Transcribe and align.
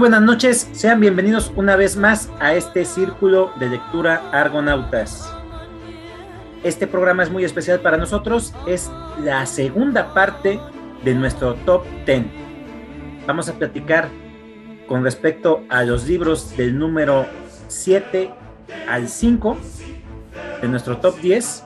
buenas 0.00 0.22
noches, 0.22 0.66
sean 0.72 0.98
bienvenidos 0.98 1.52
una 1.56 1.76
vez 1.76 1.94
más 1.94 2.30
a 2.40 2.54
este 2.54 2.86
círculo 2.86 3.52
de 3.60 3.68
lectura 3.68 4.30
Argonautas. 4.32 5.30
Este 6.64 6.86
programa 6.86 7.22
es 7.22 7.30
muy 7.30 7.44
especial 7.44 7.80
para 7.80 7.98
nosotros, 7.98 8.54
es 8.66 8.90
la 9.22 9.44
segunda 9.44 10.14
parte 10.14 10.58
de 11.04 11.14
nuestro 11.14 11.52
top 11.66 11.84
10. 12.06 12.24
Vamos 13.26 13.50
a 13.50 13.52
platicar 13.52 14.08
con 14.88 15.04
respecto 15.04 15.64
a 15.68 15.82
los 15.84 16.08
libros 16.08 16.56
del 16.56 16.78
número 16.78 17.26
7 17.68 18.30
al 18.88 19.06
5 19.06 19.58
de 20.62 20.68
nuestro 20.68 20.96
top 20.96 21.20
10. 21.20 21.64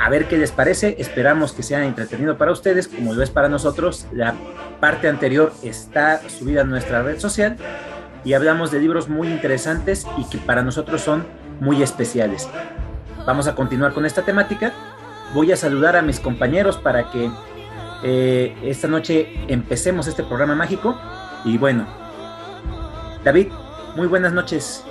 A 0.00 0.10
ver 0.10 0.28
qué 0.28 0.38
les 0.38 0.52
parece, 0.52 0.96
esperamos 0.98 1.52
que 1.52 1.62
sea 1.62 1.84
entretenido 1.84 2.38
para 2.38 2.52
ustedes, 2.52 2.86
como 2.86 3.14
lo 3.14 3.22
es 3.22 3.30
para 3.30 3.48
nosotros. 3.48 4.06
La 4.12 4.34
parte 4.80 5.08
anterior 5.08 5.52
está 5.62 6.20
subida 6.28 6.60
a 6.60 6.64
nuestra 6.64 7.02
red 7.02 7.18
social 7.18 7.56
y 8.24 8.34
hablamos 8.34 8.70
de 8.70 8.78
libros 8.78 9.08
muy 9.08 9.28
interesantes 9.28 10.06
y 10.16 10.24
que 10.28 10.38
para 10.38 10.62
nosotros 10.62 11.00
son 11.00 11.26
muy 11.60 11.82
especiales. 11.82 12.48
Vamos 13.26 13.48
a 13.48 13.54
continuar 13.54 13.92
con 13.92 14.06
esta 14.06 14.22
temática. 14.22 14.72
Voy 15.34 15.50
a 15.50 15.56
saludar 15.56 15.96
a 15.96 16.02
mis 16.02 16.20
compañeros 16.20 16.76
para 16.76 17.10
que 17.10 17.30
eh, 18.04 18.56
esta 18.62 18.86
noche 18.86 19.28
empecemos 19.48 20.06
este 20.06 20.22
programa 20.22 20.54
mágico. 20.54 20.96
Y 21.44 21.58
bueno, 21.58 21.86
David, 23.24 23.48
muy 23.96 24.06
buenas 24.06 24.32
noches. 24.32 24.84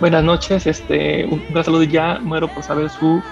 Buenas 0.00 0.24
noches, 0.24 0.66
este, 0.66 1.24
un 1.26 1.42
saludo 1.62 1.84
ya 1.84 2.18
muero 2.20 2.48
por 2.48 2.64
saber 2.64 2.90
su 2.90 3.22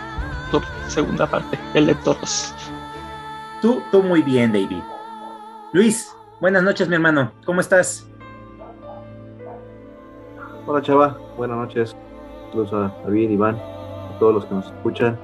segunda 0.88 1.26
parte, 1.26 1.58
el 1.74 1.86
de 1.86 1.94
todos. 1.96 2.54
Tú, 3.60 3.82
tú 3.90 4.02
muy 4.02 4.22
bien, 4.22 4.52
David. 4.52 4.82
Luis, 5.72 6.14
buenas 6.40 6.62
noches, 6.62 6.88
mi 6.88 6.94
hermano. 6.96 7.32
¿Cómo 7.46 7.60
estás? 7.60 8.06
Hola, 10.66 10.82
Chava. 10.82 11.16
Buenas 11.36 11.56
noches. 11.56 11.96
Saludos 12.50 12.72
a 12.72 12.92
David, 13.04 13.30
Iván, 13.30 13.56
a 13.56 14.16
todos 14.18 14.34
los 14.34 14.44
que 14.46 14.54
nos 14.54 14.66
escuchan. 14.66 15.18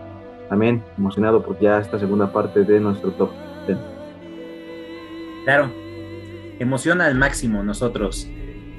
También 0.49 0.83
emocionado 0.97 1.43
por 1.43 1.59
ya 1.59 1.79
esta 1.79 1.99
segunda 1.99 2.33
parte 2.33 2.65
de 2.65 2.81
nuestro 2.81 3.11
top 3.13 3.31
10. 3.67 3.79
Claro, 5.45 5.71
emociona 6.59 7.07
al 7.07 7.15
máximo 7.15 7.63
nosotros. 7.63 8.29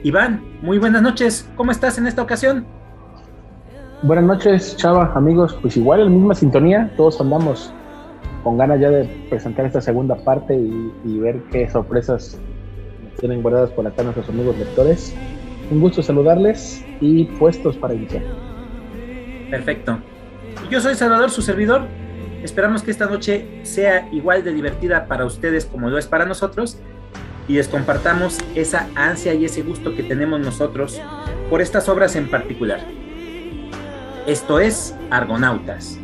Iván, 0.03 0.43
muy 0.61 0.79
buenas 0.79 1.01
noches. 1.01 1.49
¿Cómo 1.55 1.71
estás 1.71 1.97
en 1.97 2.07
esta 2.07 2.21
ocasión? 2.21 2.78
Buenas 4.01 4.23
noches, 4.23 4.77
Chava, 4.77 5.11
amigos. 5.13 5.57
Pues 5.61 5.75
igual, 5.75 5.99
en 5.99 6.13
misma 6.13 6.33
sintonía, 6.33 6.89
todos 6.95 7.19
andamos 7.19 7.73
con 8.45 8.57
ganas 8.57 8.79
ya 8.79 8.89
de 8.89 9.03
presentar 9.29 9.65
esta 9.65 9.81
segunda 9.81 10.15
parte 10.15 10.55
y, 10.55 11.19
ver 11.19 11.41
qué 11.51 11.69
sorpresas 11.69 12.39
tienen 13.19 13.41
guardadas 13.41 13.71
por 13.71 13.85
acá 13.85 14.03
nuestros 14.03 14.29
amigos 14.29 14.57
lectores. 14.57 15.13
Un 15.69 15.81
gusto 15.81 16.01
saludarles 16.01 16.85
y 17.01 17.25
puestos 17.25 17.75
para 17.75 17.93
iniciar. 17.93 18.23
Perfecto. 19.51 19.99
Yo 20.71 20.79
soy 20.79 20.95
Salvador, 20.95 21.29
su 21.29 21.41
servidor. 21.41 21.81
Esperamos 22.41 22.83
que 22.83 22.91
esta 22.91 23.05
noche 23.05 23.59
sea 23.63 24.07
igual 24.13 24.45
de 24.45 24.53
divertida 24.53 25.07
para 25.07 25.25
ustedes 25.25 25.65
como 25.65 25.89
lo 25.89 25.97
es 25.97 26.07
para 26.07 26.23
nosotros 26.23 26.79
y 27.49 27.55
les 27.55 27.67
compartamos 27.67 28.37
esa 28.55 28.87
ansia 28.95 29.33
y 29.33 29.43
ese 29.43 29.61
gusto 29.61 29.93
que 29.93 30.03
tenemos 30.03 30.39
nosotros 30.39 31.01
por 31.49 31.61
estas 31.61 31.89
obras 31.89 32.15
en 32.15 32.31
particular. 32.31 32.79
Esto 34.29 34.59
es 34.59 34.93
Argonautas. 35.09 35.98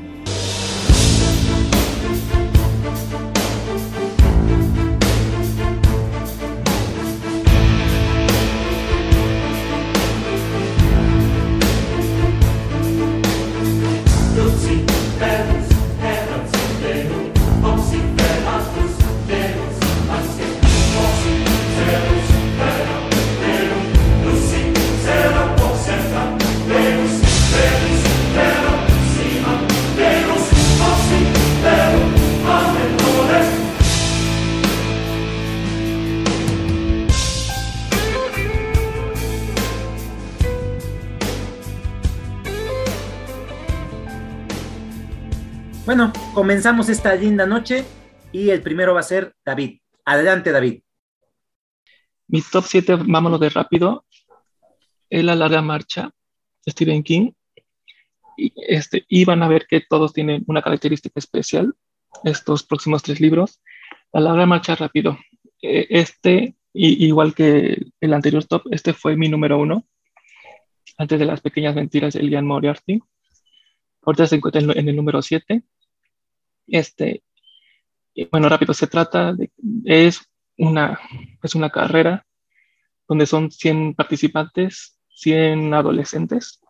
Comenzamos 46.45 46.89
esta 46.89 47.15
linda 47.15 47.47
noche 47.47 47.83
y 48.31 48.51
el 48.51 48.61
primero 48.61 48.93
va 48.93 48.99
a 48.99 49.03
ser 49.03 49.33
David. 49.43 49.79
Adelante, 50.05 50.51
David. 50.51 50.83
Mi 52.27 52.39
top 52.39 52.65
7, 52.67 52.97
vámonos 53.07 53.39
de 53.39 53.49
rápido. 53.49 54.05
Es 55.09 55.23
La 55.23 55.33
larga 55.33 55.63
marcha 55.63 56.11
Stephen 56.69 57.01
King. 57.01 57.31
Y, 58.37 58.53
este, 58.57 59.05
y 59.09 59.25
van 59.25 59.41
a 59.41 59.47
ver 59.47 59.65
que 59.67 59.81
todos 59.81 60.13
tienen 60.13 60.43
una 60.45 60.61
característica 60.61 61.19
especial, 61.19 61.73
estos 62.23 62.61
próximos 62.61 63.01
tres 63.01 63.19
libros. 63.19 63.59
La 64.13 64.19
larga 64.19 64.45
marcha 64.45 64.75
rápido. 64.75 65.17
E, 65.63 65.87
este, 65.89 66.55
igual 66.73 67.33
que 67.33 67.87
el 67.99 68.13
anterior 68.13 68.45
top, 68.45 68.67
este 68.69 68.93
fue 68.93 69.17
mi 69.17 69.29
número 69.29 69.57
uno, 69.57 69.87
antes 70.99 71.17
de 71.17 71.25
las 71.25 71.41
pequeñas 71.41 71.73
mentiras 71.73 72.13
de 72.13 72.19
Elian 72.19 72.45
Moriarty. 72.45 73.01
Ahorita 74.03 74.27
se 74.27 74.35
encuentra 74.35 74.61
en 74.61 74.89
el 74.89 74.95
número 74.95 75.23
7. 75.23 75.63
Este, 76.67 77.23
bueno, 78.31 78.49
rápido, 78.49 78.73
se 78.73 78.87
trata 78.87 79.33
de, 79.33 79.51
es 79.85 80.21
una, 80.57 80.99
es 81.43 81.55
una 81.55 81.69
carrera 81.69 82.25
donde 83.07 83.25
son 83.25 83.51
100 83.51 83.93
participantes, 83.93 84.99
100 85.09 85.73
adolescentes, 85.73 86.61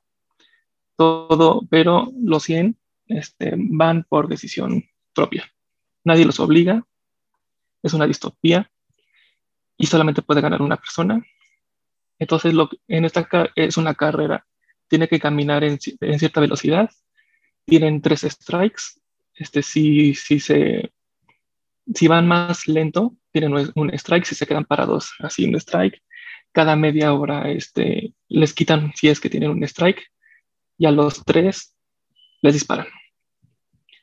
todo, 0.97 1.61
pero 1.69 2.11
los 2.21 2.43
100 2.43 2.77
este, 3.07 3.53
van 3.55 4.03
por 4.03 4.27
decisión 4.27 4.83
propia. 5.13 5.45
Nadie 6.03 6.25
los 6.25 6.39
obliga, 6.39 6.85
es 7.83 7.93
una 7.93 8.07
distopía 8.07 8.71
y 9.77 9.87
solamente 9.87 10.21
puede 10.21 10.41
ganar 10.41 10.61
una 10.61 10.77
persona. 10.77 11.23
Entonces, 12.17 12.53
lo, 12.53 12.69
en 12.87 13.05
esta 13.05 13.27
es 13.55 13.77
una 13.77 13.93
carrera, 13.93 14.45
tiene 14.87 15.07
que 15.07 15.19
caminar 15.19 15.63
en, 15.63 15.77
en 16.01 16.19
cierta 16.19 16.41
velocidad, 16.41 16.89
tienen 17.65 18.01
tres 18.01 18.21
strikes 18.21 18.99
este, 19.35 19.61
si, 19.61 20.13
si, 20.15 20.39
se, 20.39 20.91
si 21.93 22.07
van 22.07 22.27
más 22.27 22.67
lento, 22.67 23.15
tienen 23.31 23.53
un 23.75 23.93
strike, 23.93 24.25
si 24.25 24.35
se 24.35 24.47
quedan 24.47 24.65
parados 24.65 25.11
así 25.19 25.45
un 25.45 25.55
strike, 25.55 26.01
cada 26.51 26.75
media 26.77 27.13
hora 27.13 27.49
este, 27.51 28.13
les 28.29 28.53
quitan 28.53 28.93
si 28.95 29.09
es 29.09 29.19
que 29.19 29.29
tienen 29.29 29.51
un 29.51 29.63
strike 29.63 30.01
y 30.77 30.85
a 30.85 30.91
los 30.91 31.23
tres 31.25 31.75
les 32.41 32.53
disparan. 32.53 32.87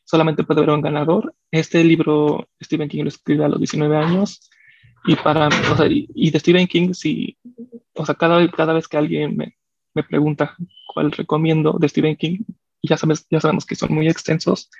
Solamente 0.04 0.44
puede 0.44 0.60
haber 0.60 0.74
un 0.74 0.82
ganador. 0.82 1.34
Este 1.50 1.82
libro 1.82 2.48
Stephen 2.62 2.88
King 2.88 3.04
lo 3.04 3.08
escribe 3.08 3.44
a 3.44 3.48
los 3.48 3.58
19 3.58 3.96
años 3.96 4.50
y 5.06 5.16
para 5.16 5.48
o 5.48 5.76
sea, 5.76 5.88
de 5.88 6.38
Stephen 6.38 6.66
King 6.66 6.92
si 6.92 7.38
o 7.94 8.04
sea 8.04 8.14
cada, 8.14 8.46
cada 8.50 8.74
vez 8.74 8.86
que 8.86 8.98
alguien 8.98 9.36
me, 9.36 9.56
me 9.94 10.02
pregunta 10.04 10.54
cuál 10.92 11.10
recomiendo 11.10 11.78
de 11.80 11.88
Stephen 11.88 12.16
King 12.16 12.40
ya 12.82 12.96
sabes 12.96 13.26
ya 13.30 13.40
sabemos 13.40 13.64
que 13.64 13.74
son 13.74 13.94
muy 13.94 14.08
extensos 14.08 14.70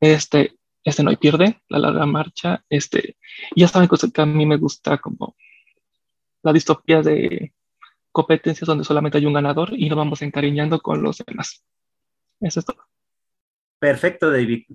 este, 0.00 0.56
este 0.82 1.02
no 1.02 1.10
hay 1.10 1.16
pierde, 1.16 1.60
la 1.68 1.78
larga 1.78 2.06
marcha, 2.06 2.64
este, 2.68 3.16
y 3.54 3.62
ya 3.62 3.68
saben 3.68 3.88
que 3.88 4.22
a 4.22 4.26
mí 4.26 4.46
me 4.46 4.56
gusta 4.56 4.98
como 4.98 5.36
la 6.42 6.52
distopía 6.52 7.02
de 7.02 7.54
competencias 8.12 8.66
donde 8.66 8.84
solamente 8.84 9.18
hay 9.18 9.26
un 9.26 9.32
ganador 9.32 9.70
y 9.72 9.88
nos 9.88 9.98
vamos 9.98 10.22
encariñando 10.22 10.80
con 10.80 11.02
los 11.02 11.18
demás. 11.18 11.64
Eso 12.40 12.60
es 12.60 12.66
todo. 12.66 12.86
Perfecto, 13.78 14.30
David. 14.30 14.66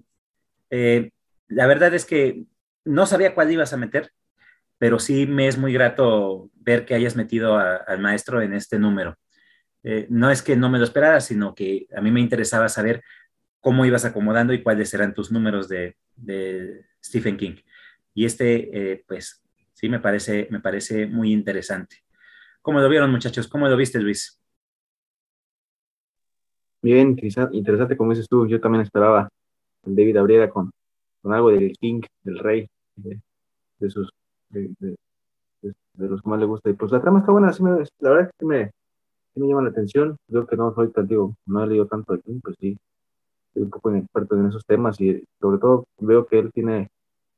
Eh, 0.70 1.12
la 1.48 1.68
verdad 1.68 1.94
es 1.94 2.06
que 2.06 2.44
no 2.86 3.06
sabía 3.06 3.34
cuál 3.34 3.52
ibas 3.52 3.74
a 3.74 3.78
meter, 3.78 4.12
pero 4.78 5.00
sí 5.00 5.26
me 5.26 5.48
es 5.48 5.58
muy 5.58 5.74
grato 5.74 6.50
ver 6.56 6.86
que 6.86 6.96
hayas 6.96 7.16
metido 7.16 7.58
al 7.58 8.00
maestro 8.00 8.42
en 8.42 8.54
este 8.54 8.80
número. 8.80 9.18
Eh, 9.84 10.08
no 10.10 10.30
es 10.30 10.42
que 10.42 10.56
no 10.56 10.70
me 10.70 10.78
lo 10.78 10.84
esperara, 10.84 11.22
sino 11.22 11.56
que 11.56 11.88
a 11.96 12.02
mí 12.02 12.12
me 12.12 12.20
interesaba 12.20 12.68
saber 12.68 13.04
cómo 13.62 13.86
ibas 13.86 14.06
acomodando 14.06 14.54
y 14.54 14.64
cuáles 14.64 14.94
eran 14.94 15.14
tus 15.14 15.32
números 15.32 15.68
de, 15.68 15.96
Stephen 17.04 17.38
King. 17.38 17.56
Y 18.14 18.26
este, 18.26 18.92
eh, 18.92 19.04
pues, 19.08 19.42
sí, 19.74 19.90
me 19.90 20.00
parece, 20.00 20.48
me 20.52 20.60
parece 20.60 21.08
muy 21.08 21.32
interesante. 21.32 21.98
¿Cómo 22.62 22.80
lo 22.80 22.90
vieron, 22.90 23.12
muchachos? 23.12 23.48
¿Cómo 23.48 23.68
lo 23.68 23.78
viste, 23.78 24.00
Luis? 24.00 24.40
Bien, 26.82 27.18
interesante 27.52 27.98
como 27.98 28.12
dices 28.12 28.28
tú, 28.30 28.48
yo 28.48 28.62
también 28.62 28.84
esperaba 28.84 29.30
el 29.86 29.96
David 29.96 30.18
abriera 30.18 30.50
con, 30.50 30.72
con 31.22 31.34
algo 31.34 31.52
del 31.52 31.74
King, 31.78 32.02
del 32.24 32.40
Rey, 32.40 32.70
de, 32.96 33.20
sus 33.90 34.10
de, 34.50 34.96
los 35.98 36.22
que 36.22 36.30
más 36.30 36.40
le 36.40 36.46
gusta. 36.46 36.70
Y 36.70 36.74
pues 36.74 36.92
la 36.92 37.02
trama 37.02 37.20
está 37.20 37.32
buena, 37.32 37.52
la 38.00 38.10
verdad 38.10 38.28
es 38.28 38.32
que 38.38 38.46
me, 38.46 38.72
me 39.36 39.48
llama 39.48 39.64
la 39.64 39.70
atención. 39.70 40.18
Yo 40.28 40.46
que 40.46 40.56
no 40.56 40.74
soy 40.74 40.92
tan, 40.92 41.08
digo, 41.08 41.36
no 41.46 41.64
he 41.64 41.68
leído 41.68 41.88
tanto 41.88 42.14
de 42.14 42.22
King, 42.22 42.40
pues 42.42 42.56
sí, 42.60 42.78
un 43.56 43.70
poco 43.70 43.94
experto 43.94 44.36
en 44.36 44.48
esos 44.48 44.66
temas 44.66 45.00
y 45.02 45.24
sobre 45.40 45.58
todo 45.60 45.86
veo 46.00 46.26
que 46.26 46.40
él 46.40 46.52
tiene 46.54 46.90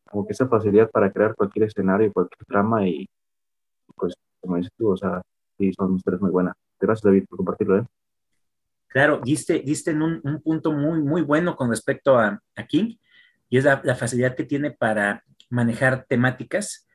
como 0.10 0.26
que 0.26 0.34
esa 0.34 0.48
facilidad 0.48 0.90
para 0.92 1.12
crear 1.12 1.36
cualquier 1.36 1.66
escenario, 1.66 2.12
cualquier 2.12 2.46
trama 2.46 2.88
y 2.88 3.08
pues 3.96 4.14
como 4.40 4.58
dices 4.58 4.72
tú, 4.78 4.92
o 4.92 4.98
sea, 4.98 5.22
sí, 5.58 5.72
son 5.74 5.96
historias 5.96 6.22
muy 6.22 6.32
buenas. 6.32 6.56
Gracias 6.80 7.04
David 7.04 7.26
por 7.30 7.38
compartirlo. 7.38 7.80
¿eh? 7.80 7.86
Claro, 8.88 9.22
diste, 9.24 9.60
diste 9.60 9.92
en 9.92 10.02
un, 10.02 10.42
punto 10.44 10.72
muy, 10.74 11.02
muy 11.02 11.22
bueno 11.22 11.56
con 11.56 11.70
respecto 11.70 12.18
a, 12.18 12.42
a 12.56 12.66
King 12.66 12.96
y 13.50 13.58
es 13.58 13.64
la, 13.64 13.82
la, 13.84 13.96
facilidad 13.96 14.36
que 14.36 14.44
tiene 14.44 14.72
para 14.72 15.24
manejar 15.50 16.06
temáticas 16.06 16.88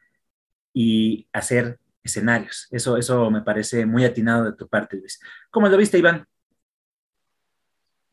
y 0.73 1.29
hacer 1.33 1.79
escenarios. 2.03 2.69
Eso, 2.71 2.97
eso 2.97 3.31
me 3.31 3.43
parece 3.43 3.87
muy 3.87 4.05
atinado 4.05 4.45
de 4.45 4.53
tu 4.53 4.69
parte, 4.69 4.97
Luis. 4.97 5.21
¿Cómo 5.51 5.69
lo 5.69 5.77
viste, 5.77 5.99
Iván? 5.99 6.27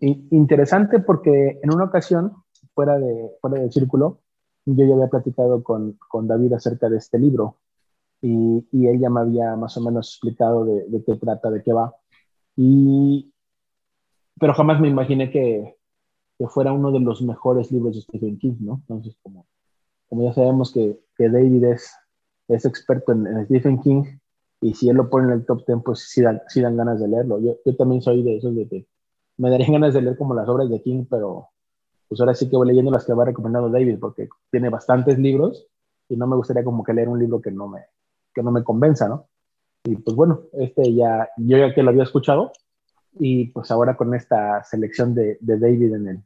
Interesante 0.06 1.00
porque 1.00 1.60
en 1.64 1.74
una 1.74 1.86
ocasión, 1.86 2.34
fuera, 2.76 3.00
de, 3.00 3.32
fuera 3.40 3.62
del 3.62 3.72
círculo, 3.72 4.20
yo 4.66 4.86
ya 4.86 4.96
había 4.96 5.08
platicado 5.08 5.64
con, 5.64 5.98
con 6.10 6.28
David 6.28 6.54
acerca 6.54 6.90
de 6.90 6.98
este 6.98 7.18
libro 7.18 7.60
y, 8.22 8.68
y, 8.72 8.88
él 8.88 9.00
ya 9.00 9.10
me 9.10 9.22
había 9.22 9.56
más 9.56 9.78
o 9.78 9.82
menos 9.82 10.10
explicado 10.10 10.66
de, 10.66 10.86
de, 10.88 11.04
qué 11.06 11.16
trata, 11.16 11.50
de 11.50 11.64
qué 11.64 11.72
va. 11.72 11.96
Y, 12.58 13.34
pero 14.38 14.54
jamás 14.54 14.82
me 14.82 14.90
imaginé 14.90 15.32
que, 15.32 15.78
que, 16.38 16.48
fuera 16.48 16.74
uno 16.74 16.92
de 16.92 17.00
los 17.00 17.22
mejores 17.22 17.72
libros 17.72 17.96
de 17.96 18.02
Stephen 18.02 18.38
King, 18.38 18.56
¿no? 18.60 18.82
Entonces, 18.82 19.18
como, 19.22 19.48
como 20.10 20.24
ya 20.24 20.34
sabemos 20.34 20.74
que, 20.74 21.00
que 21.18 21.30
David 21.30 21.64
es, 21.66 21.94
es 22.50 22.66
experto 22.66 23.14
en, 23.14 23.28
en, 23.28 23.46
Stephen 23.46 23.80
King 23.80 24.04
y 24.60 24.74
si 24.74 24.90
él 24.90 24.98
lo 24.98 25.10
pone 25.10 25.28
en 25.28 25.40
el 25.40 25.46
top 25.46 25.66
10, 25.66 25.80
pues 25.84 26.00
sí 26.10 26.22
dan, 26.22 26.42
sí 26.48 26.60
dan 26.62 26.76
ganas 26.76 27.00
de 27.00 27.08
leerlo. 27.08 27.40
Yo, 27.40 27.56
yo 27.66 27.76
también 27.78 28.02
soy 28.02 28.24
de 28.24 28.38
esos 28.38 28.56
de 28.56 28.68
que 28.68 28.88
me 29.38 29.50
darían 29.50 29.74
ganas 29.74 29.94
de 29.94 30.02
leer 30.02 30.18
como 30.18 30.34
las 30.34 30.48
obras 30.48 30.70
de 30.70 30.82
King, 30.82 31.06
pero 31.10 31.50
pues 32.08 32.20
ahora 32.22 32.36
sí 32.36 32.50
que 32.50 32.56
voy 32.56 32.68
leyendo 32.68 32.92
las 32.92 33.06
que 33.06 33.14
va 33.14 33.26
recomendando 33.26 33.70
David, 33.70 34.00
porque 34.00 34.30
tiene 34.52 34.70
bastantes 34.70 35.18
libros 35.18 35.68
y 36.10 36.16
no 36.16 36.28
me 36.28 36.36
gustaría 36.36 36.64
como 36.64 36.84
que 36.84 36.94
leer 36.94 37.10
un 37.10 37.20
libro 37.20 37.42
que 37.42 37.52
no 37.52 37.68
me, 37.68 37.86
que 38.34 38.44
no 38.44 38.52
me 38.52 38.64
convenza, 38.64 39.08
¿no? 39.08 39.28
Y 39.86 39.96
pues 39.98 40.16
bueno, 40.16 40.44
este 40.54 40.94
ya, 40.94 41.30
yo 41.38 41.58
ya 41.58 41.74
que 41.74 41.84
lo 41.84 41.90
había 41.90 42.04
escuchado, 42.04 42.52
y 43.20 43.48
pues 43.48 43.70
ahora 43.72 43.96
con 43.96 44.14
esta 44.14 44.64
selección 44.64 45.14
de, 45.14 45.38
de 45.40 45.60
David 45.60 45.94
en 45.94 46.08
el, 46.08 46.24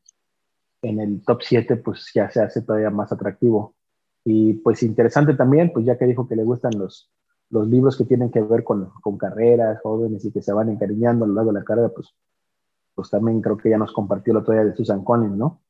en 0.82 1.00
el 1.00 1.24
top 1.24 1.42
7, 1.42 1.78
pues 1.78 2.12
ya 2.14 2.30
se 2.30 2.42
hace 2.42 2.62
todavía 2.62 2.90
más 2.90 3.12
atractivo. 3.12 3.76
Y 4.24 4.54
pues 4.54 4.84
interesante 4.84 5.34
también, 5.34 5.72
pues 5.74 5.86
ya 5.86 5.98
que 5.98 6.06
dijo 6.06 6.28
que 6.28 6.36
le 6.36 6.44
gustan 6.44 6.78
los, 6.78 7.10
los 7.50 7.68
libros 7.68 7.98
que 7.98 8.06
tienen 8.06 8.32
que 8.32 8.42
ver 8.42 8.64
con, 8.64 8.90
con 9.02 9.18
carreras, 9.18 9.82
jóvenes 9.82 10.24
y 10.26 10.32
que 10.32 10.42
se 10.42 10.54
van 10.54 10.70
encariñando 10.70 11.26
a 11.26 11.28
lo 11.28 11.34
largo 11.34 11.52
de 11.52 11.60
la 11.60 11.66
carrera, 11.66 11.90
pues 11.90 12.14
pues 12.98 13.12
también 13.12 13.42
creo 13.42 13.56
que 13.56 13.70
ya 13.70 13.78
nos 13.78 13.94
compartió 13.94 14.34
la 14.34 14.40
historia 14.40 14.66
de 14.66 14.76
Susan 14.76 15.04
Collins, 15.04 15.38
¿no? 15.38 15.62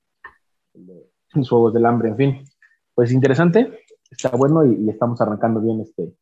Los 1.34 1.50
Juegos 1.50 1.74
del 1.74 1.86
Hambre, 1.86 2.08
en 2.08 2.16
fin. 2.16 2.50
Pues 2.96 3.12
interesante, 3.12 3.84
está 4.10 4.30
bueno 4.30 4.66
y, 4.66 4.90
estamos 4.90 5.20
arrancando 5.20 5.60
bien 5.60 5.82
este, 5.82 6.16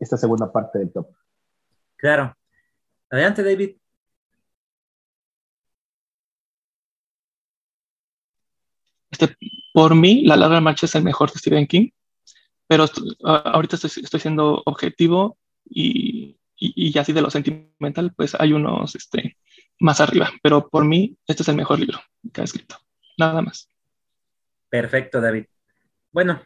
esta 0.00 0.16
segunda 0.16 0.50
parte 0.50 0.78
del 0.78 0.90
top. 0.90 1.08
Claro. 1.96 2.34
Adelante, 3.10 3.42
David. 3.42 3.76
Este, 9.10 9.36
por 9.74 9.94
mí, 9.94 10.24
La 10.24 10.36
larga 10.36 10.62
marcha 10.62 10.86
es 10.86 10.94
el 10.94 11.04
mejor 11.04 11.30
de 11.30 11.38
Stephen 11.38 11.66
King, 11.66 11.90
pero 12.66 12.86
ahorita 13.22 13.76
estoy, 13.76 14.02
estoy 14.02 14.20
siendo 14.20 14.62
objetivo 14.64 15.36
y, 15.66 16.38
y, 16.56 16.88
y, 16.88 16.98
así 16.98 17.12
de 17.12 17.20
lo 17.20 17.30
sentimental, 17.30 18.14
pues 18.16 18.34
hay 18.34 18.54
unos 18.54 18.94
este, 18.94 19.36
más 19.78 20.00
arriba, 20.00 20.30
pero 20.42 20.68
por 20.68 20.84
mí 20.84 21.16
este 21.26 21.42
es 21.42 21.48
el 21.48 21.56
mejor 21.56 21.78
libro 21.78 21.98
que 22.32 22.40
ha 22.40 22.44
escrito. 22.44 22.76
Nada 23.18 23.42
más. 23.42 23.68
Perfecto, 24.68 25.20
David. 25.20 25.46
Bueno, 26.12 26.42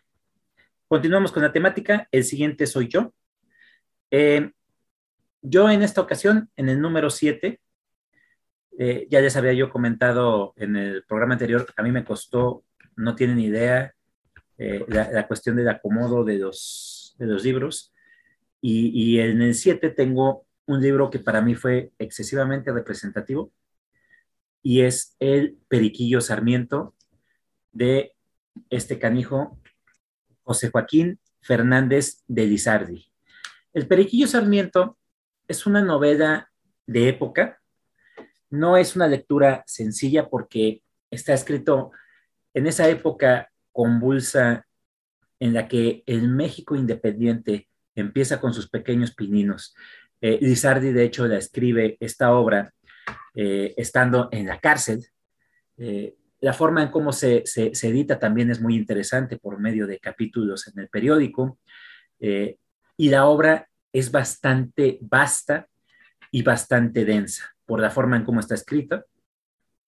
continuamos 0.89 1.33
con 1.33 1.43
la 1.43 1.53
temática. 1.53 2.09
El 2.11 2.25
siguiente 2.25 2.67
soy 2.67 2.89
yo. 2.89 3.13
Eh, 4.11 4.51
yo 5.43 5.71
en 5.71 5.83
esta 5.83 6.01
ocasión, 6.01 6.51
en 6.57 6.69
el 6.69 6.81
número 6.81 7.11
7, 7.11 7.61
eh, 8.79 9.07
ya 9.11 9.21
les 9.21 9.37
había 9.37 9.53
yo 9.53 9.71
comentado 9.71 10.55
en 10.57 10.77
el 10.77 11.05
programa 11.05 11.35
anterior, 11.35 11.67
a 11.77 11.83
mí 11.83 11.93
me 11.93 12.05
costó, 12.05 12.65
no 12.97 13.15
tienen 13.15 13.39
idea, 13.39 13.95
eh, 14.59 14.85
la, 14.89 15.27
cuestión 15.27 15.57
del 15.57 15.69
acomodo 15.69 16.25
de 16.25 16.39
los, 16.39 17.15
de 17.19 17.27
los 17.27 17.45
libros. 17.45 17.93
Y, 18.61 18.91
y 19.15 19.21
en 19.21 19.41
el 19.41 19.55
7 19.55 19.91
tengo 19.91 20.47
un 20.71 20.81
libro 20.81 21.11
que 21.11 21.19
para 21.19 21.41
mí 21.41 21.57
fue 21.57 21.91
excesivamente 21.99 22.73
representativo 22.73 23.53
y 24.63 24.83
es 24.83 25.17
El 25.19 25.59
Periquillo 25.67 26.21
Sarmiento 26.21 26.95
de 27.73 28.15
este 28.69 29.01
canijo 29.01 29.59
José 30.45 30.71
Joaquín 30.71 31.19
Fernández 31.41 32.23
de 32.29 32.47
Lizardi. 32.47 33.13
El 33.73 33.89
Periquillo 33.89 34.29
Sarmiento 34.29 34.97
es 35.49 35.67
una 35.67 35.83
novela 35.83 36.53
de 36.87 37.09
época, 37.09 37.61
no 38.49 38.77
es 38.77 38.95
una 38.95 39.09
lectura 39.09 39.65
sencilla 39.67 40.29
porque 40.29 40.85
está 41.11 41.35
escrito 41.35 41.91
en 42.55 42.69
esa 42.69 42.89
época 42.89 43.51
convulsa 43.73 44.69
en 45.41 45.53
la 45.53 45.67
que 45.67 46.05
el 46.07 46.29
México 46.29 46.77
independiente 46.77 47.69
empieza 47.97 48.41
con 48.41 48.55
sus 48.55 48.69
pequeños 48.69 49.13
pininos 49.13 49.75
eh, 50.21 50.39
Lizardi, 50.41 50.93
de 50.93 51.05
hecho, 51.05 51.27
la 51.27 51.39
escribe 51.39 51.97
esta 52.01 52.33
obra 52.35 52.73
eh, 53.35 53.75
estando 53.77 54.29
en 54.33 54.47
la 54.47 54.59
cárcel. 54.59 55.07
Eh, 55.79 56.15
la 56.41 56.53
forma 56.53 56.83
en 56.83 56.91
cómo 56.91 57.13
se, 57.13 57.43
se, 57.45 57.71
edita 57.89 58.19
también 58.19 58.51
es 58.51 58.61
muy 58.61 58.75
interesante 58.75 59.39
por 59.39 59.59
medio 59.59 59.87
de 59.87 59.99
capítulos 59.99 60.69
en 60.69 60.81
el 60.81 60.89
periódico. 60.89 61.59
y 62.19 63.09
la 63.09 63.27
obra 63.27 63.69
es 63.93 64.11
bastante 64.11 64.99
vasta 65.01 65.69
y 66.31 66.43
bastante 66.43 67.05
densa 67.05 67.55
por 67.67 67.81
la 67.81 67.91
forma 67.91 68.17
en 68.17 68.25
cómo 68.25 68.41
está 68.41 68.55
escrita. 68.55 69.05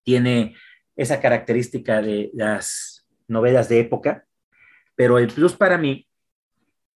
Tiene 0.02 0.54
esa 0.96 1.20
característica 1.20 2.00
de 2.02 2.30
las 2.34 3.06
novelas 3.28 3.68
de 3.68 3.80
época, 3.80 4.26
pero 4.94 5.18
el 5.18 5.28
plus 5.28 5.54
para 5.54 5.78
mí 5.78 6.06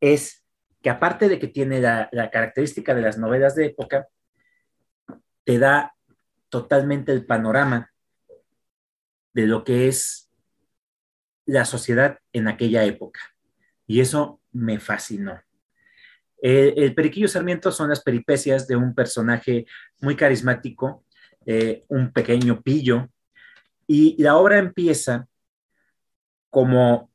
es 0.01 0.46
que 0.87 0.91
aparte 0.91 1.29
de 1.29 1.41
que 1.41 1.49
tiene 1.49 1.81
la, 1.81 2.09
característica 2.31 2.95
de 2.95 3.03
las 3.03 3.19
novelas 3.19 3.57
de 3.57 3.67
época, 3.67 4.07
te 5.43 5.59
da 5.59 5.97
totalmente 6.49 7.11
el 7.11 7.27
panorama 7.27 7.93
de 9.35 9.49
lo 9.49 9.65
que 9.65 9.89
es 9.89 10.31
la 11.45 11.65
sociedad 11.65 12.21
en 12.33 12.47
aquella 12.47 12.85
época. 12.85 13.19
Y 13.89 13.99
eso 13.99 14.41
me 14.53 14.79
fascinó. 14.79 15.43
el 16.41 16.95
Periquillo 16.95 17.27
Sarmiento 17.27 17.73
son 17.73 17.89
las 17.89 18.05
peripecias 18.05 18.69
de 18.69 18.77
un 18.77 18.95
personaje 18.95 19.67
muy 20.01 20.15
carismático, 20.15 21.05
eh, 21.47 21.85
un 21.89 22.13
pequeño 22.13 22.63
pillo, 22.63 23.09
y 23.89 24.23
la 24.23 24.37
obra 24.37 24.59
empieza 24.59 25.27
como 26.49 27.11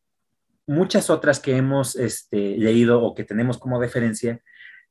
muchas 0.71 1.09
otras 1.09 1.39
que 1.39 1.57
hemos 1.57 1.95
este, 1.97 2.57
leído 2.57 3.03
o 3.03 3.13
que 3.13 3.25
tenemos 3.25 3.57
como 3.57 3.79
referencia 3.79 4.41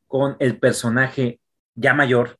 con 0.06 0.36
el 0.38 0.58
personaje 0.58 1.40
ya 1.74 1.94
mayor 1.94 2.38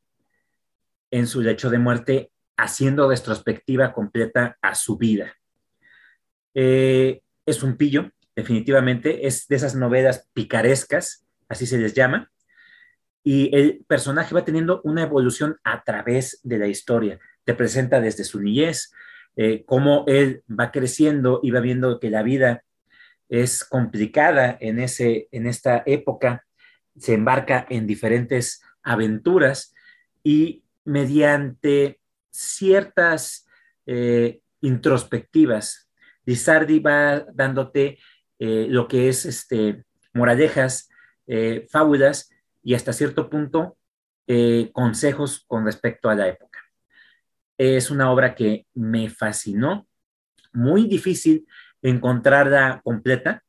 en 1.11 1.26
su 1.26 1.40
lecho 1.40 1.70
de 1.70 1.78
muerte 1.78 2.32
haciendo 2.56 3.09
retrospectiva 3.09 3.94
completa 3.94 4.59
a 4.61 4.75
su 4.75 4.99
vida. 4.99 5.35
Eh, 6.52 7.23
es 7.47 7.62
un 7.62 7.76
pillo, 7.76 8.11
definitivamente, 8.37 9.26
es 9.26 9.49
de 9.49 9.56
esas 9.56 9.75
novelas 9.75 10.28
picarescas, 10.35 11.26
así 11.49 11.66
se 11.66 11.78
les 11.78 11.94
llama, 11.94 12.30
y 13.25 13.54
el 13.56 13.85
personaje 13.88 14.35
va 14.35 14.44
teniendo 14.44 14.82
una 14.85 15.02
evolución 15.02 15.56
a 15.64 15.82
través 15.82 16.40
de 16.42 16.59
la 16.59 16.66
historia. 16.66 17.18
Te 17.44 17.54
presenta 17.54 18.00
desde 18.00 18.25
su 18.25 18.40
niñez, 18.40 18.92
eh, 19.37 19.64
cómo 19.64 20.04
él 20.09 20.42
va 20.49 20.70
creciendo 20.70 21.40
y 21.42 21.50
va 21.50 21.61
viendo 21.61 21.99
que 22.00 22.11
la 22.11 22.23
vida 22.23 22.64
es 23.31 23.65
complicada 23.65 24.59
en, 24.61 24.81
ese, 24.81 25.29
en 25.31 25.47
esta 25.47 25.85
época, 25.87 26.45
se 26.99 27.15
embarca 27.15 27.65
en 27.71 27.87
diferentes 27.87 28.61
aventuras 28.83 29.73
y 30.25 30.65
mediante 30.85 32.01
ciertas 32.31 33.47
eh, 33.87 34.41
introspectivas, 34.61 35.89
Lizardi 36.27 36.81
va 36.81 37.21
dándote 37.33 37.99
eh, 38.39 38.67
lo 38.69 38.89
que 38.89 39.09
es 39.09 39.25
este, 39.25 39.85
moralejas, 40.13 40.91
eh, 41.27 41.67
fábulas 41.71 42.31
y 42.63 42.75
hasta 42.75 42.93
cierto 42.93 43.31
punto 43.31 43.77
consejos 44.73 45.45
con 45.49 45.65
respecto 45.65 46.09
a 46.09 46.15
la 46.15 46.29
época. 46.29 46.61
es 47.59 47.91
una 47.91 48.13
obra 48.13 48.37
que 48.37 48.65
me 48.75 49.11
fascinó, 49.11 49.89
muy 50.53 50.87
difícil 50.87 51.49
encontrarla 51.83 52.81
completa. 52.85 53.43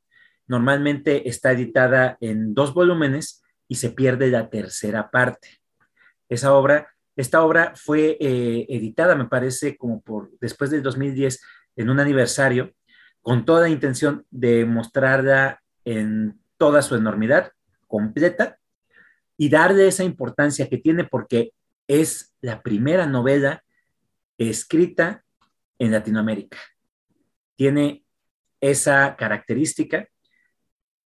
Normalmente 0.48 1.30
está 1.30 1.52
editada 1.52 2.18
en 2.20 2.54
dos 2.54 2.74
volúmenes 2.74 3.44
y 3.68 3.76
se 3.76 3.90
pierde 3.90 4.30
la 4.30 4.50
tercera 4.50 5.10
parte. 5.10 5.60
Esa 6.30 6.54
obra, 6.54 6.90
esta 7.16 7.44
obra 7.44 7.74
fue 7.76 8.18
eh, 8.20 8.66
editada, 8.70 9.16
me 9.16 9.28
parece, 9.28 9.78
como 9.78 10.02
por 10.02 10.32
después 10.40 10.70
del 10.70 10.84
2010 10.84 11.42
en 11.78 11.90
un 11.90 12.00
aniversario, 12.00 12.74
con 13.22 13.46
toda 13.46 13.70
intención 13.70 14.26
de 14.30 14.66
mostrarla 14.66 15.62
en 15.86 16.40
toda 16.58 16.82
su 16.82 16.96
enormidad, 16.96 17.52
completa, 17.88 18.58
y 19.38 19.50
darle 19.50 19.88
esa 19.88 20.04
importancia 20.04 20.70
que 20.70 20.78
tiene 20.78 21.04
porque 21.04 21.54
es 21.88 22.34
la 22.42 22.62
primera 22.62 23.08
novela 23.08 23.64
escrita 24.38 25.24
en 25.80 25.92
Latinoamérica. 25.92 26.58
Tiene 27.56 28.04
esa 28.62 29.15
característica 29.18 30.08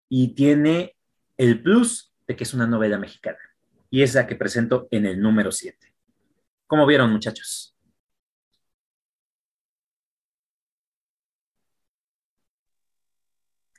y 0.08 0.34
tiene 0.34 0.96
el 1.36 1.62
plus 1.62 2.12
de 2.26 2.36
que 2.36 2.44
es 2.44 2.54
una 2.54 2.66
novela 2.66 2.98
mexicana. 2.98 3.38
Y 3.90 4.02
es 4.02 4.14
la 4.14 4.26
que 4.26 4.36
presento 4.36 4.88
en 4.90 5.06
el 5.06 5.20
número 5.20 5.52
7. 5.52 5.94
¿Cómo 6.66 6.86
vieron, 6.86 7.12
muchachos? 7.12 7.76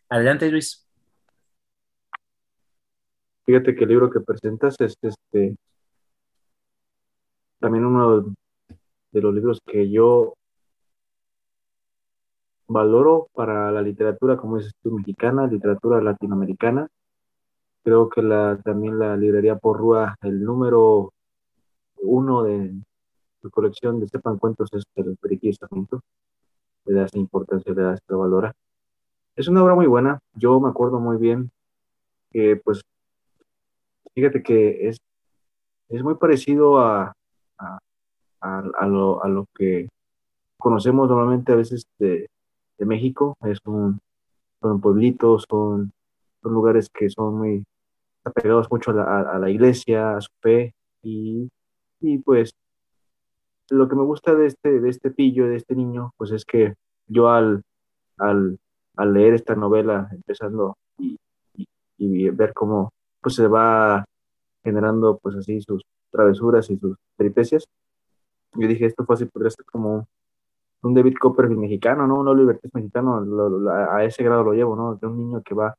Adelante, 0.09 0.49
Luis. 0.49 0.87
Fíjate 3.45 3.75
que 3.75 3.83
el 3.83 3.89
libro 3.89 4.09
que 4.09 4.21
presentas 4.21 4.75
es 4.79 4.95
este 5.01 5.57
también 7.59 7.85
uno 7.85 8.35
de 9.11 9.21
los 9.21 9.33
libros 9.33 9.59
que 9.65 9.89
yo 9.89 10.35
valoro 12.67 13.27
para 13.33 13.71
la 13.71 13.81
literatura, 13.81 14.37
como 14.37 14.57
dices 14.57 14.73
tú, 14.81 14.91
mexicana, 14.91 15.47
literatura 15.47 16.01
latinoamericana. 16.01 16.87
Creo 17.83 18.09
que 18.09 18.21
la, 18.21 18.59
también 18.63 18.97
la 18.97 19.15
librería 19.15 19.57
Porrúa, 19.57 20.15
el 20.21 20.43
número 20.43 21.11
uno 22.01 22.43
de 22.43 22.73
su 23.41 23.51
colección 23.51 23.99
de 23.99 24.07
Sepan 24.07 24.37
Cuentos 24.37 24.69
es 24.73 24.83
el 24.95 25.17
Periquillo 25.17 25.57
Le 26.85 26.93
da 26.93 27.05
esa 27.05 27.19
importancia, 27.19 27.73
le 27.73 27.81
da 27.81 27.93
esta 27.93 28.15
valora. 28.15 28.53
Es 29.35 29.47
una 29.47 29.63
obra 29.63 29.75
muy 29.75 29.85
buena. 29.85 30.19
Yo 30.33 30.59
me 30.59 30.69
acuerdo 30.69 30.99
muy 30.99 31.17
bien 31.17 31.51
que, 32.31 32.55
pues, 32.55 32.81
fíjate 34.13 34.41
que 34.41 34.87
es, 34.87 34.97
es 35.89 36.03
muy 36.03 36.15
parecido 36.15 36.79
a, 36.79 37.13
a, 38.41 38.87
lo, 38.87 39.23
a 39.23 39.27
lo 39.27 39.45
que 39.55 39.89
conocemos 40.57 41.09
normalmente 41.09 41.51
a 41.51 41.55
veces 41.55 41.85
de, 41.99 42.27
de 42.77 42.85
México. 42.85 43.37
Es 43.43 43.59
un, 43.65 43.99
son 44.61 44.81
pueblitos, 44.81 45.45
son, 45.49 45.91
son 46.41 46.53
lugares 46.53 46.89
que 46.89 47.09
son 47.09 47.37
muy 47.37 47.63
apegados 48.23 48.69
mucho 48.71 48.91
a 48.91 48.93
la, 48.93 49.19
a, 49.21 49.39
la 49.39 49.49
iglesia, 49.49 50.17
a 50.17 50.21
su 50.21 50.31
fe. 50.41 50.73
Y, 51.03 51.49
y, 52.01 52.17
pues 52.19 52.51
lo 53.69 53.87
que 53.87 53.95
me 53.95 54.03
gusta 54.03 54.35
de 54.35 54.47
este, 54.47 54.79
de 54.79 54.89
este 54.89 55.11
pillo, 55.11 55.47
de 55.47 55.57
este 55.57 55.75
niño, 55.75 56.11
pues 56.17 56.31
es 56.31 56.45
que 56.45 56.75
yo 57.07 57.29
al, 57.29 57.63
al, 58.17 58.57
al 58.95 59.13
leer 59.13 59.33
esta 59.33 59.55
novela, 59.55 60.09
empezando 60.11 60.77
y, 60.97 61.17
y, 61.55 61.67
y, 61.97 62.29
ver 62.29 62.53
cómo 62.53 62.91
pues 63.21 63.35
se 63.35 63.47
va 63.47 64.05
generando 64.63 65.17
pues 65.21 65.35
así 65.35 65.61
sus 65.61 65.83
travesuras 66.11 66.69
y 66.69 66.77
sus 66.77 66.95
peripecias, 67.17 67.65
yo 68.53 68.67
dije, 68.67 68.85
esto 68.85 69.05
fácil 69.05 69.29
podría 69.29 69.51
ser 69.51 69.65
como 69.65 70.07
un 70.85 70.93
David 70.93 71.15
Copperfield 71.19 71.59
mexicano, 71.59 72.05
¿no? 72.05 72.19
Un 72.19 72.27
Oliver 72.27 72.59
Twist 72.59 72.75
mexicano, 72.75 73.25
a 73.71 74.03
ese 74.03 74.23
grado 74.23 74.43
lo 74.43 74.53
llevo, 74.53 74.75
¿no? 74.75 74.95
De 74.95 75.07
un 75.07 75.17
niño 75.17 75.41
que 75.41 75.55
va, 75.55 75.75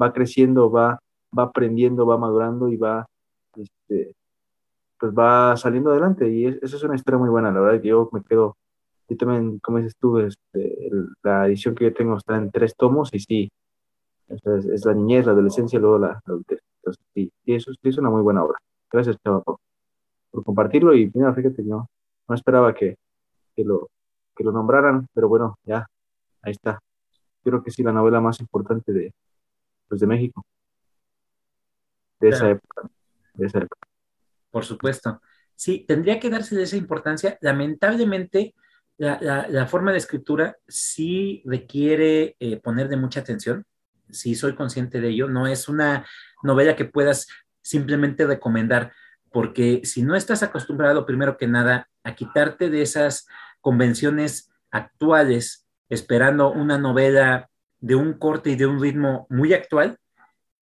va 0.00 0.12
creciendo, 0.12 0.70
va, 0.70 0.98
va 1.36 1.44
aprendiendo, 1.44 2.04
va 2.04 2.18
madurando 2.18 2.68
y 2.68 2.76
va, 2.76 3.06
este, 3.56 4.16
pues 4.98 5.12
va 5.12 5.56
saliendo 5.56 5.90
adelante. 5.90 6.28
Y 6.28 6.46
esa 6.46 6.76
es 6.76 6.82
una 6.82 6.96
historia 6.96 7.18
muy 7.18 7.28
buena, 7.28 7.52
la 7.52 7.60
verdad 7.60 7.82
yo 7.82 8.10
me 8.12 8.22
quedo, 8.24 8.56
y 9.08 9.16
también, 9.16 9.58
como 9.60 9.78
dices 9.78 9.96
tú, 9.98 10.18
este, 10.18 10.90
la 11.22 11.46
edición 11.46 11.74
que 11.76 11.84
yo 11.84 11.94
tengo 11.94 12.16
está 12.16 12.36
en 12.36 12.50
tres 12.50 12.74
tomos 12.76 13.14
y 13.14 13.20
sí, 13.20 13.52
es, 14.28 14.84
la 14.84 14.94
niñez, 14.94 15.24
la 15.24 15.32
adolescencia 15.32 15.78
y 15.78 15.80
luego 15.80 15.98
la, 15.98 16.20
adultez. 16.26 16.60
Entonces, 16.80 17.04
sí, 17.14 17.32
eso, 17.46 17.70
es 17.80 17.98
una 17.98 18.10
muy 18.10 18.22
buena 18.22 18.44
obra. 18.44 18.58
Gracias, 18.90 19.16
Chava, 19.22 19.40
por, 19.42 19.58
compartirlo 20.44 20.94
y 20.94 21.10
mira, 21.14 21.32
fíjate, 21.32 21.62
no, 21.62 21.88
no 22.28 22.34
esperaba 22.34 22.74
que, 22.74 22.96
que 23.56 23.64
lo, 23.64 23.88
que 24.38 24.44
lo 24.44 24.52
nombraran, 24.52 25.08
pero 25.12 25.28
bueno, 25.28 25.58
ya, 25.64 25.84
ahí 26.42 26.52
está. 26.52 26.78
Creo 27.42 27.62
que 27.62 27.72
sí, 27.72 27.82
la 27.82 27.92
novela 27.92 28.20
más 28.20 28.38
importante 28.40 28.92
de, 28.92 29.12
pues, 29.88 30.00
de 30.00 30.06
México. 30.06 30.46
De 32.20 32.28
esa 32.28 32.50
época. 32.50 32.88
De 33.34 33.46
esa 33.46 33.58
época. 33.58 33.88
Por 34.50 34.64
supuesto. 34.64 35.20
Sí, 35.56 35.84
tendría 35.88 36.20
que 36.20 36.30
darse 36.30 36.54
de 36.54 36.62
esa 36.62 36.76
importancia. 36.76 37.36
Lamentablemente, 37.40 38.54
la, 38.96 39.66
forma 39.66 39.90
de 39.90 39.98
escritura 39.98 40.56
sí 40.68 41.42
requiere 41.44 42.36
eh, 42.38 42.60
poner 42.60 42.88
de 42.88 42.96
mucha 42.96 43.20
atención. 43.20 43.64
Sí, 44.08 44.36
soy 44.36 44.54
consciente 44.54 45.00
de 45.00 45.08
ello. 45.08 45.28
No 45.28 45.48
es 45.48 45.68
una 45.68 46.06
novela 46.44 46.76
que 46.76 46.84
puedas 46.84 47.26
simplemente 47.60 48.24
recomendar, 48.24 48.92
porque 49.32 49.80
si 49.84 50.02
no 50.02 50.14
estás 50.14 50.42
acostumbrado, 50.44 51.04
primero 51.06 51.36
que 51.36 51.48
nada, 51.48 51.88
a 52.04 52.14
quitarte 52.14 52.70
de 52.70 52.82
esas 52.82 53.26
convenciones 53.60 54.50
actuales, 54.70 55.66
esperando 55.88 56.50
una 56.52 56.78
novela 56.78 57.48
de 57.80 57.94
un 57.94 58.14
corte 58.14 58.50
y 58.50 58.56
de 58.56 58.66
un 58.66 58.80
ritmo 58.80 59.26
muy 59.30 59.52
actual, 59.52 59.98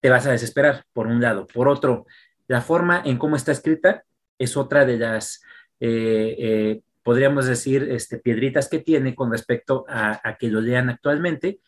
te 0.01 0.11
vas 0.11 0.27
a 0.27 0.33
desesperar, 0.33 0.85
por 0.93 1.07
un 1.07 1.21
lado. 1.21 1.47
Por 1.47 1.69
otro, 1.69 2.07
la 2.47 2.61
forma 2.61 3.03
en 3.05 3.19
cómo 3.19 3.37
está 3.37 3.53
escrita 3.53 4.05
es 4.39 4.57
otra 4.57 4.85
de 4.85 4.99
las, 4.99 5.43
eh, 5.81 6.37
eh, 6.39 6.81
podríamos 7.03 7.47
decir, 7.47 7.89
este, 7.91 8.19
piedritas 8.19 8.69
que 8.69 8.79
tiene 8.79 9.15
con 9.15 9.31
respecto 9.33 9.85
a, 9.89 10.37
que 10.39 10.49
lo 10.49 10.61
lean 10.61 10.91
actualmente. 10.91 11.61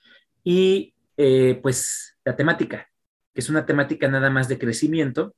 Y 0.44 0.94
eh, 1.16 1.58
pues 1.62 2.16
la 2.25 2.37
temática, 2.37 2.88
que 3.35 3.40
es 3.40 3.49
una 3.49 3.66
temática 3.66 4.08
nada 4.08 4.30
más 4.30 4.49
de 4.49 4.58
crecimiento, 4.58 5.35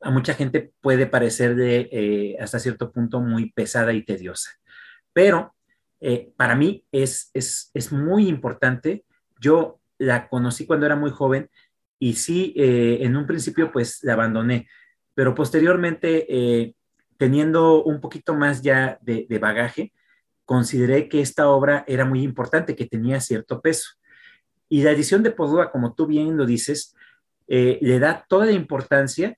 a 0.00 0.10
mucha 0.10 0.34
gente 0.34 0.72
puede 0.80 1.06
parecer 1.06 1.54
de 1.54 2.36
hasta 2.40 2.58
cierto 2.58 2.90
punto 2.90 3.20
muy 3.20 3.52
pesada 3.52 3.92
y 3.92 4.04
tediosa 4.04 4.50
pero 5.12 5.54
eh, 6.00 6.32
para 6.36 6.54
mí 6.54 6.84
es, 6.92 7.30
es, 7.34 7.92
muy 7.92 8.28
importante. 8.28 9.04
Yo 9.40 9.80
la 9.98 10.28
conocí 10.28 10.66
cuando 10.66 10.86
era 10.86 10.96
muy 10.96 11.10
joven 11.10 11.50
y 11.98 12.14
sí, 12.14 12.54
eh, 12.56 12.98
en 13.02 13.16
un 13.16 13.26
principio 13.26 13.70
pues 13.72 14.02
la 14.02 14.14
abandoné, 14.14 14.68
pero 15.14 15.34
posteriormente, 15.34 16.26
eh, 16.28 16.74
teniendo 17.18 17.84
un 17.84 18.00
poquito 18.00 18.34
más 18.34 18.62
ya 18.62 18.98
de, 19.02 19.26
bagaje, 19.38 19.92
consideré 20.46 21.08
que 21.08 21.20
esta 21.20 21.50
obra 21.50 21.84
era 21.86 22.06
muy 22.06 22.22
importante, 22.22 22.74
que 22.74 22.86
tenía 22.86 23.20
cierto 23.20 23.60
peso. 23.60 23.90
Y 24.70 24.82
la 24.82 24.92
edición 24.92 25.22
de 25.22 25.30
Podua, 25.30 25.70
como 25.70 25.94
tú 25.94 26.06
bien 26.06 26.36
lo 26.38 26.46
dices, 26.46 26.94
le 27.46 27.98
da 27.98 28.24
toda 28.28 28.46
la 28.46 28.52
importancia 28.52 29.36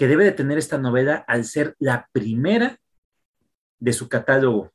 que 0.00 0.08
debe 0.08 0.24
de 0.24 0.32
tener 0.32 0.56
esta 0.56 0.78
novela 0.78 1.16
al 1.28 1.44
ser 1.44 1.76
la 1.78 2.08
primera 2.10 2.80
de 3.78 3.92
su 3.92 4.08
catálogo 4.08 4.72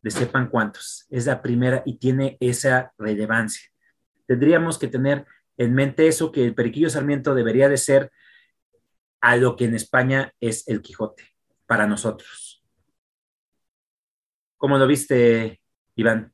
de 0.00 0.12
sepan 0.12 0.48
cuántos. 0.48 1.08
Es 1.10 1.26
la 1.26 1.42
primera 1.42 1.82
y 1.84 1.98
tiene 1.98 2.36
esa 2.38 2.92
relevancia. 2.96 3.68
Tendríamos 4.28 4.78
que 4.78 4.86
tener 4.86 5.26
en 5.56 5.74
mente 5.74 6.06
eso, 6.06 6.30
que 6.30 6.44
el 6.44 6.54
Periquillo 6.54 6.88
Sarmiento 6.88 7.34
debería 7.34 7.68
de 7.68 7.78
ser 7.78 8.12
a 9.20 9.34
lo 9.34 9.56
que 9.56 9.64
en 9.64 9.74
España 9.74 10.32
es 10.38 10.68
el 10.68 10.82
Quijote, 10.82 11.24
para 11.66 11.88
nosotros. 11.88 12.64
¿Cómo 14.56 14.78
lo 14.78 14.86
viste, 14.86 15.60
Iván? 15.96 16.32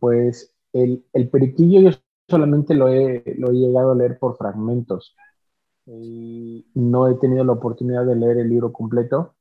Pues 0.00 0.52
el, 0.72 1.04
Periquillo 1.30 1.88
yo 1.88 1.96
solamente 2.28 2.74
lo 2.74 2.88
he, 2.88 3.22
lo 3.38 3.50
he 3.50 3.54
llegado 3.54 3.92
a 3.92 3.94
leer 3.94 4.18
por 4.18 4.36
fragmentos. 4.36 5.14
No 6.74 7.08
he 7.08 7.14
tenido 7.16 7.44
la 7.44 7.52
oportunidad 7.52 8.06
de 8.06 8.14
leer 8.16 8.38
el 8.38 8.48
libro 8.48 8.72
completo. 8.72 9.34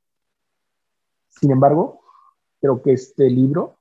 Sin 1.28 1.52
embargo, 1.52 2.02
creo 2.60 2.82
que 2.82 2.94
este 2.94 3.30
libro 3.30 3.76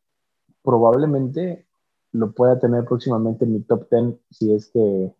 probablemente 0.62 1.66
lo 2.12 2.32
pueda 2.32 2.58
tener 2.58 2.84
próximamente 2.84 3.44
en 3.44 3.52
mi 3.54 3.60
top 3.60 3.88
10 3.90 4.16
si 4.30 4.52
es 4.52 4.68
que 4.68 5.14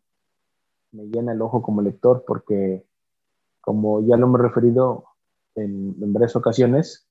me 0.93 1.05
llena 1.05 1.33
el 1.33 1.43
ojo 1.43 1.63
como 1.63 1.83
lector, 1.83 2.25
porque 2.27 2.85
como 3.61 4.01
ya 4.07 4.17
lo 4.17 4.27
hemos 4.27 4.41
referido 4.41 5.05
en, 5.55 5.95
varias 6.13 6.37
ocasiones, 6.37 7.07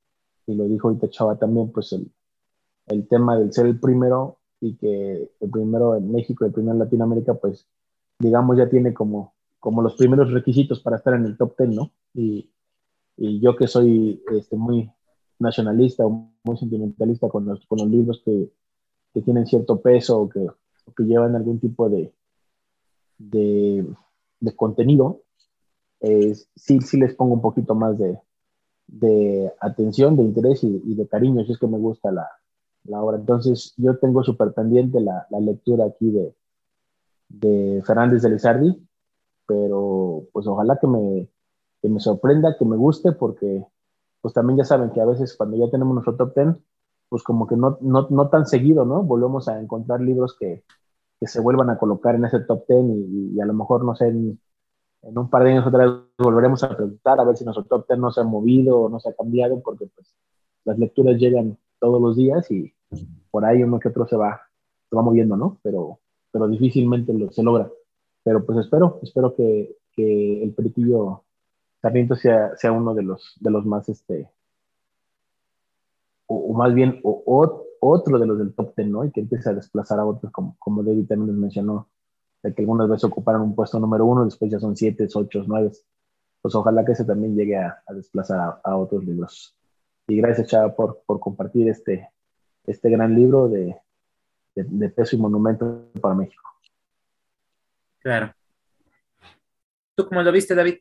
y 0.46 0.56
lo 0.56 0.65
dijo 0.65 0.88
ahorita 0.88 1.10
Chava 1.10 1.38
también, 1.38 1.72
pues 1.72 1.94
el, 1.94 2.12
el, 2.88 3.08
tema 3.08 3.38
del 3.38 3.53
ser 3.53 3.65
el 3.65 3.79
primero 3.79 4.38
y 4.60 4.75
que 4.75 5.32
el 5.39 5.50
primero 5.50 5.96
en 5.96 6.12
México 6.12 6.46
el 6.46 6.51
primero 6.51 6.74
en 6.74 6.79
Latinoamérica, 6.79 7.36
pues 7.36 7.67
digamos 8.20 8.58
ya 8.58 8.70
tiene 8.70 8.94
como, 8.94 9.34
como 9.60 9.82
los 9.82 9.96
primeros 9.96 10.32
requisitos 10.32 10.82
para 10.82 10.98
estar 10.98 11.14
en 11.14 11.26
el 11.26 11.38
top 11.38 11.56
10, 11.58 11.70
¿no? 11.72 11.92
Y, 12.14 12.50
y 13.18 13.40
yo 13.40 13.56
que 13.56 13.68
soy 13.68 14.24
este, 14.32 14.56
muy, 14.56 14.92
nacionalista 15.40 16.06
o 16.06 16.32
muy 16.44 16.58
sentimentalista 16.58 17.30
con 17.30 17.46
los, 17.46 17.66
con 17.66 17.80
los 17.80 17.88
libros 17.88 18.22
que, 18.24 18.52
que 19.14 19.22
tienen 19.22 19.46
cierto 19.46 19.82
peso 19.82 20.20
o 20.20 20.30
que, 20.30 20.48
que 20.96 21.04
llevan 21.04 21.36
algún 21.36 21.60
tipo 21.60 21.90
de, 21.90 22.14
de, 23.18 23.86
de 24.40 24.56
contenido, 24.56 25.22
eh, 26.00 26.34
sí, 26.56 26.82
sí 26.82 26.98
les 26.98 27.16
pongo 27.16 27.34
un 27.34 27.42
poquito 27.42 27.76
más 27.76 27.98
de, 27.98 28.20
de 28.88 29.52
atención, 29.60 30.16
de 30.16 30.24
interés 30.24 30.64
y, 30.64 30.96
de 30.96 31.08
cariño, 31.08 31.44
si 31.46 31.52
es 31.52 31.58
que 31.58 31.68
me 31.68 31.78
gusta 31.78 32.12
la, 32.12 32.28
la 32.86 33.02
obra. 33.02 33.18
Entonces, 33.18 33.74
yo 33.78 33.98
tengo 33.98 34.24
súper 34.24 34.54
pendiente 34.54 35.00
la, 35.00 35.28
la, 35.30 35.40
lectura 35.40 35.86
aquí 35.86 36.12
de, 36.12 36.36
de 37.30 37.84
Fernández 37.84 38.22
de 38.22 38.30
Lizardi, 38.30 38.87
pero 39.48 40.24
pues 40.34 40.46
ojalá 40.48 40.77
que 40.80 40.88
me, 40.88 41.30
que 41.82 41.89
me 41.89 42.00
sorprenda, 42.00 42.56
que 42.58 42.66
me 42.66 42.77
guste, 42.77 43.13
porque 43.13 43.66
pues 44.22 44.34
también 44.34 44.58
ya 44.58 44.66
saben 44.66 44.92
que 44.92 45.01
a 45.01 45.06
veces 45.06 45.36
cuando 45.36 45.58
ya 45.58 45.72
tenemos 45.72 45.94
nuestro 45.94 46.16
top 46.16 46.36
10, 46.36 46.56
pues 47.10 47.24
como 47.24 47.48
que 47.48 47.56
no, 47.56 47.77
no, 47.82 48.08
no 48.10 48.30
tan 48.30 48.46
seguido, 48.46 48.86
¿no? 48.86 49.04
Volvemos 49.04 49.48
a 49.48 49.60
encontrar 49.60 50.01
libros 50.01 50.36
que, 50.38 50.63
que, 51.20 51.27
se 51.27 51.39
vuelvan 51.39 51.70
a 51.70 51.77
colocar 51.77 52.16
en 52.16 52.25
ese 52.25 52.42
top 52.42 52.66
10 52.68 52.86
y, 53.36 53.39
a 53.39 53.46
lo 53.46 53.54
mejor, 53.54 53.86
no 53.86 53.96
sé, 53.96 54.08
en, 54.08 54.39
en 55.04 55.18
un 55.18 55.30
par 55.30 55.44
de 55.44 55.51
años 55.51 55.68
otra 55.68 55.86
vez 55.86 55.94
volveremos 56.18 56.63
a 56.63 56.75
preguntar 56.75 57.20
a 57.20 57.24
ver 57.24 57.38
si 57.38 57.46
nuestro 57.46 57.63
top 57.66 57.88
10 57.88 58.00
no 58.00 58.12
se 58.12 58.22
ha 58.22 58.25
movido 58.25 58.82
o 58.82 58.89
no 58.89 59.00
se 59.00 59.10
ha 59.10 59.13
cambiado, 59.13 59.62
porque 59.62 59.88
pues 59.96 60.13
las 60.66 60.77
lecturas 60.77 61.18
llegan 61.18 61.58
todos 61.80 62.01
los 62.01 62.18
días 62.18 62.50
y 62.51 62.74
por 63.32 63.46
ahí 63.46 63.63
uno 63.63 63.80
que 63.80 63.89
otro 63.89 64.06
se 64.08 64.18
va, 64.18 64.42
se 64.89 64.96
va 64.96 65.01
moviendo, 65.01 65.38
¿no? 65.38 65.60
Pero, 65.63 66.00
pero 66.32 66.48
difícilmente 66.48 67.13
lo, 67.13 67.32
se 67.32 67.44
logra. 67.44 67.70
Pero 68.28 68.46
pues 68.46 68.60
espero, 68.60 69.00
espero 69.04 69.34
que, 69.38 69.78
que 69.94 70.44
el 70.44 70.54
peritillo 70.54 71.24
Sarmiento 71.82 72.14
sea, 72.18 72.58
sea 72.58 72.74
uno 72.74 72.94
de 72.94 73.02
los, 73.02 73.38
de 73.40 73.50
los 73.50 73.66
más, 73.66 73.88
este, 73.88 74.30
o, 76.26 76.54
más 76.54 76.74
bien, 76.74 77.00
o, 77.04 77.64
otro 77.80 78.20
de 78.20 78.28
los 78.28 78.38
del 78.38 78.54
top 78.54 78.76
10, 78.76 78.90
¿no? 78.90 79.06
Y 79.06 79.12
que 79.12 79.22
empiece 79.22 79.50
a 79.50 79.54
desplazar 79.54 80.00
a 80.00 80.06
otros, 80.06 80.30
como, 80.34 80.58
como 80.60 80.84
David 80.84 81.08
también 81.08 81.30
les 81.30 81.38
mencionó, 81.38 81.88
de 82.44 82.54
que 82.54 82.64
algunas 82.64 82.90
veces 82.90 83.06
ocuparon 83.06 83.44
un 83.44 83.56
puesto 83.56 83.80
número 83.80 84.06
uno, 84.06 84.26
después 84.26 84.52
ya 84.52 84.60
son 84.60 84.76
siete, 84.76 85.08
ocho, 85.16 85.46
nueve. 85.48 85.72
Pues 86.42 86.54
ojalá 86.54 86.84
que 86.84 86.92
ese 86.92 87.06
también 87.06 87.34
llegue 87.34 87.56
a, 87.56 87.82
desplazar 87.96 88.60
a, 88.62 88.76
otros 88.76 89.06
libros. 89.06 89.56
Y 90.06 90.18
gracias, 90.18 90.50
Chava, 90.50 90.76
por, 90.76 91.02
por 91.06 91.22
compartir 91.22 91.70
este, 91.70 92.10
este 92.66 92.90
gran 92.90 93.16
libro 93.16 93.48
de, 93.48 93.78
de, 94.54 94.90
peso 94.90 95.16
y 95.16 95.20
monumento 95.20 95.86
para 96.02 96.14
México. 96.14 96.44
Claro. 98.08 98.34
¿Tú 99.94 100.08
cómo 100.08 100.24
lo 100.24 100.32
viste, 100.32 100.56
David? 100.56 100.76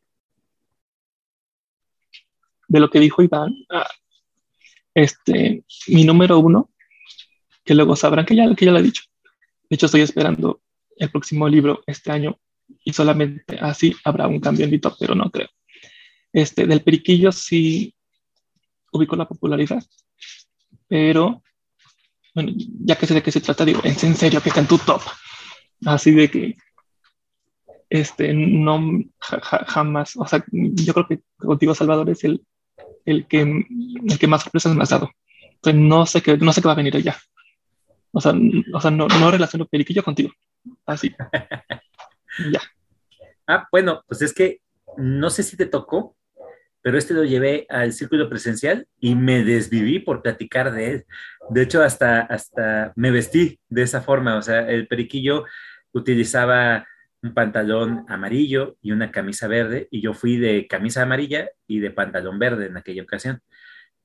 De 2.68 2.78
lo 2.78 2.88
que 2.88 3.00
dijo 3.00 3.20
Iván, 3.20 3.52
ah, 3.68 3.90
este, 4.94 5.64
mi 5.88 6.04
número 6.04 6.38
uno, 6.38 6.70
que 7.64 7.74
luego 7.74 7.96
sabrán 7.96 8.26
que 8.26 8.36
ya, 8.36 8.54
que 8.54 8.66
ya 8.66 8.70
lo 8.70 8.78
he 8.78 8.82
dicho. 8.84 9.02
De 9.68 9.74
hecho, 9.74 9.86
estoy 9.86 10.02
esperando 10.02 10.62
el 10.98 11.10
próximo 11.10 11.48
libro 11.48 11.82
este 11.88 12.12
año 12.12 12.38
y 12.84 12.92
solamente 12.92 13.58
así 13.60 13.92
habrá 14.04 14.28
un 14.28 14.38
cambio 14.38 14.64
en 14.64 14.70
mi 14.70 14.78
top, 14.78 14.94
pero 14.96 15.16
no 15.16 15.28
creo. 15.28 15.48
Este, 16.32 16.64
del 16.64 16.84
Periquillo 16.84 17.32
sí 17.32 17.92
ubico 18.92 19.16
la 19.16 19.26
popularidad, 19.26 19.82
pero 20.86 21.42
bueno, 22.36 22.52
ya 22.54 22.94
que 22.94 23.08
sé 23.08 23.14
de 23.14 23.22
qué 23.24 23.32
se 23.32 23.40
trata, 23.40 23.64
digo, 23.64 23.80
es 23.82 24.04
en 24.04 24.14
serio 24.14 24.40
que 24.40 24.50
está 24.50 24.60
en 24.60 24.68
tu 24.68 24.78
top. 24.78 25.02
Así 25.84 26.12
de 26.12 26.30
que, 26.30 26.56
este, 27.88 28.32
no, 28.34 28.80
jamás, 29.20 30.16
o 30.16 30.26
sea, 30.26 30.44
yo 30.50 30.94
creo 30.94 31.06
que 31.06 31.20
contigo, 31.38 31.74
Salvador, 31.74 32.10
es 32.10 32.24
el, 32.24 32.44
el, 33.04 33.26
que, 33.26 33.40
el 33.40 34.18
que 34.18 34.26
más 34.26 34.42
sorpresas 34.42 34.74
me 34.74 34.82
has 34.82 34.90
dado. 34.90 35.10
Entonces, 35.42 35.80
no 35.80 36.06
sé 36.06 36.22
qué, 36.22 36.36
no 36.36 36.52
sé 36.52 36.60
qué 36.60 36.68
va 36.68 36.72
a 36.72 36.76
venir 36.76 36.96
allá. 36.96 37.16
O 38.12 38.20
sea, 38.20 38.32
o 38.72 38.80
sea 38.80 38.90
no, 38.90 39.08
no 39.08 39.30
relaciono 39.30 39.66
Periquillo 39.66 40.02
contigo. 40.02 40.32
Así. 40.84 41.14
ya. 42.52 42.60
Ah, 43.46 43.68
bueno, 43.70 44.02
pues 44.08 44.22
es 44.22 44.34
que 44.34 44.60
no 44.96 45.30
sé 45.30 45.42
si 45.42 45.56
te 45.56 45.66
tocó, 45.66 46.16
pero 46.82 46.98
este 46.98 47.14
lo 47.14 47.24
llevé 47.24 47.66
al 47.68 47.92
círculo 47.92 48.28
presencial 48.28 48.86
y 49.00 49.14
me 49.14 49.44
desviví 49.44 49.98
por 49.98 50.22
platicar 50.22 50.72
de 50.72 50.90
él. 50.90 51.06
De 51.50 51.62
hecho, 51.62 51.82
hasta, 51.82 52.20
hasta 52.20 52.92
me 52.96 53.10
vestí 53.10 53.60
de 53.68 53.82
esa 53.82 54.02
forma. 54.02 54.36
O 54.36 54.42
sea, 54.42 54.68
el 54.68 54.88
periquillo 54.88 55.44
utilizaba 55.92 56.86
un 57.26 57.34
pantalón 57.34 58.04
amarillo 58.08 58.76
y 58.80 58.92
una 58.92 59.10
camisa 59.10 59.48
verde, 59.48 59.88
y 59.90 60.00
yo 60.00 60.14
fui 60.14 60.36
de 60.36 60.66
camisa 60.66 61.02
amarilla 61.02 61.48
y 61.66 61.80
de 61.80 61.90
pantalón 61.90 62.38
verde 62.38 62.66
en 62.66 62.76
aquella 62.76 63.02
ocasión, 63.02 63.40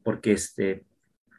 porque 0.04 0.34
este, 0.34 0.86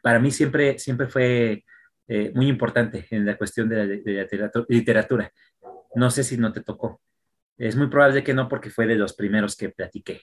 para 0.01 0.19
mí 0.19 0.31
siempre, 0.31 0.79
siempre 0.79 1.07
fue 1.07 1.63
eh, 2.07 2.31
muy 2.35 2.47
importante 2.47 3.05
en 3.11 3.25
la 3.25 3.37
cuestión 3.37 3.69
de 3.69 4.01
la, 4.03 4.51
literatura. 4.67 5.31
No 5.95 6.09
sé 6.09 6.23
si 6.23 6.37
no 6.37 6.51
te 6.51 6.61
tocó. 6.61 7.01
Es 7.57 7.75
muy 7.75 7.87
probable 7.87 8.23
que 8.23 8.33
no, 8.33 8.47
porque 8.47 8.69
fue 8.69 8.87
de 8.87 8.95
los 8.95 9.13
primeros 9.13 9.55
que 9.55 9.69
platiqué. 9.69 10.21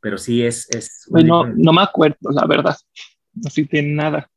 Pero 0.00 0.18
sí 0.18 0.44
es. 0.44 0.68
es 0.74 1.06
bueno, 1.08 1.46
no 1.46 1.72
me 1.72 1.82
acuerdo, 1.82 2.30
la 2.30 2.46
verdad. 2.46 2.76
Así 3.44 3.64
de 3.64 3.82
nada. 3.82 4.30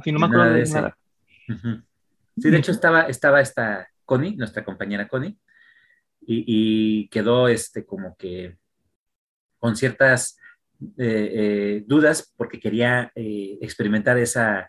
Así 0.00 0.10
no 0.10 0.18
me 0.18 0.26
acuerdo 0.26 0.54
de, 0.54 0.64
nada. 0.64 0.98
Sí, 2.36 2.50
de 2.50 2.56
hecho 2.56 2.72
estaba, 2.72 3.02
estaba 3.02 3.40
esta 3.40 3.88
Connie, 4.04 4.36
nuestra 4.36 4.64
compañera 4.64 5.06
Connie, 5.06 5.38
y, 6.30 7.08
quedó 7.08 7.48
este 7.48 7.86
como 7.86 8.16
que 8.16 8.58
con 9.58 9.76
ciertas 9.76 10.38
eh, 10.98 11.32
eh, 11.34 11.84
dudas 11.86 12.32
porque 12.36 12.60
quería 12.60 13.10
experimentar 13.14 14.18
esa 14.18 14.68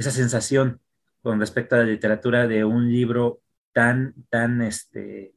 esa 0.00 0.10
sensación 0.10 0.80
con 1.22 1.38
respecto 1.38 1.74
a 1.74 1.78
la 1.78 1.84
literatura 1.84 2.46
de 2.46 2.64
un 2.64 2.90
libro 2.90 3.42
tan, 3.72 4.14
tan 4.30 4.62
este, 4.62 5.34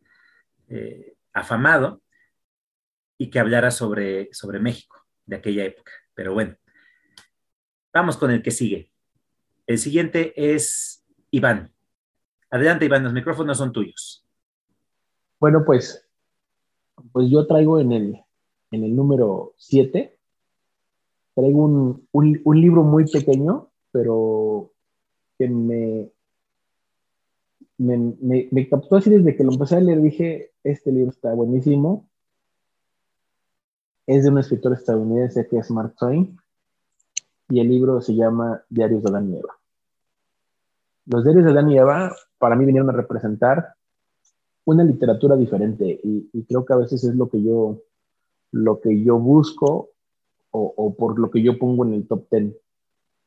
eh, 0.69 1.15
afamado 1.33 2.01
y 3.17 3.29
que 3.29 3.39
hablara 3.39 3.71
sobre, 3.71 4.29
sobre 4.33 4.59
México 4.59 5.05
de 5.25 5.35
aquella 5.35 5.65
época. 5.65 5.91
Pero 6.13 6.33
bueno, 6.33 6.55
vamos 7.93 8.17
con 8.17 8.31
el 8.31 8.41
que 8.41 8.51
sigue. 8.51 8.91
El 9.67 9.77
siguiente 9.77 10.33
es 10.35 11.05
Iván. 11.31 11.73
Adelante, 12.49 12.85
Iván, 12.85 13.03
los 13.03 13.13
micrófonos 13.13 13.57
son 13.57 13.73
tuyos. 13.73 14.22
Bueno, 15.43 15.65
pues, 15.65 16.01
pues 17.11 17.29
yo 17.29 17.45
traigo 17.45 17.77
en 17.77 17.91
el, 17.91 18.23
en 18.71 18.85
el 18.85 18.95
número 18.95 19.51
7, 19.57 20.17
traigo 21.35 21.65
un, 21.65 22.07
un 22.13 22.61
libro 22.61 22.83
muy 22.83 23.03
pequeño 23.11 23.67
pero 23.91 24.71
que 25.37 25.49
me, 25.49 26.09
me, 27.77 28.47
me, 28.49 28.69
captó 28.69 28.95
así 28.95 29.09
desde 29.09 29.35
que 29.35 29.43
lo 29.43 29.51
empecé 29.51 29.75
a 29.75 29.81
leer, 29.81 30.01
dije, 30.01 30.51
este 30.63 30.93
libro 30.93 31.11
está 31.11 31.33
buenísimo. 31.33 32.07
Es 34.07 34.23
de 34.23 34.29
un 34.29 34.37
escritor 34.37 34.71
estadounidense 34.71 35.45
que 35.49 35.57
es 35.57 35.69
Mark 35.69 35.93
Twain 35.99 36.37
y 37.49 37.59
el 37.59 37.67
libro 37.67 37.99
se 37.99 38.15
llama 38.15 38.63
Diarios 38.69 39.03
de 39.03 39.09
Adán 39.09 39.27
y. 39.27 39.41
Los 41.07 41.25
diarios 41.25 41.43
de 41.43 41.51
Adán 41.51 41.69
y 41.69 41.75
para 42.37 42.55
mí 42.55 42.63
vinieron 42.63 42.89
a 42.89 42.93
representar 42.93 43.75
una 44.65 44.83
literatura 44.83 45.35
diferente 45.35 45.99
y, 46.03 46.43
creo 46.43 46.65
que 46.65 46.73
a 46.73 46.77
veces 46.77 47.03
es 47.03 47.15
lo 47.15 47.29
que 47.29 47.41
yo, 47.41 47.81
lo 48.51 48.79
que 48.79 49.03
yo 49.03 49.19
busco 49.19 49.89
o, 50.51 50.73
o 50.75 50.95
por 50.95 51.19
lo 51.19 51.29
que 51.31 51.41
yo 51.41 51.57
pongo 51.57 51.85
en 51.85 51.93
el 51.93 52.07
top 52.07 52.27
ten. 52.29 52.55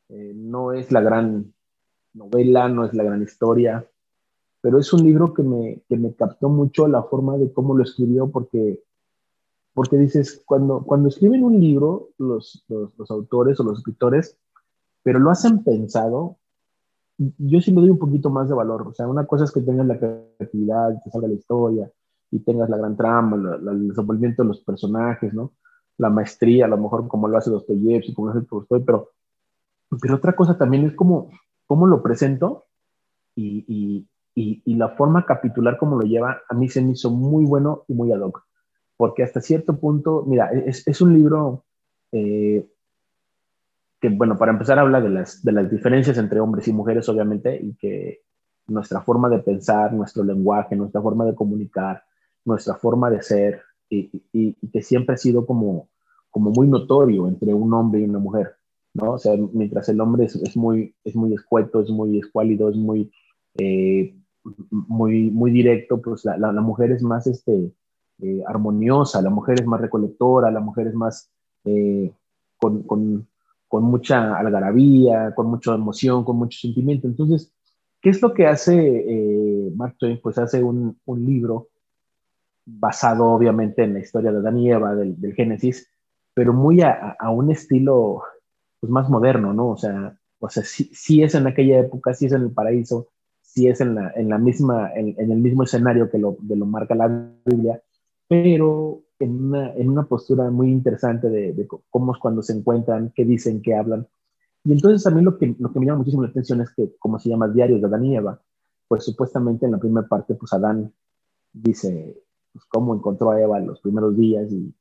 Eh, 0.09 0.33
no 0.35 0.72
es 0.72 0.92
la 0.92 1.01
gran 1.01 1.53
novela, 2.14 2.68
no 2.68 2.85
es 2.85 2.94
la 2.94 3.05
gran 3.05 3.22
historia, 3.22 3.87
pero 4.61 4.79
es 4.79 4.92
un 4.92 5.05
libro 5.05 5.35
que 5.35 5.42
me, 5.42 5.83
que 5.88 5.96
me 5.96 6.14
captó 6.14 6.49
mucho 6.49 6.88
la 6.88 7.03
forma 7.03 7.37
de 7.37 7.53
cómo 7.53 7.77
lo 7.77 7.83
escribió, 7.83 8.31
porque, 8.31 8.83
porque 9.75 9.96
dices, 9.96 10.42
cuando, 10.46 10.83
cuando 10.85 11.09
escriben 11.09 11.44
un 11.44 11.61
libro, 11.61 12.11
los, 12.18 12.64
los, 12.68 12.96
los 12.96 13.11
autores 13.11 13.61
o 13.61 13.64
los 13.64 13.79
escritores, 13.79 14.38
pero 15.03 15.18
lo 15.18 15.31
hacen 15.31 15.62
pensado, 15.62 16.38
yo 17.18 17.61
sí 17.61 17.70
le 17.70 17.81
doy 17.81 17.90
un 17.90 17.98
poquito 17.98 18.31
más 18.31 18.48
de 18.48 18.55
valor. 18.55 18.88
O 18.88 18.94
sea, 18.94 19.09
una 19.09 19.26
cosa 19.26 19.44
es 19.44 19.52
que 19.52 19.61
tengas 19.61 19.87
la 19.87 19.98
creatividad, 19.98 20.94
que 21.02 21.11
salga 21.11 21.29
la 21.29 21.35
historia 21.35 21.90
y 22.31 22.40
tengas 22.40 22.68
la 22.68 22.76
gran 22.76 22.96
trama, 22.96 23.37
el 23.37 23.88
desenvolvimiento 23.88 24.42
de 24.42 24.48
los 24.48 24.61
personajes, 24.61 25.33
¿no? 25.33 25.52
La 25.98 26.11
maestría, 26.11 26.66
a 26.66 26.68
lo 26.68 26.76
mejor 26.76 27.09
como 27.09 27.29
lo 27.29 27.38
hace 27.38 27.50
Dostoyevsky, 27.50 28.12
como 28.14 28.29
lo 28.29 28.35
hace 28.38 28.46
Tolstoy, 28.46 28.83
pero 28.85 29.11
pero 30.00 30.16
otra 30.16 30.35
cosa 30.35 30.59
también 30.59 30.85
es 30.85 30.94
como, 30.94 31.31
cómo 31.66 31.87
lo 31.87 32.02
presento 32.02 32.66
y, 33.35 33.64
y, 34.35 34.62
y, 34.64 34.74
la 34.74 34.90
forma 34.90 35.26
capitular 35.26 35.79
como 35.79 35.96
lo 35.96 36.07
lleva, 36.07 36.42
a 36.48 36.55
mí 36.55 36.68
se 36.68 36.83
me 36.83 36.92
hizo 36.92 37.11
muy 37.11 37.44
bueno 37.44 37.85
y 37.88 37.94
muy 37.94 38.12
ad 38.12 38.20
hoc. 38.20 38.44
Porque 38.96 39.22
hasta 39.22 39.40
cierto 39.40 39.79
punto, 39.79 40.24
mira, 40.26 40.50
es, 40.50 40.87
es 40.88 41.00
un 41.00 41.12
libro 41.14 41.64
eh, 42.12 42.66
que, 44.00 44.09
bueno, 44.09 44.37
para 44.37 44.52
empezar 44.52 44.78
habla 44.78 45.00
de 45.00 45.11
las, 45.11 45.42
de 45.42 45.52
las 45.52 45.70
diferencias 45.70 46.18
entre 46.18 46.40
hombres 46.40 46.68
y 46.68 46.72
mujeres, 46.72 47.09
obviamente, 47.09 47.59
y 47.61 47.74
que 47.74 48.20
nuestra 48.66 49.00
forma 49.00 49.28
de 49.28 49.38
pensar, 49.38 49.92
nuestro 49.92 50.24
lenguaje, 50.24 50.76
nuestra 50.76 51.00
forma 51.00 51.24
de 51.24 51.35
comunicar, 51.35 52.02
nuestra 52.44 52.74
forma 52.74 53.11
de 53.11 53.22
ser, 53.22 53.62
y, 53.88 54.11
y, 54.32 54.54
que 54.70 54.82
siempre 54.82 55.14
ha 55.14 55.18
sido 55.18 55.46
como, 55.46 55.88
como 56.30 56.50
muy 56.50 56.66
notorio 56.66 57.28
entre 57.28 57.54
un 57.54 57.72
hombre 57.72 58.00
y 58.00 58.04
una 58.04 58.18
mujer 58.18 58.56
¿no? 58.96 59.12
O 59.12 59.18
sea, 59.18 59.35
mientras 59.52 59.88
el 59.88 60.00
hombre 60.00 60.24
es, 60.24 60.56
muy, 60.56 60.94
es 61.04 61.14
muy 61.14 61.35
escueto, 61.35 61.80
es 61.80 61.90
muy 61.90 62.18
escuálido, 62.18 62.70
es 62.70 62.76
muy, 62.76 63.12
eh, 63.59 64.14
muy, 64.70 65.30
muy 65.30 65.50
directo, 65.50 66.00
pues 66.00 66.24
la, 66.24 66.37
la, 66.38 66.52
mujer 66.61 66.92
es 66.92 67.02
más 67.02 67.26
este, 67.26 67.72
eh, 68.22 68.42
armoniosa, 68.46 69.20
la 69.22 69.30
mujer 69.30 69.61
es 69.61 69.66
más 69.66 69.80
recolectora, 69.80 70.50
la 70.50 70.61
mujer 70.61 70.88
es 70.88 70.94
más 70.94 71.30
eh, 71.64 72.12
con, 72.59 73.28
con, 73.68 73.85
mucha 73.85 74.37
algarabía, 74.38 75.35
con 75.35 75.48
mucha 75.48 75.74
emoción, 75.74 76.24
con 76.24 76.37
mucho 76.37 76.59
sentimiento. 76.59 77.07
Entonces, 77.07 77.52
¿qué 78.00 78.11
es 78.11 78.22
lo 78.22 78.33
que 78.33 78.46
hace 78.46 79.72
Mark 79.74 79.96
Twain? 79.98 80.20
Pues 80.22 80.38
hace 80.38 80.62
un, 80.62 80.98
libro 81.07 81.68
basado 82.64 83.26
obviamente 83.26 83.85
en 83.85 83.94
la 83.94 84.00
historia 84.00 84.33
de 84.33 84.38
Adán 84.38 84.59
y 84.59 84.70
Eva, 84.70 84.94
del, 84.94 85.16
Génesis, 85.35 85.88
pero 86.35 86.52
muy 86.52 86.83
a, 86.83 87.16
un 87.31 87.50
estilo 87.50 88.22
pues, 88.81 88.90
más 88.90 89.09
moderno, 89.09 89.52
¿no? 89.52 89.68
O 89.68 89.76
sea, 89.76 90.18
o 90.38 90.48
sea 90.48 90.64
sí, 90.64 91.22
es 91.22 91.35
en 91.35 91.46
aquella 91.46 91.81
época, 91.81 92.12
sí 92.12 92.26
es 92.26 92.33
en 92.33 92.42
el 92.42 92.50
paraíso, 92.50 93.09
sí 93.40 93.68
es 93.68 93.81
en 93.81 93.94
la, 93.94 94.12
en 94.16 94.29
la 94.29 94.38
misma, 94.38 94.92
en, 94.94 95.14
el 95.18 95.38
mismo 95.38 95.62
escenario 95.62 96.11
que 96.11 96.18
lo, 96.18 96.37
lo 96.46 96.66
marca 96.66 96.94
la 96.94 97.09
Biblia, 97.44 97.81
pero 98.29 99.06
en 99.18 99.46
una, 99.46 99.72
en 99.74 99.88
una 99.88 100.05
postura 100.05 100.50
muy 100.50 100.70
interesante 100.70 101.29
de, 101.29 101.66
cómo 101.90 102.14
es 102.14 102.20
cuando 102.20 102.42
se 102.42 102.52
encuentran, 102.52 103.12
qué 103.14 103.24
dicen, 103.24 103.62
qué 103.62 103.74
hablan. 103.74 104.07
Y 104.64 104.72
entonces 104.72 105.07
a 105.07 105.11
mí 105.11 105.22
lo 105.22 105.38
que, 105.38 105.55
lo 105.59 105.72
que 105.72 105.81
me 105.81 105.87
llama 105.87 105.98
muchísimo 105.98 106.22
la 106.22 106.29
atención 106.29 106.61
es 106.61 106.70
que, 106.74 106.96
como 106.98 107.18
se 107.18 107.29
llama 107.29 107.48
Diarios 107.48 107.81
de 107.81 107.87
Adán 107.87 108.05
y 108.05 108.16
Eva, 108.16 108.40
pues 108.88 109.05
supuestamente 109.05 109.66
en 109.66 109.72
la 109.72 109.79
primera 109.79 110.07
parte, 110.07 110.35
pues 110.35 110.52
Adán 110.52 110.92
dice 111.52 112.22
pues, 112.52 112.64
cómo 112.66 112.94
encontró 112.94 113.31
a 113.31 113.40
Eva 113.40 113.61
los 113.61 113.81
primeros 113.81 114.16
días 114.16 114.50
y, 114.52 114.74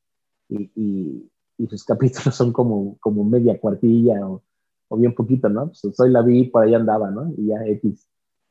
y, 0.50 1.30
y 1.58 1.68
sus 1.68 1.84
capítulos 1.86 2.36
son 2.36 2.52
como, 2.52 2.98
como 3.00 3.24
media 3.24 3.60
cuartilla 3.60 4.28
o, 4.28 4.42
o 4.88 4.98
bien 4.98 5.14
poquito, 5.14 5.50
¿no? 5.50 5.68
Pues 5.68 6.00
hoy 6.00 6.12
la 6.12 6.22
vi, 6.22 6.46
por 6.46 6.64
ahí 6.64 6.74
andaba, 6.74 7.12
¿no? 7.12 7.34
Y 7.38 7.48
ya 7.48 7.66
X, 7.66 8.08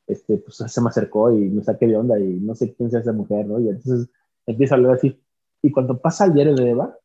este, 0.07 0.37
pues 0.37 0.57
se 0.57 0.81
me 0.81 0.89
acercó 0.89 1.31
y 1.31 1.49
me 1.49 1.63
saqué 1.63 1.87
de 1.87 1.97
onda 1.97 2.19
y 2.19 2.39
no 2.39 2.55
sé 2.55 2.73
quién 2.73 2.91
sea 2.91 2.99
esa 2.99 3.13
mujer, 3.13 3.47
¿no? 3.47 3.59
Y 3.59 3.69
entonces 3.69 4.09
empieza 4.45 4.75
a 4.75 4.77
hablar 4.77 4.93
así. 4.93 5.19
Y 5.65 5.71
cuando 5.71 5.97
pasa 5.97 6.25
el 6.25 6.33
diario 6.35 6.53
de 6.53 6.69
Eva, 6.69 6.95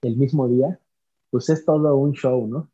el 0.00 0.16
mismo 0.16 0.48
día, 0.48 0.80
pues 1.28 1.50
es 1.50 1.66
todo 1.66 1.94
un 1.96 2.12
show, 2.12 2.46
¿no? 2.46 2.70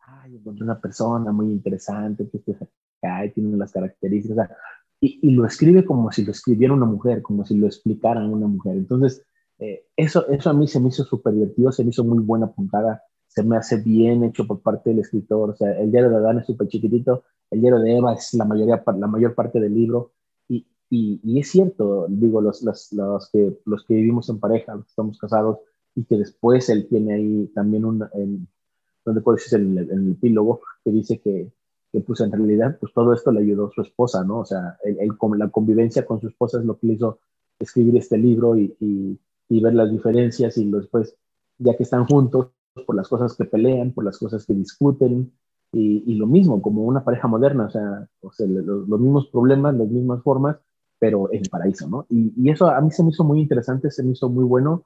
Ay, 0.00 0.34
encontré 0.34 0.64
una 0.64 0.80
persona 0.80 1.30
muy 1.30 1.52
interesante 1.52 2.28
que 2.28 2.40
acá 3.00 3.32
tiene 3.32 3.56
las 3.56 3.70
características, 3.70 4.50
y, 5.00 5.20
y, 5.22 5.30
lo 5.30 5.46
escribe 5.46 5.84
como 5.84 6.10
si 6.10 6.24
lo 6.24 6.32
escribiera 6.32 6.74
una 6.74 6.86
mujer, 6.86 7.22
como 7.22 7.44
si 7.44 7.56
lo 7.56 7.68
explicara 7.68 8.26
una 8.26 8.48
mujer. 8.48 8.76
Entonces, 8.76 9.24
eh, 9.60 9.86
eso, 9.96 10.28
eso 10.28 10.50
a 10.50 10.52
mí 10.52 10.66
se 10.66 10.80
me 10.80 10.88
hizo 10.88 11.04
súper 11.04 11.34
divertido, 11.34 11.70
se 11.70 11.84
me 11.84 11.90
hizo 11.90 12.02
muy 12.02 12.18
buena 12.18 12.50
puntada, 12.50 13.04
se 13.28 13.44
me 13.44 13.56
hace 13.56 13.76
bien 13.76 14.24
hecho 14.24 14.48
por 14.48 14.62
parte 14.62 14.90
del 14.90 14.98
escritor. 14.98 15.50
O 15.50 15.54
sea, 15.54 15.78
el 15.78 15.92
diario 15.92 16.10
de 16.10 16.16
Adán 16.16 16.40
es 16.40 16.46
súper 16.46 16.66
chiquitito, 16.66 17.22
el 17.52 17.60
diario 17.60 17.78
de 17.78 17.98
Eva 17.98 18.14
es 18.14 18.34
la, 18.34 18.46
mayoría, 18.46 18.82
la 18.84 19.06
mayor 19.06 19.36
parte 19.36 19.60
del 19.60 19.72
libro. 19.72 20.10
Y, 20.94 21.20
y, 21.24 21.40
es 21.40 21.50
cierto, 21.50 22.06
digo, 22.08 22.40
los, 22.40 22.62
los, 22.62 22.92
los, 22.92 23.30
que, 23.30 23.58
los 23.64 23.84
que 23.86 23.94
vivimos 23.94 24.28
en 24.28 24.38
pareja, 24.40 24.74
los 24.74 24.84
que 24.84 24.90
estamos 24.90 25.18
casados, 25.18 25.58
y 25.94 26.04
que 26.04 26.16
después 26.18 26.68
él 26.68 26.86
tiene 26.88 27.14
ahí 27.14 27.46
también 27.54 27.84
un, 27.84 28.04
en, 28.14 28.46
donde 29.04 29.20
puede 29.22 29.38
decir 29.38 29.60
en 29.60 29.78
el, 29.78 30.12
epílogo, 30.12 30.60
que 30.84 30.90
dice 30.90 31.20
que, 31.20 31.50
que, 31.92 32.00
pues 32.00 32.20
en 32.20 32.32
realidad 32.32 32.76
pues 32.78 32.92
todo 32.92 33.12
esto 33.14 33.32
le 33.32 33.40
ayudó 33.40 33.68
a 33.68 33.72
su 33.72 33.82
esposa, 33.82 34.24
¿no? 34.24 34.40
O 34.40 34.44
sea, 34.44 34.76
el, 34.84 34.98
la 35.38 35.48
convivencia 35.48 36.04
con 36.04 36.20
su 36.20 36.28
esposa 36.28 36.58
es 36.58 36.66
lo 36.66 36.78
que 36.78 36.86
le 36.86 36.94
hizo 36.94 37.20
escribir 37.58 37.96
este 37.96 38.18
libro 38.18 38.56
y, 38.56 38.76
y 38.80 39.18
y 39.52 39.60
ver 39.60 39.74
las 39.74 39.90
diferencias 39.90 40.56
y 40.56 40.70
después, 40.70 41.14
ya 41.58 41.76
que 41.76 41.82
están 41.82 42.06
juntos, 42.06 42.48
por 42.86 42.96
las 42.96 43.06
cosas 43.06 43.36
que 43.36 43.44
pelean, 43.44 43.92
por 43.92 44.04
las 44.04 44.18
cosas 44.18 44.46
que 44.46 44.54
discuten, 44.54 45.30
y, 45.72 46.02
y 46.06 46.14
lo 46.14 46.26
mismo, 46.26 46.62
como 46.62 46.84
una 46.84 47.04
pareja 47.04 47.28
moderna, 47.28 47.66
o 47.66 47.70
sea, 47.70 48.08
o 48.22 48.32
sea 48.32 48.46
los, 48.46 48.88
los, 48.88 49.00
mismos 49.00 49.26
problemas, 49.28 49.74
las 49.74 49.88
mismas 49.88 50.22
formas, 50.22 50.56
pero 51.02 51.32
en 51.32 51.40
el 51.40 51.50
paraíso, 51.50 51.88
¿no? 51.88 52.06
Y, 52.10 52.32
y, 52.36 52.50
eso 52.50 52.68
a 52.68 52.80
mí 52.80 52.92
se 52.92 53.02
me 53.02 53.10
hizo 53.10 53.24
muy 53.24 53.40
interesante, 53.40 53.90
se 53.90 54.04
me 54.04 54.12
hizo 54.12 54.28
muy 54.28 54.44
bueno 54.44 54.84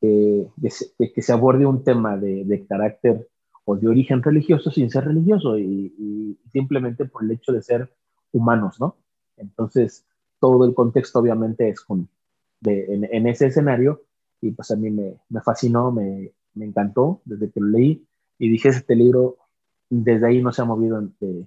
eh, 0.00 0.48
que, 0.58 1.20
se, 1.20 1.32
aborde 1.34 1.66
un 1.66 1.84
tema 1.84 2.16
de, 2.16 2.46
de, 2.46 2.64
carácter 2.64 3.28
o 3.66 3.76
de 3.76 3.86
origen 3.86 4.22
religioso 4.22 4.70
sin 4.70 4.88
ser 4.88 5.04
religioso 5.04 5.58
y, 5.58 5.92
y, 5.98 6.38
simplemente 6.50 7.04
por 7.04 7.24
el 7.24 7.32
hecho 7.32 7.52
de 7.52 7.60
ser 7.60 7.92
humanos, 8.32 8.80
¿no? 8.80 8.96
Entonces, 9.36 10.06
todo 10.38 10.64
el 10.64 10.72
contexto 10.72 11.18
obviamente 11.18 11.68
es 11.68 11.82
con, 11.82 12.08
en, 12.64 13.26
ese 13.26 13.48
escenario 13.48 14.00
y 14.40 14.52
pues 14.52 14.70
a 14.70 14.76
mí 14.76 14.88
me, 14.88 15.16
me 15.28 15.42
fascinó, 15.42 15.92
me, 15.92 16.32
me, 16.54 16.64
encantó 16.64 17.20
desde 17.26 17.50
que 17.50 17.60
lo 17.60 17.66
leí 17.66 18.02
y 18.38 18.48
dije, 18.48 18.70
este 18.70 18.96
libro 18.96 19.36
desde 19.90 20.26
ahí 20.26 20.40
no 20.40 20.52
se 20.52 20.62
ha 20.62 20.64
movido 20.64 21.02
de, 21.20 21.46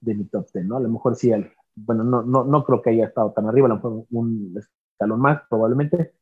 mi 0.00 0.24
top 0.24 0.48
10, 0.52 0.66
¿no? 0.66 0.78
A 0.78 0.80
lo 0.80 0.88
mejor 0.88 1.14
sí, 1.14 1.30
bueno, 1.76 2.04
no, 2.04 2.22
no, 2.22 2.44
no 2.44 2.64
creo 2.64 2.82
que 2.82 2.90
haya 2.90 3.06
estado 3.06 3.32
tan 3.32 3.46
arriba, 3.46 3.66
a 3.66 3.70
lo 3.70 3.74
mejor 3.76 4.06
un 4.10 4.54
escalón 4.56 5.20
más 5.20 5.42
probablemente 5.48 6.14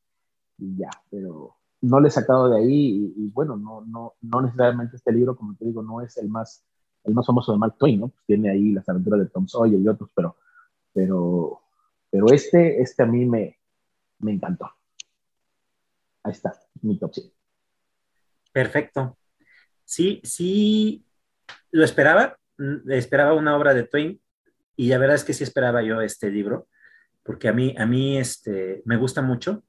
y 0.58 0.76
ya, 0.76 0.90
pero 1.10 1.56
no 1.82 2.00
le 2.00 2.08
he 2.08 2.10
sacado 2.10 2.48
de 2.48 2.58
ahí 2.58 3.12
y, 3.16 3.28
bueno, 3.30 3.56
no, 3.56 3.84
no, 3.84 4.14
no 4.20 4.40
necesariamente 4.40 4.96
este 4.96 5.12
libro, 5.12 5.36
como 5.36 5.54
te 5.56 5.64
digo, 5.64 5.82
no 5.82 6.00
es 6.00 6.16
el 6.16 6.28
más, 6.28 6.64
el 7.04 7.14
más 7.14 7.26
famoso 7.26 7.52
de 7.52 7.58
Mark 7.58 7.76
Twain, 7.76 8.00
¿no? 8.00 8.08
Pues 8.08 8.24
tiene 8.24 8.50
ahí 8.50 8.72
las 8.72 8.88
aventuras 8.88 9.20
de 9.20 9.26
Tom 9.26 9.48
Sawyer 9.48 9.80
y 9.80 9.88
otros, 9.88 10.10
pero, 10.14 10.36
pero, 10.92 11.60
pero 12.08 12.26
este, 12.32 12.80
este 12.80 13.02
a 13.02 13.06
mí 13.06 13.24
me, 13.26 13.58
me 14.20 14.32
encantó. 14.32 14.70
Ahí 16.22 16.32
está, 16.32 16.54
mi 16.82 16.96
top 16.98 17.12
Perfecto. 18.52 19.16
Sí, 19.84 20.20
sí, 20.22 21.04
lo 21.72 21.84
esperaba. 21.84 22.36
Mm, 22.58 22.92
esperaba 22.92 23.34
una 23.34 23.56
obra 23.56 23.74
de 23.74 23.84
Twain 23.84 24.20
y 24.76 24.88
la 24.88 24.98
verdad 24.98 25.16
es 25.16 25.24
que 25.24 25.34
sí 25.34 25.44
esperaba 25.44 25.82
yo 25.82 26.00
este 26.00 26.30
libro, 26.30 26.68
porque 27.22 27.48
a 27.48 27.52
mí, 27.52 27.74
a 27.78 27.86
mí 27.86 28.18
este, 28.18 28.82
me 28.84 28.96
gusta 28.96 29.22
mucho. 29.22 29.64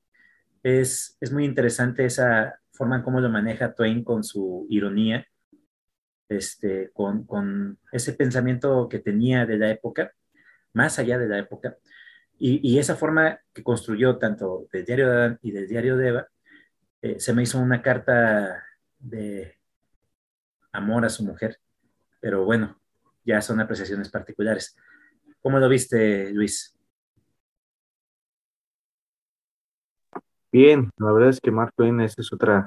Es, 0.63 1.17
es 1.19 1.31
muy 1.31 1.45
interesante 1.45 2.05
esa 2.05 2.59
forma 2.71 2.97
en 2.97 3.03
cómo 3.03 3.19
lo 3.19 3.29
maneja 3.29 3.73
Twain 3.73 4.03
con 4.03 4.23
su 4.23 4.65
ironía, 4.69 5.27
este, 6.29 6.89
con, 6.93 7.25
con 7.25 7.79
ese 7.91 8.13
pensamiento 8.13 8.87
que 8.89 8.99
tenía 8.99 9.45
de 9.45 9.57
la 9.57 9.69
época, 9.69 10.13
más 10.73 10.97
allá 10.99 11.17
de 11.19 11.27
la 11.27 11.37
época, 11.37 11.77
y, 12.45 12.77
esa 12.77 12.95
forma 12.95 13.39
que 13.53 13.63
construyó 13.63 14.17
tanto 14.17 14.67
del 14.73 14.83
diario 14.83 15.07
de 15.07 15.13
Adán 15.13 15.39
y 15.41 15.51
del 15.51 15.67
diario 15.67 15.95
de 15.95 16.07
Eva, 16.09 16.27
eh, 17.01 17.17
se 17.17 17.31
me 17.33 17.43
hizo 17.43 17.57
una 17.59 17.81
carta 17.81 18.61
de 18.99 19.57
amor 20.73 21.05
a 21.05 21.09
su 21.09 21.23
mujer. 21.23 21.59
Pero 22.19 22.43
bueno, 22.43 22.81
ya 23.23 23.41
son 23.41 23.61
apreciaciones 23.61 24.09
particulares. 24.09 24.75
¿Cómo 25.43 25.59
lo 25.59 25.67
viste, 25.67 26.31
Luis? 26.31 26.73
Bien, 30.53 30.89
la 30.97 31.11
verdad 31.11 31.29
es 31.31 31.41
que 31.41 31.51
Mark 31.51 31.73
Twain 31.75 31.99
es 31.99 32.15
otra, 32.31 32.65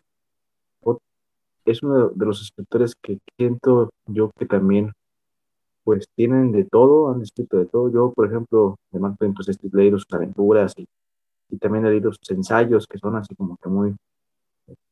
es 1.65 1.83
uno 1.83 2.11
de 2.11 2.27
los 2.27 2.43
escritores 2.43 2.95
que 2.95 3.19
siento 3.39 3.91
yo 4.07 4.31
que 4.39 4.45
también 4.45 4.93
pues 5.85 6.07
tienen 6.15 6.53
de 6.53 6.65
todo, 6.65 7.11
han 7.11 7.23
escrito 7.23 7.57
de 7.57 7.65
todo. 7.67 7.91
Yo, 7.91 8.13
por 8.13 8.27
ejemplo, 8.27 8.77
de 8.91 9.01
Mark 9.01 9.17
Twain, 9.19 9.33
pues 9.33 9.49
he 9.49 9.77
leído 9.77 9.99
sus 9.99 10.13
aventuras 10.13 10.75
y, 10.77 10.87
también 11.59 11.87
he 11.87 11.91
leído 11.91 12.13
sus 12.13 12.31
ensayos 12.31 12.87
que 12.87 12.99
son 12.99 13.17
así 13.17 13.35
como 13.37 13.57
que 13.57 13.69
muy 13.71 13.97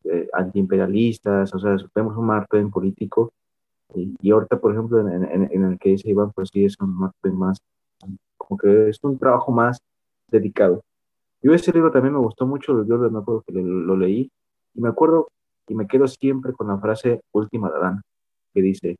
eh, 0.04 0.28
antiimperialistas, 0.32 1.52
o 1.52 1.58
sea, 1.58 1.76
vemos 1.94 2.16
un 2.16 2.26
Mark 2.26 2.46
Twain 2.48 2.70
político. 2.70 3.32
Y, 3.94 4.14
y 4.22 4.30
ahorita, 4.30 4.58
por 4.58 4.72
ejemplo, 4.72 5.00
en, 5.00 5.24
en, 5.24 5.48
en, 5.52 5.64
el 5.64 5.78
que 5.78 5.90
dice 5.90 6.08
Iván, 6.08 6.32
pues 6.32 6.48
sí 6.52 6.64
es 6.64 6.80
un 6.80 6.96
Mark 6.96 7.12
Twain 7.20 7.36
más, 7.36 7.58
como 8.46 8.59
que 8.59 8.88
es 8.88 8.98
un 9.02 9.18
trabajo 9.18 9.52
más 9.52 9.78
dedicado. 10.28 10.83
Yo 11.42 11.52
ese 11.52 11.72
libro 11.72 11.90
también 11.90 12.14
me 12.14 12.20
gustó 12.20 12.46
mucho, 12.46 12.85
yo 12.87 12.98
me 12.98 13.18
acuerdo 13.18 13.42
que 13.46 13.52
lo, 13.52 13.96
leí 13.96 14.30
y 14.74 14.80
me 14.80 14.88
acuerdo 14.88 15.28
y 15.68 15.74
me 15.74 15.87
quedo 15.87 16.07
siempre 16.09 16.52
con 16.52 16.68
la 16.68 16.78
frase 16.78 17.20
última 17.33 17.70
de 17.70 17.76
Adán, 17.76 18.02
que 18.52 18.62
dice, 18.62 18.96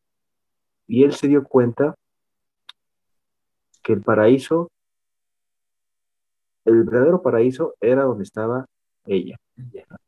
y 0.87 1.04
él 1.04 1.12
se 1.12 1.28
dio 1.28 1.44
cuenta 1.44 1.94
que 3.83 3.92
el 3.92 4.02
paraíso, 4.02 4.68
el 6.64 6.85
verdadero 6.85 7.22
paraíso 7.22 7.74
era 7.80 8.04
donde 8.04 8.24
estaba 8.24 8.66
ella. 9.07 9.37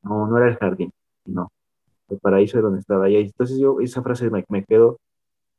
No, 0.02 0.26
no 0.26 0.38
era 0.38 0.48
el 0.48 0.56
jardín, 0.56 0.90
no. 1.26 1.50
El 2.08 2.18
paraíso 2.18 2.58
era 2.58 2.66
donde 2.66 2.80
estaba 2.80 3.08
ella. 3.08 3.20
Entonces 3.20 3.58
yo 3.58 3.80
esa 3.80 4.02
frase 4.02 4.30
me, 4.30 4.44
me 4.48 4.64
quedo 4.64 4.98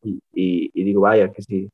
y, 0.03 0.21
y, 0.33 0.83
digo, 0.83 1.01
vaya, 1.01 1.31
que 1.31 1.41
sí, 1.41 1.69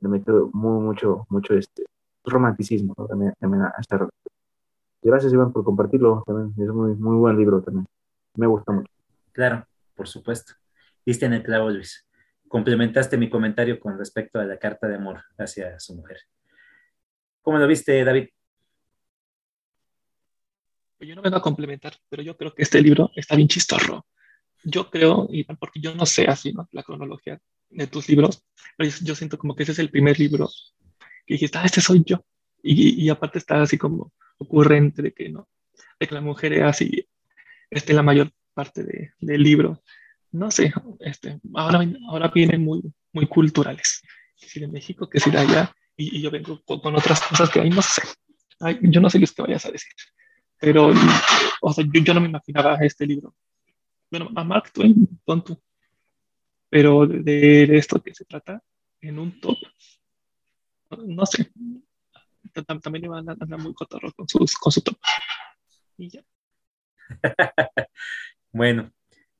me 0.00 0.22
quedo 0.22 0.50
muy, 0.52 0.82
mucho, 0.82 1.26
mucho 1.28 1.54
este 1.54 1.84
romanticismo 2.24 2.94
también, 3.08 3.34
también 3.38 3.62
a 3.64 3.74
este 3.78 3.96
Gracias, 5.02 5.32
Iván, 5.32 5.52
por 5.52 5.64
compartirlo. 5.64 6.22
También 6.26 6.54
es 6.58 6.74
muy, 6.74 6.94
muy 6.94 7.16
buen 7.16 7.36
libro 7.36 7.62
también. 7.62 7.86
Me 8.36 8.46
gusta 8.46 8.72
mucho. 8.72 8.90
Claro, 9.32 9.66
por 9.94 10.08
supuesto. 10.08 10.54
Viste 11.04 11.26
en 11.26 11.34
el 11.34 11.42
clavo, 11.42 11.68
Luis 11.70 12.04
complementaste 12.54 13.16
mi 13.16 13.28
comentario 13.28 13.80
con 13.80 13.98
respecto 13.98 14.38
a 14.38 14.44
la 14.44 14.56
carta 14.56 14.86
de 14.86 14.94
amor 14.94 15.24
hacia 15.36 15.76
su 15.80 15.96
mujer. 15.96 16.18
¿Cómo 17.42 17.58
lo 17.58 17.66
viste, 17.66 18.04
David? 18.04 18.28
Yo 21.00 21.16
no 21.16 21.22
vengo 21.22 21.36
a 21.36 21.42
complementar, 21.42 21.96
pero 22.08 22.22
yo 22.22 22.36
creo 22.36 22.54
que 22.54 22.62
este 22.62 22.80
libro 22.80 23.10
está 23.16 23.34
bien 23.34 23.48
chistorro. 23.48 24.06
yo 24.62 24.88
creo, 24.88 25.26
y 25.30 25.42
porque 25.42 25.80
yo 25.80 25.96
no 25.96 26.06
sé 26.06 26.28
así, 26.28 26.52
¿no? 26.52 26.68
La 26.70 26.84
cronología 26.84 27.40
de 27.74 27.86
tus 27.86 28.08
libros, 28.08 28.44
pero 28.76 28.90
yo, 29.02 29.14
siento 29.14 29.38
como 29.38 29.54
que 29.54 29.62
ese 29.62 29.72
es 29.72 29.78
el 29.78 29.90
primer 29.90 30.18
libro 30.18 30.48
que 31.26 31.34
dijiste, 31.34 31.58
ah, 31.58 31.64
este 31.64 31.80
soy 31.80 32.02
yo. 32.04 32.24
Y, 32.62 33.04
y 33.04 33.08
aparte 33.10 33.38
está 33.38 33.60
así 33.60 33.76
como 33.76 34.12
ocurrente 34.38 35.02
de 35.02 35.12
que, 35.12 35.28
¿no? 35.28 35.48
De 35.98 36.06
que 36.06 36.14
la 36.14 36.20
mujer 36.20 36.52
es 36.54 36.62
así, 36.62 37.06
este, 37.70 37.92
la 37.92 38.02
mayor 38.02 38.30
parte 38.54 38.84
de, 38.84 39.12
del 39.18 39.42
libro. 39.42 39.82
No 40.32 40.50
sé, 40.50 40.72
este, 41.00 41.38
ahora, 41.54 41.86
ahora 42.08 42.28
vienen 42.28 42.62
muy, 42.62 42.82
muy 43.12 43.26
culturales. 43.26 44.02
Si 44.36 44.60
de 44.60 44.68
México, 44.68 45.08
que 45.08 45.20
si 45.20 45.30
de 45.30 45.38
allá, 45.38 45.74
y, 45.96 46.20
yo 46.20 46.30
vengo 46.30 46.60
con, 46.64 46.94
otras 46.96 47.20
cosas 47.22 47.50
que 47.50 47.60
ahí 47.60 47.70
no 47.70 47.82
sé. 47.82 48.02
yo 48.82 49.00
no 49.00 49.10
sé 49.10 49.20
qué 49.20 49.26
que 49.26 49.42
vayas 49.42 49.66
a 49.66 49.70
decir. 49.70 49.92
Pero, 50.58 50.92
o 51.60 51.72
sea, 51.72 51.84
yo, 51.84 52.02
yo 52.02 52.14
no 52.14 52.20
me 52.20 52.28
imaginaba 52.28 52.76
este 52.80 53.06
libro 53.06 53.34
bueno, 54.14 54.30
a 54.36 54.44
Mark 54.44 54.70
Twain, 54.72 55.08
pon 55.24 55.42
Pero 56.74 57.06
de, 57.06 57.76
esto 57.76 58.02
que 58.02 58.12
se 58.12 58.24
trata, 58.24 58.60
en 59.00 59.20
un 59.20 59.40
top, 59.40 59.56
no 61.06 61.24
sé, 61.24 61.52
también 62.82 63.04
iba 63.04 63.16
a 63.16 63.20
andar 63.20 63.60
muy 63.60 63.72
cotorro 63.74 64.12
con, 64.12 64.28
sus, 64.28 64.56
con 64.56 64.72
su 64.72 64.80
top. 64.80 64.96
Y 65.96 66.08
ya. 66.08 66.24
bueno, 68.52 68.90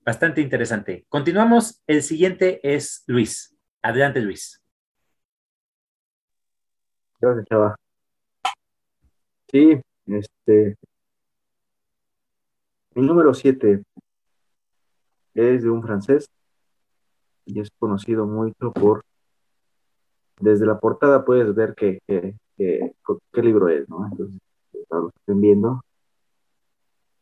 bastante 0.05 0.43
interesante. 0.43 1.07
Continuamos. 1.09 1.83
El 1.89 2.05
siguiente 2.05 2.61
es 2.63 3.03
Luis. 3.09 3.59
Adelante, 3.83 4.21
Luis. 4.21 4.63
Gracias, 7.21 7.47
Chava. 7.47 7.75
Sí, 9.49 9.81
este. 10.07 10.79
El 12.95 13.07
número 13.07 13.35
7 13.35 13.83
es 15.35 15.63
de 15.65 15.69
un 15.69 15.83
francés 15.83 16.31
y 17.47 17.61
es 17.61 17.71
conocido 17.79 18.27
mucho 18.27 18.73
por, 18.73 19.05
desde 20.41 20.67
la 20.67 20.79
portada 20.79 21.25
puedes 21.25 21.55
ver 21.55 21.75
que, 21.75 22.01
qué 22.07 23.43
libro 23.43 23.69
es, 23.69 23.89
¿no? 23.89 24.07
Entonces, 24.07 24.39
para 24.89 25.03
los 25.03 25.13
que 25.13 25.19
estén 25.19 25.41
viendo, 25.41 25.83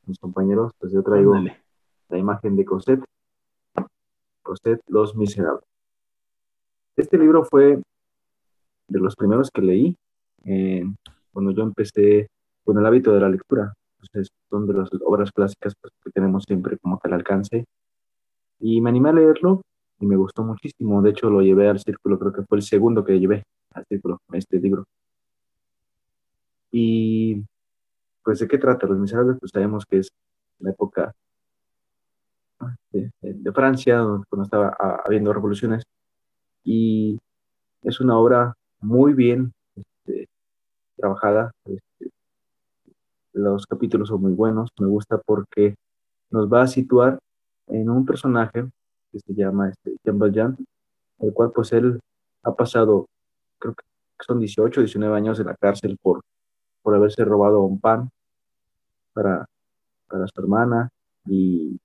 mis 0.06 0.18
compañeros, 0.18 0.72
pues 0.78 0.92
yo 0.92 1.02
traigo 1.02 1.34
la 1.34 2.18
imagen 2.18 2.56
de 2.56 2.64
Cosette, 2.64 3.04
Cosette, 4.42 4.82
Los 4.88 5.14
Miserables. 5.16 5.64
Este 6.96 7.16
libro 7.16 7.44
fue 7.44 7.80
de 8.88 8.98
los 9.00 9.16
primeros 9.16 9.50
que 9.50 9.62
leí 9.62 9.96
eh, 10.44 10.84
cuando 11.32 11.52
yo 11.52 11.62
empecé 11.62 12.28
con 12.64 12.78
el 12.78 12.84
hábito 12.84 13.12
de 13.12 13.20
la 13.20 13.28
lectura. 13.28 13.72
Entonces, 14.00 14.28
son 14.50 14.66
de 14.66 14.74
las 14.74 14.90
obras 15.04 15.30
clásicas 15.32 15.74
pues, 15.80 15.92
que 16.04 16.10
tenemos 16.10 16.44
siempre 16.44 16.76
como 16.78 16.98
que 16.98 17.08
al 17.08 17.14
alcance 17.14 17.64
y 18.58 18.80
me 18.80 18.90
animé 18.90 19.10
a 19.10 19.14
leerlo 19.14 19.62
y 20.02 20.06
me 20.06 20.16
gustó 20.16 20.42
muchísimo. 20.42 21.00
De 21.00 21.10
hecho, 21.10 21.30
lo 21.30 21.42
llevé 21.42 21.68
al 21.68 21.78
círculo, 21.78 22.18
creo 22.18 22.32
que 22.32 22.42
fue 22.42 22.58
el 22.58 22.64
segundo 22.64 23.04
que 23.04 23.20
llevé 23.20 23.44
al 23.72 23.86
círculo, 23.86 24.20
este 24.32 24.58
libro. 24.58 24.84
Y 26.72 27.44
pues, 28.24 28.40
¿de 28.40 28.48
qué 28.48 28.58
trata? 28.58 28.88
Los 28.88 28.98
Miserables, 28.98 29.36
pues 29.38 29.52
sabemos 29.52 29.86
que 29.86 29.98
es 29.98 30.08
la 30.58 30.70
época 30.70 31.14
de, 32.90 33.52
Francia, 33.52 34.02
cuando 34.28 34.42
estaba 34.42 34.76
habiendo 35.04 35.32
revoluciones. 35.32 35.84
Y 36.64 37.20
es 37.82 38.00
una 38.00 38.18
obra 38.18 38.54
muy 38.80 39.14
bien 39.14 39.52
este, 39.76 40.28
trabajada. 40.96 41.52
Este, 41.64 42.10
los 43.34 43.66
capítulos 43.68 44.08
son 44.08 44.20
muy 44.20 44.32
buenos. 44.32 44.70
Me 44.80 44.88
gusta 44.88 45.18
porque 45.18 45.76
nos 46.30 46.52
va 46.52 46.62
a 46.62 46.66
situar 46.66 47.20
en 47.68 47.88
un 47.88 48.04
personaje 48.04 48.68
que 49.12 49.20
se 49.20 49.34
llama 49.34 49.68
este, 49.68 49.96
Jean 50.04 50.18
Valjean, 50.18 50.56
el 51.20 51.32
cual 51.32 51.52
pues 51.52 51.72
él 51.72 52.00
ha 52.42 52.54
pasado, 52.54 53.06
creo 53.58 53.74
que 53.74 53.84
son 54.20 54.38
18, 54.40 54.80
19 54.80 55.16
años 55.16 55.38
en 55.38 55.46
la 55.46 55.56
cárcel 55.56 55.98
por, 56.02 56.22
por 56.82 56.94
haberse 56.94 57.24
robado 57.24 57.62
un 57.62 57.78
pan 57.78 58.10
para, 59.12 59.46
para 60.08 60.26
su 60.26 60.40
hermana 60.40 60.88
y 61.26 61.78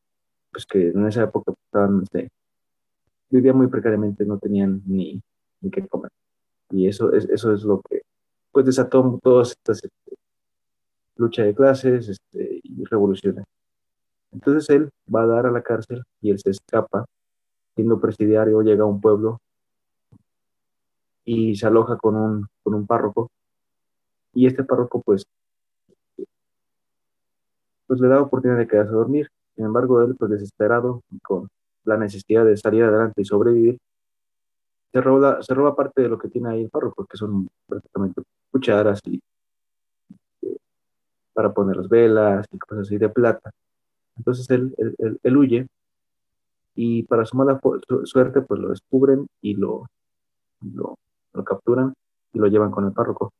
pues 0.51 0.65
que 0.65 0.89
en 0.89 1.05
esa 1.07 1.23
época 1.23 1.51
pues, 1.51 1.57
estaban, 1.65 2.03
este, 2.03 2.29
vivían 3.29 3.57
muy 3.57 3.67
precariamente, 3.67 4.25
no 4.25 4.39
tenían 4.39 4.81
ni, 4.85 5.21
ni 5.61 5.69
qué 5.69 5.85
comer. 5.87 6.11
Y 6.71 6.87
eso 6.87 7.13
es, 7.13 7.25
eso 7.29 7.53
es 7.53 7.63
lo 7.63 7.81
que 7.81 8.01
pues 8.51 8.65
desató 8.65 9.19
todas 9.21 9.51
estas 9.51 9.83
este, 9.83 10.17
lucha 11.15 11.43
de 11.43 11.53
clases 11.53 12.09
este, 12.09 12.61
y 12.63 12.83
revoluciones. 12.85 13.45
Entonces 14.31 14.69
él 14.69 14.89
va 15.13 15.23
a 15.23 15.27
dar 15.27 15.45
a 15.45 15.51
la 15.51 15.61
cárcel 15.61 16.03
y 16.21 16.31
él 16.31 16.39
se 16.39 16.51
escapa, 16.51 17.05
siendo 17.77 18.01
presidiario, 18.01 18.63
llega 18.63 18.83
a 18.83 18.87
un 18.87 18.99
pueblo 18.99 19.39
y 21.23 21.55
se 21.55 21.67
aloja 21.67 21.95
con 21.95 22.15
un, 22.15 22.47
con 22.63 22.73
un 22.73 22.87
párroco. 22.87 23.29
Y 24.33 24.47
este 24.47 24.63
párroco, 24.63 25.03
pues, 25.03 25.27
pues 27.85 27.99
le 27.99 28.07
da 28.07 28.19
oportunidad 28.19 28.57
de 28.57 28.67
quedarse 28.67 28.91
a 28.91 28.95
dormir. 28.95 29.29
Sin 29.55 29.65
embargo, 29.65 30.01
él, 30.01 30.15
pues 30.15 30.31
desesperado, 30.31 31.03
con 31.21 31.49
la 31.83 31.97
necesidad 31.97 32.45
de 32.45 32.57
salir 32.57 32.83
adelante 32.83 33.21
y 33.21 33.25
sobrevivir, 33.25 33.77
se 34.91 34.99
roba, 34.99 35.43
se 35.43 35.53
roba 35.53 35.75
parte 35.75 36.01
de 36.01 36.09
lo 36.09 36.17
que 36.17 36.29
tiene 36.29 36.49
ahí 36.49 36.63
el 36.63 36.71
párroco, 36.71 37.05
que 37.05 37.15
son 37.15 37.47
prácticamente 37.67 38.23
cucharas 38.49 38.99
y, 39.05 39.21
eh, 40.41 40.57
para 41.31 41.53
poner 41.53 41.77
las 41.77 41.89
velas 41.89 42.47
y 42.51 42.57
cosas 42.57 42.87
así 42.87 42.97
de 42.97 43.09
plata. 43.09 43.51
Entonces 44.17 44.49
él, 44.49 44.75
él, 45.21 45.37
huye 45.37 45.67
y 46.77 47.01
para 47.03 47.25
su 47.25 47.35
mala 47.35 47.59
suerte 48.03 48.41
pues 48.41 48.61
lo 48.61 48.69
descubren 48.69 49.27
y 49.41 49.55
lo, 49.55 49.87
lo, 50.61 50.95
capturan 51.43 51.91
y 52.33 52.37
lo 52.37 52.45
llevan 52.45 52.69
con 52.69 52.85
el 52.85 52.93
párroco. 52.93 53.33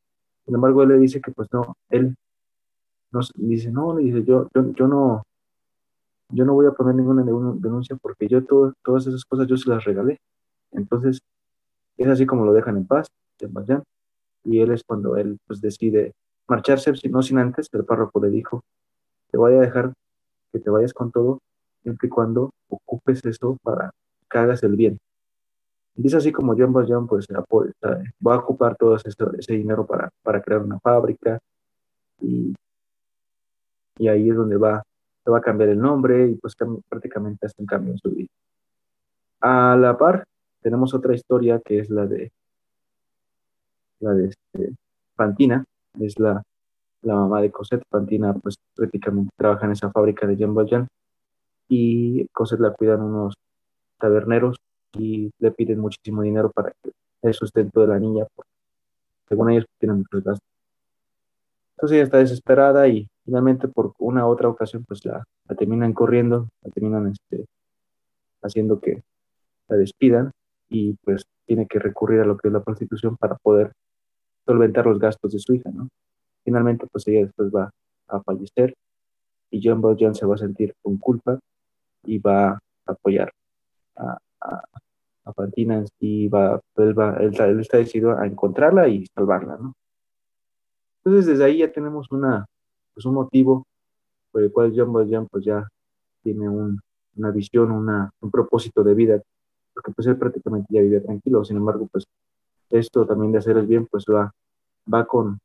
Sin 0.44 0.56
embargo, 0.56 0.82
él 0.82 0.90
le 0.90 0.98
dice 0.98 1.22
que 1.22 1.32
pues 1.32 1.48
no, 1.54 1.78
él 1.90 2.16
no, 3.12 3.20
dice, 3.36 3.72
no, 3.72 3.96
le 3.96 4.06
dice, 4.06 4.24
yo, 4.24 4.48
yo, 4.56 4.88
no, 4.88 5.22
yo 6.30 6.46
no 6.46 6.54
voy 6.56 6.66
a 6.66 6.72
poner 6.72 6.96
ninguna 6.96 7.24
denuncia 7.24 7.96
porque 8.02 8.28
yo 8.28 8.44
todas 8.44 9.06
esas 9.06 9.24
cosas 9.24 9.46
yo 9.46 9.56
se 9.56 9.70
las 9.70 9.86
regalé. 9.86 10.20
Entonces, 10.72 11.20
es 11.98 12.08
así 12.08 12.26
como 12.26 12.44
lo 12.44 12.54
dejan 12.54 12.78
en 12.78 12.88
paz, 12.88 13.08
y 14.46 14.62
él 14.62 14.72
es 14.72 14.84
cuando 14.84 15.16
él 15.16 15.38
pues 15.46 15.62
decide 15.62 16.14
marcharse, 16.48 16.92
no 17.12 17.22
sin 17.22 17.38
antes, 17.38 17.70
el 17.72 17.86
párroco 17.86 18.20
le 18.20 18.32
dijo, 18.32 18.64
te 19.30 19.38
voy 19.38 19.54
a 19.54 19.60
dejar 19.60 19.94
que 20.52 20.60
te 20.60 20.72
vayas 20.72 20.94
con 20.94 21.12
todo, 21.12 21.40
siempre 21.84 22.08
y 22.08 22.10
cuando 22.10 22.50
ocupes 22.70 23.26
eso 23.26 23.58
para 23.64 23.92
que 24.30 24.38
hagas 24.38 24.64
el 24.64 24.76
bien. 24.76 25.00
Y 25.96 26.08
es 26.08 26.14
así 26.14 26.32
como 26.32 26.56
John 26.56 26.74
Valjean 26.74 27.08
pues, 27.08 27.26
va 27.28 28.36
a 28.36 28.38
ocupar 28.38 28.76
todo 28.76 28.96
ese, 28.96 29.10
ese 29.40 29.54
dinero 29.54 29.86
para, 29.86 30.10
para, 30.22 30.42
crear 30.42 30.62
una 30.62 30.80
fábrica 30.80 31.40
y, 32.22 32.54
y 33.98 34.08
ahí 34.08 34.30
es 34.30 34.36
donde 34.36 34.58
va, 34.58 34.84
se 35.24 35.32
va 35.32 35.40
a 35.40 35.42
cambiar 35.42 35.70
el 35.70 35.80
nombre 35.80 36.30
y 36.30 36.36
pues 36.36 36.56
prácticamente 36.88 37.48
hace 37.48 37.56
un 37.58 37.66
cambio 37.66 37.94
en 37.94 37.98
su 37.98 38.12
vida. 38.12 38.30
A 39.42 39.76
la 39.76 39.98
par, 39.98 40.24
tenemos 40.62 40.94
otra 40.94 41.16
historia 41.16 41.60
que 41.66 41.80
es 41.80 41.90
la 41.90 42.06
de 42.06 42.32
la 44.00 44.14
de 44.14 44.28
este, 44.28 44.76
Fantina, 45.16 45.66
es 46.00 46.20
la, 46.20 46.44
la 47.02 47.16
mamá 47.16 47.42
de 47.42 47.50
Cosette, 47.50 47.84
Fantina, 47.90 48.34
pues 48.34 48.58
prácticamente 48.76 49.32
trabaja 49.36 49.66
en 49.66 49.72
esa 49.72 49.90
fábrica 49.90 50.28
de 50.28 50.38
Jean 50.38 50.54
Valjean 50.54 50.88
y 51.68 52.28
Cosette 52.30 52.62
la 52.62 52.74
cuidan 52.74 53.02
unos 53.02 53.36
taberneros 53.98 54.58
y 54.94 55.32
le 55.40 55.52
piden 55.52 55.80
muchísimo 55.80 56.22
dinero 56.22 56.52
para 56.52 56.74
el 57.22 57.34
sustento 57.34 57.82
de 57.82 57.88
la 57.88 58.00
niña, 58.00 58.26
porque 58.36 58.52
según 59.28 59.52
ellos 59.52 59.66
tienen 59.80 59.98
muchos 59.98 60.24
gastos. 60.24 60.48
Entonces 61.76 61.96
ella 61.96 62.04
está 62.06 62.18
desesperada 62.18 62.88
y 62.88 63.08
finalmente 63.24 63.68
por 63.68 63.94
una 64.00 64.26
u 64.26 64.30
otra 64.30 64.50
ocasión 64.50 64.84
pues 64.88 65.06
la, 65.06 65.24
la 65.48 65.56
terminan 65.56 65.94
corriendo, 65.94 66.48
la 66.64 66.72
terminan 66.72 67.08
este, 67.08 67.46
haciendo 68.42 68.80
que 68.80 69.04
la 69.68 69.78
despidan 69.78 70.32
y 70.70 70.94
pues 71.04 71.26
tiene 71.46 71.68
que 71.68 71.80
recurrir 71.80 72.22
a 72.22 72.26
lo 72.26 72.38
que 72.38 72.48
es 72.48 72.54
la 72.54 72.64
prostitución 72.64 73.16
para 73.18 73.36
poder 73.36 73.74
solventar 74.46 74.86
los 74.86 75.00
gastos 75.00 75.34
de 75.34 75.40
su 75.40 75.54
hija, 75.54 75.70
¿no? 75.72 75.90
Finalmente, 76.44 76.88
pues 76.92 77.08
ella 77.08 77.26
después 77.26 77.52
va 77.54 77.70
a 78.08 78.22
fallecer 78.22 78.74
y 79.52 79.62
John 79.64 79.82
Valjean 79.82 80.16
se 80.16 80.26
va 80.26 80.36
a 80.36 80.38
sentir 80.38 80.74
con 80.82 80.98
culpa 80.98 81.40
y 82.08 82.18
va 82.20 82.50
a 82.52 82.60
apoyar 82.86 83.32
a, 83.96 84.18
a, 84.42 84.64
a 85.28 85.34
Fantina 85.34 85.84
y 86.00 86.28
va, 86.30 86.60
él, 86.78 86.98
va 86.98 87.18
él, 87.18 87.60
está 87.60 87.78
decidido 87.78 88.18
a 88.18 88.26
encontrarla 88.26 88.88
y 88.88 89.06
salvarla, 89.08 89.58
¿no? 89.58 89.74
Entonces 91.04 91.26
desde 91.26 91.44
ahí 91.44 91.58
ya 91.60 91.72
tenemos 91.72 92.08
una, 92.12 92.46
pues 92.94 93.06
un 93.06 93.14
motivo 93.14 93.66
por 94.32 94.42
el 94.42 94.52
cual 94.52 94.74
John 94.76 94.94
Valjean 94.94 95.28
pues 95.28 95.46
ya 95.46 95.68
tiene 96.24 96.48
un, 96.50 96.80
una 97.16 97.32
visión, 97.32 97.72
una, 97.72 98.10
un 98.22 98.32
propósito 98.32 98.84
de 98.84 98.94
vida, 98.94 99.22
porque 99.74 99.92
pues 99.92 100.08
él 100.08 100.18
prácticamente 100.18 100.68
ya 100.70 100.82
vive 100.82 101.02
tranquilo, 101.02 101.44
sin 101.44 101.58
embargo 101.58 101.88
pues 101.92 102.06
esto 102.70 103.06
también 103.06 103.32
de 103.32 103.40
hacer 103.40 103.58
el 103.58 103.68
bien 103.68 103.86
pues 103.88 104.06
va, 104.10 104.32
va 104.94 105.06
con, 105.06 105.40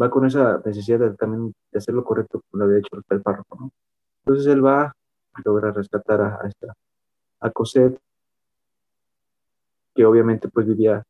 va 0.00 0.10
con 0.10 0.26
esa 0.26 0.60
necesidad 0.64 0.98
de, 0.98 1.10
también 1.12 1.52
de 1.72 1.78
hacer 1.78 1.94
lo 1.94 2.04
correcto 2.04 2.42
como 2.50 2.62
lo 2.62 2.64
había 2.66 2.80
hecho 2.80 3.02
el 3.08 3.22
párroco, 3.22 3.56
¿no? 3.58 3.70
Entonces 4.24 4.46
él 4.52 4.64
va 4.64 4.92
logra 5.44 5.72
rescatar 5.72 6.20
a, 6.20 6.38
a 6.42 6.48
esta 6.48 6.74
a 7.40 7.50
Cosette, 7.50 7.98
que 9.94 10.04
obviamente 10.04 10.48
pues 10.48 10.66
vivía 10.66 11.02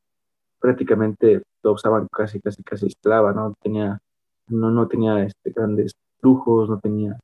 prácticamente, 0.58 1.42
lo 1.62 1.72
usaban 1.72 2.08
casi, 2.10 2.40
casi, 2.40 2.62
casi 2.62 2.86
esclava, 2.86 3.32
¿no? 3.32 3.54
Tenía, 3.60 3.98
no, 4.48 4.70
no 4.70 4.88
tenía 4.88 5.22
este, 5.24 5.50
grandes 5.50 5.92
lujos, 6.22 6.68
no 6.68 6.78
tenía, 6.80 7.18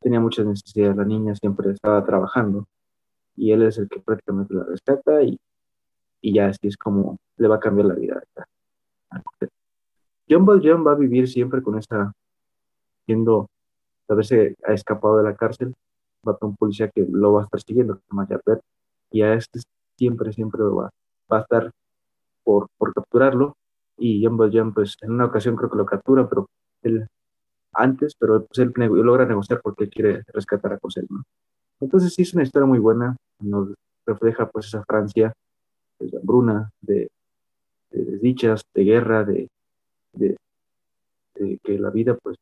tenía 0.00 0.20
muchas 0.20 0.46
necesidades, 0.46 0.96
la 0.96 1.04
niña 1.04 1.34
siempre 1.34 1.70
estaba 1.70 2.04
trabajando 2.04 2.66
y 3.36 3.52
él 3.52 3.62
es 3.62 3.78
el 3.78 3.88
que 3.88 4.00
prácticamente 4.00 4.54
la 4.54 4.64
rescata 4.64 5.22
y, 5.22 5.38
y 6.20 6.34
ya 6.34 6.48
así 6.48 6.68
es 6.68 6.76
como 6.76 7.18
le 7.36 7.48
va 7.48 7.56
a 7.56 7.60
cambiar 7.60 7.86
la 7.86 7.94
vida. 7.94 8.22
John 10.28 10.46
Valjean 10.46 10.86
va 10.86 10.92
a 10.92 10.96
vivir 10.96 11.28
siempre 11.28 11.62
con 11.62 11.78
esa, 11.78 12.12
siendo, 13.06 13.48
a 14.08 14.14
veces 14.14 14.54
ha 14.66 14.72
escapado 14.72 15.18
de 15.18 15.24
la 15.24 15.34
cárcel, 15.34 15.74
va 16.26 16.36
a 16.40 16.46
un 16.46 16.56
policía 16.56 16.88
que 16.88 17.06
lo 17.08 17.34
va 17.34 17.42
a 17.42 17.44
estar 17.44 17.60
siguiendo, 17.60 18.00
y 19.10 19.22
a 19.22 19.34
este 19.34 19.60
siempre, 19.96 20.32
siempre 20.32 20.62
va, 20.62 20.90
va 21.32 21.38
a 21.38 21.40
estar 21.42 21.70
por, 22.42 22.68
por 22.76 22.92
capturarlo, 22.92 23.56
y 23.96 24.24
John 24.24 24.36
Valjean, 24.36 24.74
pues 24.74 24.96
en 25.02 25.12
una 25.12 25.26
ocasión 25.26 25.56
creo 25.56 25.70
que 25.70 25.78
lo 25.78 25.86
captura, 25.86 26.28
pero 26.28 26.46
él 26.82 27.06
antes, 27.72 28.14
pero 28.18 28.44
pues 28.44 28.58
él 28.58 28.72
logra 28.76 29.26
negociar 29.26 29.60
porque 29.62 29.84
él 29.84 29.90
quiere 29.90 30.22
rescatar 30.32 30.72
a 30.72 30.78
Cosette, 30.78 31.10
¿no? 31.10 31.24
Entonces 31.80 32.14
sí 32.14 32.22
es 32.22 32.34
una 32.34 32.44
historia 32.44 32.66
muy 32.66 32.78
buena, 32.78 33.16
nos 33.40 33.74
refleja 34.06 34.48
pues 34.48 34.66
esa 34.66 34.84
Francia 34.84 35.32
de 35.98 36.18
hambruna, 36.18 36.70
de, 36.80 37.08
de 37.90 38.04
desdichas, 38.04 38.62
de 38.74 38.84
guerra, 38.84 39.24
de, 39.24 39.48
de, 40.12 40.36
que 41.62 41.78
la 41.78 41.90
vida 41.90 42.16
pues 42.22 42.36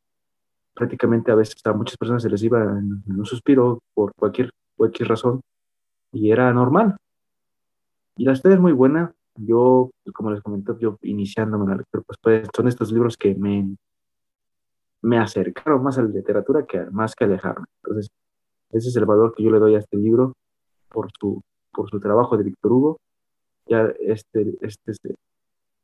prácticamente 0.73 1.31
a 1.31 1.35
veces 1.35 1.55
a 1.65 1.73
muchas 1.73 1.97
personas 1.97 2.23
se 2.23 2.29
les 2.29 2.43
iba 2.43 2.61
en, 2.63 3.03
un 3.07 3.25
suspiro 3.25 3.79
por 3.93 4.13
cualquier, 4.15 4.51
cualquier 4.75 5.09
razón 5.09 5.41
y 6.11 6.31
era 6.31 6.51
normal. 6.53 6.97
Y 8.15 8.25
la 8.25 8.33
historia 8.33 8.55
es 8.55 8.61
muy 8.61 8.73
buena. 8.73 9.13
Yo, 9.35 9.89
como 10.13 10.31
les 10.31 10.41
comenté, 10.41 10.73
yo 10.79 10.97
iniciándome 11.01 11.63
en 11.63 11.69
la 11.71 11.77
lectura, 11.77 12.03
pues, 12.05 12.19
pues, 12.21 12.47
son 12.55 12.67
estos 12.67 12.91
libros 12.91 13.17
que 13.17 13.33
me, 13.33 13.75
me 15.01 15.17
acercaron 15.17 15.83
más 15.83 15.97
a 15.97 16.03
la 16.03 16.09
literatura 16.09 16.65
que 16.65 16.85
más 16.91 17.15
que 17.15 17.23
alejarme. 17.23 17.65
Entonces, 17.83 18.11
ese 18.71 18.89
es 18.89 18.95
el 18.95 19.05
valor 19.05 19.33
que 19.35 19.43
yo 19.43 19.49
le 19.49 19.59
doy 19.59 19.75
a 19.75 19.79
este 19.79 19.97
libro 19.97 20.33
por 20.89 21.09
su, 21.19 21.41
por 21.71 21.89
su 21.89 21.99
trabajo 21.99 22.37
de 22.37 22.43
Víctor 22.43 22.71
Hugo. 22.71 22.97
Ya 23.65 23.91
este, 23.99 24.55
este, 24.61 24.91
este, 24.91 25.15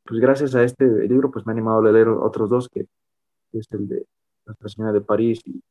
pues 0.04 0.20
gracias 0.20 0.54
a 0.54 0.62
este 0.62 0.86
libro, 1.08 1.30
pues 1.30 1.44
me 1.46 1.52
ha 1.52 1.54
animado 1.54 1.78
a 1.78 1.90
leer 1.90 2.08
otros 2.08 2.50
dos, 2.50 2.68
que 2.68 2.86
es 3.52 3.66
el 3.72 3.88
de 3.88 4.06
Nuestra 4.50 4.68
Señora 4.68 4.92
de 4.92 5.00
París 5.00 5.40
y, 5.44 5.62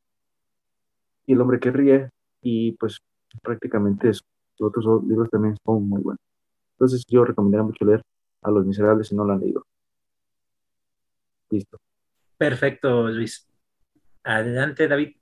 El 1.28 1.42
hombre 1.42 1.60
que 1.60 1.72
ríe, 1.72 2.10
y 2.42 2.72
pues 2.74 3.00
prácticamente 3.44 4.08
los 4.08 4.24
otros 4.60 4.86
dos 4.86 5.04
libros 5.04 5.30
también 5.30 5.56
son 5.64 5.88
muy 5.88 6.02
buenos. 6.02 6.22
Entonces 6.74 7.04
yo 7.08 7.24
recomendaría 7.24 7.64
mucho 7.64 7.86
leer 7.86 8.02
a 8.42 8.52
Los 8.52 8.66
Miserables 8.66 9.08
si 9.08 9.16
no 9.16 9.26
lo 9.26 9.34
han 9.34 9.42
leído. 9.42 9.66
Listo. 11.50 11.78
Perfecto, 12.38 13.10
Luis. 13.10 13.48
Adelante, 14.24 14.88
David 14.88 15.20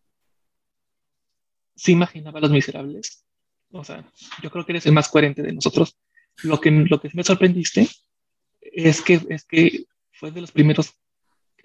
sí 1.77 1.93
imaginaba 1.93 2.39
a 2.39 2.41
los 2.41 2.51
miserables. 2.51 3.23
O 3.71 3.83
sea, 3.83 4.03
yo 4.41 4.49
creo 4.49 4.65
que 4.65 4.73
eres 4.73 4.85
el 4.85 4.93
más 4.93 5.07
coherente 5.07 5.41
de 5.41 5.53
nosotros. 5.53 5.95
Lo 6.43 6.59
que, 6.59 6.71
lo 6.71 6.99
que 6.99 7.09
me 7.13 7.23
sorprendiste 7.23 7.87
es 8.61 9.01
que, 9.01 9.21
es 9.29 9.45
que 9.45 9.85
fue 10.11 10.31
de 10.31 10.41
los 10.41 10.51
primeros 10.51 10.93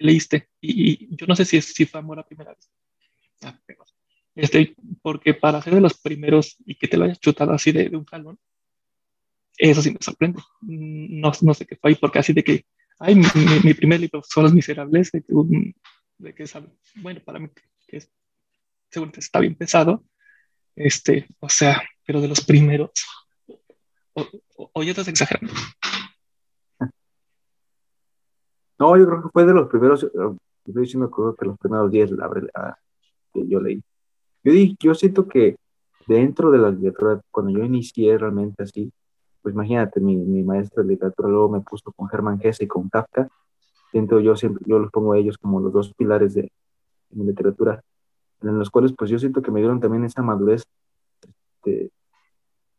leíste. 0.03 0.49
Y, 0.61 1.15
yo 1.15 1.25
no 1.25 1.35
sé 1.35 1.45
si, 1.45 1.61
si 1.61 1.85
fue 1.85 1.99
amor 1.99 2.19
a 2.19 2.25
primera 2.25 2.53
vez. 2.53 2.69
Ah, 3.41 3.59
este, 4.35 4.75
porque 5.01 5.33
para 5.33 5.61
ser 5.61 5.75
de 5.75 5.81
los 5.81 5.99
primeros 5.99 6.55
y 6.65 6.75
que 6.75 6.87
te 6.87 6.97
lo 6.97 7.05
hayas 7.05 7.19
chutado 7.19 7.53
así 7.53 7.71
de, 7.71 7.89
un 7.95 8.05
jalón, 8.05 8.39
eso 9.57 9.81
sí 9.81 9.91
me 9.91 9.97
sorprende. 10.01 10.41
No, 10.61 11.31
no 11.41 11.53
sé 11.53 11.65
qué 11.65 11.75
fue 11.75 11.91
ahí, 11.91 11.95
porque 11.95 12.19
así 12.19 12.33
de 12.33 12.43
que, 12.43 12.65
ay, 12.99 13.15
mi, 13.15 13.73
primer 13.73 13.99
libro 13.99 14.21
son 14.27 14.43
Los 14.43 14.53
Miserables, 14.53 15.11
de 15.11 15.21
que, 15.23 15.33
de 16.17 16.35
que 16.35 16.45
bueno, 16.95 17.21
para 17.23 17.39
mí 17.39 17.49
que 17.87 17.97
es 17.97 18.11
seguramente 18.89 19.19
está 19.19 19.39
bien 19.39 19.55
pesado, 19.55 20.05
este, 20.75 21.27
o 21.39 21.49
sea, 21.49 21.83
pero 22.05 22.21
de 22.21 22.27
los 22.27 22.41
primeros, 22.41 22.91
o, 24.13 24.71
o, 24.73 24.83
ya 24.83 24.91
estás 24.91 25.07
exagerando. 25.07 25.53
No, 28.83 28.97
yo 28.97 29.05
creo 29.05 29.23
que 29.23 29.29
fue 29.29 29.45
de 29.45 29.53
los 29.53 29.69
primeros, 29.69 30.03
estoy 30.03 30.83
diciendo 30.83 31.09
que 31.09 31.45
los 31.45 31.57
primeros 31.57 31.89
10 31.89 32.11
que 33.33 33.47
yo 33.47 33.61
leí. 33.61 33.81
Yo, 34.43 34.51
yo 34.77 34.93
siento 34.93 35.25
que 35.25 35.55
dentro 36.05 36.51
de 36.51 36.57
la 36.57 36.69
literatura, 36.69 37.21
cuando 37.31 37.57
yo 37.57 37.63
inicié 37.63 38.17
realmente 38.17 38.63
así, 38.63 38.91
pues 39.41 39.55
imagínate, 39.55 40.01
mi, 40.01 40.17
mi 40.17 40.43
maestro 40.43 40.83
de 40.83 40.89
literatura 40.89 41.29
luego 41.29 41.47
me 41.47 41.61
puso 41.61 41.93
con 41.93 42.09
Germán 42.09 42.41
Hesse 42.43 42.63
y 42.63 42.67
con 42.67 42.89
Kafka, 42.89 43.29
siento 43.91 44.19
yo 44.19 44.35
siempre, 44.35 44.65
yo 44.67 44.79
los 44.79 44.91
pongo 44.91 45.13
a 45.13 45.17
ellos 45.17 45.37
como 45.37 45.61
los 45.61 45.71
dos 45.71 45.93
pilares 45.93 46.33
de, 46.33 46.51
mi 47.11 47.25
literatura 47.25 47.81
en 48.41 48.59
los 48.59 48.69
cuales 48.69 48.91
pues 48.97 49.09
yo 49.09 49.17
siento 49.17 49.41
que 49.41 49.51
me 49.51 49.61
dieron 49.61 49.79
también 49.79 50.03
esa 50.03 50.21
madurez 50.23 50.65
este, 51.21 51.89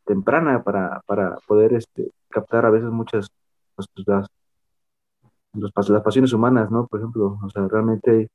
temprana 0.05 0.61
para, 0.61 1.01
para, 1.07 1.39
poder 1.47 1.73
este, 1.73 2.11
captar 2.29 2.67
a 2.67 2.69
veces 2.69 2.91
muchas 2.91 3.31
pues, 3.75 3.87
las, 5.55 5.89
las, 5.89 6.03
pasiones 6.03 6.33
humanas, 6.33 6.71
¿no? 6.71 6.87
Por 6.87 6.99
ejemplo, 6.99 7.39
o 7.43 7.49
sea, 7.49 7.67
realmente 7.67 8.29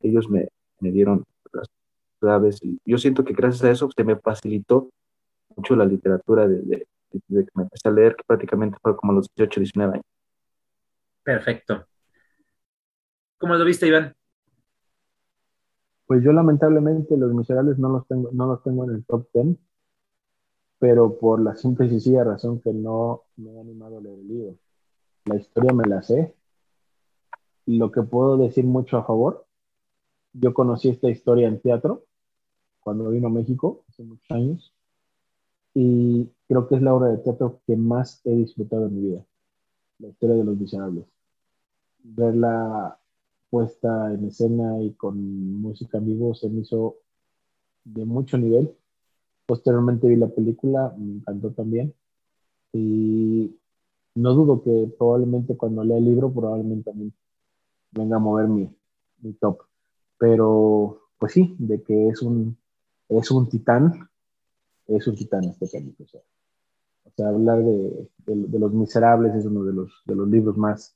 ellos 0.00 0.28
me, 0.28 0.48
me 0.80 0.90
dieron 0.90 1.24
las 1.52 1.68
claves 2.20 2.58
y 2.62 2.78
yo 2.84 2.98
siento 2.98 3.24
que 3.24 3.34
gracias 3.34 3.64
a 3.64 3.70
eso 3.70 3.88
se 3.94 4.04
me 4.04 4.16
facilitó 4.16 4.90
mucho 5.56 5.76
la 5.76 5.84
literatura 5.84 6.46
de, 6.46 6.62
de, 6.62 6.86
de, 7.28 7.44
que 7.44 7.50
me 7.54 7.64
empecé 7.64 7.88
a 7.88 7.92
leer, 7.92 8.16
que 8.16 8.24
prácticamente 8.26 8.78
fue 8.82 8.96
como 8.96 9.12
a 9.12 9.16
los 9.16 9.28
18, 9.34 9.60
19 9.60 9.92
años. 9.94 10.06
Perfecto. 11.22 11.86
¿Cómo 13.38 13.54
lo 13.54 13.64
viste, 13.64 13.86
Iván? 13.86 14.14
Pues 16.06 16.22
yo 16.22 16.32
lamentablemente 16.32 17.16
Los 17.16 17.34
Miserables 17.34 17.78
no 17.78 17.88
los 17.88 18.06
tengo, 18.06 18.30
no 18.32 18.46
los 18.46 18.62
tengo 18.62 18.84
en 18.84 18.90
el 18.90 19.04
top 19.04 19.26
10, 19.34 19.56
pero 20.78 21.18
por 21.18 21.40
la 21.40 21.56
simple 21.56 21.86
y 21.86 21.90
sencilla 21.90 22.22
razón 22.22 22.60
que 22.60 22.72
no 22.72 23.24
me 23.36 23.52
he 23.52 23.60
animado 23.60 23.98
a 23.98 24.00
leer 24.00 24.18
el 24.20 24.28
libro. 24.28 24.54
La 25.24 25.36
historia 25.36 25.72
me 25.72 25.84
la 25.86 26.02
sé. 26.02 26.34
Lo 27.66 27.90
que 27.90 28.02
puedo 28.02 28.36
decir 28.36 28.64
mucho 28.64 28.96
a 28.96 29.04
favor, 29.04 29.44
yo 30.32 30.54
conocí 30.54 30.88
esta 30.88 31.10
historia 31.10 31.48
en 31.48 31.60
teatro 31.60 32.04
cuando 32.80 33.10
vino 33.10 33.26
a 33.26 33.30
México 33.30 33.84
hace 33.88 34.04
muchos 34.04 34.30
años 34.30 34.72
y 35.74 36.30
creo 36.48 36.68
que 36.68 36.76
es 36.76 36.82
la 36.82 36.94
obra 36.94 37.08
de 37.08 37.18
teatro 37.18 37.60
que 37.66 37.76
más 37.76 38.20
he 38.24 38.30
disfrutado 38.30 38.86
en 38.86 38.94
mi 38.94 39.08
vida, 39.08 39.26
la 39.98 40.08
historia 40.08 40.36
de 40.36 40.44
los 40.44 40.56
miserables. 40.56 41.04
Verla 42.02 42.98
puesta 43.50 44.14
en 44.14 44.26
escena 44.26 44.80
y 44.82 44.92
con 44.92 45.60
música 45.60 45.98
en 45.98 46.06
vivo 46.06 46.34
se 46.34 46.48
me 46.48 46.60
hizo 46.60 46.96
de 47.84 48.04
mucho 48.04 48.38
nivel. 48.38 48.74
Posteriormente 49.46 50.08
vi 50.08 50.16
la 50.16 50.28
película, 50.28 50.94
me 50.96 51.16
encantó 51.16 51.50
también. 51.50 51.92
Y 52.72 53.54
no 54.14 54.34
dudo 54.34 54.62
que 54.62 54.92
probablemente 54.98 55.56
cuando 55.56 55.84
lea 55.84 55.98
el 55.98 56.04
libro, 56.04 56.32
probablemente 56.32 56.90
también 56.90 57.12
venga 57.92 58.16
a 58.16 58.20
mover 58.20 58.48
mi, 58.48 58.68
mi 59.20 59.32
top. 59.34 59.62
Pero, 60.18 61.00
pues 61.18 61.32
sí, 61.32 61.54
de 61.58 61.82
que 61.82 62.08
es 62.08 62.22
un, 62.22 62.56
es 63.08 63.30
un 63.30 63.48
titán, 63.48 64.08
es 64.86 65.06
un 65.06 65.16
titán 65.16 65.44
este 65.44 65.68
cómic. 65.70 66.00
O 66.00 66.06
sea, 66.06 66.20
o 67.04 67.10
sea 67.10 67.28
hablar 67.28 67.62
de, 67.62 68.08
de, 68.26 68.58
Los 68.58 68.72
Miserables 68.72 69.34
es 69.34 69.46
uno 69.46 69.64
de 69.64 69.72
los, 69.72 70.02
de 70.04 70.14
los 70.14 70.28
libros 70.28 70.56
más 70.56 70.94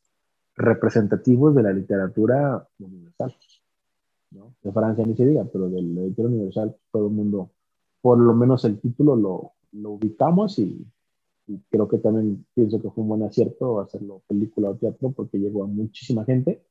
representativos 0.56 1.54
de 1.54 1.62
la 1.62 1.72
literatura 1.72 2.66
universal. 2.78 3.34
¿no? 4.30 4.54
De 4.62 4.72
Francia 4.72 5.04
ni 5.04 5.16
se 5.16 5.26
diga, 5.26 5.44
pero 5.52 5.68
de 5.68 5.82
la 5.82 6.02
literatura 6.02 6.28
universal 6.28 6.76
todo 6.92 7.06
el 7.06 7.12
mundo, 7.12 7.50
por 8.00 8.18
lo 8.18 8.34
menos 8.34 8.64
el 8.64 8.78
título 8.78 9.16
lo, 9.16 9.52
lo 9.72 9.90
ubicamos 9.90 10.58
y, 10.58 10.86
creo 11.68 11.88
que 11.88 11.98
también 11.98 12.46
pienso 12.54 12.80
que 12.80 12.90
fue 12.90 13.02
un 13.02 13.08
buen 13.08 13.24
acierto 13.24 13.80
hacerlo 13.80 14.22
película 14.28 14.70
o 14.70 14.76
teatro 14.76 15.10
porque 15.10 15.36
llegó 15.36 15.64
a 15.64 15.66
muchísima 15.66 16.24
gente 16.24 16.62
y 16.62 16.69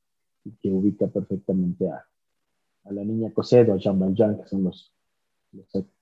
que 0.61 0.71
ubica 0.71 1.07
perfectamente 1.07 1.89
a, 1.89 2.05
a 2.85 2.91
la 2.91 3.03
niña 3.03 3.31
Cosette 3.33 3.69
o 3.69 3.73
a 3.73 3.77
Jean 3.77 3.99
Valjean, 3.99 4.37
que 4.37 4.47
son 4.47 4.63
los, 4.63 4.93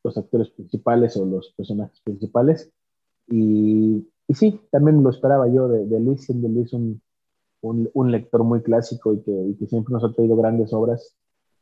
los, 0.04 0.18
actores 0.18 0.50
principales 0.50 1.18
o 1.18 1.26
los 1.26 1.54
personajes 1.56 2.00
principales. 2.02 2.72
Y, 3.28 4.08
y 4.28 4.34
sí, 4.34 4.60
también 4.72 5.04
lo 5.04 5.10
esperaba 5.10 5.48
yo 5.48 5.68
de, 5.68 5.86
de 5.86 6.00
Luis, 6.00 6.26
siendo 6.26 6.48
Luis 6.48 6.74
un, 6.74 7.02
un, 7.62 7.90
un 7.94 8.12
lector 8.12 8.44
muy 8.44 8.62
clásico 8.62 9.14
y 9.14 9.22
que, 9.22 9.32
y 9.32 9.56
que, 9.56 9.68
siempre 9.68 9.94
nos 9.94 10.04
ha 10.04 10.14
traído 10.14 10.36
grandes 10.36 10.74
obras, 10.74 11.16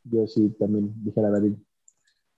yo 0.04 0.26
sí 0.26 0.50
también 0.58 0.92
dije 1.04 1.20
a 1.20 1.30
David, 1.30 1.54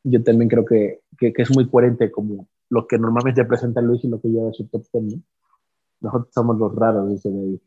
yo 0.04 0.22
también 0.22 0.48
creo 0.48 0.64
que, 0.64 1.02
que, 1.18 1.32
que, 1.32 1.42
es 1.42 1.54
muy 1.54 1.68
coherente 1.68 2.10
como 2.10 2.48
lo 2.70 2.86
que 2.86 2.98
normalmente 2.98 3.44
presenta 3.44 3.80
Luis 3.80 4.04
y 4.04 4.08
lo 4.08 4.20
que 4.20 4.28
lleva 4.28 4.52
su 4.52 4.66
top 4.68 4.84
ten. 4.92 5.24
Nosotros 6.00 6.28
somos 6.32 6.58
los 6.58 6.74
raros, 6.74 7.10
dice 7.10 7.30
David. 7.30 7.58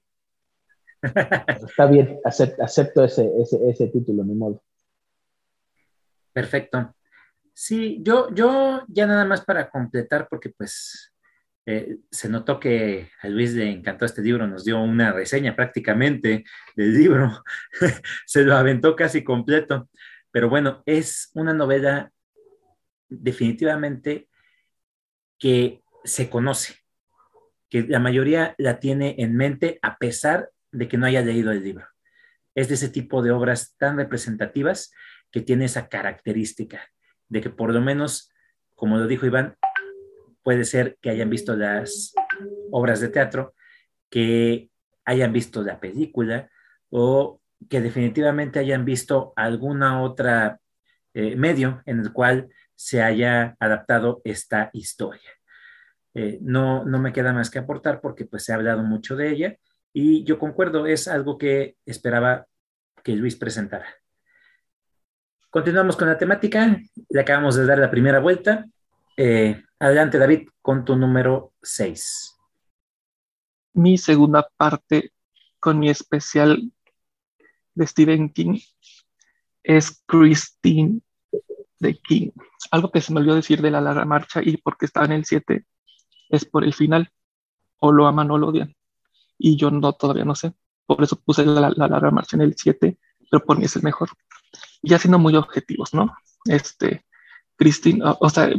Está 1.01 1.85
bien, 1.87 2.19
acepto, 2.23 3.03
ese, 3.03 3.29
ese, 3.39 3.69
ese 3.69 3.87
título, 3.87 4.23
mi 4.23 4.35
modo. 4.35 4.63
Perfecto. 6.33 6.95
Sí, 7.53 7.99
yo, 8.01 8.33
yo 8.33 8.83
ya 8.87 9.05
nada 9.05 9.25
más 9.25 9.41
para 9.41 9.69
completar, 9.69 10.27
porque 10.29 10.49
pues 10.49 11.13
eh, 11.65 11.97
se 12.09 12.29
notó 12.29 12.59
que 12.59 13.09
a 13.21 13.27
Luis 13.27 13.53
le 13.53 13.69
encantó 13.69 14.05
este 14.05 14.21
libro, 14.21 14.47
nos 14.47 14.63
dio 14.63 14.81
una 14.81 15.11
reseña 15.11 15.55
prácticamente 15.55 16.43
del 16.75 16.93
libro, 16.93 17.43
se 18.25 18.43
lo 18.43 18.55
aventó 18.55 18.95
casi 18.95 19.23
completo, 19.23 19.89
pero 20.31 20.49
bueno, 20.49 20.81
es 20.85 21.29
una 21.33 21.53
novela 21.53 22.11
definitivamente 23.09 24.29
que 25.37 25.83
se 26.03 26.29
conoce, 26.29 26.75
que 27.69 27.83
la 27.83 27.99
mayoría 27.99 28.55
la 28.57 28.79
tiene 28.79 29.15
en 29.19 29.35
mente 29.35 29.77
a 29.81 29.97
pesar 29.97 30.49
de 30.71 30.87
que 30.87 30.97
no 30.97 31.05
haya 31.05 31.21
leído 31.21 31.51
el 31.51 31.63
libro. 31.63 31.85
Es 32.55 32.67
de 32.67 32.75
ese 32.75 32.89
tipo 32.89 33.21
de 33.21 33.31
obras 33.31 33.75
tan 33.77 33.97
representativas 33.97 34.91
que 35.31 35.41
tiene 35.41 35.65
esa 35.65 35.87
característica 35.87 36.81
de 37.29 37.41
que 37.41 37.49
por 37.49 37.73
lo 37.73 37.81
menos, 37.81 38.31
como 38.75 38.97
lo 38.97 39.07
dijo 39.07 39.25
Iván, 39.25 39.55
puede 40.43 40.65
ser 40.65 40.97
que 41.01 41.09
hayan 41.09 41.29
visto 41.29 41.55
las 41.55 42.13
obras 42.71 42.99
de 42.99 43.07
teatro, 43.07 43.53
que 44.09 44.69
hayan 45.05 45.31
visto 45.31 45.63
la 45.63 45.79
película 45.79 46.49
o 46.89 47.41
que 47.69 47.79
definitivamente 47.79 48.59
hayan 48.59 48.83
visto 48.83 49.33
alguna 49.35 50.01
otra 50.01 50.59
eh, 51.13 51.35
medio 51.35 51.81
en 51.85 51.99
el 51.99 52.11
cual 52.11 52.49
se 52.75 53.01
haya 53.01 53.55
adaptado 53.59 54.21
esta 54.25 54.69
historia. 54.73 55.29
Eh, 56.13 56.39
no, 56.41 56.83
no 56.83 56.99
me 56.99 57.13
queda 57.13 57.31
más 57.31 57.49
que 57.49 57.59
aportar 57.59 58.01
porque 58.01 58.25
pues 58.25 58.43
se 58.43 58.51
ha 58.51 58.55
hablado 58.55 58.83
mucho 58.83 59.15
de 59.15 59.29
ella 59.29 59.57
y 59.93 60.23
yo 60.23 60.39
concuerdo, 60.39 60.85
es 60.85 61.07
algo 61.07 61.37
que 61.37 61.77
esperaba 61.85 62.47
que 63.03 63.15
Luis 63.15 63.35
presentara. 63.35 63.85
Continuamos 65.49 65.97
con 65.97 66.07
la 66.07 66.17
temática, 66.17 66.79
le 67.09 67.19
acabamos 67.19 67.55
de 67.55 67.65
dar 67.65 67.77
la 67.77 67.91
primera 67.91 68.19
vuelta. 68.19 68.67
Eh, 69.17 69.61
adelante 69.79 70.17
David 70.17 70.47
con 70.61 70.85
tu 70.85 70.95
número 70.95 71.53
6. 71.61 72.37
Mi 73.73 73.97
segunda 73.97 74.49
parte 74.55 75.11
con 75.59 75.77
mi 75.77 75.89
especial 75.89 76.71
de 77.75 77.87
Stephen 77.87 78.29
King 78.29 78.59
es 79.63 80.03
Christine 80.05 81.01
de 81.79 81.97
King. 81.97 82.31
Algo 82.71 82.91
que 82.91 83.01
se 83.01 83.13
me 83.13 83.19
olvidó 83.19 83.35
decir 83.35 83.61
de 83.61 83.71
la 83.71 83.81
larga 83.81 84.05
marcha 84.05 84.41
y 84.41 84.57
porque 84.57 84.85
está 84.85 85.03
en 85.03 85.11
el 85.11 85.25
7 85.25 85.65
es 86.29 86.45
por 86.45 86.63
el 86.63 86.73
final. 86.73 87.11
O 87.83 87.91
lo 87.91 88.05
aman 88.07 88.29
o 88.31 88.37
lo 88.37 88.49
odian. 88.49 88.75
Y 89.43 89.55
yo 89.55 89.71
no, 89.71 89.93
todavía 89.93 90.23
no 90.23 90.35
sé. 90.35 90.53
Por 90.85 91.03
eso 91.03 91.19
puse 91.19 91.43
la, 91.45 91.71
larga 91.71 92.11
marcha 92.11 92.37
en 92.37 92.43
el 92.43 92.55
7, 92.55 92.97
pero 93.29 93.43
por 93.43 93.57
mí 93.57 93.65
es 93.65 93.75
el 93.75 93.81
mejor. 93.81 94.09
Ya 94.83 94.99
siendo 94.99 95.17
muy 95.17 95.35
objetivos, 95.35 95.95
¿no? 95.95 96.15
Este, 96.45 97.05
Christine, 97.55 98.03
o, 98.03 98.29
sea, 98.29 98.53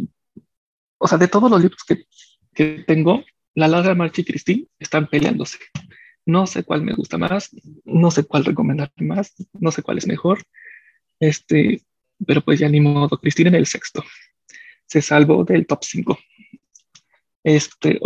o 0.99 1.07
sea, 1.07 1.19
de 1.19 1.29
todos 1.29 1.49
los 1.49 1.63
libros 1.63 1.85
que, 1.85 2.05
que 2.53 2.85
tengo, 2.85 3.23
la 3.55 3.69
larga 3.69 3.95
marcha 3.95 4.23
y 4.23 4.25
Christine 4.25 4.67
están 4.81 5.07
peleándose. 5.07 5.59
No 6.27 6.49
sé 6.49 6.65
cuál 6.65 6.83
me 6.83 6.95
gusta 6.95 7.17
más, 7.17 7.51
no 7.85 8.11
sé 8.11 8.25
cuál 8.25 8.45
recomendar 8.45 8.93
más, 8.97 9.35
no 9.53 9.71
sé 9.71 9.83
cuál 9.83 9.99
es 9.99 10.07
mejor. 10.09 10.43
Este, 11.21 11.85
pero 12.27 12.41
pues 12.41 12.59
ya 12.59 12.69
ni 12.69 12.81
modo, 12.81 13.21
Cristina 13.21 13.51
en 13.51 13.55
el 13.55 13.67
sexto. 13.67 14.03
Se 14.87 15.01
salvó 15.01 15.45
del 15.45 15.65
top 15.65 15.81
5. 15.83 16.19
Este, 17.45 18.01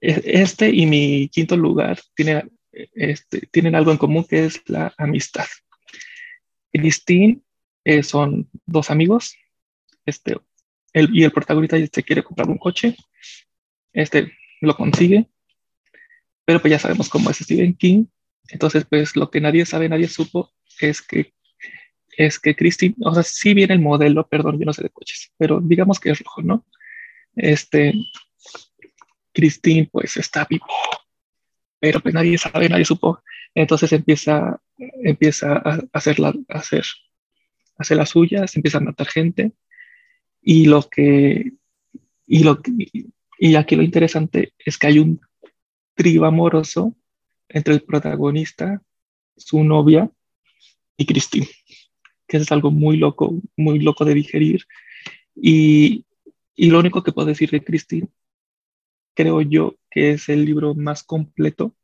este 0.00 0.70
y 0.70 0.86
mi 0.86 1.28
quinto 1.28 1.56
lugar 1.56 2.00
tienen, 2.14 2.50
este, 2.72 3.40
tienen 3.52 3.74
algo 3.74 3.90
en 3.90 3.98
común 3.98 4.24
que 4.24 4.46
es 4.46 4.62
la 4.66 4.94
amistad. 4.98 5.46
Christine 6.72 7.40
eh, 7.84 8.02
son 8.02 8.48
dos 8.66 8.90
amigos, 8.90 9.36
este, 10.04 10.36
él, 10.92 11.08
y 11.12 11.24
el 11.24 11.32
protagonista 11.32 11.76
se 11.78 12.02
quiere 12.02 12.22
comprar 12.22 12.48
un 12.48 12.58
coche, 12.58 12.96
este 13.92 14.32
lo 14.60 14.74
consigue, 14.74 15.28
pero 16.44 16.60
pues 16.60 16.70
ya 16.70 16.78
sabemos 16.78 17.08
cómo 17.08 17.30
es 17.30 17.38
Stephen 17.38 17.74
King, 17.74 18.06
entonces 18.48 18.84
pues 18.84 19.16
lo 19.16 19.30
que 19.30 19.40
nadie 19.40 19.64
sabe, 19.66 19.88
nadie 19.88 20.08
supo, 20.08 20.52
es 20.80 21.02
que 21.02 21.32
es 22.16 22.40
que 22.40 22.56
Christine, 22.56 22.94
o 23.00 23.12
sea, 23.12 23.22
sí 23.22 23.52
viene 23.52 23.74
el 23.74 23.80
modelo, 23.80 24.26
perdón, 24.26 24.58
yo 24.58 24.64
no 24.64 24.72
sé 24.72 24.82
de 24.82 24.88
coches, 24.88 25.32
pero 25.36 25.60
digamos 25.60 26.00
que 26.00 26.10
es 26.10 26.20
rojo, 26.20 26.42
¿no? 26.42 26.64
Este, 27.34 27.92
Christine 29.36 29.86
pues 29.92 30.16
está 30.16 30.46
vivo, 30.48 30.64
pero 31.78 32.00
pues 32.00 32.14
nadie 32.14 32.38
sabe, 32.38 32.70
nadie 32.70 32.86
supo. 32.86 33.22
Entonces 33.54 33.92
empieza, 33.92 34.58
empieza 34.78 35.58
a 35.58 35.82
hacer, 35.92 36.18
la, 36.18 36.28
a 36.48 36.58
hacer, 36.58 36.84
a 37.76 37.82
hacer 37.82 37.98
las 37.98 38.08
suyas, 38.08 38.56
empieza 38.56 38.78
a 38.78 38.80
matar 38.80 39.06
gente. 39.08 39.52
Y 40.40 40.66
lo 40.66 40.88
que, 40.88 41.52
y 42.26 42.44
lo 42.44 42.62
y 43.38 43.54
aquí 43.56 43.76
lo 43.76 43.82
interesante 43.82 44.54
es 44.58 44.78
que 44.78 44.86
hay 44.86 45.00
un 45.00 45.20
trío 45.94 46.24
amoroso 46.24 46.96
entre 47.50 47.74
el 47.74 47.82
protagonista, 47.82 48.80
su 49.36 49.62
novia 49.64 50.10
y 50.96 51.04
Christine, 51.04 51.48
que 52.26 52.38
es 52.38 52.50
algo 52.52 52.70
muy 52.70 52.96
loco, 52.96 53.38
muy 53.54 53.80
loco 53.80 54.06
de 54.06 54.14
digerir. 54.14 54.64
Y, 55.34 56.06
y 56.54 56.70
lo 56.70 56.78
único 56.78 57.02
que 57.02 57.12
puedo 57.12 57.28
decir 57.28 57.50
de 57.50 57.62
Christine, 57.62 58.08
creo 59.16 59.40
yo 59.40 59.76
que 59.90 60.12
es 60.12 60.28
el 60.28 60.44
libro 60.44 60.74
más 60.74 61.02
completo, 61.02 61.74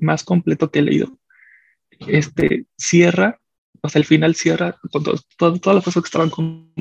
más 0.00 0.24
completo 0.24 0.70
que 0.70 0.78
he 0.78 0.82
leído. 0.82 1.18
Este 2.06 2.66
cierra, 2.78 3.40
o 3.82 3.88
sea, 3.88 3.98
el 3.98 4.06
final 4.06 4.34
cierra 4.34 4.78
con 4.90 5.02
todas 5.02 5.74
las 5.74 5.84
cosas 5.84 6.02
que 6.02 6.06
estaban 6.06 6.30
como 6.30 6.72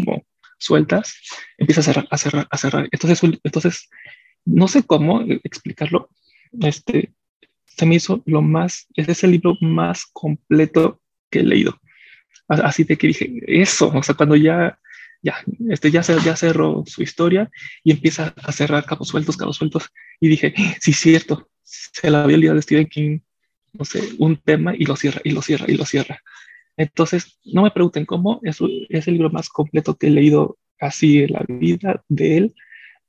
sueltas, 0.58 1.16
empieza 1.58 1.82
a 1.82 1.84
cerrar, 1.84 2.08
a 2.10 2.18
cerrar, 2.18 2.48
a 2.50 2.58
cerrar. 2.58 2.90
Entonces, 2.92 3.40
entonces 3.44 3.90
no 4.46 4.68
sé 4.68 4.84
cómo 4.84 5.22
explicarlo. 5.44 6.10
Este, 6.62 7.14
se 7.66 7.86
me 7.86 7.96
hizo 7.96 8.22
lo 8.26 8.42
más, 8.42 8.88
es 8.96 9.24
el 9.24 9.32
libro 9.32 9.58
más 9.60 10.06
completo 10.14 11.02
que 11.30 11.40
he 11.40 11.44
leído. 11.44 11.80
Así 12.48 12.84
de 12.84 12.98
que 12.98 13.08
dije, 13.08 13.42
eso, 13.48 13.92
o 13.94 14.04
sea, 14.04 14.16
cuando 14.16 14.36
ya, 14.36 14.78
ya, 15.22 15.36
este, 15.70 15.92
ya, 15.92 16.02
ya 16.02 16.36
cerró 16.36 16.84
su 16.86 17.04
historia 17.04 17.50
y 17.84 17.92
empieza 17.92 18.34
a 18.44 18.52
cerrar 18.52 18.86
cabos 18.86 19.08
sueltos, 19.08 19.38
cabos 19.38 19.58
sueltos, 19.58 19.90
y 20.20 20.28
dije, 20.28 20.54
sí, 20.80 20.94
cierto, 20.94 21.50
se 21.64 22.10
la 22.10 22.24
había 22.24 22.38
olvidado 22.38 22.56
de 22.56 22.62
Stephen 22.62 22.88
King, 22.88 23.20
no 23.74 23.86
sé, 23.86 24.02
un 24.20 24.38
tema 24.38 24.74
y 24.76 24.86
lo 24.86 24.96
cierra, 24.96 25.22
y 25.24 25.32
lo 25.32 25.42
cierra, 25.42 25.66
y 25.68 25.76
lo 25.76 25.86
cierra. 25.86 26.22
Entonces, 26.78 27.40
no 27.46 27.64
me 27.64 27.72
pregunten 27.72 28.06
cómo, 28.06 28.40
es, 28.44 28.60
es 28.90 29.08
el 29.08 29.14
libro 29.14 29.30
más 29.30 29.50
completo 29.50 29.96
que 29.96 30.08
he 30.08 30.12
leído 30.12 30.58
así 30.80 31.20
en 31.20 31.34
la 31.34 31.46
vida 31.48 32.04
de 32.10 32.38
él, 32.38 32.56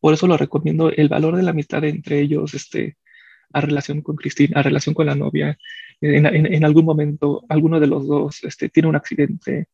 por 0.01 0.15
eso 0.15 0.27
lo 0.27 0.37
recomiendo, 0.37 0.91
el 0.91 1.09
valor 1.09 1.37
de 1.37 1.45
la 1.45 1.53
amistad 1.53 1.85
entre 1.85 2.21
ellos, 2.21 2.55
este, 2.55 2.97
a 3.53 3.61
relación 3.61 4.03
con 4.03 4.17
Cristina, 4.17 4.59
a 4.61 4.63
relación 4.63 4.95
con 4.95 5.07
la 5.07 5.15
novia, 5.15 5.59
en, 6.01 6.65
algún 6.65 6.85
momento 6.85 7.45
alguno 7.49 7.79
de 7.79 7.87
los 7.87 8.07
dos 8.09 8.43
este, 8.43 8.69
tiene 8.69 8.89
un 8.89 8.97
accidente, 8.97 9.69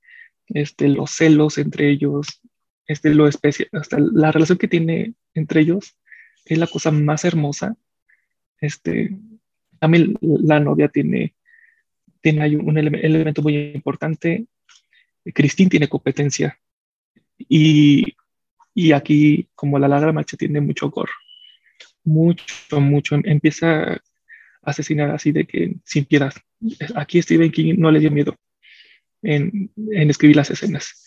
este, 0.49 0.89
los 0.89 1.11
celos 1.11 1.59
entre 1.59 1.91
ellos, 1.91 2.41
este, 2.87 3.15
lo 3.15 3.29
especial, 3.29 3.69
hasta 3.73 3.99
la 3.99 4.33
relación 4.33 4.59
que 4.59 4.69
tiene 4.69 5.15
entre 5.35 5.61
ellos 5.61 5.97
es 6.45 6.59
la 6.59 6.67
cosa 6.67 6.91
más 6.91 7.25
hermosa. 7.25 7.77
Este, 8.61 9.17
también 9.79 10.17
la 10.21 10.61
novia 10.61 10.89
tiene, 10.89 11.35
tiene 12.21 12.57
un 12.57 12.79
elemento 12.79 13.43
muy 13.43 13.57
importante. 13.75 14.47
Cristín 15.35 15.69
tiene 15.69 15.89
competencia 15.89 16.59
y, 17.37 18.15
aquí, 18.95 19.49
como 19.55 19.79
la 19.79 19.89
larga 19.89 20.13
marcha, 20.13 20.37
tiene 20.37 20.61
mucho 20.61 20.91
gore. 20.91 21.13
Mucho, 22.05 22.81
mucho. 22.81 23.17
Empieza 23.25 24.01
asesinar 24.63 25.11
así 25.11 25.33
de 25.33 25.47
que 25.47 25.77
sin 25.85 26.05
piedad. 26.05 26.33
Aquí 26.95 27.23
Stephen 27.23 27.51
King 27.51 27.77
no 27.79 27.91
le 27.91 28.01
dio 28.01 28.11
miedo 28.11 28.37
en, 29.23 29.71
en 29.77 30.11
escribir 30.11 30.37
las 30.37 30.51
escenas. 30.51 31.05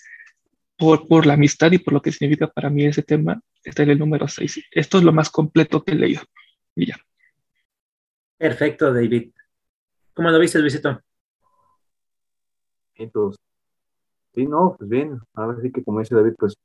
Por, 0.78 1.07
por, 1.07 1.26
la 1.26 1.34
amistad 1.34 1.72
y 1.72 1.78
por 1.78 1.93
lo 1.93 2.01
que 2.01 2.12
significa 2.12 2.47
para 2.47 2.70
mí 2.70 2.86
ese 2.86 3.03
tema, 3.03 3.39
está 3.64 3.84
en 3.84 3.91
el 3.91 3.99
número 3.99 4.28
6. 4.28 4.66
Esto 4.72 4.97
es 4.97 5.03
lo 5.03 5.14
más 5.14 5.30
completo 5.30 5.84
que 5.84 5.91
he 5.91 5.95
leído. 5.95 6.22
Y 6.76 6.88
ya. 6.88 6.97
Perfecto, 8.38 8.91
David. 8.91 9.32
¿Cómo 10.14 10.32
lo 10.32 10.39
viste, 10.39 10.59
Luisito? 10.59 10.99
Entonces, 12.95 13.39
sí, 14.34 14.45
no, 14.45 14.76
pues 14.78 14.89
bien. 14.89 15.20
Ahora 15.34 15.62
sí 15.62 15.72
que 15.72 15.84
como 15.84 15.99
dice 15.99 16.16
David, 16.16 16.34
pues 16.38 16.55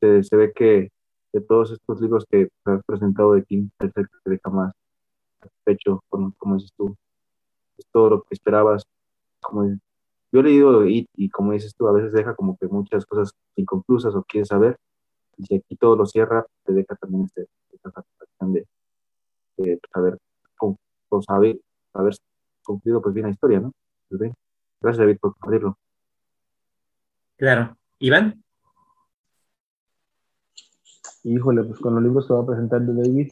se, 0.00 0.22
se 0.22 0.36
ve 0.36 0.52
que 0.54 0.90
de 1.32 1.40
todos 1.40 1.72
estos 1.72 2.00
libros 2.00 2.24
que 2.30 2.48
has 2.64 2.84
presentado 2.84 3.32
de 3.32 3.44
King, 3.44 3.68
es 3.80 3.90
el 3.96 4.06
que 4.06 4.30
deja 4.30 4.50
más 4.50 4.72
satisfecho, 5.40 6.02
con, 6.08 6.30
como 6.32 6.54
dices 6.54 6.72
tú, 6.76 6.96
es 7.76 7.86
todo 7.90 8.10
lo 8.10 8.22
que 8.22 8.34
esperabas. 8.34 8.84
Como, 9.40 9.76
yo 10.34 10.40
he 10.40 10.42
leído 10.42 10.84
y, 10.84 11.08
y 11.14 11.30
como 11.30 11.52
dices 11.52 11.76
tú, 11.76 11.86
a 11.86 11.92
veces 11.92 12.12
deja 12.12 12.34
como 12.34 12.56
que 12.58 12.66
muchas 12.66 13.06
cosas 13.06 13.32
inconclusas 13.54 14.16
o 14.16 14.24
quieres 14.24 14.48
saber, 14.48 14.76
y 15.36 15.44
si 15.46 15.54
aquí 15.54 15.76
todo 15.76 15.94
lo 15.94 16.06
cierra, 16.06 16.44
te 16.64 16.72
deja 16.72 16.96
también 16.96 17.26
este, 17.26 17.46
esta 17.70 17.92
satisfacción 17.92 18.52
de, 18.52 18.66
de 19.58 19.80
saber, 19.92 20.18
con, 20.56 20.76
haber 21.92 22.14
concluido 22.64 23.00
pues 23.00 23.14
bien 23.14 23.26
la 23.26 23.32
historia, 23.32 23.60
¿no? 23.60 23.72
Pues 24.08 24.20
bien. 24.22 24.34
Gracias 24.80 24.98
David 24.98 25.18
por 25.20 25.34
compartirlo. 25.34 25.78
Claro. 27.36 27.76
Iván. 28.00 28.42
Híjole, 31.22 31.62
pues 31.62 31.78
con 31.78 31.94
los 31.94 32.02
libros 32.02 32.26
que 32.26 32.34
va 32.34 32.44
presentando 32.44 32.92
David, 32.92 33.30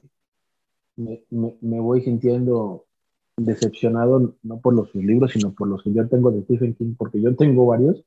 me, 0.94 1.24
me, 1.30 1.80
voy 1.80 2.02
sintiendo 2.02 2.86
decepcionado, 3.44 4.34
no 4.42 4.60
por 4.60 4.74
los 4.74 4.94
libros, 4.94 5.32
sino 5.32 5.52
por 5.52 5.68
los 5.68 5.82
que 5.82 5.92
yo 5.92 6.08
tengo 6.08 6.30
de 6.30 6.42
Stephen 6.42 6.74
King, 6.74 6.94
porque 6.96 7.20
yo 7.20 7.34
tengo 7.36 7.66
varios, 7.66 8.04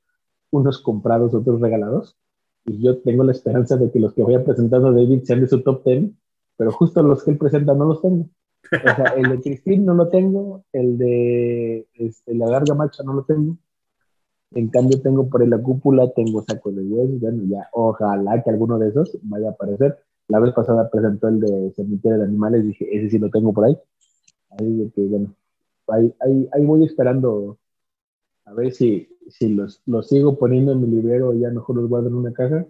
unos 0.50 0.80
comprados, 0.80 1.34
otros 1.34 1.60
regalados, 1.60 2.16
y 2.64 2.82
yo 2.82 2.98
tengo 2.98 3.24
la 3.24 3.32
esperanza 3.32 3.76
de 3.76 3.90
que 3.90 4.00
los 4.00 4.12
que 4.12 4.22
vaya 4.22 4.44
presentando 4.44 4.92
David 4.92 5.22
sean 5.24 5.40
de 5.40 5.48
su 5.48 5.62
top 5.62 5.84
10, 5.84 6.10
pero 6.56 6.72
justo 6.72 7.02
los 7.02 7.22
que 7.22 7.30
él 7.30 7.38
presenta 7.38 7.74
no 7.74 7.86
los 7.86 8.02
tengo. 8.02 8.28
O 8.72 8.96
sea, 8.96 9.14
el 9.16 9.30
de 9.30 9.40
Christine 9.40 9.84
no 9.84 9.94
lo 9.94 10.08
tengo, 10.08 10.64
el 10.72 10.98
de 10.98 11.86
este, 11.94 12.34
La 12.34 12.46
Larga 12.46 12.74
Marcha 12.74 13.04
no 13.04 13.12
lo 13.12 13.22
tengo. 13.24 13.56
En 14.52 14.68
cambio, 14.68 15.00
tengo 15.00 15.28
por 15.28 15.42
ahí 15.42 15.48
la 15.48 15.58
cúpula, 15.58 16.10
tengo 16.12 16.42
saco 16.42 16.72
de 16.72 16.82
huesos, 16.82 17.20
bueno, 17.20 17.42
ya, 17.46 17.68
ojalá 17.72 18.42
que 18.42 18.50
alguno 18.50 18.78
de 18.78 18.88
esos 18.88 19.18
vaya 19.22 19.48
a 19.48 19.52
aparecer. 19.52 19.98
La 20.28 20.40
vez 20.40 20.52
pasada 20.52 20.90
presentó 20.90 21.28
el 21.28 21.40
de 21.40 21.72
Cementerio 21.76 22.18
de 22.18 22.24
Animales, 22.24 22.64
dije, 22.64 22.88
ese 22.90 23.10
sí 23.10 23.18
lo 23.18 23.30
tengo 23.30 23.52
por 23.52 23.66
ahí. 23.66 23.78
Ahí 24.58 24.72
de 24.76 24.90
que, 24.90 25.02
bueno, 25.02 25.34
ahí, 25.88 26.14
ahí, 26.20 26.48
ahí 26.52 26.64
voy 26.64 26.84
esperando 26.84 27.58
a 28.46 28.52
ver 28.54 28.72
si, 28.72 29.08
si 29.28 29.48
los, 29.48 29.82
los 29.86 30.08
sigo 30.08 30.38
poniendo 30.38 30.72
en 30.72 30.80
mi 30.80 30.86
librero 30.86 31.34
ya 31.34 31.50
mejor 31.50 31.76
los 31.76 31.88
guardo 31.88 32.08
en 32.08 32.14
una 32.14 32.32
caja. 32.32 32.66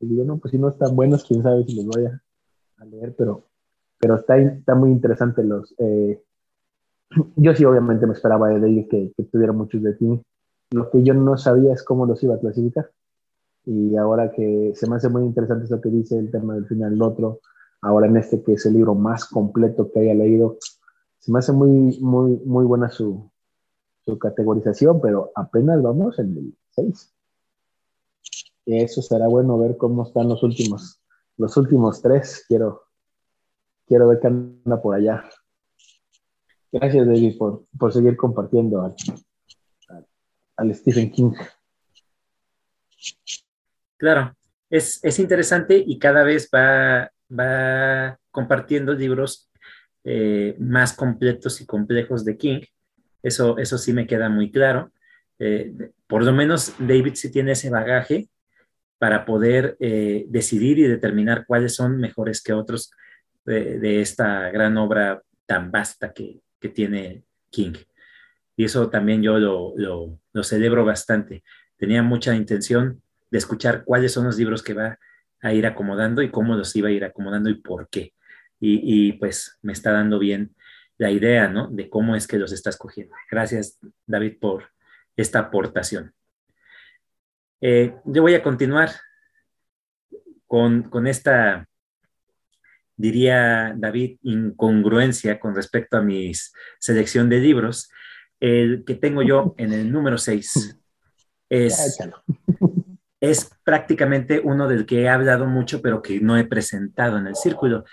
Y 0.00 0.06
digo, 0.06 0.24
no, 0.24 0.38
pues 0.38 0.52
si 0.52 0.58
no 0.58 0.68
están 0.68 0.94
buenos, 0.94 1.24
quién 1.24 1.42
sabe 1.42 1.64
si 1.64 1.74
los 1.74 1.86
voy 1.86 2.06
a, 2.06 2.22
leer, 2.84 3.14
pero, 3.16 3.44
pero 3.98 4.14
está, 4.16 4.38
está 4.38 4.74
muy 4.74 4.90
interesante 4.90 5.42
los... 5.42 5.74
Eh, 5.78 6.22
yo 7.36 7.54
sí 7.54 7.64
obviamente 7.64 8.06
me 8.06 8.12
esperaba 8.12 8.48
de 8.48 8.68
ellos 8.68 8.86
que, 8.88 9.12
que, 9.16 9.24
tuviera 9.24 9.52
muchos 9.52 9.82
de 9.82 9.94
ti. 9.94 10.22
Lo 10.70 10.88
que 10.90 11.02
yo 11.02 11.14
no 11.14 11.36
sabía 11.36 11.72
es 11.72 11.82
cómo 11.82 12.06
los 12.06 12.22
iba 12.22 12.36
a 12.36 12.40
clasificar. 12.40 12.90
Y 13.64 13.96
ahora 13.96 14.30
que 14.30 14.72
se 14.76 14.88
me 14.88 14.96
hace 14.96 15.08
muy 15.08 15.24
interesante 15.24 15.64
eso 15.64 15.80
que 15.80 15.90
dice 15.90 16.16
el 16.16 16.30
tema 16.30 16.54
del 16.54 16.66
final, 16.66 16.92
el 16.92 17.02
otro, 17.02 17.40
ahora 17.82 18.06
en 18.06 18.16
este 18.16 18.42
que 18.42 18.52
es 18.52 18.64
el 18.66 18.74
libro 18.74 18.94
más 18.94 19.24
completo 19.24 19.90
que 19.90 20.00
haya 20.00 20.14
leído, 20.14 20.58
me 21.28 21.38
hace 21.38 21.52
muy, 21.52 21.98
muy, 22.00 22.36
muy 22.44 22.64
buena 22.64 22.90
su, 22.90 23.30
su 24.04 24.18
categorización, 24.18 25.00
pero 25.00 25.30
apenas 25.34 25.82
vamos 25.82 26.18
en 26.18 26.36
el 26.36 26.56
6. 26.70 27.14
Eso 28.66 29.02
será 29.02 29.28
bueno 29.28 29.58
ver 29.58 29.76
cómo 29.76 30.02
están 30.02 30.28
los 30.28 30.42
últimos, 30.42 31.00
los 31.36 31.56
últimos 31.56 32.02
tres. 32.02 32.44
Quiero, 32.48 32.82
quiero 33.86 34.08
ver 34.08 34.20
qué 34.20 34.26
anda 34.26 34.80
por 34.80 34.94
allá. 34.94 35.24
Gracias, 36.70 37.06
David, 37.06 37.38
por, 37.38 37.64
por 37.78 37.92
seguir 37.92 38.16
compartiendo 38.16 38.82
al, 38.82 38.94
al, 40.56 40.74
Stephen 40.74 41.10
King. 41.10 41.32
Claro, 43.96 44.34
es, 44.68 45.02
es, 45.02 45.18
interesante 45.18 45.82
y 45.84 45.98
cada 45.98 46.22
vez 46.24 46.50
va, 46.54 47.10
va 47.30 48.18
compartiendo 48.30 48.92
libros 48.92 49.47
eh, 50.10 50.56
más 50.58 50.94
completos 50.94 51.60
y 51.60 51.66
complejos 51.66 52.24
de 52.24 52.38
King. 52.38 52.60
Eso, 53.22 53.58
eso 53.58 53.76
sí 53.76 53.92
me 53.92 54.06
queda 54.06 54.30
muy 54.30 54.50
claro. 54.50 54.90
Eh, 55.38 55.90
por 56.06 56.22
lo 56.22 56.32
menos 56.32 56.74
David 56.78 57.12
sí 57.14 57.30
tiene 57.30 57.52
ese 57.52 57.68
bagaje 57.68 58.30
para 58.96 59.26
poder 59.26 59.76
eh, 59.80 60.24
decidir 60.28 60.78
y 60.78 60.84
determinar 60.84 61.44
cuáles 61.46 61.74
son 61.74 61.98
mejores 61.98 62.42
que 62.42 62.54
otros 62.54 62.90
de, 63.44 64.00
esta 64.00 64.48
gran 64.50 64.78
obra 64.78 65.22
tan 65.44 65.70
vasta 65.70 66.14
que, 66.14 66.40
que, 66.58 66.70
tiene 66.70 67.24
King. 67.50 67.74
Y 68.56 68.64
eso 68.64 68.88
también 68.88 69.22
yo 69.22 69.38
lo, 69.38 69.74
lo, 69.76 70.18
lo, 70.32 70.42
celebro 70.42 70.86
bastante. 70.86 71.42
Tenía 71.76 72.02
mucha 72.02 72.34
intención 72.34 73.02
de 73.30 73.36
escuchar 73.36 73.84
cuáles 73.84 74.12
son 74.12 74.24
los 74.24 74.38
libros 74.38 74.62
que 74.62 74.72
va 74.72 74.98
a 75.42 75.52
ir 75.52 75.66
acomodando 75.66 76.22
y 76.22 76.30
cómo 76.30 76.54
los 76.54 76.74
iba 76.76 76.88
a 76.88 76.92
ir 76.92 77.04
acomodando 77.04 77.50
y 77.50 77.56
por 77.56 77.90
qué. 77.90 78.14
Y, 78.60 79.08
y 79.08 79.12
pues 79.12 79.58
me 79.62 79.72
está 79.72 79.92
dando 79.92 80.18
bien 80.18 80.54
la 80.98 81.10
idea, 81.10 81.48
¿no? 81.48 81.68
De 81.68 81.88
cómo 81.88 82.16
es 82.16 82.26
que 82.26 82.38
los 82.38 82.52
está 82.52 82.70
escogiendo. 82.70 83.14
Gracias, 83.30 83.78
David, 84.06 84.38
por 84.40 84.70
esta 85.16 85.38
aportación. 85.38 86.12
Eh, 87.60 87.94
yo 88.04 88.22
voy 88.22 88.34
a 88.34 88.42
continuar 88.42 88.90
con, 90.46 91.06
esta, 91.06 91.68
diría 92.96 93.74
David, 93.76 94.18
incongruencia 94.22 95.38
con 95.38 95.54
respecto 95.54 95.96
a 95.96 96.02
mi 96.02 96.32
selección 96.78 97.28
de 97.28 97.38
libros. 97.38 97.90
El 98.40 98.84
que 98.84 98.94
tengo 98.94 99.22
yo 99.22 99.54
en 99.58 99.72
el 99.72 99.90
número 99.90 100.18
6 100.18 100.78
es, 101.50 101.98
es 103.20 103.50
prácticamente 103.64 104.40
uno 104.42 104.68
del 104.68 104.86
que 104.86 105.02
he 105.02 105.08
hablado 105.08 105.46
mucho, 105.46 105.82
pero 105.82 106.00
que 106.02 106.20
no 106.20 106.36
he 106.36 106.44
presentado 106.44 107.18
en 107.18 107.26
el 107.26 107.34
círculo 107.34 107.84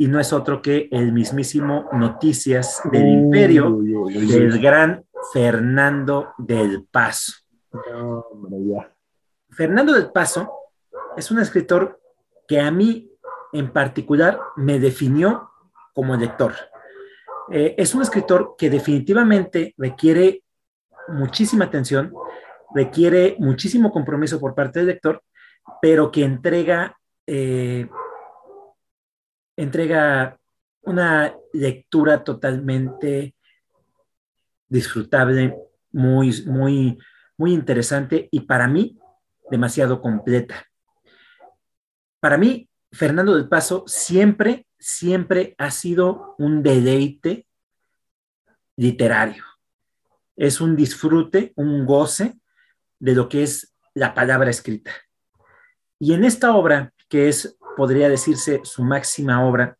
y 0.00 0.06
no 0.06 0.20
es 0.20 0.32
otro 0.32 0.62
que 0.62 0.88
el 0.92 1.12
mismísimo 1.12 1.88
Noticias 1.92 2.80
del 2.90 3.08
Imperio 3.08 3.78
del 3.82 4.60
gran 4.60 5.04
Fernando 5.32 6.34
del 6.38 6.86
Paso. 6.88 7.32
Fernando 9.50 9.92
del 9.92 10.12
Paso 10.12 10.52
es 11.16 11.32
un 11.32 11.40
escritor 11.40 12.00
que 12.46 12.60
a 12.60 12.70
mí 12.70 13.10
en 13.52 13.72
particular 13.72 14.38
me 14.56 14.78
definió 14.78 15.50
como 15.92 16.14
lector. 16.14 16.54
Eh, 17.50 17.74
es 17.76 17.92
un 17.92 18.02
escritor 18.02 18.54
que 18.56 18.70
definitivamente 18.70 19.74
requiere 19.76 20.44
muchísima 21.08 21.64
atención, 21.64 22.14
requiere 22.72 23.34
muchísimo 23.40 23.90
compromiso 23.90 24.38
por 24.38 24.54
parte 24.54 24.78
del 24.78 24.88
lector, 24.88 25.24
pero 25.82 26.12
que 26.12 26.22
entrega 26.22 26.96
eh, 27.26 27.88
entrega 29.58 30.38
una 30.82 31.34
lectura 31.52 32.22
totalmente 32.22 33.34
disfrutable, 34.68 35.56
muy, 35.90 36.42
muy, 36.46 36.96
muy 37.36 37.52
interesante 37.52 38.28
y 38.30 38.40
para 38.40 38.68
mí 38.68 38.96
demasiado 39.50 40.00
completa. 40.00 40.64
Para 42.20 42.38
mí, 42.38 42.68
Fernando 42.92 43.34
del 43.34 43.48
Paso 43.48 43.82
siempre, 43.88 44.66
siempre 44.78 45.56
ha 45.58 45.72
sido 45.72 46.36
un 46.38 46.62
deleite 46.62 47.46
literario. 48.76 49.44
Es 50.36 50.60
un 50.60 50.76
disfrute, 50.76 51.52
un 51.56 51.84
goce 51.84 52.38
de 53.00 53.14
lo 53.14 53.28
que 53.28 53.42
es 53.42 53.74
la 53.92 54.14
palabra 54.14 54.50
escrita. 54.50 54.92
Y 55.98 56.14
en 56.14 56.24
esta 56.24 56.54
obra, 56.54 56.92
que 57.08 57.28
es 57.28 57.57
podría 57.78 58.08
decirse 58.08 58.60
su 58.64 58.82
máxima 58.82 59.46
obra, 59.46 59.78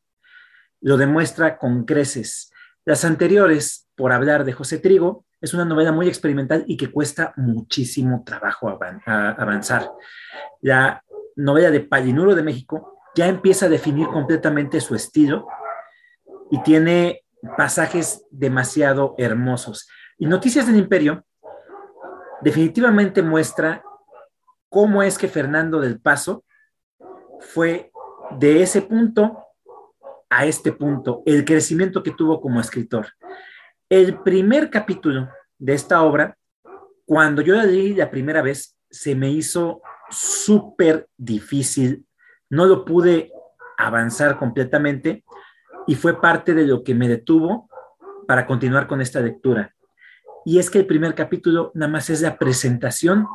lo 0.81 0.97
demuestra 0.97 1.59
con 1.59 1.85
creces. 1.85 2.53
Las 2.85 3.05
anteriores, 3.05 3.89
por 3.97 4.13
hablar 4.13 4.45
de 4.45 4.53
José 4.53 4.79
Trigo, 4.79 5.25
es 5.41 5.53
una 5.53 5.65
novela 5.65 5.91
muy 5.91 6.07
experimental 6.07 6.63
y 6.69 6.77
que 6.77 6.93
cuesta 6.93 7.35
muchísimo 7.37 8.23
trabajo 8.25 8.69
avanzar. 9.05 9.91
La 10.61 11.03
novela 11.35 11.73
de 11.73 11.81
Palinuro 11.81 12.37
de 12.37 12.45
México 12.45 13.01
ya 13.17 13.27
empieza 13.27 13.67
a 13.67 13.69
definir 13.69 14.07
completamente 14.07 14.81
su 14.81 14.95
estilo 14.95 15.49
y 16.53 16.63
tiene 16.63 17.25
pasajes 17.57 18.25
demasiado 18.31 19.17
hermosos. 19.19 19.89
Y 20.19 20.27
Noticias 20.27 20.69
del 20.69 20.77
Imperio 20.77 21.25
definitivamente 22.43 23.23
muestra 23.23 23.83
cómo 24.69 25.03
es 25.03 25.19
que 25.19 25.27
Fernando 25.27 25.81
del 25.81 26.01
Paso 26.01 26.45
fue 27.41 27.91
de 28.39 28.63
ese 28.63 28.83
punto 28.83 29.45
a 30.31 30.45
este 30.45 30.73
punto, 30.73 31.23
el 31.25 31.45
crecimiento 31.45 32.03
que 32.03 32.11
tuvo 32.11 32.41
como 32.41 32.61
escritor. 32.61 33.07
El 33.89 34.21
primer 34.21 34.69
capítulo 34.69 35.29
de 35.59 35.73
esta 35.73 36.03
obra, 36.03 36.37
cuando 37.07 37.41
yo 37.41 37.55
la 37.55 37.65
leí 37.65 37.95
la 37.95 38.11
primera 38.11 38.43
vez, 38.43 38.77
se 38.91 39.15
me 39.15 39.31
hizo 39.31 39.81
súper 40.11 41.09
difícil, 41.17 42.07
no 42.51 42.67
lo 42.67 42.85
pude 42.85 43.33
avanzar 43.79 44.39
completamente 44.39 45.25
y 45.87 45.95
fue 45.95 46.21
parte 46.21 46.53
de 46.53 46.67
lo 46.67 46.83
que 46.83 46.95
me 46.95 47.09
detuvo 47.09 47.69
para 48.27 48.47
continuar 48.47 48.87
con 48.87 49.01
esta 49.01 49.21
lectura. 49.21 49.75
Y 50.45 50.59
es 50.59 50.71
que 50.71 50.79
el 50.79 50.87
primer 50.87 51.15
capítulo 51.15 51.71
nada 51.75 51.91
más 51.91 52.11
es 52.11 52.21
la 52.21 52.37
presentación 52.37 53.27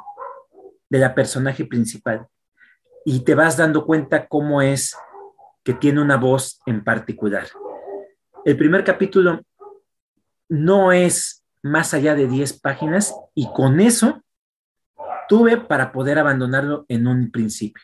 de 0.89 0.99
la 0.99 1.15
personaje 1.15 1.65
principal 1.65 2.27
y 3.05 3.21
te 3.21 3.35
vas 3.35 3.57
dando 3.57 3.85
cuenta 3.85 4.27
cómo 4.27 4.61
es 4.61 4.95
que 5.63 5.73
tiene 5.73 6.01
una 6.01 6.17
voz 6.17 6.59
en 6.65 6.83
particular. 6.83 7.47
El 8.45 8.57
primer 8.57 8.83
capítulo 8.83 9.41
no 10.49 10.91
es 10.91 11.43
más 11.61 11.93
allá 11.93 12.15
de 12.15 12.27
10 12.27 12.59
páginas 12.59 13.15
y 13.33 13.49
con 13.53 13.79
eso 13.79 14.21
tuve 15.29 15.57
para 15.57 15.91
poder 15.91 16.19
abandonarlo 16.19 16.85
en 16.89 17.07
un 17.07 17.31
principio. 17.31 17.83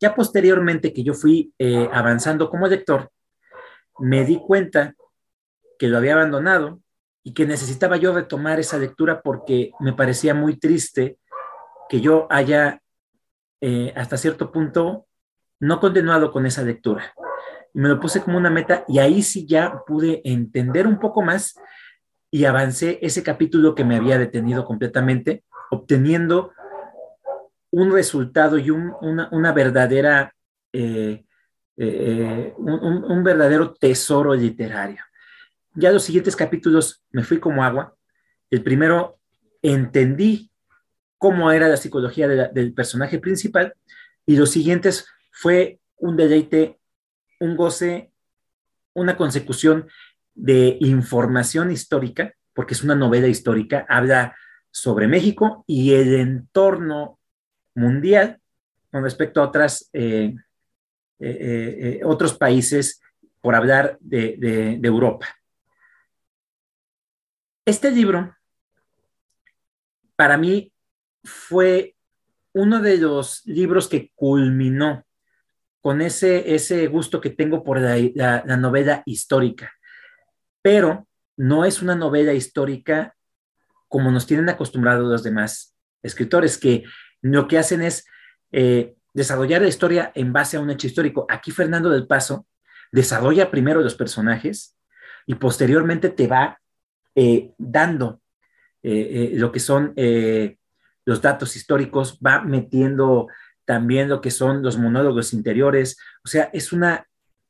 Ya 0.00 0.14
posteriormente 0.14 0.92
que 0.92 1.02
yo 1.02 1.14
fui 1.14 1.52
eh, 1.58 1.88
avanzando 1.92 2.50
como 2.50 2.66
lector, 2.66 3.10
me 3.98 4.24
di 4.24 4.36
cuenta 4.36 4.94
que 5.78 5.88
lo 5.88 5.98
había 5.98 6.14
abandonado 6.14 6.80
y 7.22 7.32
que 7.32 7.46
necesitaba 7.46 7.96
yo 7.96 8.14
retomar 8.14 8.60
esa 8.60 8.78
lectura 8.78 9.20
porque 9.22 9.72
me 9.80 9.92
parecía 9.92 10.34
muy 10.34 10.58
triste 10.58 11.18
que 11.88 12.00
yo 12.00 12.26
haya 12.30 12.82
eh, 13.60 13.92
hasta 13.96 14.16
cierto 14.16 14.52
punto 14.52 15.06
no 15.60 15.80
continuado 15.80 16.30
con 16.32 16.46
esa 16.46 16.62
lectura. 16.62 17.14
Me 17.72 17.88
lo 17.88 18.00
puse 18.00 18.22
como 18.22 18.38
una 18.38 18.50
meta 18.50 18.84
y 18.88 18.98
ahí 18.98 19.22
sí 19.22 19.46
ya 19.46 19.82
pude 19.86 20.22
entender 20.24 20.86
un 20.86 20.98
poco 20.98 21.22
más 21.22 21.58
y 22.30 22.44
avancé 22.44 22.98
ese 23.02 23.22
capítulo 23.22 23.74
que 23.74 23.84
me 23.84 23.96
había 23.96 24.18
detenido 24.18 24.64
completamente, 24.64 25.44
obteniendo 25.70 26.52
un 27.70 27.92
resultado 27.92 28.58
y 28.58 28.70
una, 28.70 29.52
verdadera, 29.52 30.34
eh, 30.72 31.24
eh, 31.76 32.54
un, 32.56 33.22
verdadero 33.22 33.74
tesoro 33.74 34.34
literario. 34.34 35.02
Ya 35.74 35.92
los 35.92 36.04
siguientes 36.04 36.36
capítulos 36.36 37.04
me 37.10 37.22
fui 37.22 37.38
como 37.38 37.62
agua. 37.62 37.94
El 38.50 38.62
primero 38.62 39.18
entendí 39.62 40.50
cómo 41.26 41.50
era 41.50 41.66
la 41.66 41.76
psicología 41.76 42.28
del 42.28 42.72
personaje 42.72 43.18
principal 43.18 43.74
y 44.26 44.36
los 44.36 44.48
siguientes 44.48 45.08
fue 45.32 45.80
un 45.96 46.16
deleite, 46.16 46.78
un 47.40 47.56
goce, 47.56 48.12
una 48.94 49.16
consecución 49.16 49.88
de 50.36 50.76
información 50.78 51.72
histórica, 51.72 52.32
porque 52.54 52.74
es 52.74 52.84
una 52.84 52.94
novela 52.94 53.26
histórica, 53.26 53.84
habla 53.88 54.36
sobre 54.70 55.08
México 55.08 55.64
y 55.66 55.94
el 55.94 56.14
entorno 56.14 57.18
mundial 57.74 58.40
con 58.92 59.02
respecto 59.02 59.40
a 59.40 59.48
otras, 59.48 59.90
eh, 59.92 60.32
eh, 61.18 61.98
eh, 61.98 62.00
otros 62.04 62.34
países, 62.34 63.02
por 63.40 63.56
hablar 63.56 63.98
de, 63.98 64.36
de 64.80 64.86
Europa. 64.88 65.26
Este 67.64 67.90
libro, 67.90 68.32
para 70.14 70.38
mí, 70.38 70.72
fue 71.26 71.96
uno 72.56 72.80
de 72.80 72.96
los 72.96 73.44
libros 73.44 73.86
que 73.86 74.10
culminó 74.14 75.04
con 75.82 76.00
ese, 76.00 76.54
ese 76.54 76.86
gusto 76.86 77.20
que 77.20 77.28
tengo 77.28 77.62
por 77.62 77.78
la, 77.78 78.42
novela 78.56 79.02
histórica. 79.04 79.72
Pero 80.62 81.06
no 81.36 81.66
es 81.66 81.82
una 81.82 81.94
novela 81.94 82.32
histórica 82.32 83.14
como 83.88 84.10
nos 84.10 84.26
tienen 84.26 84.48
acostumbrados 84.48 85.06
los 85.06 85.22
demás 85.22 85.76
escritores, 86.02 86.56
que 86.56 86.84
lo 87.20 87.46
que 87.46 87.58
hacen 87.58 87.82
es 87.82 88.06
eh, 88.52 88.96
desarrollar 89.12 89.60
la 89.60 89.68
historia 89.68 90.10
en 90.14 90.32
base 90.32 90.56
a 90.56 90.60
un 90.60 90.70
hecho 90.70 90.86
histórico. 90.86 91.26
Aquí 91.28 91.50
Fernando 91.50 91.90
del 91.90 92.06
Paso 92.06 92.46
desarrolla 92.90 93.50
primero 93.50 93.82
los 93.82 93.94
personajes 93.94 94.76
y 95.26 95.34
posteriormente 95.34 96.08
te 96.08 96.26
va 96.26 96.58
eh, 97.14 97.52
dando 97.58 98.22
eh, 98.82 99.32
lo 99.34 99.52
que 99.52 99.60
son 99.60 99.92
los 101.06 101.22
datos 101.22 101.56
históricos, 101.56 102.18
va 102.24 102.42
metiendo 102.42 103.28
también 103.64 104.08
lo 104.08 104.20
que 104.20 104.30
son 104.30 104.62
los 104.62 104.76
monólogos 104.76 105.32
interiores, 105.32 105.98
o 106.24 106.28
sea, 106.28 106.50
es 106.52 106.72
una 106.72 107.06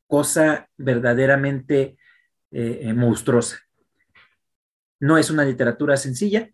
cosa 0.06 0.68
verdaderamente 0.76 1.98
eh, 2.52 2.80
eh, 2.82 2.94
monstruosa. 2.94 3.58
No 5.00 5.18
es 5.18 5.30
una 5.30 5.44
literatura 5.44 5.96
sencilla, 5.96 6.50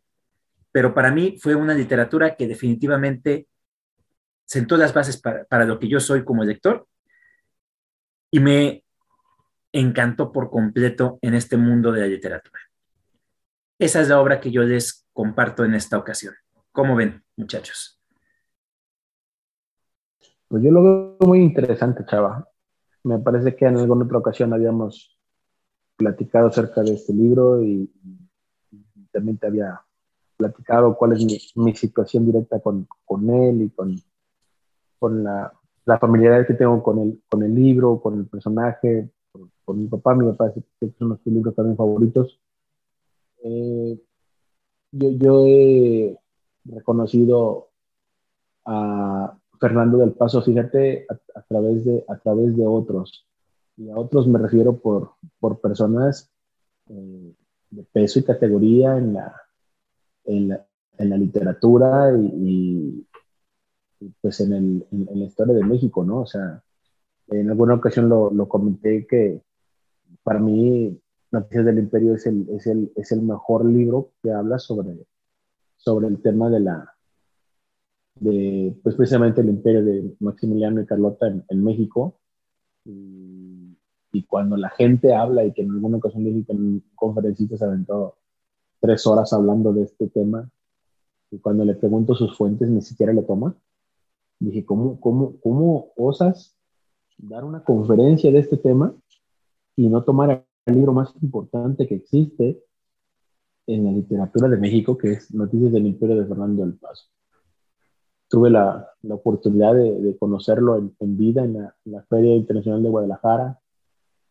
pero 0.72 0.94
para 0.94 1.10
mí 1.10 1.36
fue 1.40 1.54
una 1.54 1.74
literatura 1.74 2.34
que 2.34 2.48
definitivamente 2.48 3.46
sentó 4.44 4.76
las 4.76 4.94
bases 4.94 5.20
para, 5.20 5.44
para 5.44 5.64
lo 5.64 5.78
que 5.78 5.88
yo 5.88 6.00
soy 6.00 6.24
como 6.24 6.44
lector 6.44 6.86
y 8.30 8.40
me 8.40 8.84
encantó 9.72 10.32
por 10.32 10.50
completo 10.50 11.18
en 11.22 11.34
este 11.34 11.56
mundo 11.56 11.92
de 11.92 12.00
la 12.00 12.06
literatura. 12.06 12.60
Esa 13.78 14.00
es 14.00 14.08
la 14.08 14.20
obra 14.20 14.40
que 14.40 14.50
yo 14.50 14.62
les 14.62 15.06
comparto 15.12 15.64
en 15.64 15.74
esta 15.74 15.98
ocasión. 15.98 16.34
¿Cómo 16.72 16.96
ven, 16.96 17.22
muchachos? 17.36 18.00
Pues 20.48 20.62
yo 20.62 20.70
lo 20.70 20.82
veo 20.82 21.16
muy 21.20 21.40
interesante, 21.40 22.04
Chava. 22.06 22.48
Me 23.04 23.18
parece 23.18 23.54
que 23.54 23.66
en 23.66 23.76
alguna 23.76 24.06
otra 24.06 24.18
ocasión 24.18 24.54
habíamos 24.54 25.18
platicado 25.96 26.48
acerca 26.48 26.82
de 26.82 26.94
este 26.94 27.12
libro 27.12 27.62
y, 27.62 27.90
también 29.10 29.36
te 29.36 29.46
había 29.46 29.82
platicado 30.38 30.96
cuál 30.96 31.12
es 31.12 31.54
mi, 31.54 31.74
situación 31.74 32.24
directa 32.24 32.60
con, 32.60 32.88
él 33.28 33.62
y 33.62 33.70
con, 33.70 33.94
con 34.98 35.22
la, 35.22 35.52
la, 35.84 35.98
familiaridad 35.98 36.46
que 36.46 36.54
tengo 36.54 36.82
con 36.82 36.98
el, 36.98 37.22
con 37.28 37.42
el 37.42 37.54
libro, 37.54 38.00
con 38.00 38.18
el 38.18 38.26
personaje, 38.26 39.10
con, 39.64 39.78
mi 39.78 39.88
papá. 39.88 40.14
Mi 40.14 40.24
papá 40.32 40.54
es, 40.80 40.94
uno 41.00 41.16
de 41.16 41.22
sus 41.22 41.32
libros 41.32 41.54
también 41.54 41.76
favoritos. 41.76 42.40
Eh, 43.44 44.00
yo, 44.92 45.10
yo 45.10 45.46
he 45.46 46.21
reconocido 46.64 47.68
a 48.64 49.36
Fernando 49.60 49.98
del 49.98 50.12
Paso, 50.12 50.42
fíjate, 50.42 51.06
a, 51.34 51.42
través, 51.42 51.84
de, 51.84 52.04
a 52.08 52.16
través 52.18 52.56
de 52.56 52.66
otros. 52.66 53.26
Y 53.76 53.90
a 53.90 53.96
otros 53.96 54.26
me 54.26 54.38
refiero 54.38 54.76
por, 54.76 55.12
por 55.40 55.60
personas 55.60 56.30
eh, 56.88 57.34
de 57.70 57.82
peso 57.84 58.18
y 58.18 58.24
categoría 58.24 58.96
en 58.98 59.14
la, 59.14 59.34
en 60.24 60.48
la, 60.48 60.66
en 60.98 61.10
la 61.10 61.16
literatura 61.16 62.12
y, 62.18 63.06
pues 64.20 64.40
en, 64.40 64.52
el, 64.52 64.86
en, 64.90 65.18
la 65.18 65.24
historia 65.24 65.54
de 65.54 65.64
México, 65.64 66.04
¿no? 66.04 66.22
O 66.22 66.26
sea, 66.26 66.62
en 67.28 67.48
alguna 67.48 67.74
ocasión 67.74 68.08
lo, 68.08 68.30
lo 68.30 68.48
comenté 68.48 69.06
que 69.06 69.40
para 70.22 70.40
mí 70.40 71.00
Noticias 71.30 71.64
del 71.64 71.78
Imperio 71.78 72.14
es 72.14 72.26
el, 72.26 72.46
es 72.50 72.66
el, 72.66 72.92
es 72.94 73.10
el 73.10 73.22
mejor 73.22 73.64
libro 73.64 74.10
que 74.22 74.30
habla 74.30 74.58
sobre 74.58 75.06
sobre 75.82 76.06
el 76.06 76.22
tema 76.22 76.48
de 76.48 76.60
la, 76.60 76.94
de, 78.14 78.76
pues 78.82 78.94
precisamente 78.94 79.40
el 79.40 79.48
imperio 79.48 79.84
de 79.84 80.14
Maximiliano 80.20 80.80
y 80.80 80.86
Carlota 80.86 81.26
en, 81.26 81.64
México. 81.64 82.20
Y, 82.84 83.76
cuando 84.28 84.56
la 84.56 84.70
gente 84.70 85.14
habla 85.14 85.44
y 85.44 85.52
que 85.52 85.62
en 85.62 85.70
alguna 85.70 85.96
ocasión 85.98 86.24
dije 86.24 86.44
que 86.46 86.52
en 86.52 86.82
conferencias 86.94 87.58
se 87.58 87.64
aventó 87.64 88.16
tres 88.80 89.06
horas 89.06 89.32
hablando 89.32 89.72
de 89.72 89.82
este 89.82 90.08
tema, 90.08 90.50
y 91.30 91.38
cuando 91.38 91.64
le 91.64 91.74
pregunto 91.74 92.14
sus 92.14 92.36
fuentes 92.36 92.68
ni 92.68 92.80
siquiera 92.80 93.12
le 93.12 93.22
toma, 93.22 93.54
dije, 94.38 94.64
¿cómo, 94.64 95.00
cómo, 95.00 95.38
cómo 95.40 95.92
osas 95.96 96.56
dar 97.18 97.44
una 97.44 97.62
conferencia 97.64 98.30
de 98.30 98.38
este 98.38 98.56
tema 98.56 98.94
y 99.76 99.88
no 99.88 100.04
tomar 100.04 100.46
el 100.66 100.74
libro 100.74 100.92
más 100.92 101.14
importante 101.22 101.86
que 101.86 101.96
existe 101.96 102.62
en 103.66 103.84
la 103.84 103.92
literatura 103.92 104.48
de 104.48 104.56
México, 104.56 104.96
que 104.96 105.12
es 105.12 105.32
Noticias 105.34 105.72
del 105.72 105.86
Imperio 105.86 106.16
de 106.16 106.26
Fernando 106.26 106.62
del 106.62 106.74
Paso. 106.74 107.06
Tuve 108.28 108.50
la, 108.50 108.88
la 109.02 109.14
oportunidad 109.14 109.74
de, 109.74 110.00
de 110.00 110.16
conocerlo 110.16 110.78
en, 110.78 110.94
en 111.00 111.16
vida 111.16 111.44
en 111.44 111.54
la, 111.54 111.76
la, 111.84 112.02
Feria 112.04 112.34
Internacional 112.34 112.82
de 112.82 112.88
Guadalajara, 112.88 113.60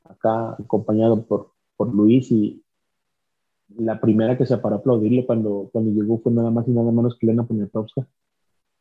acá 0.04 0.54
acompañado 0.54 1.24
por, 1.24 1.52
por 1.78 1.94
Luis 1.94 2.32
y 2.32 2.64
la 3.78 4.02
primera 4.02 4.38
que 4.38 4.46
se 4.46 4.58
paró 4.58 4.76
a 4.76 4.80
aplaudirle 4.80 5.26
cuando, 5.26 5.70
cuando 5.72 5.92
llegó 5.92 6.20
fue 6.20 6.32
nada 6.32 6.50
más 6.50 6.68
y 6.68 6.72
nada 6.72 6.92
menos 6.92 7.18
que 7.18 7.26
Elena 7.26 7.46
Poniatowska, 7.46 8.06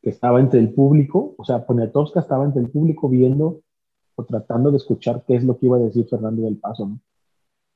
que 0.03 0.11
estaba 0.11 0.41
entre 0.41 0.59
el 0.59 0.73
público, 0.73 1.35
o 1.37 1.45
sea, 1.45 1.65
Poniatowska 1.65 2.21
estaba 2.21 2.45
entre 2.45 2.63
el 2.63 2.71
público 2.71 3.09
viendo 3.09 3.61
o 4.17 4.25
tratando 4.25 4.71
de 4.71 4.79
escuchar 4.79 5.23
qué 5.27 5.37
es 5.37 5.45
lo 5.45 5.59
que 5.59 5.67
iba 5.67 5.77
a 5.77 5.81
decir 5.81 6.07
Fernando 6.09 6.43
del 6.43 6.57
Paso, 6.57 6.87
¿no? 6.87 7.01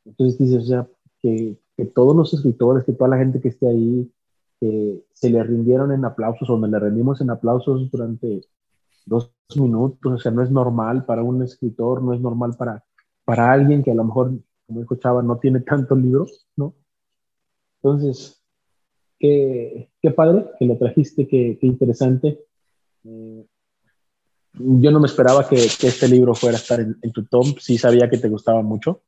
Entonces 0.05 0.39
dices, 0.39 0.65
o 0.65 0.67
sea, 0.67 0.89
que, 1.21 1.57
que 1.77 1.85
todos 1.87 2.15
los 2.15 2.33
escritores, 2.33 2.85
que 2.85 2.93
toda 2.93 3.11
la 3.11 3.19
gente 3.19 3.41
que 3.41 3.49
esté 3.49 3.67
ahí, 3.67 4.11
que 4.61 5.05
se 5.13 5.31
le 5.31 5.43
rindieron 5.43 5.93
en 5.93 6.05
aplausos 6.05 6.49
o 6.49 6.57
me 6.57 6.69
le 6.69 6.79
rendimos 6.79 7.21
en 7.21 7.31
aplausos 7.31 7.91
durante 7.91 8.43
dos 9.07 9.33
minutos, 9.57 10.13
o 10.13 10.19
sea, 10.19 10.33
no 10.33 10.43
es 10.43 10.51
normal 10.51 11.05
para 11.05 11.23
un 11.23 11.43
escritor, 11.43 12.03
no 12.03 12.15
es 12.15 12.21
normal 12.21 12.55
para, 12.57 12.85
para 13.25 13.53
alguien 13.53 13.83
que 13.83 13.91
a 13.91 13.95
lo 13.95 14.05
mejor, 14.05 14.33
como 14.67 14.81
dijo 14.81 14.97
Chava, 14.97 15.23
no 15.23 15.39
tiene 15.39 15.61
tantos 15.61 15.99
libros, 15.99 16.47
¿no? 16.57 16.75
Entonces, 17.83 18.43
qué, 19.19 19.91
qué 20.01 20.11
padre 20.11 20.47
que 20.59 20.65
lo 20.65 20.79
trajiste, 20.79 21.27
qué, 21.29 21.59
qué 21.61 21.67
interesante. 21.67 22.45
Eh, 23.05 23.47
yo 24.55 24.91
no 24.91 25.01
me 25.01 25.07
esperaba 25.07 25.47
que, 25.49 25.57
que, 25.57 25.89
este 25.89 26.09
libro 26.09 26.35
fuera 26.35 26.57
a 26.57 26.61
estar 26.61 26.81
en, 26.81 26.97
en, 27.03 27.13
tu 27.13 27.25
top, 27.25 27.59
sí 27.59 27.77
sabía 27.77 28.09
que 28.09 28.19
te 28.19 28.29
gustaba 28.29 28.63
mucho, 28.63 29.03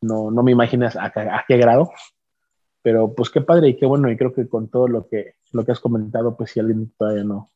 no, 0.00 0.30
no 0.30 0.42
me 0.42 0.52
imaginas 0.52 0.96
a, 0.96 1.12
qué 1.46 1.56
grado, 1.56 1.90
pero 2.82 3.14
pues 3.14 3.30
qué 3.30 3.40
padre 3.40 3.68
y 3.68 3.76
qué 3.76 3.86
bueno, 3.86 4.10
y 4.10 4.16
creo 4.16 4.32
que 4.32 4.48
con 4.48 4.68
todo 4.68 4.88
lo 4.88 5.08
que, 5.08 5.34
lo 5.52 5.64
que 5.64 5.72
has 5.72 5.80
comentado, 5.80 6.36
pues 6.36 6.50
si 6.50 6.60
alguien 6.60 6.92
todavía 6.96 7.24
no, 7.24 7.50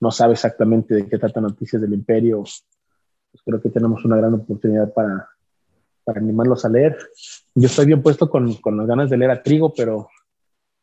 no 0.00 0.10
sabe 0.10 0.34
exactamente 0.34 0.94
de 0.94 1.06
qué 1.06 1.18
trata 1.18 1.40
Noticias 1.40 1.82
del 1.82 1.94
Imperio, 1.94 2.42
pues 2.42 3.42
creo 3.44 3.60
que 3.60 3.70
tenemos 3.70 4.04
una 4.04 4.16
gran 4.16 4.34
oportunidad 4.34 4.92
para, 4.92 5.28
para 6.04 6.20
animarlos 6.20 6.64
a 6.64 6.68
leer. 6.68 6.96
Yo 7.54 7.66
estoy 7.66 7.86
bien 7.86 8.02
puesto 8.02 8.30
con, 8.30 8.54
con 8.56 8.76
las 8.76 8.86
ganas 8.86 9.10
de 9.10 9.16
leer 9.16 9.30
a 9.30 9.42
Trigo, 9.42 9.72
pero 9.74 10.08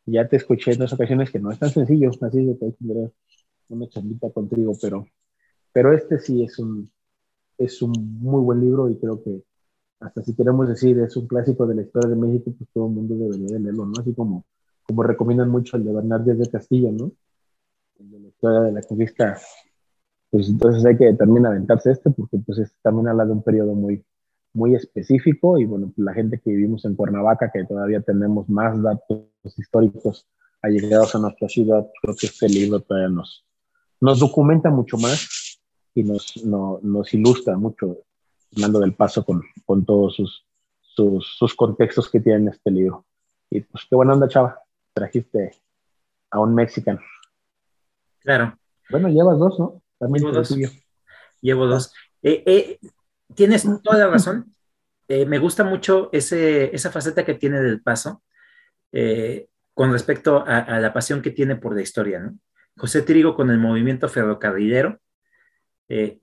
ya 0.06 0.28
te 0.28 0.38
escuché 0.38 0.72
en 0.72 0.80
dos 0.80 0.94
ocasiones 0.94 1.32
que 1.32 1.40
no 1.40 1.52
es 1.52 1.60
tan 1.60 1.70
sencillo, 1.70 2.10
así 2.10 2.58
que 2.58 2.66
hay 2.66 2.74
que 2.74 2.86
leer 2.86 3.12
una 3.70 3.90
charlita 3.90 4.32
con 4.32 4.48
Trigo, 4.48 4.74
pero, 4.82 5.06
pero 5.74 5.94
este 5.94 6.20
sí 6.20 6.44
es 6.44 6.58
un, 6.60 6.90
es 7.58 7.82
un 7.82 7.92
muy 8.20 8.42
buen 8.42 8.62
libro 8.62 8.90
y 8.90 8.98
creo 8.98 9.22
que 9.22 9.44
hasta 10.00 10.24
si 10.24 10.36
queremos 10.36 10.68
decir 10.68 11.00
es 11.00 11.16
un 11.18 11.28
clásico 11.28 11.66
de 11.66 11.76
la 11.76 11.82
historia 11.82 12.10
de 12.10 12.16
México, 12.16 12.52
pues 12.58 12.70
todo 12.74 12.88
el 12.88 12.94
mundo 12.94 13.16
debería 13.16 13.58
de 13.58 13.60
leerlo, 13.60 13.86
¿no? 13.86 13.94
Así 14.00 14.14
como, 14.14 14.46
como 14.84 15.04
recomiendan 15.04 15.50
mucho 15.50 15.78
el 15.78 15.86
de 15.86 15.94
Bernardes 15.94 16.38
de 16.38 16.50
Castillo, 16.50 16.92
¿no? 16.92 17.12
El 18.00 18.12
de 18.12 18.20
la 18.20 18.28
historia 18.28 18.60
de 18.62 18.72
la 18.74 18.82
conquista. 18.84 19.38
Pues 20.30 20.50
entonces 20.50 20.86
hay 20.86 20.98
que 20.98 21.14
también 21.14 21.46
aventarse 21.46 21.92
este, 21.92 22.10
porque 22.12 22.38
pues 22.46 22.60
este 22.60 22.78
también 22.82 23.08
habla 23.08 23.26
de 23.26 23.32
un 23.32 23.44
periodo 23.44 23.74
muy, 23.74 24.04
muy 24.54 24.76
específico 24.76 25.58
y 25.58 25.66
bueno, 25.66 25.94
la 25.96 26.14
gente 26.14 26.40
que 26.40 26.52
vivimos 26.52 26.86
en 26.86 26.96
Cuernavaca, 26.96 27.50
que 27.52 27.64
todavía 27.64 28.02
tenemos 28.02 28.50
más 28.50 28.82
datos 28.82 29.30
históricos 29.58 30.28
allegados 30.62 31.16
a 31.16 31.20
nuestra 31.20 31.48
ciudad, 31.48 31.88
creo 32.02 32.16
que 32.16 32.28
este 32.28 32.50
libro 32.50 32.80
todavía 32.82 33.10
nos, 33.10 33.46
nos 34.02 34.20
documenta 34.20 34.70
mucho 34.70 34.98
más 34.98 35.60
y 35.96 36.04
nos, 36.04 36.44
no, 36.46 36.80
nos 36.84 37.14
ilustra 37.14 37.58
mucho 37.58 38.00
Fernando 38.52 38.80
del 38.80 38.96
Paso 38.96 39.24
con, 39.24 39.44
con 39.66 39.86
todos 39.86 40.16
sus, 40.16 40.46
sus, 40.82 41.38
sus, 41.38 41.56
contextos 41.56 42.10
que 42.10 42.20
tiene 42.20 42.40
en 42.40 42.48
este 42.50 42.72
libro. 42.72 43.06
Y 43.50 43.62
pues 43.62 43.86
qué 43.90 43.96
buena 43.96 44.14
onda, 44.14 44.28
chava. 44.28 44.60
Trajiste 44.94 45.52
a 46.32 46.40
un 46.40 46.56
mexicano. 46.56 47.00
Claro. 48.20 48.58
Bueno, 48.90 49.10
llevas 49.10 49.38
dos, 49.38 49.60
¿no? 49.60 49.82
También 49.98 50.26
Llevo 50.26 50.36
dos. 50.36 50.58
Llevo 51.42 51.68
dos. 51.68 51.94
Eh, 52.24 52.44
eh, 52.46 52.80
tienes 53.36 53.68
toda 53.84 53.98
la 53.98 54.08
razón. 54.08 54.54
Eh, 55.08 55.26
me 55.26 55.40
gusta 55.40 55.64
mucho 55.64 56.10
ese, 56.12 56.76
esa 56.76 56.92
faceta 56.92 57.24
que 57.24 57.36
tiene 57.36 57.62
del 57.62 57.82
paso 57.82 58.24
con 59.74 59.92
respecto 59.92 60.44
a, 60.48 60.58
a, 60.58 60.80
la 60.80 60.92
pasión 60.92 61.22
que 61.22 61.30
tiene 61.30 61.56
por 61.56 61.76
la 61.76 61.84
historia. 61.84 62.20
¿no? 62.20 62.40
José 62.78 63.02
Trigo 63.02 63.36
con 63.36 63.50
el 63.50 63.58
movimiento 63.58 64.08
ferrocarrilero, 64.08 65.00
eh, 65.90 66.20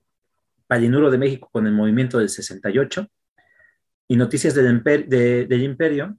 Palinuro 0.67 1.11
de 1.11 1.17
México 1.17 1.49
con 1.51 1.67
el 1.67 1.73
movimiento 1.73 2.19
del 2.19 2.29
68 2.29 3.07
y 4.07 4.15
Noticias 4.15 4.53
del, 4.53 4.83
del 4.83 5.63
Imperio 5.63 6.17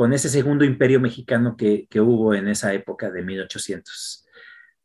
con 0.00 0.14
ese 0.14 0.30
segundo 0.30 0.64
imperio 0.64 0.98
mexicano 0.98 1.58
que, 1.58 1.86
hubo 2.00 2.34
en 2.34 2.48
esa 2.48 2.72
época 2.72 3.10
de 3.10 3.22
1800. 3.22 4.26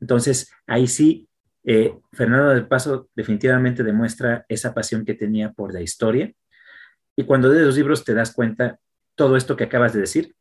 Entonces, 0.02 0.52
ahí 0.68 0.88
sí, 0.88 1.30
eh, 1.64 1.94
Fernando 2.12 2.50
del 2.50 2.68
Paso 2.68 3.10
definitivamente 3.16 3.84
demuestra 3.84 4.46
esa 4.50 4.74
pasión 4.74 5.06
que 5.06 5.14
tenía 5.14 5.54
por 5.54 5.74
la 5.74 5.82
historia. 5.82 6.34
Y 7.16 7.24
cuando 7.24 7.48
lees 7.48 7.66
los 7.66 7.78
libros 7.78 8.04
te 8.04 8.14
das 8.14 8.34
cuenta 8.34 8.78
todo 9.16 9.38
esto 9.38 9.56
que 9.56 9.64
acabas 9.64 9.94
de 9.94 10.02
decir, 10.02 10.36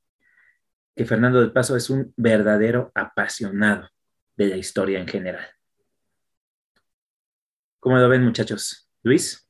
que 0.96 1.04
Fernando 1.04 1.40
del 1.40 1.52
Paso 1.52 1.76
es 1.76 1.88
un 1.88 2.12
verdadero 2.16 2.90
apasionado 2.96 3.88
de 4.36 4.48
la 4.48 4.56
historia 4.56 4.98
en 4.98 5.06
general. 5.06 5.46
¿Cómo 7.84 7.98
lo 7.98 8.08
ven, 8.08 8.24
muchachos? 8.24 8.88
Luis. 9.02 9.46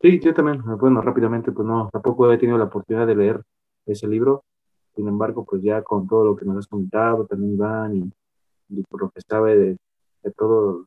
Sí, 0.00 0.20
yo 0.20 0.32
también. 0.32 0.62
Bueno, 0.78 1.02
rápidamente, 1.02 1.50
pues 1.50 1.66
no, 1.66 1.90
tampoco 1.92 2.32
he 2.32 2.38
tenido 2.38 2.56
la 2.56 2.66
oportunidad 2.66 3.08
de 3.08 3.16
leer 3.16 3.42
ese 3.86 4.06
libro. 4.06 4.44
Sin 4.94 5.08
embargo, 5.08 5.44
pues 5.44 5.60
ya 5.62 5.82
con 5.82 6.06
todo 6.06 6.24
lo 6.24 6.36
que 6.36 6.44
nos 6.44 6.58
has 6.58 6.68
comentado, 6.68 7.26
también 7.26 7.54
Iván, 7.54 8.12
y, 8.68 8.82
por 8.84 9.00
lo 9.02 9.10
que 9.10 9.20
sabe 9.20 9.56
de, 9.56 10.30
todo, 10.36 10.86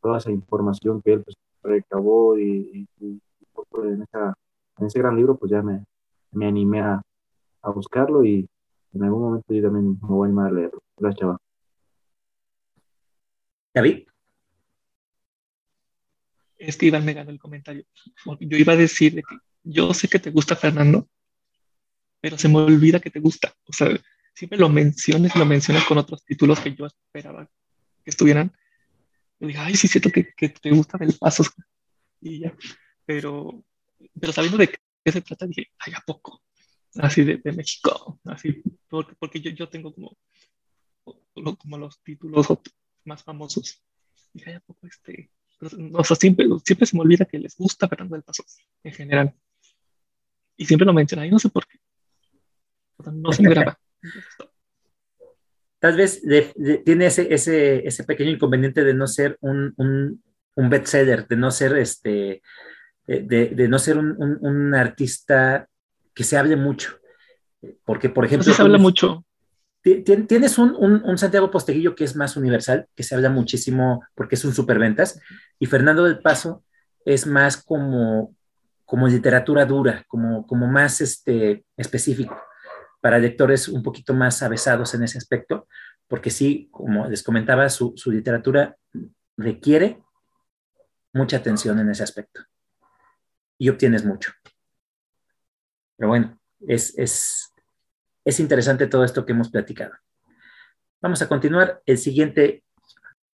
toda 0.00 0.16
esa 0.16 0.30
información 0.30 1.02
que 1.02 1.12
él 1.12 1.22
pues, 1.24 1.36
recabó 1.62 2.38
y, 2.38 2.88
en, 3.02 4.02
esa, 4.02 4.32
en, 4.78 4.86
ese 4.86 4.98
gran 4.98 5.14
libro, 5.14 5.36
pues 5.36 5.52
ya 5.52 5.60
me, 5.60 5.84
me 6.32 6.46
animé 6.46 6.80
a, 6.80 7.02
a 7.60 7.70
buscarlo 7.70 8.24
y 8.24 8.48
en 8.94 9.04
algún 9.04 9.24
momento 9.24 9.52
yo 9.52 9.62
también 9.62 9.98
me 10.00 10.08
voy 10.08 10.24
a 10.24 10.28
animar 10.28 10.46
a 10.46 10.52
leerlo. 10.52 10.80
Gracias, 10.96 11.20
chaval. 11.20 11.36
David. 13.74 14.13
Es 16.58 16.76
que 16.76 16.86
Iván 16.86 17.04
me 17.04 17.14
ganó 17.14 17.30
el 17.30 17.38
comentario. 17.38 17.84
Yo 18.40 18.56
iba 18.58 18.72
a 18.72 18.76
decir 18.76 19.14
que 19.14 19.36
yo 19.62 19.92
sé 19.94 20.08
que 20.08 20.18
te 20.18 20.30
gusta 20.30 20.56
Fernando, 20.56 21.08
pero 22.20 22.38
se 22.38 22.48
me 22.48 22.58
olvida 22.58 23.00
que 23.00 23.10
te 23.10 23.20
gusta. 23.20 23.54
O 23.64 23.72
sea, 23.72 23.88
siempre 24.34 24.58
lo 24.58 24.68
menciones 24.68 25.34
y 25.34 25.38
lo 25.38 25.46
mencionas 25.46 25.84
con 25.84 25.98
otros 25.98 26.24
títulos 26.24 26.60
que 26.60 26.74
yo 26.74 26.86
esperaba 26.86 27.50
que 28.04 28.10
estuvieran. 28.10 28.52
Yo 29.40 29.48
dije, 29.48 29.58
ay, 29.58 29.74
sí, 29.74 29.88
siento 29.88 30.10
que, 30.10 30.32
que 30.36 30.50
te 30.50 30.70
gusta 30.70 30.98
del 30.98 31.16
paso. 31.18 31.44
Y 32.20 32.40
ya. 32.40 32.56
Pero, 33.04 33.64
pero 34.18 34.32
sabiendo 34.32 34.58
de 34.58 34.68
qué 34.68 35.12
se 35.12 35.20
trata, 35.20 35.46
dije, 35.46 35.70
ay, 35.78 35.92
¿a 35.94 36.00
poco? 36.00 36.44
así 36.96 37.24
de, 37.24 37.38
de 37.38 37.52
México, 37.52 38.20
así, 38.24 38.62
porque, 38.88 39.14
porque 39.18 39.40
yo, 39.40 39.50
yo 39.50 39.68
tengo 39.68 39.92
como, 39.94 40.16
como 41.58 41.78
los 41.78 42.00
títulos 42.02 42.46
más 43.04 43.22
famosos. 43.22 43.82
Y 44.32 44.48
hay 44.48 44.58
poco 44.60 44.86
este, 44.86 45.30
o 45.92 46.04
sea, 46.04 46.16
siempre, 46.16 46.46
siempre 46.64 46.86
se 46.86 46.96
me 46.96 47.02
olvida 47.02 47.24
que 47.24 47.38
les 47.38 47.56
gusta 47.56 47.88
Fernando 47.88 48.14
del 48.14 48.22
Paso, 48.22 48.44
en 48.82 48.92
general. 48.92 49.34
Y 50.56 50.66
siempre 50.66 50.86
lo 50.86 50.92
mencionan, 50.92 51.26
y 51.26 51.30
no 51.30 51.38
sé 51.38 51.48
por 51.48 51.66
qué. 51.66 51.78
no 53.12 53.32
se 53.32 53.42
me 53.42 53.50
graba. 53.50 53.78
Tal 55.78 55.96
vez 55.96 56.22
tiene 56.84 57.06
ese, 57.06 57.32
ese, 57.32 57.86
ese, 57.86 58.04
pequeño 58.04 58.30
inconveniente 58.30 58.84
de 58.84 58.94
no 58.94 59.06
ser 59.06 59.36
un, 59.40 59.74
un, 59.76 60.22
un 60.54 60.70
bestseller, 60.70 61.26
de 61.28 61.36
no 61.36 61.50
ser 61.50 61.76
este, 61.76 62.42
de, 63.06 63.22
de 63.54 63.68
no 63.68 63.78
ser 63.78 63.98
un, 63.98 64.16
un, 64.40 64.74
artista 64.74 65.68
que 66.14 66.24
se 66.24 66.38
hable 66.38 66.56
mucho. 66.56 66.98
Porque, 67.84 68.08
por 68.08 68.24
ejemplo... 68.24 68.52
se 68.52 68.62
habla 68.62 68.78
mucho. 68.78 69.24
Tienes 69.84 70.56
un, 70.56 70.74
un, 70.76 71.18
Santiago 71.18 71.50
Posteguillo 71.50 71.94
que 71.94 72.04
es 72.04 72.16
más 72.16 72.38
universal, 72.38 72.88
que 72.94 73.02
se 73.02 73.14
habla 73.14 73.28
muchísimo 73.28 74.02
porque 74.14 74.34
es 74.34 74.44
un 74.46 74.54
superventas, 74.54 75.20
y 75.58 75.66
Fernando 75.66 76.04
del 76.04 76.20
Paso 76.20 76.64
es 77.04 77.26
más 77.26 77.62
como, 77.62 78.34
como 78.86 79.08
literatura 79.08 79.66
dura, 79.66 80.04
como, 80.08 80.46
como 80.46 80.66
más 80.66 81.02
este, 81.02 81.66
específico, 81.76 82.34
para 83.02 83.18
lectores 83.18 83.68
un 83.68 83.82
poquito 83.82 84.14
más 84.14 84.42
avesados 84.42 84.94
en 84.94 85.02
ese 85.02 85.18
aspecto, 85.18 85.68
porque 86.08 86.30
sí, 86.30 86.70
como 86.70 87.06
les 87.06 87.22
comentaba, 87.22 87.68
su, 87.68 87.92
su 87.94 88.10
literatura 88.10 88.76
requiere 89.36 90.02
mucha 91.12 91.36
atención 91.36 91.78
en 91.78 91.90
ese 91.90 92.02
aspecto 92.02 92.40
y 93.58 93.68
obtienes 93.68 94.02
mucho. 94.02 94.32
Pero 95.96 96.08
bueno, 96.08 96.38
es, 96.60 96.98
es, 96.98 97.53
es 98.24 98.40
interesante 98.40 98.86
todo 98.86 99.04
esto 99.04 99.24
que 99.24 99.32
hemos 99.32 99.50
platicado. 99.50 99.92
Vamos 101.02 101.20
a 101.20 101.28
continuar. 101.28 101.82
El 101.84 101.98
siguiente 101.98 102.64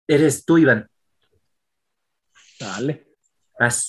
eres 0.07 0.45
tú, 0.45 0.59
Iván. 0.59 0.88
Dale. 2.59 3.07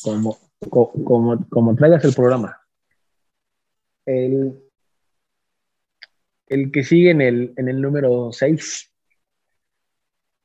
Como, 0.04 0.38
como, 0.70 1.49
como 1.49 1.76
traigas 1.76 2.04
el 2.06 2.14
programa. 2.14 2.62
El, 4.06 4.62
el 6.47 6.72
que 6.72 6.84
sigue 6.84 7.12
en 7.12 7.22
el, 7.22 7.54
en 7.58 7.70
el 7.70 7.82
número 7.82 8.32
6, 8.32 8.93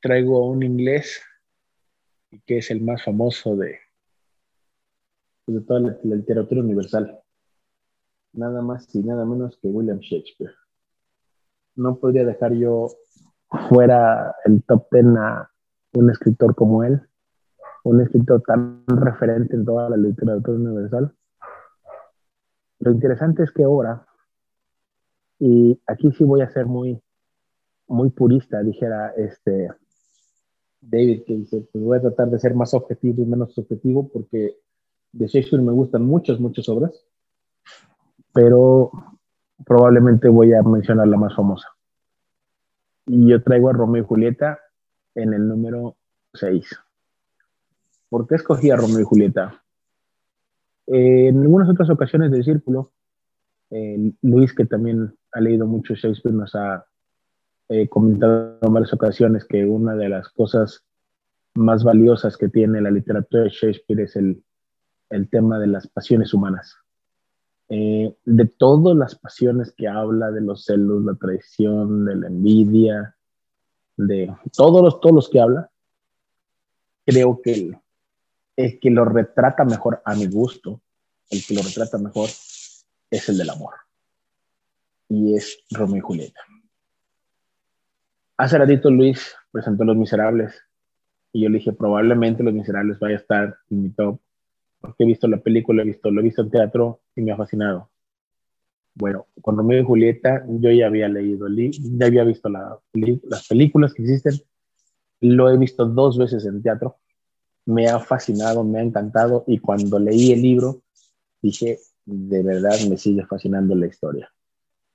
traigo 0.01 0.49
un 0.49 0.63
inglés, 0.63 1.21
que 2.45 2.59
es 2.59 2.71
el 2.71 2.81
más 2.81 3.03
famoso 3.03 3.55
de, 3.55 3.79
de 5.47 5.61
toda 5.61 5.81
la 5.81 6.15
literatura 6.15 6.61
universal 6.61 7.21
nada 8.37 8.61
más 8.61 8.93
y 8.95 8.99
nada 8.99 9.25
menos 9.25 9.57
que 9.61 9.67
William 9.67 9.99
Shakespeare. 9.99 10.53
No 11.75 11.97
podría 11.97 12.25
dejar 12.25 12.53
yo 12.53 12.87
fuera 13.69 14.35
el 14.45 14.63
top 14.63 14.87
ten 14.89 15.17
a 15.17 15.51
un 15.93 16.09
escritor 16.09 16.55
como 16.55 16.83
él, 16.83 17.01
un 17.83 18.01
escritor 18.01 18.41
tan 18.45 18.83
referente 18.87 19.55
en 19.55 19.65
toda 19.65 19.89
la 19.89 19.97
literatura 19.97 20.57
universal. 20.57 21.13
Lo 22.79 22.91
interesante 22.91 23.43
es 23.43 23.51
que 23.51 23.63
ahora, 23.63 24.05
y 25.39 25.79
aquí 25.87 26.11
sí 26.11 26.23
voy 26.23 26.41
a 26.41 26.49
ser 26.49 26.65
muy, 26.65 27.01
muy 27.87 28.09
purista, 28.09 28.61
dijera 28.61 29.13
este 29.17 29.69
David, 30.81 31.23
que 31.25 31.33
dice, 31.33 31.67
pues 31.71 31.83
voy 31.83 31.97
a 31.97 32.01
tratar 32.01 32.29
de 32.29 32.39
ser 32.39 32.53
más 32.53 32.73
objetivo 32.73 33.23
y 33.23 33.25
menos 33.25 33.53
subjetivo 33.53 34.07
porque 34.09 34.57
de 35.11 35.27
Shakespeare 35.27 35.63
me 35.63 35.71
gustan 35.71 36.03
muchas, 36.03 36.39
muchas 36.39 36.69
obras 36.69 37.06
pero 38.37 38.91
probablemente 39.65 40.27
voy 40.27 40.53
a 40.53 40.61
mencionar 40.61 41.07
la 41.07 41.17
más 41.17 41.35
famosa. 41.35 41.69
Y 43.07 43.27
yo 43.27 43.41
traigo 43.41 43.67
a 43.67 43.73
Romeo 43.73 44.03
y 44.03 44.05
Julieta 44.05 44.59
en 45.15 45.33
el 45.33 45.47
número 45.47 45.95
6. 46.35 46.69
¿Por 48.09 48.27
qué 48.27 48.35
escogí 48.35 48.69
a 48.69 48.75
Romeo 48.75 48.99
y 48.99 49.05
Julieta? 49.05 49.63
Eh, 50.85 51.29
en 51.29 51.41
algunas 51.41 51.67
otras 51.67 51.89
ocasiones 51.89 52.29
del 52.29 52.43
círculo, 52.43 52.91
eh, 53.71 54.13
Luis, 54.21 54.53
que 54.53 54.65
también 54.65 55.15
ha 55.31 55.39
leído 55.39 55.65
mucho 55.65 55.95
Shakespeare, 55.95 56.35
nos 56.35 56.53
ha 56.53 56.85
eh, 57.69 57.89
comentado 57.89 58.59
en 58.61 58.71
varias 58.71 58.93
ocasiones 58.93 59.45
que 59.45 59.65
una 59.65 59.95
de 59.95 60.09
las 60.09 60.29
cosas 60.29 60.85
más 61.55 61.83
valiosas 61.83 62.37
que 62.37 62.49
tiene 62.49 62.81
la 62.81 62.91
literatura 62.91 63.45
de 63.45 63.49
Shakespeare 63.49 64.01
es 64.01 64.15
el, 64.15 64.43
el 65.09 65.27
tema 65.27 65.57
de 65.57 65.65
las 65.65 65.87
pasiones 65.87 66.35
humanas. 66.35 66.77
Eh, 67.69 68.15
de 68.23 68.45
todas 68.45 68.95
las 68.95 69.15
pasiones 69.15 69.73
que 69.73 69.87
habla, 69.87 70.31
de 70.31 70.41
los 70.41 70.63
celos, 70.63 71.03
la 71.03 71.15
traición, 71.15 72.05
de 72.05 72.15
la 72.15 72.27
envidia, 72.27 73.15
de 73.97 74.33
todos 74.55 74.81
los, 74.81 75.01
todos 75.01 75.15
los 75.15 75.29
que 75.29 75.41
habla, 75.41 75.69
creo 77.05 77.41
que 77.41 77.71
el 78.55 78.79
que 78.79 78.89
lo 78.89 79.05
retrata 79.05 79.65
mejor 79.65 80.01
a 80.05 80.15
mi 80.15 80.27
gusto, 80.27 80.81
el 81.29 81.45
que 81.45 81.53
lo 81.53 81.61
retrata 81.61 81.97
mejor 81.97 82.29
es 83.09 83.29
el 83.29 83.37
del 83.37 83.49
amor. 83.49 83.73
Y 85.09 85.35
es 85.35 85.59
Romeo 85.71 85.97
y 85.97 86.01
Julieta. 86.01 86.41
Hace 88.37 88.57
ratito 88.57 88.89
Luis 88.89 89.35
presentó 89.51 89.83
Los 89.83 89.97
Miserables 89.97 90.53
y 91.33 91.43
yo 91.43 91.49
le 91.49 91.57
dije, 91.57 91.73
probablemente 91.73 92.43
Los 92.43 92.53
Miserables 92.53 92.99
vaya 92.99 93.15
a 93.15 93.19
estar 93.19 93.57
en 93.69 93.83
mi 93.83 93.89
top, 93.89 94.19
porque 94.79 95.03
he 95.03 95.07
visto 95.07 95.27
la 95.27 95.37
película, 95.37 95.83
he 95.83 95.85
visto, 95.85 96.11
lo 96.11 96.21
he 96.21 96.23
visto 96.23 96.41
en 96.41 96.49
teatro 96.49 97.01
y 97.15 97.21
me 97.21 97.31
ha 97.31 97.37
fascinado. 97.37 97.89
Bueno, 98.95 99.27
con 99.41 99.55
Romeo 99.55 99.81
y 99.81 99.85
Julieta 99.85 100.43
yo 100.47 100.71
ya 100.71 100.87
había 100.87 101.07
leído 101.07 101.47
el 101.47 101.55
libro, 101.55 101.77
ya 101.81 102.05
había 102.07 102.23
visto 102.23 102.49
las 102.49 103.47
películas 103.47 103.93
que 103.93 104.03
existen, 104.03 104.41
lo 105.21 105.49
he 105.49 105.57
visto 105.57 105.85
dos 105.85 106.17
veces 106.17 106.45
en 106.45 106.61
teatro, 106.61 106.97
me 107.65 107.87
ha 107.87 107.99
fascinado, 107.99 108.63
me 108.63 108.79
ha 108.79 108.81
encantado 108.81 109.43
y 109.45 109.59
cuando 109.59 109.99
leí 109.99 110.31
el 110.31 110.41
libro 110.41 110.81
dije, 111.41 111.79
de 112.05 112.41
verdad 112.41 112.75
me 112.89 112.97
sigue 112.97 113.25
fascinando 113.25 113.75
la 113.75 113.87
historia. 113.87 114.31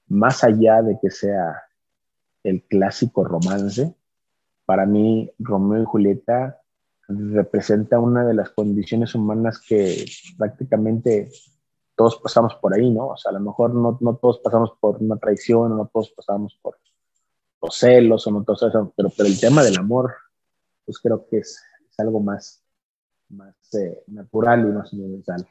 Más 0.08 0.42
allá 0.42 0.82
de 0.82 0.98
que 1.00 1.10
sea 1.10 1.62
el 2.42 2.62
clásico 2.62 3.24
romance, 3.24 3.94
para 4.64 4.86
mí 4.86 5.30
Romeo 5.38 5.82
y 5.82 5.86
Julieta 5.86 6.61
representa 7.08 7.98
una 7.98 8.24
de 8.24 8.34
las 8.34 8.50
condiciones 8.50 9.14
humanas 9.14 9.60
que 9.60 10.04
prácticamente 10.38 11.30
todos 11.94 12.16
pasamos 12.16 12.54
por 12.56 12.74
ahí, 12.74 12.90
¿no? 12.90 13.08
O 13.08 13.16
sea, 13.16 13.30
a 13.30 13.34
lo 13.34 13.40
mejor 13.40 13.74
no, 13.74 13.98
no 14.00 14.16
todos 14.16 14.38
pasamos 14.40 14.72
por 14.80 15.02
una 15.02 15.16
traición, 15.16 15.76
no 15.76 15.90
todos 15.92 16.10
pasamos 16.10 16.58
por 16.62 16.78
los 17.60 17.76
celos, 17.76 18.26
o 18.26 18.30
no 18.30 18.44
todos 18.44 18.60
pero, 18.96 19.12
pero 19.16 19.28
el 19.28 19.38
tema 19.38 19.62
del 19.62 19.78
amor, 19.78 20.12
pues 20.84 20.98
creo 20.98 21.26
que 21.28 21.38
es, 21.38 21.62
es 21.88 22.00
algo 22.00 22.20
más, 22.20 22.64
más 23.28 23.54
eh, 23.74 24.02
natural 24.08 24.60
y 24.60 24.72
más 24.72 24.92
universal. 24.92 25.46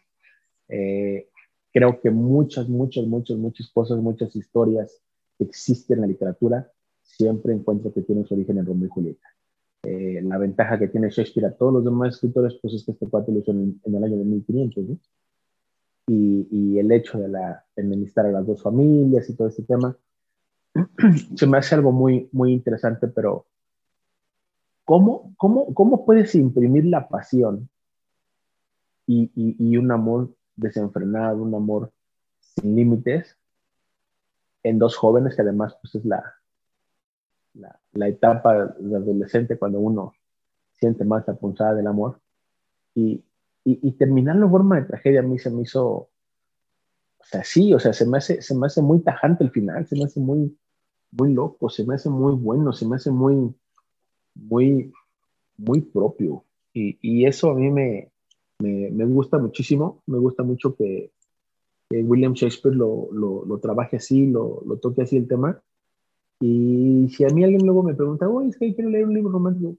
Eh, 0.67 1.29
creo 1.71 2.01
que 2.01 2.11
muchas, 2.11 2.67
muchas, 2.67 3.05
muchas, 3.05 3.37
muchas 3.37 3.69
cosas, 3.69 3.97
muchas 3.99 4.35
historias 4.35 5.01
que 5.37 5.45
existen 5.45 5.97
en 5.97 6.01
la 6.01 6.07
literatura, 6.07 6.71
siempre 7.01 7.53
encuentro 7.53 7.93
que 7.93 8.01
tienen 8.01 8.25
su 8.25 8.33
origen 8.33 8.57
en 8.57 8.65
Romeo 8.65 8.87
y 8.87 8.89
Julieta. 8.89 9.27
Eh, 9.83 10.21
la 10.23 10.37
ventaja 10.37 10.77
que 10.77 10.87
tiene 10.89 11.09
Shakespeare 11.09 11.47
a 11.47 11.55
todos 11.55 11.73
los 11.73 11.83
demás 11.83 12.15
escritores, 12.15 12.53
pues 12.61 12.75
es 12.75 12.85
que 12.85 12.91
este 12.91 13.09
cuate 13.09 13.31
lo 13.31 13.39
hizo 13.39 13.51
en, 13.51 13.81
el 13.83 14.03
año 14.03 14.17
de 14.17 14.25
1500, 14.25 14.83
¿no? 14.83 14.97
Y, 16.07 16.47
y, 16.51 16.79
el 16.79 16.91
hecho 16.91 17.19
de 17.19 17.29
la 17.29 17.65
enemistar 17.75 18.25
a 18.25 18.31
las 18.31 18.45
dos 18.45 18.61
familias 18.61 19.29
y 19.29 19.35
todo 19.35 19.47
este 19.47 19.63
tema, 19.63 19.95
se 21.35 21.47
me 21.47 21.57
hace 21.57 21.75
algo 21.75 21.91
muy, 21.91 22.29
muy 22.31 22.53
interesante, 22.53 23.07
pero 23.07 23.45
¿cómo, 24.85 25.33
cómo, 25.37 25.73
cómo 25.73 26.05
puedes 26.05 26.35
imprimir 26.35 26.85
la 26.85 27.07
pasión 27.07 27.69
y, 29.07 29.31
y, 29.35 29.55
y 29.57 29.77
un 29.77 29.91
amor 29.91 30.35
desenfrenado, 30.55 31.41
un 31.41 31.55
amor 31.55 31.91
sin 32.39 32.75
límites 32.75 33.37
en 34.63 34.77
dos 34.77 34.95
jóvenes 34.95 35.35
que 35.35 35.41
además 35.41 35.75
pues 35.81 35.95
es 35.95 36.05
la, 36.05 36.40
la, 37.53 37.79
la, 37.93 38.07
etapa 38.07 38.67
de 38.79 38.95
adolescente 38.95 39.57
cuando 39.57 39.79
uno 39.79 40.13
siente 40.73 41.03
más 41.05 41.27
la 41.27 41.35
punzada 41.35 41.73
del 41.73 41.87
amor 41.87 42.19
y, 42.95 43.23
y, 43.63 43.79
y 43.87 43.91
terminarlo 43.93 44.45
en 44.45 44.51
forma 44.51 44.79
de 44.79 44.87
tragedia 44.87 45.19
a 45.19 45.23
mí 45.23 45.37
se 45.37 45.51
me 45.51 45.63
hizo 45.63 45.85
o 45.87 46.09
sea 47.23 47.43
sí 47.43 47.73
o 47.73 47.79
sea 47.79 47.93
se 47.93 48.05
me 48.07 48.17
hace 48.17 48.41
se 48.41 48.55
me 48.55 48.67
hace 48.67 48.81
muy 48.81 49.01
tajante 49.01 49.43
el 49.43 49.51
final 49.51 49.85
se 49.87 49.95
me 49.95 50.05
hace 50.05 50.19
muy 50.19 50.57
muy 51.11 51.33
loco 51.33 51.69
se 51.69 51.85
me 51.85 51.95
hace 51.95 52.09
muy 52.09 52.33
bueno 52.33 52.73
se 52.73 52.87
me 52.87 52.95
hace 52.95 53.11
muy 53.11 53.53
muy 54.35 54.91
muy 55.57 55.81
propio 55.81 56.45
y, 56.73 56.97
y 57.01 57.25
eso 57.25 57.51
a 57.51 57.55
mí 57.55 57.69
me, 57.69 58.11
me, 58.59 58.89
me, 58.91 59.05
gusta 59.05 59.37
muchísimo, 59.37 60.01
me 60.07 60.17
gusta 60.17 60.43
mucho 60.43 60.75
que, 60.75 61.11
que 61.89 62.03
William 62.03 62.33
Shakespeare 62.33 62.75
lo, 62.75 63.09
lo, 63.11 63.45
lo, 63.45 63.59
trabaje 63.59 63.97
así, 63.97 64.27
lo, 64.27 64.61
lo 64.65 64.77
toque 64.77 65.01
así 65.01 65.17
el 65.17 65.27
tema. 65.27 65.61
Y 66.41 67.07
si 67.09 67.23
a 67.23 67.27
mí 67.27 67.43
alguien 67.43 67.63
luego 67.63 67.83
me 67.83 67.93
pregunta, 67.93 68.27
oye, 68.27 68.49
es 68.49 68.57
que 68.57 68.73
quiero 68.73 68.89
leer 68.89 69.05
un 69.05 69.13
libro 69.13 69.31
romántico, 69.31 69.77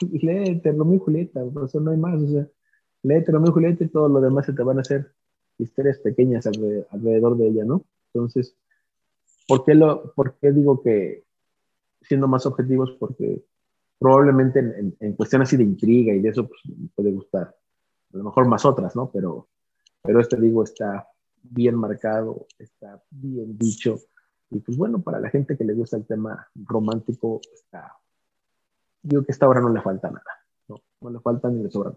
léete 0.00 0.70
Romeo 0.70 0.94
y 0.94 0.98
Julieta, 1.00 1.44
o 1.44 1.68
sea, 1.68 1.80
no 1.80 1.90
hay 1.90 1.96
más, 1.96 2.22
o 2.22 2.28
sea, 2.28 2.48
léete 3.02 3.32
Romeo 3.32 3.50
y 3.50 3.54
Julieta 3.54 3.84
y 3.84 3.88
todo 3.88 4.08
lo 4.08 4.20
demás 4.20 4.46
se 4.46 4.52
te 4.52 4.62
van 4.62 4.78
a 4.78 4.82
hacer 4.82 5.12
historias 5.58 5.98
pequeñas 5.98 6.46
alrededor, 6.46 7.36
de 7.36 7.48
ella, 7.48 7.64
¿no? 7.64 7.84
Entonces, 8.14 8.56
¿por 9.48 9.64
qué, 9.64 9.74
lo, 9.74 10.12
¿por 10.14 10.36
qué 10.40 10.52
digo 10.52 10.80
que, 10.80 11.24
siendo 12.02 12.28
más 12.28 12.46
objetivos? 12.46 12.92
Porque 13.00 13.44
probablemente 13.98 14.60
en, 14.60 14.96
en, 15.00 15.12
cuestiones 15.14 15.48
así 15.48 15.56
de 15.56 15.64
intriga 15.64 16.14
y 16.14 16.20
de 16.20 16.28
eso, 16.28 16.46
pues 16.46 16.60
puede 16.94 17.10
gustar 17.10 17.56
a 18.12 18.16
lo 18.16 18.24
mejor 18.24 18.46
más 18.46 18.64
otras, 18.64 18.94
¿no? 18.94 19.10
Pero, 19.10 19.48
pero 20.02 20.20
este 20.20 20.40
digo 20.40 20.62
está 20.62 21.08
bien 21.42 21.74
marcado, 21.74 22.46
está 22.58 23.02
bien 23.10 23.58
dicho. 23.58 23.98
Y 24.50 24.60
pues 24.60 24.76
bueno, 24.76 25.00
para 25.02 25.20
la 25.20 25.30
gente 25.30 25.56
que 25.56 25.64
le 25.64 25.74
gusta 25.74 25.96
el 25.96 26.06
tema 26.06 26.48
romántico, 26.54 27.40
está, 27.52 27.92
digo 29.02 29.24
que 29.24 29.32
esta 29.32 29.48
obra 29.48 29.60
no 29.60 29.70
le 29.70 29.82
falta 29.82 30.08
nada, 30.08 30.30
¿no? 30.68 30.80
No 31.00 31.10
le 31.10 31.20
falta 31.20 31.50
ni 31.50 31.62
le 31.62 31.70
sobra. 31.70 31.92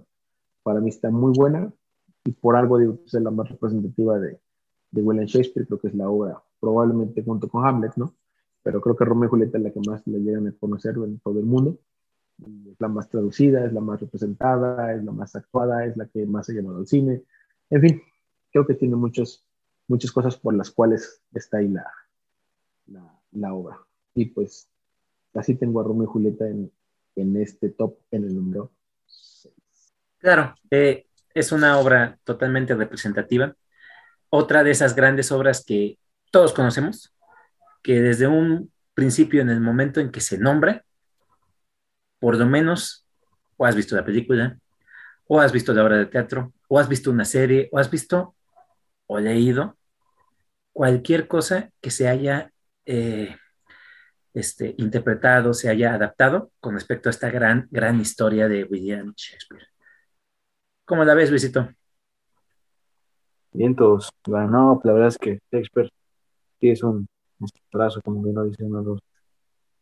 Para 0.64 0.80
mí 0.80 0.90
está 0.90 1.10
muy 1.10 1.34
buena 1.36 1.72
y 2.26 2.32
por 2.32 2.56
algo 2.56 2.78
digo 2.78 2.98
que 2.98 3.06
es 3.06 3.14
la 3.14 3.32
más 3.32 3.50
representativa 3.50 4.20
de, 4.20 4.40
de 4.92 5.02
William 5.02 5.26
Shakespeare, 5.26 5.68
creo 5.68 5.80
que 5.80 5.88
es 5.90 5.96
la 5.96 6.10
obra, 6.10 6.42
probablemente 6.60 7.24
junto 7.24 7.48
con 7.48 7.66
Hamlet, 7.66 7.96
¿no? 7.96 8.16
Pero 8.64 8.82
creo 8.82 8.96
que 8.96 9.06
Romeo 9.06 9.28
y 9.28 9.30
Julieta 9.30 9.58
es 9.58 9.64
la 9.64 9.72
que 9.72 9.80
más 9.88 10.06
le 10.08 10.20
llegan 10.20 10.48
a 10.48 10.52
conocer 10.54 10.96
en 10.96 11.20
todo 11.20 11.40
el 11.40 11.46
mundo 11.46 11.80
es 12.72 12.80
la 12.80 12.88
más 12.88 13.10
traducida, 13.10 13.66
es 13.66 13.74
la 13.74 13.82
más 13.82 14.00
representada, 14.00 14.94
es 14.94 15.04
la 15.04 15.12
más 15.12 15.36
actuada, 15.36 15.86
es 15.86 15.98
la 15.98 16.08
que 16.08 16.26
más 16.26 16.50
ha 16.50 16.54
llamado 16.54 16.78
al 16.78 16.88
cine. 16.88 17.24
En 17.70 17.82
fin, 17.82 18.02
creo 18.52 18.66
que 18.66 18.76
tiene 18.76 18.96
muchos, 18.96 19.46
muchas 19.88 20.12
cosas 20.12 20.38
por 20.38 20.54
las 20.54 20.72
cuales 20.72 21.22
está 21.34 21.58
ahí 21.58 21.68
la, 21.68 21.86
la, 22.92 23.54
obra. 23.54 23.80
Y 24.14 24.26
pues 24.26 24.70
así 25.34 25.56
tengo 25.56 25.82
a 25.82 25.84
Romeo 25.84 26.04
y 26.04 26.08
Julieta 26.08 26.48
en, 26.48 26.72
en 27.16 27.38
este 27.38 27.70
top, 27.70 27.98
en 28.12 28.26
el 28.26 28.36
número 28.36 28.72
6. 29.06 29.54
Claro, 30.18 30.56
eh, 30.72 31.08
es 31.34 31.52
una 31.52 31.80
obra 31.80 32.20
totalmente 32.24 32.76
representativa. 32.76 33.56
Otra 34.30 34.64
de 34.64 34.72
esas 34.72 34.96
grandes 34.96 35.32
obras 35.32 35.64
que 35.66 35.98
todos 36.32 36.54
conocemos, 36.54 37.16
que 37.82 38.02
desde 38.02 38.28
un 38.28 38.72
principio, 38.94 39.42
en 39.42 39.50
el 39.50 39.62
momento 39.62 40.00
en 40.00 40.12
que 40.12 40.22
se 40.22 40.38
nombra, 40.38 40.84
por 42.20 42.38
lo 42.38 42.46
menos 42.46 43.06
o 43.58 43.66
has 43.66 43.76
visto 43.76 43.96
la 43.96 44.06
película, 44.06 44.58
o 45.28 45.40
has 45.40 45.52
visto 45.52 45.74
la 45.74 45.84
obra 45.84 45.98
de 45.98 46.06
teatro, 46.06 46.54
o 46.68 46.80
has 46.80 46.90
visto 46.90 47.12
una 47.12 47.26
serie, 47.26 47.70
o 47.72 47.80
has 47.80 47.90
visto 47.90 48.36
o 49.08 49.20
leído 49.20 49.78
cualquier 50.72 51.28
cosa 51.28 51.72
que 51.82 51.92
se 51.92 52.08
haya 52.08 52.52
eh, 52.86 53.36
este, 54.34 54.76
interpretado, 54.78 55.54
se 55.54 55.70
haya 55.70 55.94
adaptado 55.94 56.52
con 56.60 56.74
respecto 56.74 57.10
a 57.10 57.12
esta 57.12 57.30
gran, 57.30 57.68
gran 57.72 58.00
historia 58.00 58.48
de 58.48 58.64
William 58.64 59.14
Shakespeare. 59.16 59.68
¿Cómo 60.86 61.04
la 61.04 61.14
ves, 61.14 61.30
Luisito? 61.30 61.70
Bien, 63.52 63.76
todos. 63.76 64.10
Bueno, 64.28 64.50
no, 64.50 64.74
pues 64.76 64.86
la 64.86 64.94
verdad 64.94 65.08
es 65.10 65.18
que 65.18 65.40
Shakespeare 65.52 65.90
sí 66.60 66.70
es 66.70 66.84
un 66.84 67.08
brazo, 67.72 68.02
como 68.02 68.22
bien 68.22 68.36
lo 68.36 68.44
dice 68.44 68.64
uno 68.64 68.80
de 68.80 68.86
los 68.86 69.00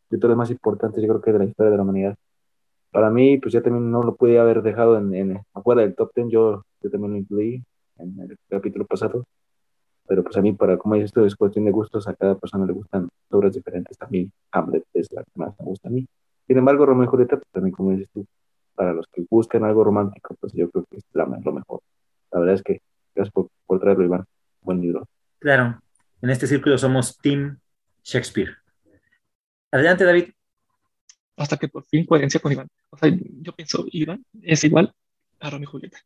escritores 0.04 0.36
más 0.36 0.50
importantes, 0.50 1.02
yo 1.02 1.08
creo 1.08 1.20
que 1.20 1.32
de 1.32 1.38
la 1.38 1.44
historia 1.44 1.70
de 1.70 1.76
la 1.76 1.82
humanidad 1.82 2.16
para 2.90 3.10
mí, 3.10 3.38
pues 3.38 3.52
ya 3.52 3.62
también 3.62 3.90
no 3.90 4.02
lo 4.02 4.16
pude 4.16 4.38
haber 4.38 4.62
dejado 4.62 4.98
en, 4.98 5.14
en 5.14 5.40
afuera 5.54 5.82
del 5.82 5.94
top 5.94 6.10
10, 6.14 6.28
yo, 6.30 6.64
yo, 6.82 6.90
también 6.90 7.12
lo 7.12 7.18
incluí 7.18 7.64
en 7.98 8.20
el 8.20 8.36
capítulo 8.48 8.86
pasado, 8.86 9.24
pero 10.08 10.24
pues 10.24 10.36
a 10.36 10.40
mí, 10.40 10.52
para 10.52 10.78
como 10.78 10.94
dices 10.94 11.10
esto 11.10 11.24
es 11.24 11.36
cuestión 11.36 11.66
de 11.66 11.70
gustos, 11.70 12.08
a 12.08 12.14
cada 12.14 12.36
persona 12.36 12.66
le 12.66 12.72
gustan 12.72 13.08
obras 13.30 13.54
diferentes, 13.54 13.96
también 13.98 14.32
Hamlet 14.50 14.84
es 14.94 15.12
la 15.12 15.22
que 15.22 15.30
más 15.34 15.54
me 15.58 15.66
gusta 15.66 15.88
a 15.88 15.92
mí. 15.92 16.06
Sin 16.46 16.56
embargo, 16.56 16.86
Romeo 16.86 17.04
y 17.04 17.08
Julieta, 17.08 17.36
pues 17.36 17.48
también 17.52 17.74
como 17.74 17.90
dices 17.90 18.08
tú, 18.12 18.26
para 18.74 18.92
los 18.92 19.06
que 19.12 19.24
buscan 19.28 19.64
algo 19.64 19.84
romántico, 19.84 20.34
pues 20.40 20.52
yo 20.54 20.70
creo 20.70 20.84
que 20.90 20.96
es 20.96 21.04
la, 21.12 21.26
lo 21.26 21.52
mejor. 21.52 21.80
La 22.32 22.40
verdad 22.40 22.54
es 22.54 22.62
que 22.62 22.80
gracias 23.14 23.32
por, 23.32 23.48
por 23.66 23.80
traerlo, 23.80 24.04
Iván. 24.04 24.24
Buen 24.62 24.80
libro. 24.80 25.06
Claro, 25.38 25.78
en 26.22 26.30
este 26.30 26.46
círculo 26.46 26.78
somos 26.78 27.18
Team 27.18 27.58
Shakespeare. 28.02 28.56
Adelante, 29.70 30.04
David 30.04 30.30
hasta 31.38 31.56
que 31.56 31.68
por 31.68 31.84
fin 31.84 32.04
coherencia 32.04 32.40
con 32.40 32.52
Iván. 32.52 32.68
O 32.90 32.96
sea, 32.96 33.10
yo 33.40 33.52
pienso, 33.52 33.86
Iván 33.92 34.24
es 34.42 34.64
igual 34.64 34.92
a 35.40 35.50
Romeo 35.50 35.68
y 35.68 35.70
Julieta. 35.70 35.98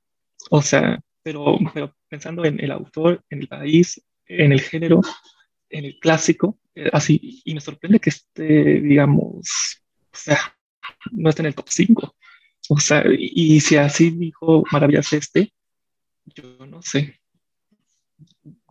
O 0.51 0.61
sea, 0.61 1.01
pero, 1.23 1.59
pero 1.73 1.95
pensando 2.09 2.45
en 2.45 2.61
el 2.61 2.71
autor, 2.71 3.25
en 3.31 3.43
el 3.43 3.49
país, 3.49 4.03
en 4.27 4.53
el 4.53 4.61
género, 4.61 5.01
en 5.69 5.85
el 5.85 5.99
clásico, 5.99 6.59
eh, 6.75 6.91
así, 6.93 7.43
y 7.45 7.55
me 7.55 7.61
sorprende 7.61 8.01
que 8.01 8.11
esté, 8.11 8.81
digamos, 8.81 9.83
o 10.13 10.17
sea, 10.17 10.57
no 11.13 11.31
esté 11.31 11.43
en 11.43 11.47
el 11.47 11.55
top 11.55 11.69
5. 11.69 12.17
O 12.69 12.79
sea, 12.79 13.05
y, 13.19 13.61
si 13.61 13.77
así 13.77 14.11
dijo 14.11 14.63
Maravillas 14.71 15.13
este, 15.13 15.53
yo 16.27 16.65
no 16.67 16.81
sé. 16.81 17.21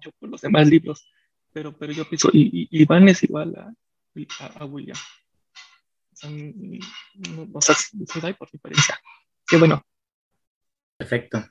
Yo 0.02 0.12
por 0.18 0.30
los 0.30 0.42
demás 0.42 0.68
libros, 0.68 1.08
pero, 1.52 1.78
pero 1.78 1.92
yo 1.92 2.08
pienso, 2.08 2.30
y, 2.34 2.68
y 2.72 2.82
Iván 2.82 3.10
es 3.10 3.24
igual 3.24 3.54
a, 3.56 3.74
a, 4.40 4.46
a 4.64 4.66
William 4.66 4.98
o 7.54 7.62
sea, 7.62 7.76
se 7.76 8.22
da 8.22 8.34
por 8.34 8.50
diferencia. 8.52 9.00
Que 9.48 9.58
bueno, 9.58 9.84
Perfecto. 10.98 11.44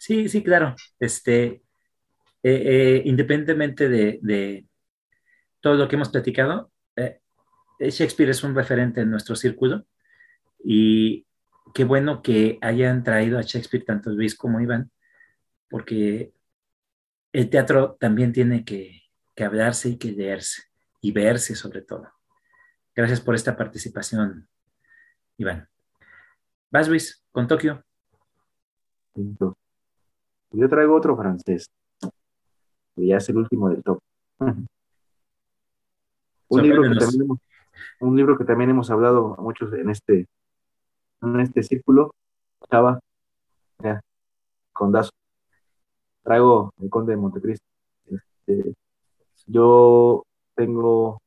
Sí, 0.00 0.30
sí, 0.30 0.42
claro. 0.42 0.74
Este, 0.98 1.44
eh, 1.46 1.62
eh, 2.42 3.02
independientemente 3.04 3.88
de, 3.90 4.66
todo 5.60 5.74
lo 5.74 5.88
que 5.88 5.96
hemos 5.96 6.08
platicado, 6.08 6.72
eh, 6.96 7.20
Shakespeare 7.80 8.30
es 8.30 8.42
un 8.42 8.54
referente 8.54 9.02
en 9.02 9.10
nuestro 9.10 9.36
círculo 9.36 9.86
y 10.64 11.26
qué 11.74 11.84
bueno 11.84 12.22
que 12.22 12.58
hayan 12.62 13.04
traído 13.04 13.38
a 13.38 13.42
Shakespeare 13.42 13.84
tanto 13.84 14.10
Luis 14.10 14.34
como 14.36 14.60
Iván, 14.60 14.90
porque 15.68 16.32
el 17.32 17.50
teatro 17.50 17.98
también 18.00 18.32
tiene 18.32 18.64
que, 18.64 19.02
que 19.36 19.44
hablarse 19.44 19.90
y 19.90 19.98
que 19.98 20.12
leerse 20.12 20.62
y 21.02 21.12
verse 21.12 21.54
sobre 21.54 21.82
todo. 21.82 22.08
Gracias 22.94 23.20
por 23.20 23.34
esta 23.34 23.54
participación, 23.56 24.48
Iván. 25.36 25.68
Vas, 26.70 26.88
Luis, 26.88 27.22
con 27.32 27.46
Tokio. 27.46 27.84
Yo 30.52 30.68
traigo 30.68 30.94
otro 30.94 31.16
francés. 31.16 31.66
Ya 32.96 33.16
es 33.16 33.28
el 33.28 33.38
último 33.38 33.68
del 33.68 33.82
top. 33.82 34.00
un, 36.48 36.62
libro 36.62 36.82
que 36.82 36.98
también 36.98 37.22
hemos, 37.22 37.38
un 38.00 38.16
libro 38.16 38.38
que 38.38 38.44
también 38.44 38.70
hemos 38.70 38.90
hablado 38.90 39.36
muchos 39.38 39.72
en 39.72 39.90
este, 39.90 40.26
en 41.22 41.40
este 41.40 41.62
círculo. 41.62 42.14
Chava, 42.70 43.00
ya, 43.78 44.00
Condazo. 44.72 45.10
Traigo 46.22 46.72
El 46.80 46.90
Conde 46.90 47.12
de 47.12 47.16
Montecristo. 47.16 47.64
Este, 48.06 48.74
yo 49.46 50.24
tengo 50.54 51.20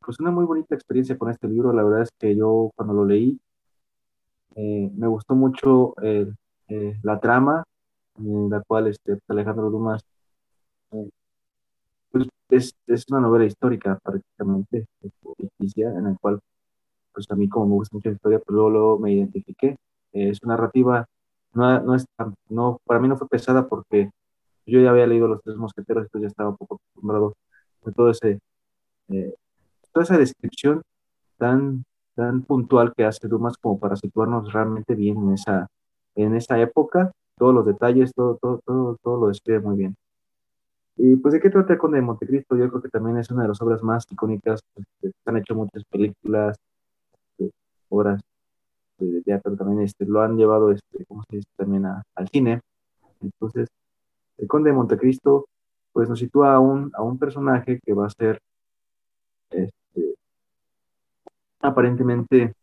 pues 0.00 0.20
una 0.20 0.30
muy 0.30 0.44
bonita 0.44 0.74
experiencia 0.74 1.18
con 1.18 1.30
este 1.30 1.48
libro. 1.48 1.72
La 1.72 1.82
verdad 1.82 2.02
es 2.02 2.10
que 2.18 2.36
yo 2.36 2.70
cuando 2.76 2.94
lo 2.94 3.04
leí 3.04 3.38
eh, 4.56 4.90
me 4.94 5.08
gustó 5.08 5.34
mucho 5.34 5.94
eh, 6.02 6.32
eh, 6.68 6.98
la 7.02 7.18
trama, 7.20 7.64
en 8.18 8.50
la 8.50 8.62
cual 8.62 8.88
este, 8.88 9.18
Alejandro 9.28 9.70
Dumas 9.70 10.02
pues, 12.10 12.28
es, 12.50 12.74
es, 12.86 13.04
una 13.10 13.20
novela 13.20 13.44
histórica 13.44 13.98
prácticamente, 14.02 14.86
ficticia, 15.36 15.88
en 15.88 16.04
la 16.04 16.16
cual 16.20 16.40
pues 17.12 17.30
a 17.30 17.34
mí 17.36 17.48
como 17.48 17.66
me 17.66 17.74
gusta 17.74 17.96
mucho 17.96 18.08
la 18.10 18.14
historia, 18.16 18.38
pues 18.40 18.54
luego, 18.54 18.98
me 18.98 19.12
identifiqué. 19.12 19.76
es 20.12 20.42
una 20.42 20.54
narrativa, 20.54 21.06
no, 21.54 21.80
no, 21.80 21.94
es 21.94 22.06
no, 22.48 22.80
para 22.84 23.00
mí 23.00 23.08
no 23.08 23.16
fue 23.16 23.28
pesada 23.28 23.68
porque 23.68 24.10
yo 24.66 24.80
ya 24.80 24.90
había 24.90 25.06
leído 25.06 25.28
Los 25.28 25.42
Tres 25.42 25.56
Mosqueteros, 25.56 26.04
entonces 26.04 26.22
ya 26.22 26.28
estaba 26.28 26.50
un 26.50 26.56
poco 26.56 26.76
acostumbrado 26.76 27.36
a 27.86 27.92
todo 27.92 28.10
ese, 28.10 28.40
toda 29.92 30.04
esa 30.04 30.18
descripción 30.18 30.82
tan 31.38 31.84
tan 32.14 32.42
puntual 32.42 32.94
que 32.94 33.04
hace 33.04 33.28
Dumas 33.28 33.56
como 33.58 33.78
para 33.78 33.96
situarnos 33.96 34.52
realmente 34.52 34.94
bien 34.94 35.18
en 35.18 35.34
esa, 35.34 35.68
en 36.14 36.34
esa 36.34 36.58
época, 36.60 37.12
todos 37.36 37.54
los 37.54 37.66
detalles, 37.66 38.12
todo, 38.14 38.38
todo, 38.40 38.60
todo, 38.64 38.96
todo 39.02 39.20
lo 39.20 39.28
describe 39.28 39.60
muy 39.60 39.76
bien. 39.76 39.96
Y 40.96 41.16
pues 41.16 41.34
de 41.34 41.40
qué 41.40 41.50
trata 41.50 41.72
el 41.72 41.78
Conde 41.78 41.96
de 41.98 42.02
Montecristo, 42.02 42.56
yo 42.56 42.68
creo 42.70 42.82
que 42.82 42.88
también 42.88 43.18
es 43.18 43.30
una 43.30 43.42
de 43.42 43.48
las 43.48 43.60
obras 43.60 43.82
más 43.82 44.06
icónicas, 44.10 44.60
este, 44.76 45.10
se 45.10 45.30
han 45.30 45.36
hecho 45.38 45.54
muchas 45.54 45.84
películas, 45.84 46.56
este, 47.38 47.52
obras 47.88 48.20
de 48.98 49.22
teatro 49.22 49.56
también 49.56 49.82
este, 49.82 50.06
lo 50.06 50.22
han 50.22 50.36
llevado, 50.36 50.70
este. 50.70 51.04
También 51.56 51.84
al 51.86 52.28
cine. 52.28 52.60
Entonces, 53.20 53.68
el 54.38 54.46
Conde 54.48 54.70
de 54.70 54.76
Montecristo, 54.76 55.46
pues 55.92 56.08
nos 56.08 56.18
sitúa 56.18 56.54
a 56.54 56.60
un, 56.60 56.92
a 56.94 57.02
un 57.02 57.18
personaje 57.18 57.80
que 57.84 57.92
va 57.92 58.06
a 58.06 58.10
ser 58.10 58.40
este, 59.50 60.14
aparentemente 61.60 62.54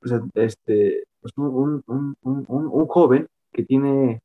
pues, 0.00 0.14
este, 0.34 1.04
pues, 1.20 1.32
un, 1.36 1.82
un, 1.86 2.16
un, 2.22 2.44
un, 2.48 2.86
joven 2.86 3.26
que 3.52 3.64
tiene 3.64 4.20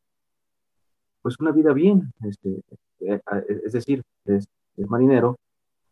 pues 1.22 1.40
una 1.40 1.52
vida 1.52 1.74
bien, 1.74 2.12
este, 2.24 2.62
eh, 3.00 3.20
es 3.66 3.74
decir, 3.74 4.04
es, 4.26 4.48
marinero, 4.78 5.38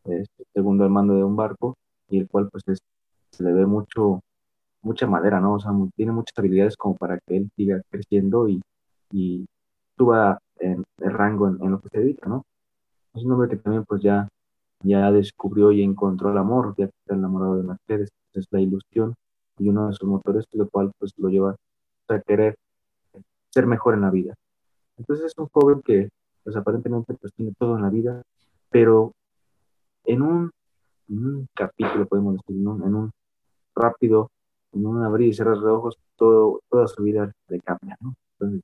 es 0.05 0.27
segundo 0.53 0.83
al 0.83 0.89
mando 0.89 1.15
de 1.15 1.23
un 1.23 1.35
barco 1.35 1.75
y 2.09 2.19
el 2.19 2.27
cual 2.27 2.49
pues 2.51 2.63
se 3.31 3.43
le 3.43 3.53
ve 3.53 3.65
mucho, 3.65 4.21
mucha 4.81 5.07
madera, 5.07 5.39
¿no? 5.39 5.55
O 5.55 5.59
sea, 5.59 5.71
tiene 5.95 6.11
muchas 6.11 6.37
habilidades 6.37 6.77
como 6.77 6.95
para 6.95 7.19
que 7.19 7.37
él 7.37 7.49
siga 7.55 7.81
creciendo 7.89 8.47
y, 8.47 8.61
y 9.11 9.45
suba 9.97 10.39
en 10.59 10.83
el 10.99 11.11
rango 11.13 11.47
en, 11.47 11.71
lo 11.71 11.79
que 11.81 11.89
se 11.89 11.99
dedica, 11.99 12.29
¿no? 12.29 12.43
Es 13.13 13.23
un 13.23 13.31
hombre 13.31 13.49
que 13.49 13.57
también 13.57 13.85
pues 13.85 14.01
ya 14.01 14.27
ya 14.83 15.11
descubrió 15.11 15.71
y 15.71 15.81
encontró 15.81 16.31
el 16.31 16.37
amor, 16.37 16.75
ya 16.77 16.85
está 16.85 17.15
enamorado 17.15 17.55
de 17.55 17.63
Mercedes, 17.63 18.09
es 18.33 18.45
la 18.51 18.59
ilusión 18.59 19.15
y 19.59 19.69
uno 19.69 19.87
de 19.87 19.93
sus 19.93 20.07
motores, 20.07 20.45
lo 20.53 20.67
cual 20.69 20.91
pues 20.97 21.13
lo 21.17 21.29
lleva 21.29 21.55
a 22.07 22.19
querer 22.19 22.55
ser 23.49 23.65
mejor 23.67 23.93
en 23.93 24.01
la 24.01 24.09
vida. 24.09 24.33
Entonces 24.97 25.27
es 25.27 25.33
un 25.37 25.47
joven 25.47 25.81
que 25.81 26.09
pues 26.43 26.55
aparentemente 26.55 27.13
pues 27.13 27.33
tiene 27.33 27.53
todo 27.57 27.77
en 27.77 27.83
la 27.83 27.89
vida, 27.89 28.21
pero 28.69 29.13
en 30.05 30.21
un, 30.21 30.51
capítulo, 31.53 32.05
podemos 32.05 32.35
decir, 32.35 32.55
en 32.55 32.67
un, 32.67 33.11
rápido, 33.75 34.29
en 34.73 34.85
un 34.85 35.03
abrir 35.03 35.29
y 35.29 35.33
cerrar 35.33 35.59
de 35.59 35.69
ojos, 35.69 35.97
todo, 36.17 36.59
toda 36.69 36.87
su 36.87 37.03
vida 37.03 37.31
le 37.47 37.59
cambia, 37.59 37.95
¿no? 38.01 38.15
Entonces 38.33 38.61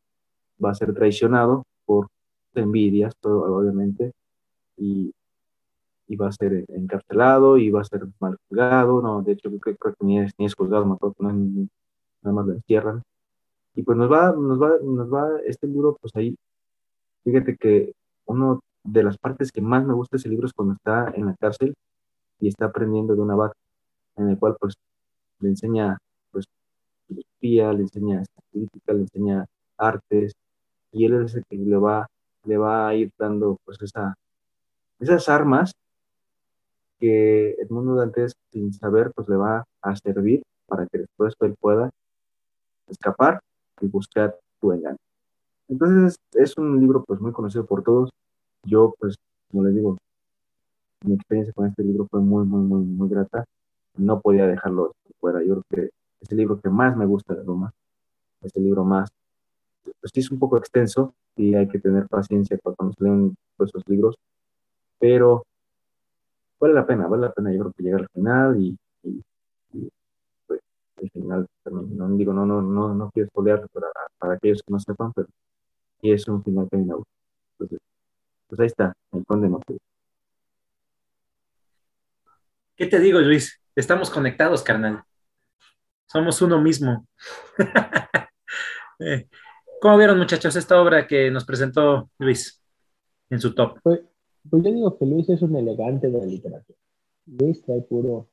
va 0.63 0.71
a 0.71 0.75
ser 0.75 0.93
traicionado 0.93 1.63
por 1.85 2.07
envidias, 2.53 3.13
todo, 3.19 3.43
obviamente, 3.55 4.11
y 4.77 5.13
va 6.16 6.30
a 6.30 6.32
ser 6.32 6.66
encarcelado 6.70 7.57
va 7.72 7.82
a 7.82 7.84
ser 7.84 8.07
mal 8.20 8.38
juzgado, 8.47 9.01
no, 9.01 9.22
de 9.22 9.34
hecho 9.34 9.49
creo, 9.60 9.78
que 9.78 10.05
ni 10.05 10.20
es, 10.20 10.32
ni 10.38 10.45
es 10.45 10.55
juzgado, 10.55 10.86
me 10.86 10.93
acuerdo 10.93 11.16
no, 11.20 11.32
nada 12.22 12.36
más 12.36 12.45
lo 12.47 12.53
encierran. 12.53 13.03
Y 13.76 13.84
pues 13.84 13.97
nos 13.97 14.12
va, 14.12 14.32
nos 14.34 14.62
va, 14.62 14.72
nos 14.84 15.14
va, 15.14 15.39
este 15.45 15.68
libro, 15.68 15.97
pues 16.01 16.16
ahí, 16.16 16.36
fíjate 17.24 17.55
que 17.57 17.93
uno 18.26 18.62
de 18.84 19.03
las 19.03 19.18
partes 19.18 19.51
que 19.51 19.62
más 19.62 19.86
me 19.86 19.93
gusta 19.93 20.18
ese 20.18 20.30
libro 20.30 20.47
es 20.47 20.53
cuando 20.53 20.74
está 20.76 21.12
en 21.16 21.28
la 21.28 21.36
cárcel 21.36 21.76
y 22.39 22.47
está 22.47 22.66
aprendiendo 22.66 23.16
de 23.16 23.22
una 23.22 23.36
vaca, 23.36 23.55
en 24.18 24.30
el 24.30 24.39
cual 24.39 24.55
pues 24.60 24.76
le 25.39 25.49
enseña 25.49 25.97
pues 26.32 26.45
filosofía, 27.07 27.74
le 27.74 27.82
enseña 27.84 28.24
crítica, 28.51 28.93
le 28.93 29.01
enseña 29.01 29.45
artes, 29.78 30.34
y 30.91 31.05
él 31.05 31.24
es 31.24 31.36
el 31.36 31.45
que 31.45 31.57
le 31.57 31.78
va, 31.78 32.07
le 32.45 32.57
va 32.57 32.88
a 32.88 32.95
ir 32.95 33.12
dando 33.18 33.57
pues 33.64 33.82
esa, 33.82 34.16
esas 34.99 35.30
armas 35.30 35.74
que 37.00 37.52
el 37.52 37.70
mundo 37.70 37.95
de 37.95 38.04
antes, 38.04 38.34
sin 38.52 38.74
saber, 38.74 39.12
pues 39.16 39.28
le 39.30 39.36
va 39.36 39.66
a 39.82 39.95
servir 39.95 40.41
para 40.68 40.86
que 40.88 41.00
después 41.00 41.34
él 41.41 41.56
pueda 41.60 41.89
escapar 42.88 43.39
y 43.82 43.88
buscar 43.88 44.38
tu 44.60 44.72
engaño. 44.72 44.97
Entonces 45.68 46.18
es 46.34 46.58
un 46.58 46.80
libro 46.80 47.04
pues 47.06 47.20
muy 47.20 47.32
conocido 47.32 47.66
por 47.66 47.84
todos. 47.84 48.10
Yo 48.64 48.93
pues, 49.00 49.16
como 49.52 49.64
les 49.64 49.76
digo, 49.76 49.97
mi 51.06 51.14
experiencia 51.14 51.54
con 51.54 51.68
este 51.68 51.84
libro 51.84 52.08
fue 52.10 52.20
muy, 52.20 52.45
muy, 52.45 52.62
muy, 52.62 52.84
muy 52.84 53.10
grata. 53.10 53.45
No 53.97 54.20
podía 54.20 54.47
dejarlo 54.47 54.93
fuera. 55.20 55.43
Yo 55.43 55.62
creo 55.62 55.64
que 55.70 55.89
es 56.22 56.32
el 56.32 56.38
libro 56.38 56.60
que 56.60 56.70
más 56.70 56.97
me 56.97 57.06
gusta 57.06 57.34
de 57.34 57.43
Roma. 57.43 57.72
Es 58.41 58.56
el 58.56 58.64
libro 58.64 58.84
más, 58.84 59.10
pues 59.84 60.12
sí 60.14 60.22
es 60.22 60.32
un 60.32 60.39
poco 60.39 60.58
extenso 60.58 61.14
y 61.36 61.56
hay 61.56 61.68
que 61.68 61.80
tener 61.80 62.08
paciencia 62.08 62.58
cuando 62.62 62.93
se 62.93 63.04
leen 63.04 63.36
pues, 63.58 63.70
esos 63.70 63.84
libros, 63.88 64.16
pero 65.00 65.43
vale 66.60 66.74
la 66.74 66.86
pena, 66.86 67.07
vale 67.07 67.24
la 67.24 67.32
pena 67.34 67.51
yo 67.51 67.60
creo 67.60 67.74
que 67.74 67.84
llegar 67.84 68.01
al 68.01 68.10
final 68.10 68.62
y, 68.62 68.78
pues 70.47 70.62
el 70.97 71.10
final 71.12 71.47
también, 71.64 71.97
no 71.97 72.10
digo, 72.18 72.34
no, 72.34 72.45
no, 72.45 72.62
no, 72.62 72.93
no 72.93 73.12
quiero 73.12 73.30
spoilear 73.30 73.68
para, 73.70 73.88
para 74.18 74.34
aquellos 74.34 74.62
que 74.62 74.74
no 74.74 74.80
sepan, 74.80 75.14
pero 75.14 75.28
y 76.01 76.12
es 76.14 76.28
un 76.28 76.43
final 76.43 76.68
que 76.70 76.78
me 76.78 76.93
gusta. 76.93 77.12
Entonces, 77.53 77.80
pues 78.47 78.60
ahí 78.60 78.68
está, 78.68 78.93
el 79.12 79.26
conde 79.26 79.49
¿Qué 82.76 82.88
te 82.88 82.99
digo, 82.99 83.20
Luis? 83.20 83.62
Estamos 83.76 84.10
conectados, 84.10 84.64
carnal. 84.64 85.03
Somos 86.07 86.41
uno 86.41 86.62
mismo. 86.62 87.05
Eh, 89.01 89.30
¿Cómo 89.80 89.97
vieron, 89.97 90.18
muchachos, 90.18 90.57
esta 90.57 90.82
obra 90.82 91.07
que 91.07 91.32
nos 91.32 91.45
presentó 91.45 92.10
Luis 92.18 92.62
en 93.30 93.39
su 93.39 93.55
top? 93.55 93.80
Pues, 93.82 94.01
pues 94.50 94.64
yo 94.64 94.72
digo 94.72 94.97
que 94.97 95.06
Luis 95.06 95.30
es 95.30 95.41
un 95.41 95.56
elegante 95.56 96.10
de 96.10 96.18
la 96.18 96.26
literatura. 96.26 96.78
Luis 97.26 97.62
trae 97.62 97.82
puro, 97.82 98.30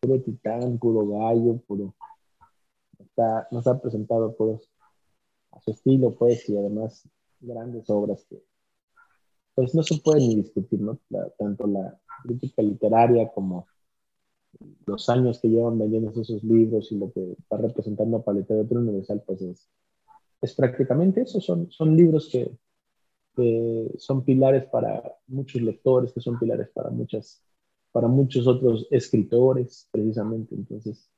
puro 0.00 0.20
titán, 0.22 0.78
puro 0.78 1.06
gallo, 1.08 1.58
puro. 1.66 1.94
Está, 2.98 3.48
nos 3.50 3.66
ha 3.66 3.80
presentado 3.80 4.34
puros 4.36 4.70
a 5.52 5.60
su 5.60 5.72
estilo, 5.72 6.14
pues, 6.14 6.48
y 6.48 6.56
además 6.56 7.08
grandes 7.40 7.88
obras 7.90 8.24
que, 8.28 8.42
pues, 9.54 9.74
no 9.74 9.82
se 9.82 9.98
pueden 9.98 10.28
ni 10.28 10.36
discutir, 10.36 10.80
¿no? 10.80 10.98
tanto 11.38 11.66
la 11.66 11.98
crítica 12.22 12.62
literaria 12.62 13.30
como 13.32 13.66
los 14.86 15.08
años 15.08 15.40
que 15.40 15.48
llevan 15.48 15.78
vendiendo 15.78 16.10
esos 16.10 16.42
libros 16.42 16.90
y 16.92 16.98
lo 16.98 17.12
que 17.12 17.36
va 17.52 17.58
representando 17.58 18.22
para 18.22 18.34
la 18.34 18.40
literatura 18.40 18.80
universal, 18.80 19.22
pues 19.24 19.42
es, 19.42 19.68
es 20.42 20.54
prácticamente 20.54 21.22
eso, 21.22 21.40
son, 21.40 21.70
son 21.70 21.96
libros 21.96 22.28
que, 22.30 22.50
son 23.98 24.24
pilares 24.24 24.64
para 24.70 25.02
muchos 25.28 25.62
lectores, 25.62 26.12
que 26.12 26.20
son 26.20 26.38
pilares 26.38 26.68
para, 26.74 26.90
muchas, 26.90 27.42
para 27.92 28.08
muchos 28.08 28.46
otros 28.46 28.86
escritores, 28.90 29.88
precisamente. 29.92 30.54
Entonces, 30.54 31.10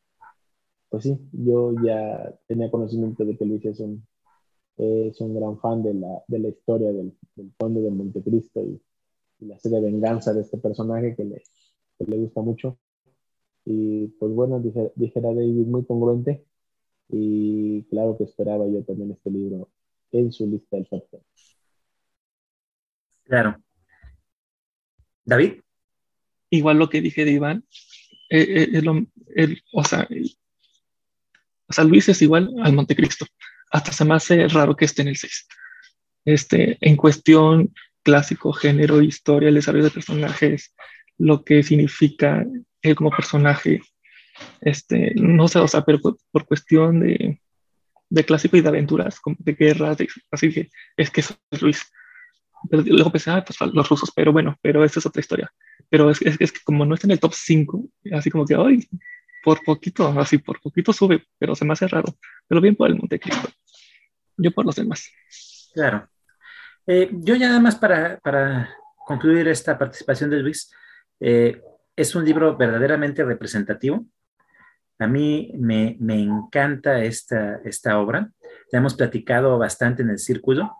pues 0.88 1.04
sí, 1.04 1.18
yo 1.32 1.72
ya 1.84 2.38
tenía 2.46 2.70
conocimiento 2.70 3.24
de 3.24 3.36
que 3.36 3.44
Luis 3.46 3.64
es 3.64 3.80
un, 3.80 4.06
es 4.76 5.20
un 5.20 5.34
gran 5.34 5.58
fan 5.58 5.82
de 5.82 5.94
la, 5.94 6.22
de 6.28 6.38
la 6.38 6.48
historia 6.48 6.92
del, 6.92 7.16
del 7.36 7.52
conde 7.58 7.80
de 7.82 7.90
Montecristo 7.90 8.60
y, 8.62 8.80
y 9.40 9.46
la 9.46 9.58
serie 9.58 9.80
de 9.80 9.86
venganza 9.90 10.32
de 10.34 10.42
este 10.42 10.58
personaje 10.58 11.14
que 11.16 11.24
le, 11.24 11.42
que 11.98 12.04
le 12.06 12.18
gusta 12.18 12.42
mucho. 12.42 12.78
Y 13.64 14.08
pues 14.18 14.32
bueno, 14.32 14.60
dije, 14.60 14.92
dijera 14.96 15.28
David, 15.34 15.66
muy 15.66 15.84
congruente. 15.84 16.44
Y 17.08 17.84
claro 17.84 18.16
que 18.16 18.24
esperaba 18.24 18.66
yo 18.68 18.82
también 18.84 19.12
este 19.12 19.30
libro 19.30 19.68
en 20.12 20.32
su 20.32 20.46
lista 20.46 20.76
del 20.76 20.88
top 20.88 21.04
Claro. 23.33 23.57
David. 25.24 25.62
Igual 26.51 26.76
lo 26.76 26.91
que 26.91 27.01
dije 27.01 27.24
de 27.24 27.30
Iván, 27.30 27.64
eh, 28.28 28.68
eh, 28.74 28.83
el, 29.35 29.62
o, 29.72 29.85
sea, 29.85 30.07
sea, 31.70 31.85
Luis 31.85 32.11
es 32.11 32.20
igual 32.20 32.51
al 32.62 32.74
Montecristo. 32.74 33.24
Hasta 33.70 33.91
se 33.91 34.05
me 34.05 34.16
hace 34.16 34.49
raro 34.49 34.76
que 34.76 34.85
esté 34.85 35.01
en 35.01 35.09
el 35.09 35.16
6. 35.16 35.49
Este, 36.26 36.76
en 36.83 36.97
cuestión 36.97 37.72
clásico, 38.03 38.53
género, 38.53 39.01
historia, 39.01 39.49
el 39.49 39.55
desarrollo 39.55 39.85
de 39.85 39.91
personajes, 39.93 40.74
lo 41.16 41.43
que 41.43 41.62
significa 41.62 42.45
él 42.83 42.95
como 42.95 43.09
personaje, 43.09 43.80
este, 44.61 45.14
no 45.14 45.49
sé, 45.49 45.59
o 45.59 45.68
sea, 45.68 45.87
pero 45.87 46.01
por, 46.01 46.45
cuestión 46.45 47.01
de, 47.01 47.41
de, 48.11 48.24
clásico 48.26 48.59
y 48.59 48.61
de 48.61 48.68
aventuras, 48.68 49.20
como 49.20 49.37
de 49.39 49.55
guerra, 49.55 49.97
así 50.30 50.53
que 50.53 50.68
es 50.99 51.11
que 51.11 51.22
eso 51.22 51.35
es 51.51 51.62
Luis. 51.62 51.91
Luego 52.70 53.10
pensé, 53.10 53.30
ah, 53.30 53.44
pues 53.44 53.58
los 53.72 53.88
rusos, 53.88 54.10
pero 54.14 54.32
bueno, 54.32 54.56
pero 54.62 54.84
esa 54.84 55.00
es 55.00 55.06
otra 55.06 55.20
historia. 55.20 55.52
Pero 55.88 56.10
es, 56.10 56.22
es, 56.22 56.40
es 56.40 56.52
que 56.52 56.60
como 56.64 56.84
no 56.84 56.94
está 56.94 57.06
en 57.06 57.12
el 57.12 57.20
top 57.20 57.32
5, 57.34 57.88
así 58.12 58.30
como 58.30 58.46
que, 58.46 58.54
ay, 58.54 58.86
por 59.42 59.62
poquito, 59.64 60.08
así 60.20 60.38
por 60.38 60.60
poquito 60.60 60.92
sube, 60.92 61.24
pero 61.38 61.54
se 61.54 61.64
me 61.64 61.72
hace 61.72 61.88
raro. 61.88 62.14
Pero 62.46 62.60
bien 62.60 62.76
por 62.76 62.88
el 62.88 62.96
Montecristo. 62.96 63.48
Yo 64.36 64.52
por 64.52 64.64
los 64.64 64.76
demás. 64.76 65.10
Claro. 65.74 66.08
Eh, 66.86 67.10
yo 67.12 67.34
ya 67.36 67.48
nada 67.48 67.60
más 67.60 67.76
para, 67.76 68.18
para, 68.20 68.74
concluir 69.04 69.48
esta 69.48 69.76
participación 69.76 70.30
de 70.30 70.38
Luis, 70.38 70.72
eh, 71.20 71.60
es 71.96 72.14
un 72.14 72.24
libro 72.24 72.56
verdaderamente 72.56 73.24
representativo. 73.24 74.06
A 74.98 75.06
mí 75.06 75.52
me, 75.58 75.96
me 76.00 76.20
encanta 76.20 77.02
esta, 77.02 77.56
esta 77.64 77.98
obra. 77.98 78.30
Ya 78.72 78.78
hemos 78.78 78.94
platicado 78.94 79.58
bastante 79.58 80.02
en 80.02 80.10
el 80.10 80.18
círculo 80.18 80.76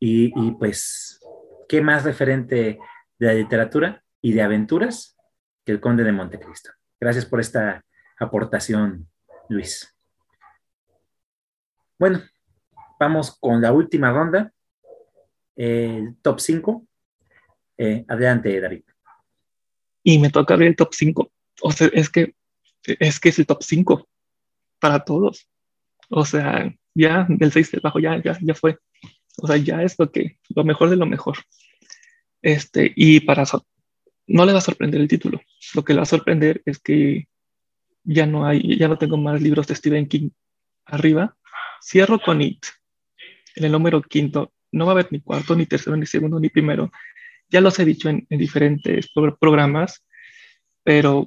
y, 0.00 0.52
pues, 0.52 1.20
¿qué 1.68 1.80
más 1.80 2.04
referente 2.04 2.78
de 3.18 3.26
la 3.26 3.34
literatura 3.34 4.04
y 4.20 4.32
de 4.32 4.42
aventuras 4.42 5.16
que 5.64 5.72
el 5.72 5.80
Conde 5.80 6.04
de 6.04 6.12
Montecristo? 6.12 6.70
Gracias 7.00 7.26
por 7.26 7.40
esta 7.40 7.84
aportación, 8.18 9.08
Luis. 9.48 9.94
Bueno, 11.98 12.22
vamos 12.98 13.36
con 13.38 13.60
la 13.60 13.72
última 13.72 14.12
ronda, 14.12 14.52
el 15.56 16.16
top 16.22 16.40
5. 16.40 16.86
Eh, 17.76 18.04
adelante, 18.08 18.60
David. 18.60 18.84
Y 20.02 20.18
me 20.18 20.30
toca 20.30 20.56
ver 20.56 20.68
el 20.68 20.76
top 20.76 20.94
5. 20.94 21.32
O 21.62 21.72
sea, 21.72 21.88
es 21.92 22.08
que 22.08 22.34
es 22.84 23.20
que 23.20 23.28
es 23.28 23.38
el 23.38 23.46
top 23.46 23.62
5 23.62 24.08
para 24.78 25.04
todos. 25.04 25.48
O 26.08 26.24
sea, 26.24 26.72
ya 26.94 27.26
del 27.28 27.52
6 27.52 27.72
de 27.72 27.80
bajo 27.80 27.98
ya, 27.98 28.20
ya, 28.22 28.38
ya 28.40 28.54
fue. 28.54 28.78
O 29.40 29.46
sea, 29.46 29.56
ya 29.56 29.82
es 29.82 29.96
lo 29.98 30.10
que, 30.10 30.38
lo 30.54 30.64
mejor 30.64 30.90
de 30.90 30.96
lo 30.96 31.06
mejor. 31.06 31.38
Este, 32.42 32.92
y 32.94 33.20
para 33.20 33.44
no 34.26 34.44
le 34.44 34.52
va 34.52 34.58
a 34.58 34.62
sorprender 34.62 35.00
el 35.00 35.08
título. 35.08 35.40
Lo 35.74 35.84
que 35.84 35.92
le 35.92 35.98
va 35.98 36.02
a 36.02 36.06
sorprender 36.06 36.62
es 36.66 36.78
que 36.78 37.28
ya 38.04 38.26
no 38.26 38.46
hay, 38.46 38.76
ya 38.78 38.88
no 38.88 38.98
tengo 38.98 39.16
más 39.16 39.40
libros 39.40 39.66
de 39.66 39.74
Stephen 39.74 40.06
King 40.06 40.30
arriba. 40.84 41.36
Cierro 41.82 42.18
con 42.18 42.42
It, 42.42 42.64
en 43.56 43.64
el 43.64 43.72
número 43.72 44.02
quinto. 44.02 44.52
No 44.72 44.84
va 44.84 44.92
a 44.92 44.94
haber 44.94 45.08
ni 45.10 45.20
cuarto, 45.20 45.54
ni 45.54 45.66
tercero, 45.66 45.96
ni 45.96 46.06
segundo, 46.06 46.38
ni 46.38 46.48
primero. 46.48 46.90
Ya 47.48 47.60
los 47.60 47.78
he 47.78 47.84
dicho 47.84 48.08
en, 48.08 48.26
diferentes 48.28 49.10
programas, 49.40 50.04
pero, 50.82 51.26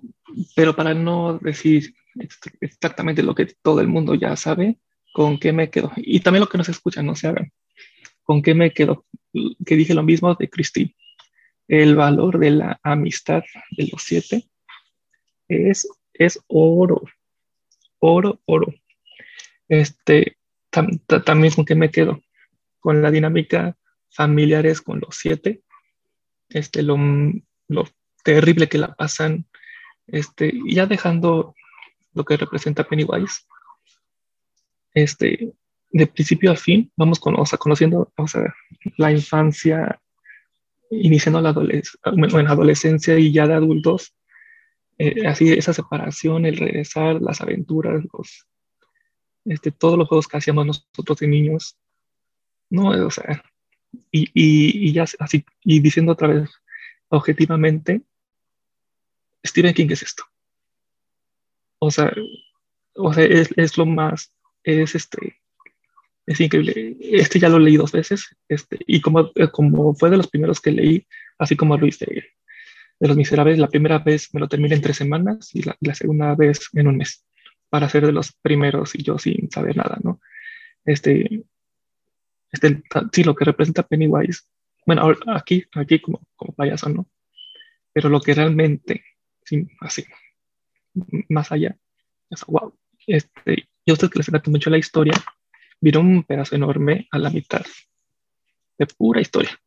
pero 0.55 0.75
para 0.75 0.93
no 0.93 1.39
decir 1.39 1.95
exactamente 2.59 3.23
lo 3.23 3.33
que 3.33 3.47
todo 3.61 3.79
el 3.81 3.87
mundo 3.87 4.13
ya 4.13 4.35
sabe, 4.35 4.77
con 5.13 5.39
qué 5.39 5.53
me 5.53 5.69
quedo. 5.71 5.91
Y 5.97 6.19
también 6.19 6.41
lo 6.41 6.49
que 6.49 6.57
nos 6.57 6.69
escuchan, 6.69 7.05
no 7.05 7.15
se 7.15 7.27
hagan. 7.27 7.51
¿Con 8.31 8.41
qué 8.41 8.53
me 8.53 8.71
quedo? 8.71 9.05
Que 9.65 9.75
dije 9.75 9.93
lo 9.93 10.03
mismo 10.03 10.33
de 10.35 10.49
Christine 10.49 10.95
el 11.67 11.97
valor 11.97 12.39
de 12.39 12.51
la 12.51 12.79
amistad 12.81 13.43
de 13.71 13.89
los 13.91 14.03
siete 14.03 14.47
es, 15.49 15.85
es 16.13 16.39
oro, 16.47 17.01
oro, 17.99 18.39
oro. 18.45 18.73
Este, 19.67 20.37
también 20.69 21.53
con 21.53 21.65
qué 21.65 21.75
me 21.75 21.91
quedo, 21.91 22.23
con 22.79 23.01
la 23.01 23.11
dinámica 23.11 23.75
familiares 24.09 24.79
con 24.79 25.01
los 25.01 25.17
siete, 25.17 25.61
este, 26.47 26.83
lo, 26.83 26.95
lo 27.67 27.85
terrible 28.23 28.69
que 28.69 28.77
la 28.77 28.95
pasan, 28.95 29.45
este, 30.07 30.53
ya 30.69 30.85
dejando 30.85 31.53
lo 32.13 32.23
que 32.23 32.37
representa 32.37 32.87
Pennywise, 32.87 33.41
este, 34.93 35.53
de 35.93 36.07
principio 36.07 36.51
a 36.51 36.55
fin, 36.55 36.91
vamos 36.95 37.19
con, 37.19 37.39
o 37.39 37.45
sea, 37.45 37.57
conociendo 37.57 38.11
o 38.15 38.25
la 38.97 39.11
infancia 39.11 39.99
iniciando 40.91 41.41
la 41.41 41.49
adolescencia 41.49 43.17
y 43.17 43.31
ya 43.31 43.47
de 43.47 43.53
adultos, 43.53 44.13
eh, 44.97 45.25
así 45.25 45.51
esa 45.51 45.73
separación, 45.73 46.45
el 46.45 46.57
regresar, 46.57 47.21
las 47.21 47.41
aventuras, 47.41 48.03
los, 48.13 48.47
este, 49.45 49.71
todos 49.71 49.97
los 49.97 50.07
juegos 50.07 50.27
que 50.27 50.37
hacíamos 50.37 50.65
nosotros 50.65 51.17
de 51.19 51.27
niños, 51.27 51.77
no, 52.69 52.89
o 52.89 53.09
sea, 53.09 53.43
y, 54.11 54.23
y, 54.33 54.89
y 54.89 54.93
ya 54.93 55.05
así, 55.19 55.45
y 55.63 55.79
diciendo 55.79 56.11
otra 56.11 56.27
vez, 56.27 56.49
objetivamente, 57.09 58.01
Stephen 59.45 59.73
King 59.73 59.87
es 59.89 60.03
esto. 60.03 60.23
O 61.79 61.89
sea, 61.89 62.13
o 62.95 63.13
sea 63.13 63.25
es, 63.25 63.49
es 63.55 63.77
lo 63.77 63.85
más, 63.85 64.31
es 64.63 64.93
este, 64.93 65.40
es 66.25 66.39
increíble. 66.39 66.97
Este 66.99 67.39
ya 67.39 67.49
lo 67.49 67.59
leí 67.59 67.77
dos 67.77 67.91
veces, 67.91 68.35
este, 68.47 68.79
y 68.85 69.01
como, 69.01 69.31
eh, 69.35 69.49
como 69.51 69.93
fue 69.95 70.09
de 70.09 70.17
los 70.17 70.27
primeros 70.27 70.61
que 70.61 70.71
leí, 70.71 71.07
así 71.37 71.55
como 71.55 71.77
Luis 71.77 71.99
de, 71.99 72.23
de 72.99 73.07
Los 73.07 73.17
Miserables, 73.17 73.57
la 73.57 73.67
primera 73.67 73.99
vez 73.99 74.33
me 74.33 74.39
lo 74.39 74.47
terminé 74.47 74.75
en 74.75 74.81
tres 74.81 74.97
semanas 74.97 75.53
y 75.53 75.63
la, 75.63 75.75
la, 75.79 75.95
segunda 75.95 76.35
vez 76.35 76.69
en 76.73 76.87
un 76.87 76.97
mes, 76.97 77.25
para 77.69 77.89
ser 77.89 78.05
de 78.05 78.11
los 78.11 78.33
primeros 78.33 78.95
y 78.95 79.03
yo 79.03 79.17
sin 79.17 79.49
saber 79.49 79.77
nada, 79.77 79.97
¿no? 80.03 80.19
Este, 80.85 81.43
este 82.51 82.83
sí, 83.11 83.23
lo 83.23 83.35
que 83.35 83.45
representa 83.45 83.87
Pennywise, 83.87 84.43
bueno, 84.85 85.13
aquí, 85.27 85.65
aquí 85.73 85.99
como, 85.99 86.21
como 86.35 86.53
payaso, 86.53 86.89
¿no? 86.89 87.07
Pero 87.93 88.09
lo 88.09 88.21
que 88.21 88.33
realmente, 88.33 89.03
sí, 89.43 89.67
así, 89.79 90.05
más 91.29 91.51
allá, 91.51 91.77
es 92.29 92.45
wow. 92.45 92.73
Este, 93.07 93.67
y 93.85 93.91
a 93.91 93.93
ustedes 93.93 94.11
que 94.11 94.19
les 94.19 94.29
encanta 94.29 94.51
mucho 94.51 94.69
la 94.69 94.77
historia, 94.77 95.13
vieron 95.81 96.07
un 96.07 96.23
pedazo 96.23 96.55
enorme 96.55 97.07
a 97.11 97.17
la 97.17 97.29
mitad 97.29 97.65
de 98.77 98.85
pura 98.85 99.19
historia. 99.19 99.59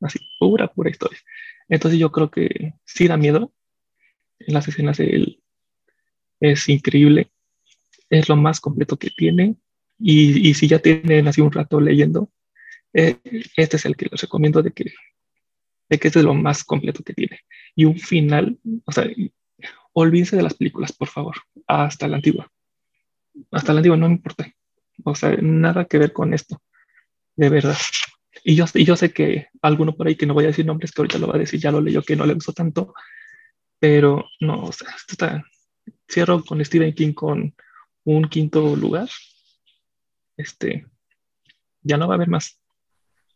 Así, 0.00 0.18
pura, 0.38 0.68
pura 0.68 0.90
historia. 0.90 1.18
Entonces 1.68 1.98
yo 1.98 2.12
creo 2.12 2.30
que 2.30 2.74
sí 2.84 3.08
da 3.08 3.16
miedo. 3.16 3.52
En 4.38 4.52
las 4.52 4.68
escenas 4.68 4.98
de 4.98 5.10
él 5.10 5.42
es 6.40 6.68
increíble. 6.68 7.30
Es 8.10 8.28
lo 8.28 8.36
más 8.36 8.60
completo 8.60 8.98
que 8.98 9.10
tiene. 9.10 9.56
Y, 9.98 10.48
y 10.48 10.54
si 10.54 10.68
ya 10.68 10.78
tienen 10.78 11.26
así 11.26 11.40
un 11.40 11.52
rato 11.52 11.80
leyendo, 11.80 12.30
eh, 12.92 13.18
este 13.56 13.76
es 13.76 13.84
el 13.84 13.96
que 13.96 14.08
les 14.10 14.20
recomiendo 14.20 14.62
de 14.62 14.72
que, 14.72 14.84
de 15.88 15.98
que 15.98 16.08
este 16.08 16.20
es 16.20 16.24
lo 16.24 16.34
más 16.34 16.64
completo 16.64 17.02
que 17.02 17.14
tiene. 17.14 17.40
Y 17.74 17.84
un 17.84 17.98
final, 17.98 18.58
o 18.84 18.92
sea, 18.92 19.06
olvídense 19.92 20.36
de 20.36 20.42
las 20.42 20.54
películas, 20.54 20.92
por 20.92 21.08
favor, 21.08 21.36
hasta 21.66 22.08
la 22.08 22.16
antigua. 22.16 22.50
Hasta 23.50 23.72
la 23.72 23.80
antigua 23.80 23.96
no 23.96 24.08
me 24.08 24.14
importa. 24.14 24.52
O 25.04 25.14
sea, 25.14 25.36
nada 25.40 25.84
que 25.84 25.98
ver 25.98 26.12
con 26.12 26.34
esto, 26.34 26.60
de 27.36 27.48
verdad. 27.48 27.76
Y 28.44 28.54
yo, 28.54 28.64
y 28.74 28.84
yo 28.84 28.96
sé 28.96 29.12
que 29.12 29.48
alguno 29.62 29.96
por 29.96 30.06
ahí 30.06 30.16
que 30.16 30.26
no 30.26 30.34
voy 30.34 30.44
a 30.44 30.48
decir 30.48 30.66
nombres, 30.66 30.92
que 30.92 31.02
ahorita 31.02 31.18
lo 31.18 31.26
va 31.26 31.34
a 31.34 31.38
decir, 31.38 31.60
ya 31.60 31.72
lo 31.72 31.80
leyó, 31.80 32.02
que 32.02 32.16
no 32.16 32.26
le 32.26 32.34
gustó 32.34 32.52
tanto, 32.52 32.94
pero 33.78 34.24
no, 34.40 34.64
o 34.64 34.72
sea, 34.72 34.88
esto 34.90 35.12
está, 35.12 35.44
cierro 36.08 36.44
con 36.44 36.64
Stephen 36.64 36.94
King 36.94 37.12
con 37.12 37.54
un 38.04 38.28
quinto 38.28 38.76
lugar. 38.76 39.08
Este, 40.36 40.86
ya 41.82 41.96
no 41.96 42.08
va 42.08 42.14
a 42.14 42.16
haber 42.16 42.28
más. 42.28 42.60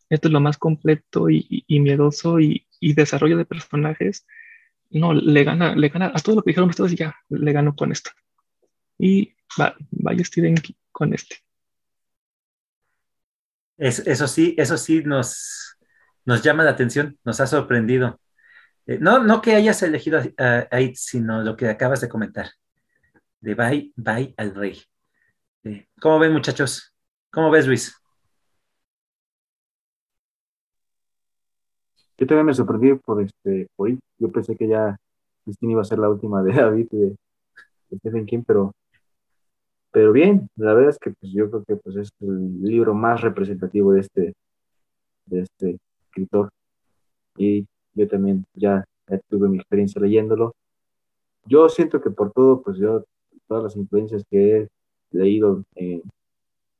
Esto 0.09 0.29
es 0.29 0.33
lo 0.33 0.41
más 0.41 0.59
completo 0.59 1.31
y, 1.31 1.65
y 1.67 1.81
miedoso 1.81 2.41
y, 2.41 2.67
y, 2.81 2.95
desarrollo 2.95 3.37
de 3.37 3.45
personajes. 3.45 4.27
No, 4.91 5.13
le 5.13 5.45
gana, 5.45 5.75
le 5.77 5.89
gana 5.89 6.13
a 6.15 6.21
todo 6.21 6.37
lo 6.37 6.43
que 6.43 6.51
dijeron 6.51 6.71
ustedes 6.71 6.95
ya 6.95 7.17
le 7.29 7.53
gano 7.53 7.77
con 7.77 7.93
esto. 7.93 8.11
Y 8.99 9.35
va, 9.59 9.75
vaya 9.91 10.25
Stephen 10.25 10.57
King 10.57 10.75
con 10.93 11.15
este 11.15 11.37
eso 13.81 14.29
sí, 14.29 14.55
eso 14.59 14.77
sí 14.77 15.03
nos, 15.03 15.77
nos 16.25 16.43
llama 16.43 16.65
la 16.65 16.71
atención, 16.71 17.19
nos 17.25 17.41
ha 17.41 17.47
sorprendido. 17.47 18.21
Eh, 18.87 18.99
no, 19.01 19.23
no 19.25 19.41
que 19.41 19.55
hayas 19.55 19.83
elegido 19.83 20.21
a, 20.39 20.69
a, 20.71 20.79
sino 20.95 21.43
lo 21.43 21.57
que 21.57 21.69
acabas 21.69 22.01
de 22.01 22.09
comentar. 22.09 22.51
de 23.41 23.55
Bye 23.55 23.93
Bye 23.97 24.35
al 24.37 24.55
Rey. 24.55 24.83
Eh, 25.65 25.87
¿Cómo 26.01 26.19
ven, 26.19 26.33
muchachos? 26.33 26.95
¿Cómo 27.31 27.51
ves, 27.51 27.67
Luis? 27.67 27.95
Yo 32.19 32.27
también 32.27 32.47
me 32.47 32.55
sorprendí 32.55 32.95
por 32.97 33.23
este, 33.23 33.67
Yo 34.19 34.31
pensé 34.31 34.55
que 34.55 34.69
ya 34.69 34.95
Cristina 35.43 35.73
iba 35.73 35.81
a 35.81 35.85
ser 35.85 35.99
la 35.99 36.11
última 36.11 36.43
de 36.43 36.53
David 36.53 36.89
de, 36.91 37.17
de 37.89 37.99
Stephen 37.99 38.27
King, 38.27 38.43
pero, 38.47 38.75
pero 39.93 40.13
bien, 40.13 40.49
la 40.57 40.75
verdad 40.75 40.91
es 40.91 40.99
que 40.99 41.13
pues, 41.13 41.33
yo 41.33 41.51
creo 41.51 41.65
que 41.65 41.77
pues, 41.77 41.97
es 41.97 42.11
el 42.21 42.63
libro 42.63 42.95
más 42.95 43.21
representativo 43.21 43.93
de 43.93 44.01
este, 44.01 44.35
de 45.27 45.41
este 45.41 45.79
escritor. 46.07 46.51
Y 47.37 47.67
yo 47.95 48.09
también 48.09 48.45
ya, 48.55 48.85
tuve 49.29 49.49
mi 49.49 49.59
experiencia 49.59 50.01
leyéndolo. 50.01 50.55
Yo 51.47 51.69
siento 51.69 52.01
que 52.01 52.11
por 52.11 52.33
todo, 52.33 52.63
pues 52.63 52.79
yo, 52.79 53.05
todas 53.49 53.65
las 53.65 53.77
influencias 53.77 54.23
que 54.31 54.59
he 54.59 54.69
leído, 55.11 55.65
eh, 55.75 56.03
un 56.05 56.11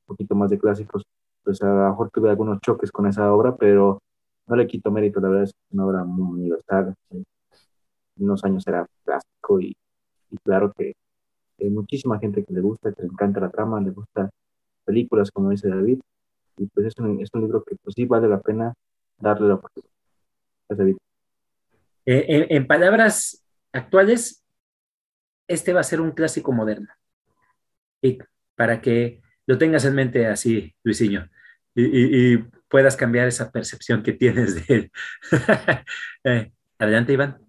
poquito 0.05 0.35
más 0.35 0.49
de 0.49 0.59
clásicos, 0.59 1.03
pues 1.43 1.61
a 1.61 1.67
lo 1.67 1.89
mejor 1.89 2.09
tuve 2.11 2.29
algunos 2.29 2.59
choques 2.61 2.91
con 2.91 3.07
esa 3.07 3.33
obra, 3.33 3.55
pero 3.57 4.01
no 4.47 4.55
le 4.55 4.67
quito 4.67 4.91
mérito, 4.91 5.19
la 5.19 5.29
verdad 5.29 5.43
es 5.45 5.53
una 5.71 5.85
obra 5.85 6.03
muy 6.03 6.41
universal. 6.41 6.93
En 7.09 7.23
unos 8.17 8.43
años 8.43 8.65
era 8.67 8.85
clásico 9.03 9.59
y, 9.59 9.75
claro 10.43 10.71
que 10.73 10.93
hay 11.61 11.69
muchísima 11.69 12.19
gente 12.19 12.43
que 12.43 12.53
le 12.53 12.61
gusta, 12.61 12.91
que 12.91 13.01
le 13.01 13.07
encanta 13.07 13.39
la 13.39 13.49
trama, 13.49 13.79
le 13.81 13.91
gusta 13.91 14.29
películas, 14.85 15.31
como 15.31 15.49
dice 15.49 15.69
David, 15.69 15.99
y 16.57 16.65
pues 16.67 16.87
es 16.87 16.97
un, 16.97 17.21
es 17.21 17.29
un 17.33 17.41
libro 17.41 17.63
que 17.63 17.75
pues 17.75 17.93
sí 17.95 18.05
vale 18.05 18.27
la 18.27 18.39
pena 18.39 18.73
darle 19.17 19.47
la 19.47 19.55
oportunidad. 19.55 19.91
David. 20.69 20.97
Eh, 22.05 22.47
en, 22.49 22.65
palabras 22.67 23.43
actuales, 23.71 24.43
este 25.47 25.73
va 25.73 25.81
a 25.81 25.83
ser 25.83 26.01
un 26.01 26.11
clásico 26.11 26.51
moderno. 26.51 26.87
Y 28.01 28.19
para 28.55 28.81
que 28.81 29.21
lo 29.45 29.57
tengas 29.57 29.85
en 29.85 29.95
mente 29.95 30.27
así, 30.27 30.73
Luisinho, 30.83 31.27
y, 31.75 32.37
puedas 32.69 32.95
cambiar 32.95 33.27
esa 33.27 33.51
percepción 33.51 34.01
que 34.01 34.13
tienes 34.13 34.55
de 34.55 34.75
él. 34.75 34.91
Eh, 36.23 36.51
adelante, 36.77 37.13
Iván. 37.13 37.39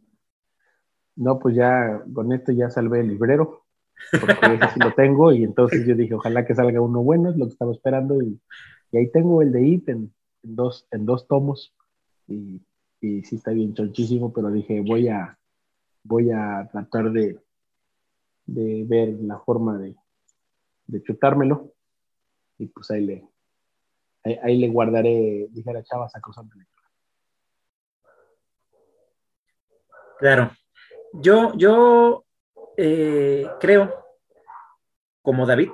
No, 1.14 1.39
pues 1.39 1.55
ya 1.55 2.02
con 2.12 2.32
esto 2.32 2.52
ya 2.52 2.70
salvé 2.70 3.01
el 3.01 3.09
librero, 3.09 3.61
porque 4.11 4.55
ese 4.55 4.74
sí 4.74 4.81
lo 4.81 4.93
tengo, 4.95 5.33
y 5.33 5.45
entonces 5.45 5.87
yo 5.87 5.95
dije, 5.95 6.15
ojalá 6.15 6.45
que 6.45 6.55
salga 6.55 6.81
uno 6.81 7.03
bueno, 7.03 7.31
es 7.31 7.37
lo 7.37 7.47
que 7.47 7.53
estaba 7.53 7.73
esperando, 7.73 8.23
y, 8.23 8.41
ahí 8.93 9.11
tengo 9.11 9.43
el 9.43 9.53
de 9.53 9.66
IT 9.66 9.89
en, 9.89 10.12
dos, 10.43 10.87
en 10.91 11.07
dos 11.07 11.27
tomos, 11.27 11.74
y 12.29 12.61
y 13.03 13.24
sí 13.24 13.37
está 13.37 13.51
bien 13.51 13.74
chonchísimo, 13.74 14.33
pero 14.33 14.51
dije, 14.51 14.81
voy 14.81 15.09
a, 15.09 15.37
voy 16.05 16.31
a 16.31 16.69
tratar 16.70 17.11
de, 17.11 17.39
de 18.47 18.85
ver 18.87 19.09
la 19.20 19.41
forma 19.41 19.77
de, 19.77 19.97
de 20.87 21.03
chutármelo 21.03 21.73
y 22.59 22.69
pues 22.69 22.91
ahí 22.93 23.05
le, 23.05 23.29
ahí, 24.43 24.57
le 24.57 24.69
guardaré, 24.69 25.49
dijera 25.51 25.83
Chava, 25.83 26.09
sacrosantemente. 26.09 26.70
Claro. 30.20 30.53
Yo 31.15 32.24
eh, 32.85 33.47
creo, 33.61 33.95
como 35.23 35.47
David, 35.47 35.71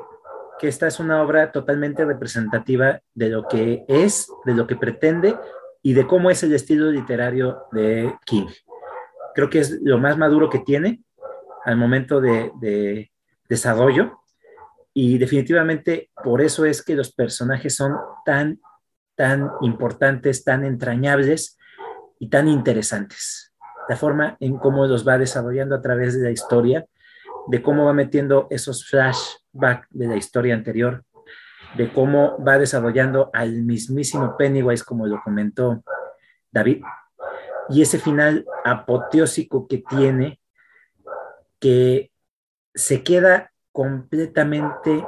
que 0.59 0.69
esta 0.69 0.87
es 0.87 1.01
una 1.01 1.23
obra 1.23 1.53
totalmente 1.53 2.05
representativa 2.05 3.01
de 3.15 3.31
lo 3.31 3.49
que 3.49 3.87
es, 3.89 4.31
de 4.45 4.53
lo 4.53 4.67
que 4.67 4.77
pretende 4.77 5.35
y 5.83 5.95
de 5.95 6.07
cómo 6.07 6.31
es 6.31 6.43
el 6.43 6.53
estilo 6.53 6.91
literario 6.91 7.63
de 7.73 8.15
King. 8.27 8.49
Creo 9.35 9.49
que 9.49 9.61
es 9.61 9.81
lo 9.81 9.97
más 9.97 10.19
maduro 10.19 10.51
que 10.51 10.59
tiene 10.59 11.01
al 11.65 11.79
momento 11.79 12.21
de, 12.21 13.11
desarrollo 13.49 14.21
y 14.93 15.17
definitivamente 15.17 16.11
por 16.23 16.43
eso 16.43 16.67
es 16.67 16.83
que 16.83 16.95
los 16.95 17.15
personajes 17.15 17.75
son 17.75 17.97
tan, 18.27 18.61
tan 19.15 19.51
importantes, 19.63 20.45
tan 20.45 20.63
entrañables 20.67 21.57
y 22.19 22.29
tan 22.29 22.49
interesantes. 22.49 23.55
La 23.89 23.97
forma 23.97 24.37
en 24.41 24.59
cómo 24.59 24.87
los 24.87 25.09
va 25.09 25.17
desarrollando 25.17 25.75
a 25.75 25.81
través 25.81 26.15
de 26.19 26.25
la 26.25 26.31
historia, 26.31 26.85
de 27.49 27.63
cómo 27.63 27.87
va 27.87 27.93
metiendo 27.93 28.47
esos 28.51 28.87
flashbacks 28.87 29.89
de 29.91 30.07
la 30.07 30.17
historia 30.17 30.55
anterior, 30.55 31.05
de 31.77 31.93
cómo 31.93 32.43
va 32.45 32.59
desarrollando 32.59 33.31
al 33.33 33.63
mismísimo 33.63 34.37
Pennywise, 34.37 34.85
como 34.85 35.07
lo 35.07 35.23
comentó 35.23 35.83
David, 36.51 36.83
y 37.71 37.83
ese 37.83 37.99
final 37.99 38.47
apoteósico 38.65 39.67
que 39.67 39.79
tiene, 39.89 40.41
que 41.59 42.11
se 42.75 43.03
queda 43.03 43.53
completamente 43.73 45.05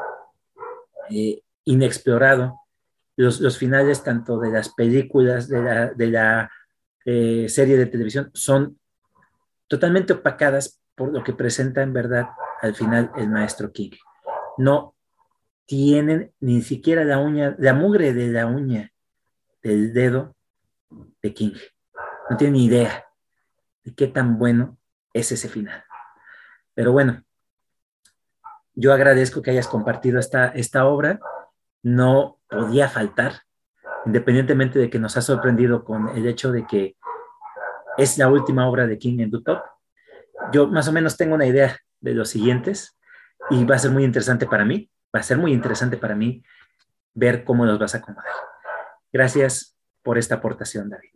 eh, 1.10 1.42
inexplorado. 1.64 2.56
Los, 3.16 3.58
finales 3.58 4.02
tanto 4.02 4.38
de 4.38 4.50
las 4.50 4.70
películas, 4.70 5.46
de 5.46 6.06
la, 6.06 6.50
eh, 7.04 7.46
serie 7.50 7.76
de 7.76 7.84
televisión, 7.84 8.30
son 8.32 8.78
totalmente 9.68 10.14
opacadas 10.14 10.79
por 11.00 11.14
lo 11.14 11.24
que 11.24 11.32
presenta 11.32 11.80
en 11.80 11.94
verdad 11.94 12.28
al 12.60 12.74
final 12.74 13.10
el 13.16 13.30
maestro 13.30 13.72
King. 13.72 13.92
No 14.58 14.94
tienen 15.64 16.34
ni 16.40 16.60
siquiera 16.60 17.04
la 17.04 17.16
uña, 17.16 17.56
la 17.58 17.72
mugre 17.72 18.12
de 18.12 18.28
la 18.28 18.44
uña 18.44 18.92
del 19.62 19.94
dedo 19.94 20.36
de 21.22 21.32
King. 21.32 21.54
No 22.28 22.36
tienen 22.36 22.52
ni 22.52 22.66
idea 22.66 23.06
de 23.82 23.94
qué 23.94 24.08
tan 24.08 24.38
bueno 24.38 24.76
es 25.14 25.32
ese 25.32 25.48
final. 25.48 25.82
Pero 26.74 26.92
bueno, 26.92 27.24
yo 28.74 28.92
agradezco 28.92 29.40
que 29.40 29.52
hayas 29.52 29.68
compartido 29.68 30.20
esta, 30.20 30.48
esta 30.48 30.84
obra. 30.84 31.18
No 31.82 32.40
podía 32.46 32.90
faltar, 32.90 33.40
independientemente 34.04 34.78
de 34.78 34.90
que 34.90 34.98
nos 34.98 35.16
ha 35.16 35.22
sorprendido 35.22 35.82
con 35.82 36.10
el 36.10 36.26
hecho 36.26 36.52
de 36.52 36.66
que 36.66 36.98
es 37.96 38.18
la 38.18 38.28
última 38.28 38.68
obra 38.68 38.86
de 38.86 38.98
King 38.98 39.20
en 39.20 39.30
Top. 39.30 39.62
Yo 40.52 40.68
más 40.68 40.88
o 40.88 40.92
menos 40.92 41.16
tengo 41.16 41.34
una 41.34 41.46
idea 41.46 41.76
de 42.00 42.14
los 42.14 42.30
siguientes 42.30 42.98
y 43.50 43.64
va 43.64 43.76
a 43.76 43.78
ser 43.78 43.90
muy 43.90 44.04
interesante 44.04 44.46
para 44.46 44.64
mí 44.64 44.90
va 45.14 45.20
a 45.20 45.24
ser 45.24 45.38
muy 45.38 45.52
interesante 45.52 45.96
para 45.96 46.14
mí 46.14 46.42
ver 47.14 47.44
cómo 47.44 47.66
los 47.66 47.78
vas 47.78 47.94
a 47.94 47.98
acomodar. 47.98 48.32
Gracias 49.12 49.76
por 50.02 50.18
esta 50.18 50.36
aportación, 50.36 50.88
David. 50.88 51.10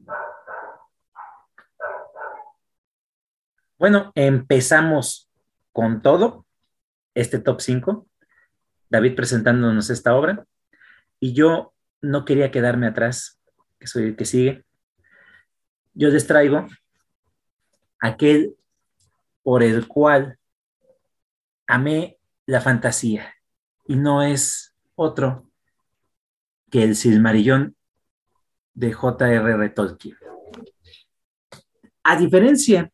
Bueno, 3.78 4.12
empezamos 4.14 5.30
con 5.72 6.02
todo, 6.02 6.46
este 7.14 7.38
top 7.38 7.60
5, 7.60 8.06
David 8.88 9.14
presentándonos 9.14 9.90
esta 9.90 10.14
obra, 10.14 10.44
y 11.20 11.32
yo 11.32 11.74
no 12.01 12.24
quería 12.24 12.51
quedarme 12.51 12.86
atrás, 12.86 13.40
que 13.78 13.86
soy 13.86 14.05
el 14.05 14.16
que 14.16 14.24
sigue. 14.24 14.64
Yo 15.92 16.09
les 16.09 16.26
traigo 16.26 16.66
aquel 18.01 18.56
por 19.44 19.62
el 19.62 19.86
cual 19.86 20.38
amé 21.68 22.18
la 22.46 22.60
fantasía, 22.60 23.32
y 23.86 23.94
no 23.94 24.22
es 24.22 24.74
otro 24.96 25.50
que 26.70 26.82
el 26.82 26.96
Silmarillón 26.96 27.76
de 28.72 28.92
J.R.R. 28.92 29.68
Tolkien. 29.70 30.16
A 32.02 32.16
diferencia 32.16 32.90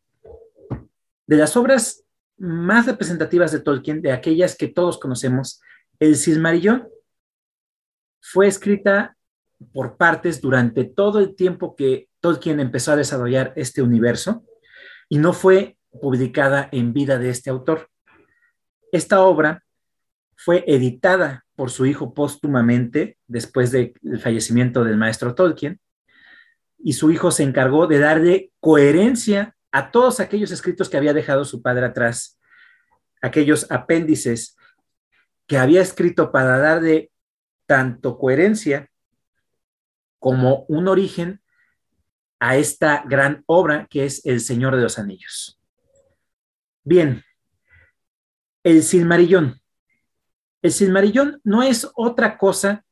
de 1.25 1.35
las 1.35 1.57
obras 1.57 2.03
más 2.37 2.85
representativas 2.85 3.51
de 3.51 3.61
Tolkien, 3.61 4.01
de 4.01 4.11
aquellas 4.11 4.55
que 4.55 4.67
todos 4.67 4.99
conocemos, 4.99 5.61
el 5.99 6.15
Silmarillón 6.15 6.87
fue 8.19 8.47
escrita 8.47 9.15
por 9.73 9.97
partes 9.97 10.41
durante 10.41 10.83
todo 10.83 11.19
el 11.19 11.35
tiempo 11.35 11.75
que 11.75 12.09
Tolkien 12.19 12.59
empezó 12.59 12.91
a 12.91 12.97
desarrollar 12.97 13.53
este 13.55 13.81
universo 13.81 14.43
y 15.09 15.17
no 15.17 15.33
fue 15.33 15.77
publicada 15.99 16.69
en 16.71 16.93
vida 16.93 17.17
de 17.17 17.29
este 17.29 17.49
autor. 17.49 17.89
Esta 18.91 19.21
obra 19.21 19.63
fue 20.35 20.63
editada 20.67 21.45
por 21.55 21.69
su 21.69 21.85
hijo 21.85 22.13
póstumamente 22.13 23.17
después 23.27 23.71
del 23.71 23.93
fallecimiento 24.19 24.83
del 24.83 24.97
maestro 24.97 25.35
Tolkien, 25.35 25.79
y 26.79 26.93
su 26.93 27.11
hijo 27.11 27.31
se 27.31 27.43
encargó 27.43 27.87
de 27.87 27.99
darle 27.99 28.51
coherencia 28.59 29.55
a 29.71 29.91
todos 29.91 30.19
aquellos 30.19 30.51
escritos 30.51 30.89
que 30.89 30.97
había 30.97 31.13
dejado 31.13 31.45
su 31.45 31.61
padre 31.61 31.85
atrás, 31.85 32.39
aquellos 33.21 33.69
apéndices 33.69 34.57
que 35.45 35.57
había 35.57 35.81
escrito 35.81 36.31
para 36.31 36.57
darle 36.57 37.11
tanto 37.67 38.17
coherencia 38.17 38.89
como 40.19 40.65
un 40.67 40.87
origen 40.87 41.41
a 42.39 42.57
esta 42.57 43.03
gran 43.07 43.43
obra 43.45 43.87
que 43.89 44.05
es 44.05 44.25
El 44.25 44.39
Señor 44.39 44.75
de 44.75 44.81
los 44.81 44.97
Anillos. 44.97 45.60
Bien, 46.83 47.23
el 48.63 48.81
Silmarillón. 48.81 49.61
El 50.63 50.71
Silmarillón 50.71 51.39
no 51.43 51.61
es 51.61 51.87
otra 51.95 52.37
cosa 52.37 52.83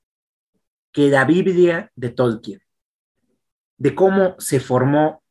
que 0.91 1.09
la 1.09 1.25
Biblia 1.25 1.91
de 1.95 2.09
Tolkien, 2.09 2.61
de 3.77 3.95
cómo 3.95 4.35
se 4.39 4.59
formó 4.59 5.23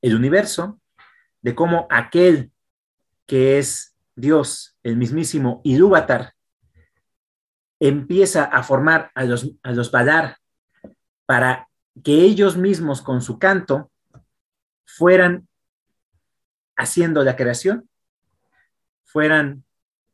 el 0.00 0.14
universo, 0.14 0.80
de 1.40 1.54
cómo 1.54 1.86
aquel 1.90 2.52
que 3.26 3.58
es 3.58 3.96
Dios, 4.14 4.76
el 4.84 4.96
mismísimo 4.96 5.60
Ilúvatar, 5.64 6.34
empieza 7.80 8.44
a 8.44 8.62
formar 8.62 9.10
a 9.14 9.24
los, 9.24 9.50
a 9.64 9.72
los 9.72 9.90
para 11.26 11.68
que 12.04 12.12
ellos 12.12 12.56
mismos 12.56 13.02
con 13.02 13.22
su 13.22 13.40
canto 13.40 13.90
fueran 14.84 15.48
haciendo 16.82 17.22
la 17.24 17.36
creación, 17.36 17.88
fueran 19.04 19.64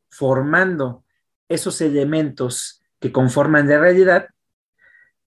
formando 0.09 1.03
esos 1.47 1.81
elementos 1.81 2.81
que 2.99 3.11
conforman 3.11 3.67
la 3.67 3.79
realidad 3.79 4.29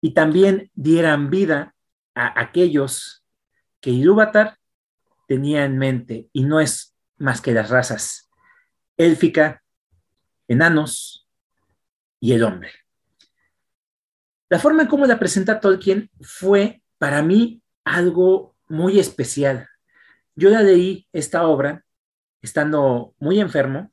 y 0.00 0.14
también 0.14 0.70
dieran 0.74 1.30
vida 1.30 1.74
a 2.14 2.40
aquellos 2.40 3.24
que 3.80 3.90
Ilúvatar 3.90 4.58
tenía 5.26 5.64
en 5.64 5.78
mente 5.78 6.28
y 6.32 6.44
no 6.44 6.60
es 6.60 6.94
más 7.16 7.40
que 7.40 7.52
las 7.52 7.70
razas 7.70 8.30
élfica, 8.96 9.62
enanos 10.48 11.28
y 12.20 12.32
el 12.32 12.44
hombre. 12.44 12.70
La 14.48 14.58
forma 14.58 14.82
en 14.82 14.88
cómo 14.88 15.06
la 15.06 15.18
presenta 15.18 15.60
Tolkien 15.60 16.10
fue 16.20 16.82
para 16.98 17.22
mí 17.22 17.62
algo 17.84 18.54
muy 18.68 18.98
especial. 19.00 19.68
Yo 20.34 20.50
la 20.50 20.62
leí 20.62 21.06
esta 21.12 21.46
obra 21.46 21.84
estando 22.40 23.14
muy 23.18 23.40
enfermo. 23.40 23.92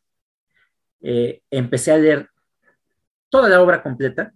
Eh, 1.02 1.42
empecé 1.50 1.92
a 1.92 1.98
leer 1.98 2.30
toda 3.30 3.50
la 3.50 3.62
obra 3.62 3.84
completa, 3.84 4.34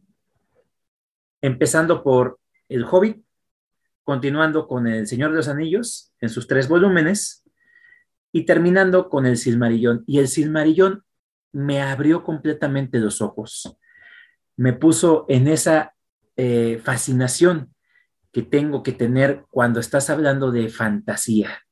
empezando 1.42 2.04
por 2.04 2.40
El 2.70 2.86
Hobbit, 2.86 3.24
continuando 4.04 4.68
con 4.68 4.88
El 4.88 5.08
Señor 5.08 5.32
de 5.32 5.38
los 5.38 5.48
Anillos 5.48 6.14
en 6.20 6.30
sus 6.30 6.48
tres 6.48 6.68
volúmenes 6.68 7.44
y 8.32 8.46
terminando 8.46 9.10
con 9.10 9.26
El 9.26 9.38
Silmarillón. 9.38 10.04
Y 10.08 10.20
El 10.20 10.28
Silmarillón 10.28 11.04
me 11.52 11.82
abrió 11.82 12.24
completamente 12.24 13.00
los 13.00 13.22
ojos, 13.22 13.78
me 14.58 14.74
puso 14.74 15.26
en 15.30 15.48
esa 15.48 15.94
eh, 16.36 16.82
fascinación 16.84 17.74
que 18.32 18.42
tengo 18.42 18.82
que 18.82 18.92
tener 18.92 19.46
cuando 19.52 19.80
estás 19.80 20.10
hablando 20.10 20.52
de 20.52 20.70
fantasía, 20.70 21.63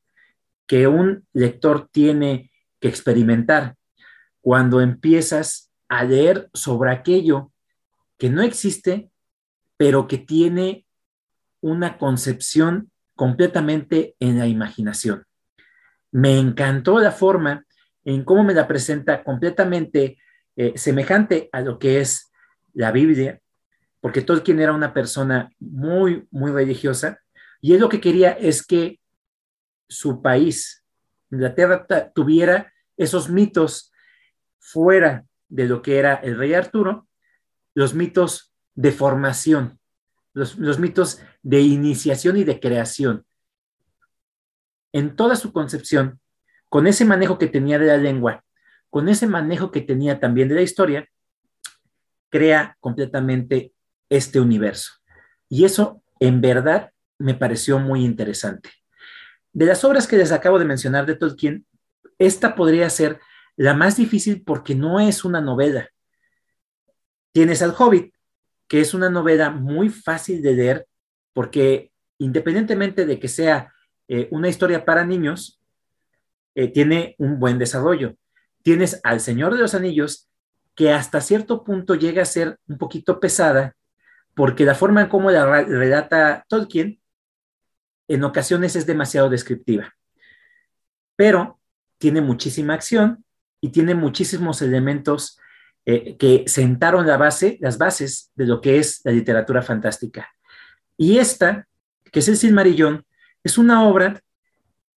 que 0.68 0.88
un 0.88 1.28
lector 1.34 1.90
tiene 1.92 2.52
que 2.80 2.88
experimentar 2.88 3.76
cuando 4.42 4.82
empiezas 4.82 5.72
a 5.90 6.04
leer 6.04 6.50
sobre 6.54 6.92
aquello 6.92 7.52
que 8.18 8.30
no 8.30 8.42
existe, 8.42 9.12
pero 9.78 10.08
que 10.08 10.18
tiene 10.18 10.86
una 11.60 11.98
concepción 11.98 12.92
completamente 13.16 14.16
en 14.20 14.40
la 14.40 14.48
imaginación. 14.48 15.26
Me 16.12 16.40
encantó 16.40 17.00
la 17.00 17.12
forma 17.12 17.66
en 18.06 18.24
cómo 18.24 18.44
me 18.44 18.54
la 18.54 18.68
presenta 18.68 19.24
completamente 19.24 20.18
eh, 20.56 20.74
semejante 20.76 21.50
a 21.52 21.62
lo 21.62 21.78
que 21.78 22.00
es 22.00 22.32
la 22.74 22.92
Biblia, 22.92 23.40
porque 24.00 24.22
Tolkien 24.22 24.60
era 24.60 24.74
una 24.74 24.94
persona 24.94 25.52
muy, 25.60 26.28
muy 26.32 26.52
religiosa, 26.52 27.20
y 27.60 27.74
él 27.74 27.82
lo 27.82 27.90
que 27.90 28.02
quería 28.02 28.32
es 28.32 28.66
que 28.66 29.01
su 29.92 30.22
país, 30.22 30.86
Inglaterra, 31.30 31.86
tuviera 32.16 32.72
esos 32.96 33.30
mitos 33.30 33.92
fuera 34.58 35.26
de 35.50 35.66
lo 35.66 35.82
que 35.82 36.00
era 36.00 36.16
el 36.16 36.38
rey 36.38 36.54
Arturo, 36.54 37.08
los 37.74 37.94
mitos 37.94 38.54
de 38.74 38.94
formación, 38.94 39.80
los, 40.34 40.80
mitos 40.80 41.22
de 41.44 41.60
iniciación 41.60 42.38
y 42.38 42.46
de 42.46 42.60
creación. 42.60 43.26
En 44.94 45.16
toda 45.18 45.36
su 45.36 45.52
concepción, 45.52 46.22
con 46.70 46.88
ese 46.88 47.04
manejo 47.04 47.38
que 47.38 47.48
tenía 47.48 47.78
de 47.78 47.88
la 47.88 47.98
lengua, 47.98 48.46
con 48.90 49.10
ese 49.10 49.28
manejo 49.28 49.72
que 49.72 49.82
tenía 49.82 50.22
también 50.22 50.48
de 50.48 50.56
la 50.56 50.62
historia, 50.62 51.10
crea 52.30 52.78
completamente 52.80 53.74
este 54.10 54.40
universo. 54.40 54.94
Y 55.50 55.66
eso 55.66 56.02
en 56.22 56.40
verdad 56.40 56.92
me 57.18 57.36
pareció 57.36 57.78
muy 57.78 58.06
interesante. 58.06 58.70
De 59.54 59.66
las 59.66 59.84
obras 59.84 60.08
que 60.08 60.18
les 60.18 60.32
acabo 60.32 60.60
de 60.60 60.66
mencionar 60.66 61.06
de 61.06 61.16
Tolkien, 61.16 61.66
esta 62.18 62.56
podría 62.56 62.90
ser 62.90 63.20
la 63.56 63.74
más 63.74 63.98
difícil 63.98 64.44
porque 64.44 64.76
no 64.76 65.00
es 65.00 65.26
una 65.26 65.42
novela. 65.42 65.90
Tienes 67.32 67.62
al 67.62 67.76
Hobbit, 67.78 68.14
que 68.68 68.82
es 68.82 68.94
una 68.94 69.10
novela 69.10 69.50
muy 69.50 69.90
fácil 69.90 70.42
de 70.42 70.54
leer 70.54 70.88
porque 71.34 71.92
independientemente 72.18 73.06
de 73.06 73.20
que 73.20 73.28
sea 73.28 73.74
eh, 74.08 74.28
una 74.32 74.48
historia 74.48 74.86
para 74.86 75.06
niños, 75.06 75.60
eh, 76.56 76.68
tiene 76.68 77.16
un 77.18 77.40
buen 77.40 77.58
desarrollo. 77.58 78.16
Tienes 78.62 79.00
al 79.04 79.20
Señor 79.20 79.54
de 79.56 79.62
los 79.62 79.74
Anillos, 79.74 80.30
que 80.76 80.92
hasta 80.92 81.22
cierto 81.22 81.64
punto 81.64 81.96
llega 81.96 82.22
a 82.22 82.26
ser 82.26 82.60
un 82.68 82.78
poquito 82.78 83.20
pesada 83.20 83.76
porque 84.34 84.66
la 84.66 84.76
forma 84.76 85.02
en 85.02 85.10
cómo 85.10 85.32
la 85.32 85.64
relata 85.64 86.46
Tolkien 86.48 87.01
en 88.14 88.24
ocasiones 88.24 88.76
es 88.76 88.86
demasiado 88.86 89.30
descriptiva, 89.30 89.96
pero 91.16 91.60
tiene 91.98 92.20
muchísima 92.20 92.74
acción 92.74 93.24
y 93.62 93.70
tiene 93.70 93.96
muchísimos 93.96 94.62
elementos 94.62 95.40
eh, 95.86 96.18
que 96.18 96.44
sentaron 96.48 97.08
la 97.08 97.18
base, 97.18 97.58
las 97.62 97.78
bases 97.78 98.32
de 98.36 98.46
lo 98.46 98.60
que 98.60 98.80
es 98.80 99.02
la 99.06 99.12
literatura 99.12 99.62
fantástica. 99.62 100.30
Y 100.98 101.20
esta, 101.20 101.68
que 102.12 102.20
es 102.20 102.28
el 102.28 102.38
Silmarillón, 102.38 103.06
es 103.44 103.58
una 103.58 103.88
obra 103.88 104.22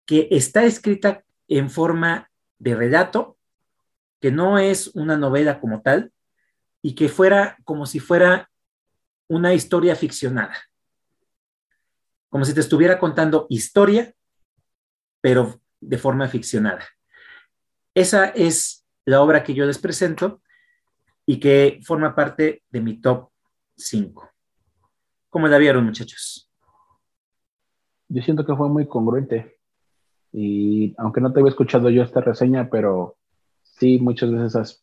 que 0.06 0.28
está 0.30 0.64
escrita 0.64 1.22
en 1.46 1.70
forma 1.70 2.30
de 2.58 2.74
relato, 2.74 3.38
que 4.20 4.32
no 4.32 4.58
es 4.58 4.88
una 4.88 5.16
novela 5.16 5.60
como 5.60 5.82
tal, 5.82 6.10
y 6.82 6.94
que 6.94 7.08
fuera 7.08 7.56
como 7.64 7.86
si 7.86 8.00
fuera 8.00 8.50
una 9.28 9.54
historia 9.54 9.94
ficcionada. 9.94 10.54
Como 12.34 12.44
si 12.44 12.52
te 12.52 12.58
estuviera 12.58 12.98
contando 12.98 13.46
historia, 13.48 14.12
pero 15.20 15.60
de 15.80 15.98
forma 15.98 16.26
ficcionada. 16.26 16.82
Esa 17.94 18.26
es 18.26 18.84
la 19.04 19.22
obra 19.22 19.44
que 19.44 19.54
yo 19.54 19.64
les 19.64 19.78
presento 19.78 20.42
y 21.26 21.38
que 21.38 21.78
forma 21.84 22.16
parte 22.16 22.64
de 22.70 22.80
mi 22.80 23.00
top 23.00 23.28
5. 23.76 24.28
¿Cómo 25.30 25.46
la 25.46 25.58
vieron, 25.58 25.84
muchachos? 25.84 26.50
Yo 28.08 28.20
siento 28.20 28.44
que 28.44 28.56
fue 28.56 28.68
muy 28.68 28.88
congruente. 28.88 29.60
Y 30.32 30.92
aunque 30.98 31.20
no 31.20 31.32
te 31.32 31.38
había 31.38 31.50
escuchado 31.50 31.88
yo 31.88 32.02
esta 32.02 32.20
reseña, 32.20 32.68
pero 32.68 33.16
sí, 33.62 34.00
muchas 34.00 34.32
veces 34.32 34.82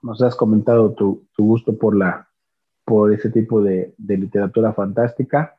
nos 0.00 0.22
has 0.22 0.36
comentado 0.36 0.94
tu 0.94 1.26
gusto 1.36 1.76
por 1.76 3.12
ese 3.12 3.30
tipo 3.30 3.60
de, 3.62 3.96
literatura 3.98 4.72
fantástica 4.72 5.57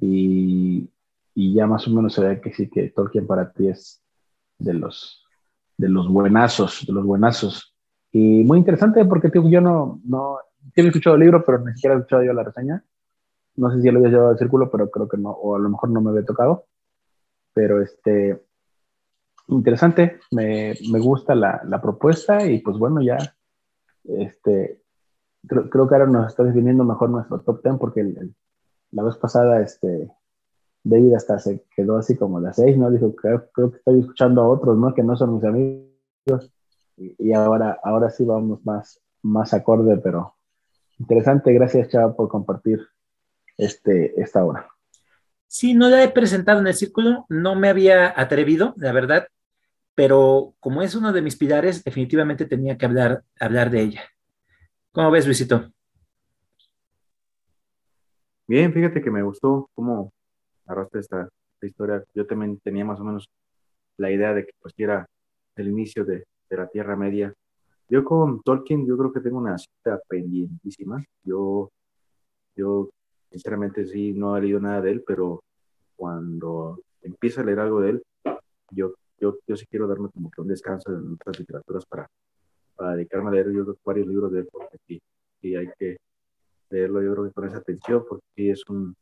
y, 0.00 0.90
ya 1.34 1.66
más 1.66 1.86
o 1.86 1.90
menos 1.90 2.14
se 2.14 2.22
ve 2.22 2.40
que 2.40 2.52
sí 2.52 2.68
que 2.68 2.90
Tolkien 2.90 3.26
para 3.26 3.52
ti 3.52 3.68
es 3.68 4.02
de 4.58 4.74
los, 4.74 5.24
de 5.76 5.88
los 5.88 6.08
buenazos, 6.08 6.84
de 6.86 6.92
los 6.92 7.04
buenazos. 7.04 7.74
Y 8.12 8.44
muy 8.44 8.58
interesante 8.58 9.04
porque 9.04 9.30
yo 9.32 9.60
no, 9.60 10.00
no, 10.04 10.38
he 10.74 10.86
escuchado 10.86 11.16
el 11.16 11.22
libro, 11.22 11.44
pero 11.44 11.58
ni 11.60 11.72
siquiera 11.74 11.94
he 11.94 11.98
escuchado 11.98 12.24
yo 12.24 12.32
la 12.32 12.44
reseña. 12.44 12.84
No 13.56 13.70
sé 13.70 13.78
si 13.78 13.86
ya 13.86 13.92
lo 13.92 13.98
había 13.98 14.10
llevado 14.10 14.30
al 14.30 14.38
círculo, 14.38 14.70
pero 14.70 14.90
creo 14.90 15.08
que 15.08 15.16
no, 15.16 15.30
o 15.30 15.56
a 15.56 15.58
lo 15.58 15.68
mejor 15.68 15.90
no 15.90 16.00
me 16.00 16.10
había 16.10 16.24
tocado. 16.24 16.66
Pero 17.52 17.80
este, 17.82 18.42
interesante, 19.48 20.20
me, 20.30 20.74
me 20.90 21.00
gusta 21.00 21.34
la, 21.34 21.60
la, 21.64 21.80
propuesta 21.80 22.46
y 22.46 22.60
pues 22.60 22.78
bueno, 22.78 23.02
ya 23.02 23.18
este, 24.04 24.82
creo, 25.46 25.88
que 25.88 25.94
ahora 25.94 26.06
nos 26.06 26.28
está 26.28 26.44
definiendo 26.44 26.84
mejor 26.84 27.10
nuestro 27.10 27.40
top 27.40 27.62
10 27.62 27.76
porque 27.78 28.14
la 28.92 29.02
vez 29.02 29.16
pasada 29.16 29.60
este, 29.60 30.10
David 30.82 31.14
hasta 31.14 31.38
se 31.38 31.64
quedó 31.74 31.96
así 31.96 32.16
como 32.16 32.40
las 32.40 32.56
6, 32.56 32.76
¿no? 32.78 32.90
Dijo, 32.90 33.14
creo, 33.14 33.50
creo, 33.52 33.70
que 33.70 33.78
estoy 33.78 34.00
escuchando 34.00 34.42
a 34.42 34.48
otros, 34.48 34.76
¿no? 34.78 34.94
Que 34.94 35.02
no 35.02 35.16
son 35.16 35.34
mis 35.34 35.44
amigos. 35.44 36.52
Y, 36.96 37.32
ahora, 37.32 37.78
ahora 37.82 38.10
sí 38.10 38.24
vamos 38.24 38.64
más, 38.64 39.00
más 39.22 39.54
acorde, 39.54 39.96
pero 39.98 40.36
interesante. 40.98 41.52
Gracias, 41.52 41.88
Chava, 41.88 42.14
por 42.14 42.28
compartir 42.28 42.80
este, 43.56 44.20
esta 44.20 44.44
hora. 44.44 44.68
Sí, 45.46 45.74
no 45.74 45.88
la 45.88 46.04
he 46.04 46.08
presentado 46.10 46.60
en 46.60 46.66
el 46.66 46.74
círculo, 46.74 47.26
no 47.28 47.56
me 47.56 47.68
había 47.68 48.12
atrevido, 48.20 48.74
la 48.76 48.92
verdad, 48.92 49.26
pero 49.96 50.54
como 50.60 50.82
es 50.82 50.94
uno 50.94 51.12
de 51.12 51.22
mis 51.22 51.36
pilares, 51.36 51.82
definitivamente 51.82 52.44
tenía 52.46 52.78
que 52.78 52.86
hablar, 52.86 53.24
hablar 53.38 53.70
de 53.70 53.80
ella. 53.80 54.02
¿Cómo 54.92 55.10
ves, 55.10 55.26
Luisito? 55.26 55.72
Bien, 58.50 58.72
fíjate 58.72 59.00
que 59.00 59.12
me 59.12 59.22
gustó 59.22 59.70
cómo 59.76 60.12
narraste 60.66 60.98
esta, 60.98 61.28
historia. 61.62 62.02
Yo 62.16 62.26
también 62.26 62.58
tenía 62.58 62.84
más 62.84 62.98
o 62.98 63.04
menos 63.04 63.28
la 63.96 64.10
idea 64.10 64.34
de 64.34 64.44
que 64.44 64.50
pues 64.60 64.74
era 64.76 65.06
el 65.54 65.68
inicio 65.68 66.04
de, 66.04 66.24
la 66.48 66.66
Tierra 66.66 66.96
Media. 66.96 67.32
Yo 67.88 68.02
con 68.04 68.42
Tolkien, 68.42 68.84
yo 68.88 68.98
creo 68.98 69.12
que 69.12 69.20
tengo 69.20 69.38
una 69.38 69.56
cita 69.56 70.00
pendientísima. 70.08 71.00
Yo, 71.22 71.70
yo 72.56 72.90
sinceramente 73.30 73.86
sí 73.86 74.14
no 74.14 74.36
he 74.36 74.40
leído 74.40 74.58
nada 74.58 74.80
de 74.80 74.90
él, 74.90 75.04
pero 75.06 75.44
cuando 75.94 76.80
empiezo 77.02 77.42
a 77.42 77.44
leer 77.44 77.60
algo 77.60 77.80
de 77.80 77.90
él, 77.90 78.02
yo 78.72 78.94
yo, 79.20 79.38
yo 79.46 79.56
sí 79.56 79.64
quiero 79.70 79.86
darme 79.86 80.08
como 80.08 80.28
que 80.28 80.40
un 80.40 80.48
descanso 80.48 80.90
en 80.92 81.12
otras 81.12 81.38
literaturas 81.38 81.86
para, 81.86 82.08
para 82.74 82.96
dedicarme 82.96 83.28
a 83.28 83.32
leer 83.32 83.52
yo 83.52 83.76
varios 83.84 84.08
libros 84.08 84.32
de 84.32 84.40
él, 84.40 84.48
porque 84.50 84.76
sí, 84.88 85.00
sí 85.40 85.54
hay 85.54 85.68
que 85.78 85.98
leerlo 86.70 87.02
yo 87.02 87.12
creo 87.12 87.24
que 87.24 87.32
con 87.32 87.46
esa 87.46 87.58
atención, 87.58 88.04
porque 88.08 88.50
es 88.50 88.62
un 88.68 88.96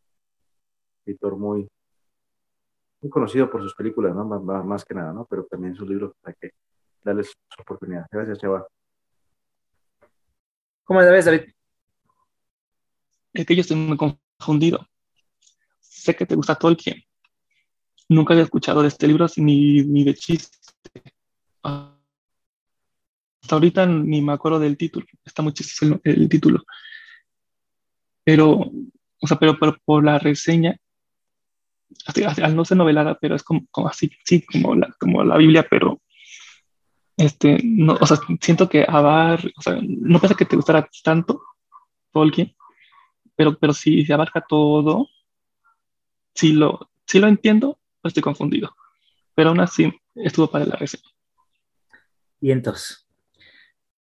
escritor 0.99 1.37
muy, 1.37 1.69
muy 3.01 3.11
conocido 3.11 3.51
por 3.51 3.63
sus 3.63 3.75
películas, 3.75 4.15
¿no? 4.15 4.25
Más, 4.25 4.65
más 4.65 4.85
que 4.85 4.95
nada, 4.95 5.13
¿no? 5.13 5.27
Pero 5.27 5.45
también 5.45 5.75
sus 5.75 5.89
libros 5.89 6.13
hay 6.25 6.35
que 6.41 6.51
darles 7.03 7.29
su 7.29 7.63
oportunidad. 7.63 8.07
Gracias, 8.11 8.39
Chava. 8.39 8.67
¿Cómo 10.85 11.01
la 11.01 11.11
ves, 11.11 11.27
David? 11.27 11.43
Es 13.35 13.47
que 13.47 13.55
yo 13.55 13.61
estoy 13.61 13.77
muy 13.77 13.97
confundido. 13.97 14.87
Sé 15.79 16.17
que 16.17 16.27
te 16.27 16.35
gusta 16.35 16.55
Tolkien. 16.55 17.03
Nunca 18.09 18.33
había 18.33 18.45
escuchado 18.45 18.81
de 18.83 18.89
este 18.89 19.07
libro 19.07 19.27
ni, 19.37 19.83
ni 19.83 20.03
de 20.03 20.15
chiste. 20.15 20.57
Hasta 21.63 21.95
ahorita 23.51 23.87
ni 23.87 24.23
me 24.23 24.33
acuerdo 24.33 24.59
del 24.59 24.79
título. 24.79 25.05
Está 25.25 25.43
muy 25.43 25.53
chistoso 25.53 26.01
el, 26.05 26.23
el 26.23 26.29
título. 26.29 26.63
Pero, 28.29 28.71
o 29.23 29.27
sea, 29.27 29.39
pero, 29.39 29.59
pero 29.59 29.75
por 29.87 30.05
la 30.05 30.19
reseña 30.19 30.77
al 32.45 32.55
no 32.55 32.67
ser 32.67 32.77
novelada, 32.77 33.17
pero 33.19 33.35
es 33.35 33.43
como, 33.43 33.67
como 33.71 33.89
así, 33.89 34.11
sí, 34.23 34.45
como 34.45 34.75
la, 34.75 34.95
como 35.01 35.25
la 35.25 35.39
Biblia, 35.39 35.67
pero 35.71 36.03
este, 37.17 37.59
no, 37.65 37.97
o 37.99 38.07
sea, 38.07 38.19
siento 38.43 38.69
que 38.69 38.85
Abar, 38.87 39.41
o 39.57 39.63
sea, 39.63 39.79
no 39.81 40.21
pasa 40.21 40.35
que 40.35 40.45
te 40.45 40.57
gustara 40.57 40.87
tanto 41.03 41.41
Tolkien, 42.13 42.55
pero, 43.35 43.59
pero 43.59 43.73
si 43.73 44.05
se 44.05 44.13
abarca 44.13 44.45
todo, 44.47 45.09
si 46.35 46.53
lo, 46.53 46.91
si 47.07 47.21
lo 47.21 47.29
entiendo, 47.29 47.79
estoy 48.05 48.23
confundido. 48.23 48.77
Pero 49.35 49.49
aún 49.49 49.61
así 49.61 49.91
estuvo 50.17 50.51
para 50.51 50.67
la 50.67 50.77
reseña. 50.77 51.09
Y 52.43 52.51
entonces, 52.51 53.09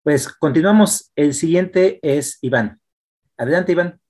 pues 0.02 0.28
continuamos. 0.28 1.10
El 1.16 1.32
siguiente 1.32 1.98
es 2.02 2.39
Iván. 2.43 2.78
Adelante, 3.39 3.72
Iván. 3.72 4.01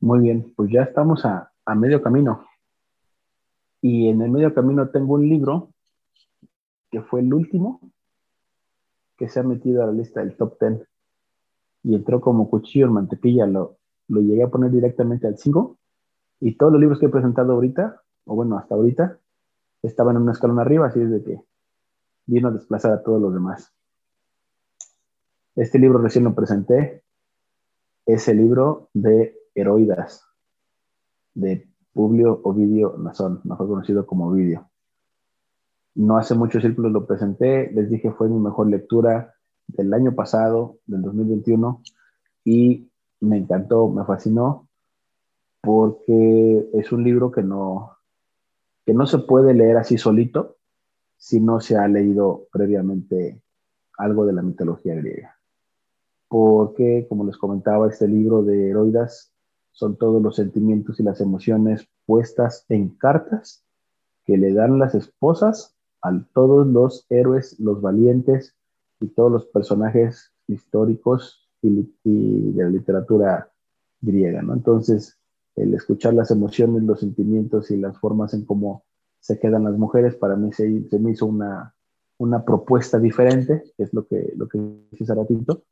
Muy 0.00 0.20
bien, 0.20 0.52
pues 0.56 0.70
ya 0.70 0.82
estamos 0.82 1.24
a, 1.24 1.52
a 1.64 1.74
medio 1.74 2.02
camino. 2.02 2.46
Y 3.82 4.08
en 4.08 4.22
el 4.22 4.30
medio 4.30 4.52
camino 4.54 4.88
tengo 4.88 5.14
un 5.14 5.28
libro 5.28 5.70
que 6.90 7.02
fue 7.02 7.20
el 7.20 7.32
último 7.32 7.80
que 9.16 9.28
se 9.28 9.40
ha 9.40 9.42
metido 9.42 9.82
a 9.82 9.86
la 9.86 9.92
lista 9.92 10.20
del 10.20 10.36
top 10.36 10.58
10 10.58 10.88
y 11.82 11.94
entró 11.94 12.20
como 12.20 12.48
cuchillo 12.48 12.86
en 12.86 12.92
mantequilla, 12.92 13.46
lo, 13.46 13.76
lo 14.08 14.20
llegué 14.20 14.42
a 14.42 14.48
poner 14.48 14.70
directamente 14.70 15.26
al 15.26 15.38
5 15.38 15.76
y 16.40 16.56
todos 16.56 16.72
los 16.72 16.80
libros 16.80 16.98
que 16.98 17.06
he 17.06 17.10
presentado 17.10 17.52
ahorita, 17.52 18.02
o 18.24 18.34
bueno, 18.34 18.56
hasta 18.56 18.74
ahorita, 18.74 19.18
estaban 19.82 20.16
en 20.16 20.22
una 20.22 20.32
escalón 20.32 20.58
arriba, 20.58 20.86
así 20.86 21.00
es 21.00 21.10
de 21.10 21.22
que 21.22 21.40
vino 22.26 22.48
a 22.48 22.52
desplazar 22.52 22.92
a 22.92 23.02
todos 23.02 23.20
los 23.20 23.32
demás. 23.32 23.72
Este 25.54 25.78
libro 25.78 25.98
recién 25.98 26.24
lo 26.24 26.34
presenté, 26.34 27.02
es 28.06 28.26
el 28.28 28.38
libro 28.38 28.88
de 28.94 29.39
Heroidas, 29.60 30.24
de 31.34 31.68
Publio 31.92 32.40
Ovidio 32.44 32.96
Nazón, 32.98 33.40
mejor 33.44 33.68
conocido 33.68 34.06
como 34.06 34.28
Ovidio. 34.28 34.70
No 35.94 36.16
hace 36.16 36.34
muchos 36.34 36.62
círculos 36.62 36.92
lo 36.92 37.06
presenté, 37.06 37.70
les 37.72 37.90
dije 37.90 38.12
fue 38.12 38.28
mi 38.28 38.38
mejor 38.38 38.68
lectura 38.68 39.34
del 39.66 39.92
año 39.92 40.14
pasado, 40.14 40.78
del 40.86 41.02
2021, 41.02 41.82
y 42.44 42.90
me 43.20 43.38
encantó, 43.38 43.88
me 43.88 44.04
fascinó, 44.04 44.68
porque 45.60 46.70
es 46.72 46.92
un 46.92 47.04
libro 47.04 47.30
que 47.30 47.42
no, 47.42 47.96
que 48.86 48.94
no 48.94 49.06
se 49.06 49.18
puede 49.18 49.54
leer 49.54 49.76
así 49.76 49.98
solito 49.98 50.56
si 51.16 51.38
no 51.40 51.60
se 51.60 51.76
ha 51.76 51.86
leído 51.86 52.46
previamente 52.50 53.42
algo 53.98 54.24
de 54.24 54.32
la 54.32 54.42
mitología 54.42 54.94
griega. 54.94 55.36
Porque, 56.28 57.06
como 57.08 57.24
les 57.24 57.36
comentaba, 57.36 57.88
este 57.88 58.08
libro 58.08 58.42
de 58.42 58.70
Heroidas 58.70 59.29
son 59.80 59.96
todos 59.96 60.20
los 60.20 60.36
sentimientos 60.36 61.00
y 61.00 61.02
las 61.02 61.22
emociones 61.22 61.88
puestas 62.04 62.66
en 62.68 62.90
cartas 62.90 63.64
que 64.26 64.36
le 64.36 64.52
dan 64.52 64.78
las 64.78 64.94
esposas 64.94 65.74
a 66.02 66.12
todos 66.34 66.66
los 66.66 67.06
héroes, 67.08 67.58
los 67.58 67.80
valientes 67.80 68.54
y 69.00 69.08
todos 69.08 69.32
los 69.32 69.46
personajes 69.46 70.32
históricos 70.48 71.48
y, 71.62 71.88
de 72.04 72.62
la 72.62 72.68
literatura 72.68 73.50
griega, 74.02 74.42
¿no? 74.42 74.52
Entonces, 74.52 75.16
el 75.56 75.72
escuchar 75.72 76.12
las 76.12 76.30
emociones, 76.30 76.82
los 76.82 77.00
sentimientos 77.00 77.70
y 77.70 77.78
las 77.78 77.96
formas 77.98 78.34
en 78.34 78.44
cómo 78.44 78.84
se 79.18 79.38
quedan 79.38 79.64
las 79.64 79.78
mujeres, 79.78 80.14
para 80.14 80.36
mí 80.36 80.52
se, 80.52 80.68
me 80.98 81.12
hizo 81.12 81.24
una, 81.24 81.74
una 82.18 82.44
propuesta 82.44 82.98
diferente, 82.98 83.62
que 83.78 83.84
es 83.84 83.94
lo 83.94 84.06
que, 84.06 84.34
lo 84.36 84.46
que 84.46 84.58
dice 84.90 85.06
Saratito, 85.06 85.62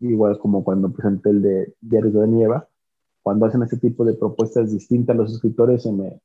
igual 0.00 0.40
como 0.40 0.64
cuando 0.64 0.90
presenté 0.90 1.30
el 1.30 1.40
de 1.40 1.74
Diario 1.80 2.10
de 2.20 2.26
Nieva, 2.26 2.68
cuando 3.24 3.46
hacen 3.46 3.62
este 3.62 3.78
tipo 3.78 4.04
de 4.04 4.12
propuestas 4.12 4.70
distintas 4.70 5.16
los 5.16 5.32
escritores, 5.32 5.82
se 5.82 5.90
me, 5.90 6.20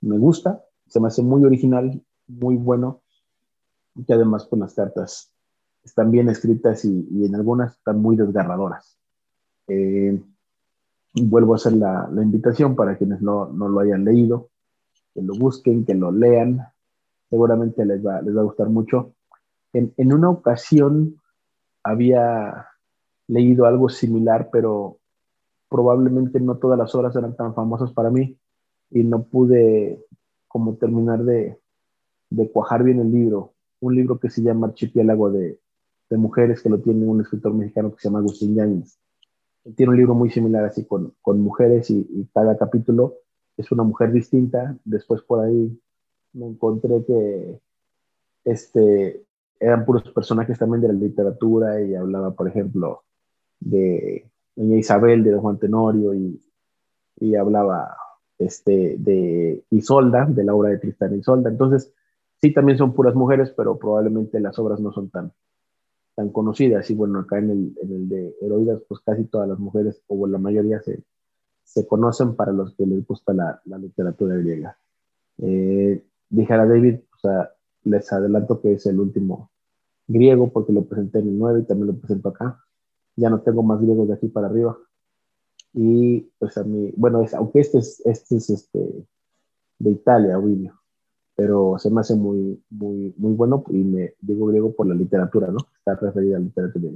me 0.00 0.16
gusta, 0.16 0.64
se 0.86 0.98
me 0.98 1.08
hace 1.08 1.22
muy 1.22 1.44
original, 1.44 2.02
muy 2.26 2.56
bueno, 2.56 3.02
y 3.94 4.10
además 4.10 4.46
con 4.46 4.60
las 4.60 4.72
cartas 4.72 5.30
están 5.84 6.10
bien 6.10 6.30
escritas 6.30 6.86
y, 6.86 7.06
en 7.22 7.34
algunas 7.34 7.74
están 7.74 8.00
muy 8.00 8.16
desgarradoras. 8.16 8.96
Eh, 9.66 10.18
vuelvo 11.16 11.52
a 11.52 11.56
hacer 11.56 11.74
la, 11.74 12.08
la 12.10 12.22
invitación 12.22 12.74
para 12.74 12.96
quienes 12.96 13.20
no, 13.20 13.52
no, 13.52 13.68
lo 13.68 13.80
hayan 13.80 14.06
leído, 14.06 14.48
que 15.12 15.20
lo 15.20 15.34
busquen, 15.34 15.84
que 15.84 15.94
lo 15.94 16.10
lean, 16.12 16.62
seguramente 17.28 17.84
les 17.84 18.04
va, 18.04 18.22
les 18.22 18.34
va 18.34 18.40
a 18.40 18.44
gustar 18.44 18.70
mucho. 18.70 19.12
En, 19.74 19.92
en 19.98 20.14
una 20.14 20.30
ocasión 20.30 21.20
había 21.82 22.68
leído 23.26 23.66
algo 23.66 23.90
similar, 23.90 24.48
pero 24.50 24.98
probablemente 25.68 26.40
no 26.40 26.56
todas 26.56 26.78
las 26.78 26.94
obras 26.94 27.14
eran 27.16 27.36
tan 27.36 27.54
famosas 27.54 27.92
para 27.92 28.10
mí 28.10 28.38
y 28.90 29.04
no 29.04 29.24
pude 29.24 30.04
como 30.46 30.76
terminar 30.76 31.24
de, 31.24 31.58
de 32.30 32.50
cuajar 32.50 32.82
bien 32.82 33.00
el 33.00 33.12
libro. 33.12 33.52
Un 33.80 33.94
libro 33.94 34.18
que 34.18 34.30
se 34.30 34.42
llama 34.42 34.68
Archipiélago 34.68 35.30
de, 35.30 35.60
de 36.10 36.16
Mujeres, 36.16 36.62
que 36.62 36.68
lo 36.68 36.80
tiene 36.80 37.06
un 37.06 37.20
escritor 37.20 37.54
mexicano 37.54 37.92
que 37.92 38.00
se 38.00 38.08
llama 38.08 38.20
Agustín 38.20 38.54
Yáñez. 38.54 38.98
Tiene 39.76 39.90
un 39.90 39.98
libro 39.98 40.14
muy 40.14 40.30
similar 40.30 40.64
así 40.64 40.84
con, 40.84 41.14
con 41.20 41.40
mujeres 41.40 41.90
y, 41.90 41.98
y, 42.10 42.26
cada 42.32 42.56
capítulo 42.56 43.16
es 43.56 43.70
una 43.70 43.82
mujer 43.82 44.12
distinta. 44.12 44.76
Después 44.84 45.22
por 45.22 45.44
ahí 45.44 45.78
me 46.32 46.46
encontré 46.46 47.04
que 47.04 47.60
este, 48.44 49.22
eran 49.60 49.84
puros 49.84 50.10
personajes 50.10 50.58
también 50.58 50.80
de 50.80 50.88
la 50.88 50.94
literatura 50.94 51.80
y 51.82 51.94
hablaba, 51.94 52.32
por 52.32 52.48
ejemplo, 52.48 53.02
de 53.60 54.30
doña 54.58 54.76
Isabel 54.76 55.22
de 55.22 55.36
Juan 55.36 55.58
Tenorio 55.58 56.14
y, 56.14 56.40
y 57.20 57.36
hablaba 57.36 57.96
este, 58.38 58.96
de 58.98 59.64
Isolda, 59.70 60.26
de 60.26 60.44
la 60.44 60.54
obra 60.54 60.70
de 60.70 60.78
Tristán 60.78 61.14
y 61.14 61.18
Isolda. 61.18 61.48
Entonces, 61.48 61.92
sí, 62.40 62.52
también 62.52 62.76
son 62.76 62.92
puras 62.92 63.14
mujeres, 63.14 63.52
pero 63.56 63.78
probablemente 63.78 64.40
las 64.40 64.58
obras 64.58 64.80
no 64.80 64.92
son 64.92 65.10
tan, 65.10 65.32
tan 66.16 66.30
conocidas. 66.30 66.90
Y 66.90 66.94
bueno, 66.94 67.20
acá 67.20 67.38
en 67.38 67.50
el, 67.50 67.78
en 67.80 67.92
el 67.92 68.08
de 68.08 68.34
Heroidas, 68.42 68.82
pues 68.88 69.00
casi 69.00 69.24
todas 69.24 69.48
las 69.48 69.60
mujeres, 69.60 70.02
o 70.08 70.26
la 70.26 70.38
mayoría, 70.38 70.80
se, 70.82 71.04
se 71.62 71.86
conocen 71.86 72.34
para 72.34 72.52
los 72.52 72.74
que 72.74 72.84
les 72.84 73.06
gusta 73.06 73.32
la, 73.32 73.62
la 73.64 73.78
literatura 73.78 74.34
griega. 74.36 74.76
Eh, 75.38 76.04
dijera 76.28 76.66
David, 76.66 76.96
les 77.84 78.12
adelanto 78.12 78.60
que 78.60 78.72
es 78.72 78.86
el 78.86 78.98
último 78.98 79.52
griego 80.08 80.50
porque 80.52 80.72
lo 80.72 80.84
presenté 80.84 81.20
en 81.20 81.28
el 81.28 81.38
9 81.38 81.60
y 81.60 81.64
también 81.64 81.86
lo 81.88 81.96
presento 81.96 82.30
acá 82.30 82.60
ya 83.18 83.30
no 83.30 83.40
tengo 83.40 83.62
más 83.62 83.80
griegos 83.80 84.08
de 84.08 84.14
aquí 84.14 84.28
para 84.28 84.46
arriba. 84.46 84.78
Y 85.74 86.20
pues 86.38 86.56
a 86.56 86.64
mí, 86.64 86.92
bueno, 86.96 87.22
es, 87.22 87.34
aunque 87.34 87.60
este 87.60 87.78
es, 87.78 88.00
este 88.06 88.36
es 88.36 88.50
este, 88.50 88.78
de 89.78 89.90
Italia, 89.90 90.38
Ovidio, 90.38 90.80
pero 91.36 91.76
se 91.78 91.90
me 91.90 92.00
hace 92.00 92.14
muy, 92.14 92.62
muy, 92.70 93.14
muy 93.16 93.32
bueno 93.34 93.64
y 93.68 93.84
me 93.84 94.14
digo 94.20 94.46
griego 94.46 94.74
por 94.74 94.86
la 94.86 94.94
literatura, 94.94 95.48
¿no? 95.48 95.58
Está 95.78 95.94
referida 95.96 96.36
a 96.36 96.40
la 96.40 96.46
literatura. 96.46 96.90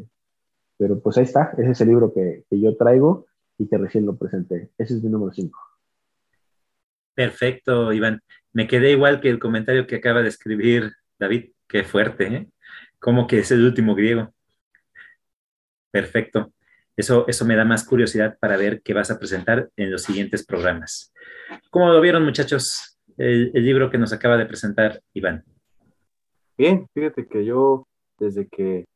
Pero 0.78 1.00
pues 1.00 1.18
ahí 1.18 1.24
está, 1.24 1.52
ese 1.58 1.70
es 1.70 1.80
el 1.80 1.88
libro 1.88 2.12
que, 2.12 2.44
que 2.48 2.60
yo 2.60 2.76
traigo 2.76 3.26
y 3.58 3.68
que 3.68 3.78
recién 3.78 4.06
lo 4.06 4.16
presenté. 4.16 4.70
Ese 4.78 4.94
es 4.94 5.02
mi 5.02 5.10
número 5.10 5.32
5. 5.32 5.58
Perfecto, 7.14 7.92
Iván. 7.92 8.22
Me 8.52 8.66
quedé 8.66 8.92
igual 8.92 9.20
que 9.20 9.28
el 9.28 9.38
comentario 9.38 9.86
que 9.86 9.96
acaba 9.96 10.22
de 10.22 10.28
escribir 10.28 10.92
David. 11.18 11.50
Qué 11.68 11.84
fuerte, 11.84 12.26
¿eh? 12.26 12.50
Como 12.98 13.26
que 13.26 13.40
es 13.40 13.50
el 13.50 13.64
último 13.64 13.94
griego. 13.94 14.32
Perfecto. 15.92 16.52
Eso, 16.96 17.26
eso 17.28 17.44
me 17.44 17.54
da 17.54 17.64
más 17.64 17.86
curiosidad 17.86 18.36
para 18.40 18.56
ver 18.56 18.82
qué 18.82 18.92
vas 18.92 19.10
a 19.10 19.18
presentar 19.18 19.70
en 19.76 19.90
los 19.90 20.02
siguientes 20.02 20.44
programas. 20.44 21.12
¿Cómo 21.70 21.90
lo 21.90 22.00
vieron, 22.00 22.24
muchachos, 22.24 22.98
el, 23.16 23.52
libro 23.52 23.90
que 23.90 23.98
nos 23.98 24.12
acaba 24.12 24.36
de 24.36 24.46
presentar 24.46 25.00
Iván? 25.12 25.44
Bien, 26.56 26.86
fíjate 26.92 27.26
que 27.26 27.44
yo, 27.44 27.86
desde 28.18 28.48
que 28.48 28.86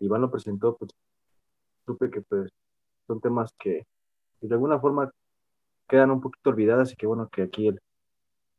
Iván 0.00 0.20
lo 0.22 0.30
presentó, 0.30 0.76
pues 0.76 0.90
supe 1.86 2.10
que 2.10 2.20
pues, 2.22 2.50
son 3.06 3.20
temas 3.20 3.50
que 3.58 3.84
de 4.40 4.54
alguna 4.54 4.78
forma 4.78 5.10
quedan 5.88 6.10
un 6.10 6.20
poquito 6.20 6.50
olvidadas 6.50 6.92
y 6.92 6.96
que 6.96 7.06
bueno 7.06 7.28
que 7.30 7.42
aquí 7.42 7.70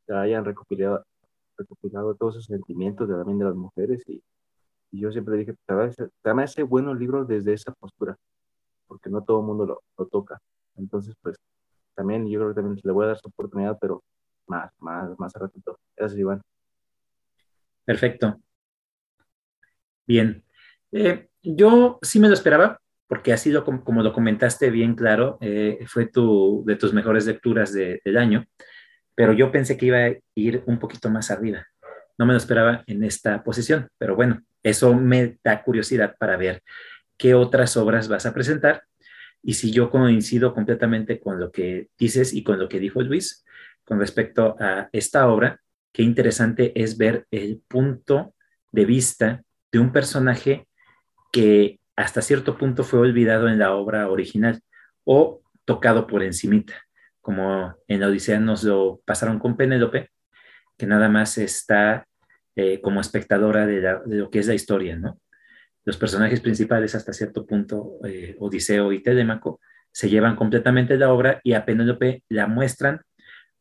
hayan 0.07 0.45
recopilado, 0.45 1.03
recopilado 1.57 2.15
todos 2.15 2.35
esos 2.35 2.45
sentimientos 2.45 3.07
de, 3.07 3.15
también 3.15 3.39
de 3.39 3.45
las 3.45 3.55
mujeres 3.55 4.03
y, 4.07 4.21
yo 4.91 5.11
siempre 5.11 5.37
dije, 5.37 5.55
hace 6.21 6.63
bueno 6.63 6.93
libro 6.93 7.25
desde 7.25 7.53
esa 7.53 7.73
postura, 7.73 8.17
porque 8.87 9.09
no 9.09 9.23
todo 9.23 9.41
el 9.41 9.45
mundo 9.45 9.65
lo, 9.65 9.83
lo, 9.97 10.05
toca. 10.07 10.39
Entonces, 10.75 11.15
pues, 11.21 11.37
también 11.95 12.27
yo 12.27 12.39
creo 12.39 12.49
que 12.49 12.61
también 12.61 12.79
le 12.83 12.91
voy 12.91 13.05
a 13.05 13.09
dar 13.09 13.17
su 13.17 13.27
oportunidad, 13.27 13.77
pero 13.79 14.03
más, 14.47 14.71
más, 14.79 15.17
más 15.19 15.33
ratito. 15.33 15.79
Gracias, 15.95 16.19
Iván. 16.19 16.41
Perfecto. 17.85 18.39
Bien. 20.07 20.43
Eh, 20.91 21.29
yo 21.41 21.99
sí 22.01 22.19
me 22.19 22.27
lo 22.27 22.33
esperaba, 22.33 22.79
porque 23.07 23.33
ha 23.33 23.37
sido, 23.37 23.63
como, 23.63 23.83
como 23.83 24.01
lo 24.01 24.13
comentaste 24.13 24.69
bien 24.69 24.95
claro, 24.95 25.37
eh, 25.41 25.79
fue 25.87 26.07
tu, 26.07 26.63
de 26.65 26.75
tus 26.75 26.93
mejores 26.93 27.25
lecturas 27.25 27.73
de, 27.73 28.01
del 28.03 28.17
año, 28.17 28.45
pero 29.13 29.33
yo 29.33 29.51
pensé 29.51 29.77
que 29.77 29.85
iba 29.87 29.97
a 29.97 30.13
ir 30.35 30.63
un 30.65 30.79
poquito 30.79 31.09
más 31.09 31.31
arriba. 31.31 31.65
No 32.17 32.25
me 32.25 32.33
lo 32.33 32.37
esperaba 32.37 32.83
en 32.87 33.03
esta 33.03 33.43
posición, 33.43 33.89
pero 33.97 34.15
bueno, 34.15 34.41
eso 34.63 34.93
me 34.93 35.37
da 35.43 35.63
curiosidad 35.63 36.15
para 36.17 36.37
ver 36.37 36.63
qué 37.17 37.35
otras 37.35 37.77
obras 37.77 38.07
vas 38.07 38.25
a 38.25 38.33
presentar. 38.33 38.83
Y 39.41 39.53
si 39.53 39.71
yo 39.71 39.91
coincido 39.91 40.53
completamente 40.53 41.19
con 41.19 41.39
lo 41.39 41.51
que 41.51 41.89
dices 41.97 42.33
y 42.33 42.43
con 42.43 42.59
lo 42.59 42.67
que 42.67 42.79
dijo 42.79 43.01
Luis 43.01 43.43
con 43.83 43.99
respecto 43.99 44.55
a 44.59 44.89
esta 44.91 45.27
obra, 45.27 45.61
qué 45.93 46.01
interesante 46.01 46.73
es 46.81 46.97
ver 46.97 47.27
el 47.29 47.61
punto 47.67 48.33
de 48.71 48.85
vista 48.85 49.43
de 49.71 49.79
un 49.79 49.91
personaje 49.91 50.67
que 51.31 51.79
hasta 51.95 52.21
cierto 52.21 52.57
punto 52.57 52.83
fue 52.83 52.99
olvidado 52.99 53.47
en 53.47 53.59
la 53.59 53.73
obra 53.73 54.09
original 54.09 54.61
o 55.03 55.41
tocado 55.63 56.07
por 56.07 56.23
encimita, 56.23 56.73
como 57.21 57.75
en 57.87 57.99
la 57.99 58.07
Odisea 58.07 58.39
nos 58.39 58.63
lo 58.63 59.01
pasaron 59.05 59.39
con 59.39 59.55
Penélope, 59.55 60.09
que 60.77 60.85
nada 60.85 61.09
más 61.09 61.37
está 61.37 62.07
eh, 62.55 62.81
como 62.81 63.01
espectadora 63.01 63.65
de, 63.65 63.99
lo 64.05 64.29
que 64.29 64.39
es 64.39 64.47
la 64.47 64.53
historia, 64.53 64.95
¿no? 64.95 65.19
Los 65.83 65.97
personajes 65.97 66.41
principales 66.41 66.95
hasta 66.95 67.13
cierto 67.13 67.45
punto, 67.45 67.99
eh, 68.05 68.35
Odiseo 68.39 68.91
y 68.91 69.03
Telémaco, 69.03 69.59
se 69.91 70.09
llevan 70.09 70.35
completamente 70.35 70.97
la 70.97 71.11
obra 71.11 71.39
y 71.43 71.53
a 71.53 71.65
Penélope 71.65 72.23
la 72.29 72.47
muestran, 72.47 73.01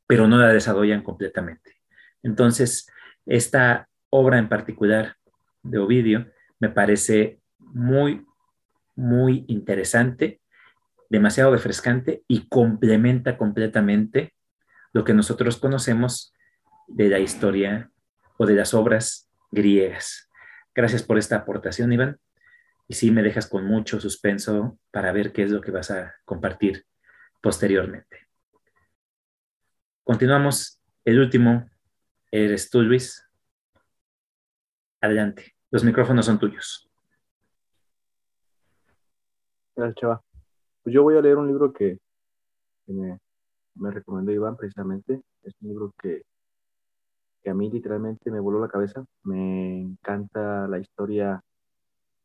pero 0.06 0.26
no 0.26 0.38
la 0.38 0.52
desarrollan 0.52 1.02
completamente. 1.02 1.76
Entonces, 2.22 2.86
esta 3.26 3.88
obra 4.10 4.38
en 4.38 4.48
particular 4.48 5.16
de 5.62 5.78
Ovidio 5.78 6.26
me 6.60 6.70
parece 6.70 7.40
muy, 7.58 8.24
muy 8.94 9.44
interesante, 9.48 10.40
demasiado 11.10 11.52
refrescante 11.52 12.22
y 12.26 12.48
complementa 12.48 13.36
completamente 13.36 14.34
lo 14.92 15.04
que 15.04 15.14
nosotros 15.14 15.56
conocemos 15.56 16.32
de 16.86 17.08
la 17.08 17.18
historia 17.18 17.90
o 18.36 18.46
de 18.46 18.54
las 18.54 18.74
obras 18.74 19.30
griegas. 19.50 20.30
Gracias 20.74 21.02
por 21.02 21.18
esta 21.18 21.36
aportación, 21.36 21.92
Iván. 21.92 22.18
Y 22.88 22.94
sí, 22.94 23.10
me 23.10 23.22
dejas 23.22 23.46
con 23.46 23.64
mucho 23.64 24.00
suspenso 24.00 24.78
para 24.90 25.12
ver 25.12 25.32
qué 25.32 25.44
es 25.44 25.50
lo 25.50 25.60
que 25.60 25.70
vas 25.70 25.90
a 25.90 26.14
compartir 26.24 26.84
posteriormente. 27.40 28.28
Continuamos. 30.02 30.80
El 31.04 31.20
último 31.20 31.68
eres 32.30 32.68
tú, 32.68 32.82
Luis. 32.82 33.26
Adelante. 35.00 35.54
Los 35.70 35.84
micrófonos 35.84 36.26
son 36.26 36.38
tuyos. 36.38 36.88
Gracias, 39.76 39.96
Chava. 39.96 40.22
Pues 40.82 40.94
yo 40.94 41.02
voy 41.02 41.16
a 41.16 41.20
leer 41.20 41.36
un 41.36 41.46
libro 41.46 41.72
que, 41.72 41.98
me, 42.86 43.18
recomendó 43.90 44.30
Iván 44.32 44.56
precisamente. 44.56 45.22
Es 45.42 45.54
un 45.60 45.68
libro 45.68 45.94
que, 46.00 46.22
que 47.44 47.50
a 47.50 47.54
mí 47.54 47.70
literalmente 47.70 48.30
me 48.30 48.40
voló 48.40 48.58
la 48.58 48.68
cabeza. 48.68 49.04
Me 49.22 49.82
encanta 49.82 50.66
la 50.66 50.78
historia 50.78 51.42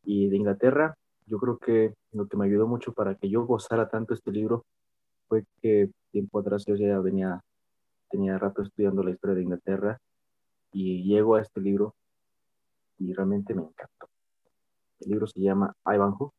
y 0.03 0.29
de 0.29 0.37
Inglaterra. 0.37 0.95
Yo 1.27 1.37
creo 1.39 1.57
que 1.57 1.93
lo 2.13 2.27
que 2.27 2.37
me 2.37 2.45
ayudó 2.45 2.67
mucho 2.67 2.93
para 2.93 3.15
que 3.15 3.29
yo 3.29 3.45
gozara 3.45 3.89
tanto 3.89 4.13
este 4.13 4.31
libro 4.31 4.65
fue 5.27 5.43
que 5.61 5.91
tiempo 6.11 6.39
atrás 6.39 6.63
yo 6.65 6.75
ya 6.75 6.97
venía, 6.99 7.41
tenía 8.09 8.37
rato 8.37 8.61
estudiando 8.61 9.03
la 9.03 9.11
historia 9.11 9.35
de 9.35 9.43
Inglaterra 9.43 9.99
y 10.71 11.03
llego 11.03 11.35
a 11.35 11.41
este 11.41 11.59
libro 11.59 11.93
y 12.97 13.13
realmente 13.13 13.53
me 13.53 13.63
encantó. 13.63 14.07
El 15.01 15.11
libro 15.11 15.27
se 15.27 15.41
llama 15.41 15.75
Ivanhoe, 15.85 16.31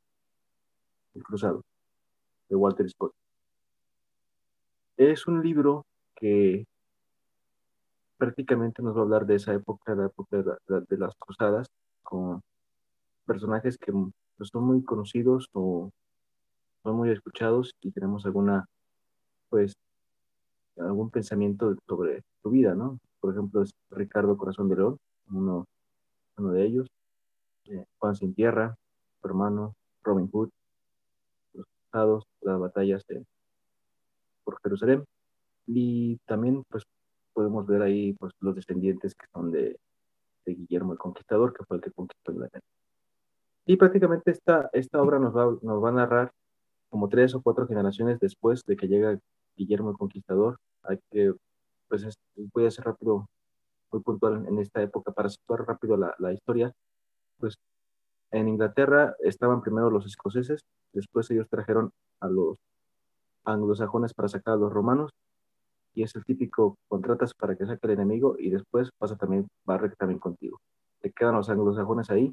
El 1.14 1.22
Cruzado, 1.22 1.62
de 2.48 2.56
Walter 2.56 2.88
Scott. 2.88 3.12
Es 4.96 5.26
un 5.26 5.42
libro 5.42 5.86
que 6.14 6.66
prácticamente 8.20 8.82
nos 8.82 8.94
va 8.94 9.00
a 9.00 9.02
hablar 9.04 9.24
de 9.24 9.36
esa 9.36 9.54
época, 9.54 9.94
la 9.94 10.06
época 10.06 10.36
de, 10.36 10.98
las 10.98 11.14
cruzadas, 11.16 11.68
con 12.02 12.42
personajes 13.24 13.78
que 13.78 13.92
pues, 14.36 14.50
son 14.52 14.64
muy 14.64 14.84
conocidos 14.84 15.48
o 15.54 15.90
son 16.82 16.96
muy 16.96 17.10
escuchados 17.10 17.72
y 17.80 17.90
tenemos 17.90 18.26
alguna, 18.26 18.66
pues, 19.48 19.72
algún 20.76 21.10
pensamiento 21.10 21.74
sobre 21.88 22.22
su 22.42 22.50
vida, 22.50 22.74
¿no? 22.74 22.98
Por 23.20 23.32
ejemplo, 23.32 23.62
es 23.62 23.72
Ricardo 23.90 24.36
Corazón 24.36 24.68
de 24.68 24.76
León, 24.76 24.98
uno 25.30 25.64
uno 26.36 26.52
de 26.52 26.64
ellos, 26.64 26.88
eh, 27.66 27.84
Juan 27.98 28.16
Sin 28.16 28.34
Tierra, 28.34 28.76
su 29.20 29.28
hermano, 29.28 29.74
Robin 30.02 30.28
Hood, 30.30 30.50
los 31.54 31.66
estados, 31.86 32.24
las 32.40 32.58
batallas 32.58 33.04
por 34.44 34.60
Jerusalén, 34.62 35.04
y 35.66 36.16
también 36.26 36.64
pues 36.68 36.84
podemos 37.40 37.66
ver 37.66 37.80
ahí 37.80 38.12
pues 38.12 38.34
los 38.40 38.54
descendientes 38.54 39.14
que 39.14 39.26
son 39.32 39.50
de, 39.50 39.80
Guillermo 40.44 40.92
el 40.92 40.98
Conquistador, 40.98 41.54
que 41.54 41.64
fue 41.64 41.78
el 41.78 41.82
que 41.82 41.90
conquistó 41.90 42.32
Inglaterra. 42.32 42.64
Y 43.64 43.76
prácticamente 43.76 44.32
esta, 44.32 44.68
esta 44.74 45.00
obra 45.00 45.18
nos 45.18 45.34
va, 45.34 45.44
nos 45.62 45.82
va 45.82 45.88
a 45.88 45.92
narrar 45.92 46.32
como 46.90 47.08
tres 47.08 47.34
o 47.34 47.40
cuatro 47.40 47.66
generaciones 47.66 48.18
después 48.20 48.62
de 48.66 48.76
que 48.76 48.88
llega 48.88 49.18
Guillermo 49.56 49.90
el 49.90 49.96
Conquistador. 49.96 50.58
Hay 50.82 50.98
que, 51.10 51.32
pues 51.88 52.06
voy 52.52 52.66
a 52.66 52.70
ser 52.70 52.84
rápido 52.84 53.26
muy 53.90 54.02
puntual 54.02 54.44
en 54.46 54.58
esta 54.58 54.82
época 54.82 55.12
para 55.12 55.30
situar 55.30 55.64
rápido 55.66 55.96
la, 55.96 56.14
la 56.18 56.34
historia, 56.34 56.72
pues 57.38 57.56
en 58.32 58.48
Inglaterra 58.48 59.14
estaban 59.20 59.62
primero 59.62 59.88
los 59.88 60.04
escoceses, 60.04 60.66
después 60.92 61.30
ellos 61.30 61.48
trajeron 61.48 61.90
a 62.20 62.28
los 62.28 62.58
anglosajones 63.44 64.12
para 64.12 64.28
sacar 64.28 64.54
a 64.54 64.58
los 64.58 64.72
romanos, 64.72 65.12
y 65.94 66.02
es 66.02 66.14
el 66.14 66.24
típico 66.24 66.78
contratas 66.88 67.34
para 67.34 67.56
que 67.56 67.66
saque 67.66 67.86
el 67.86 67.92
enemigo 67.94 68.36
y 68.38 68.50
después 68.50 68.90
pasa 68.98 69.16
también, 69.16 69.48
barre 69.64 69.90
también 69.96 70.18
contigo. 70.18 70.60
Te 71.00 71.10
quedan 71.12 71.34
los 71.34 71.48
anglosajones 71.48 72.10
ahí, 72.10 72.32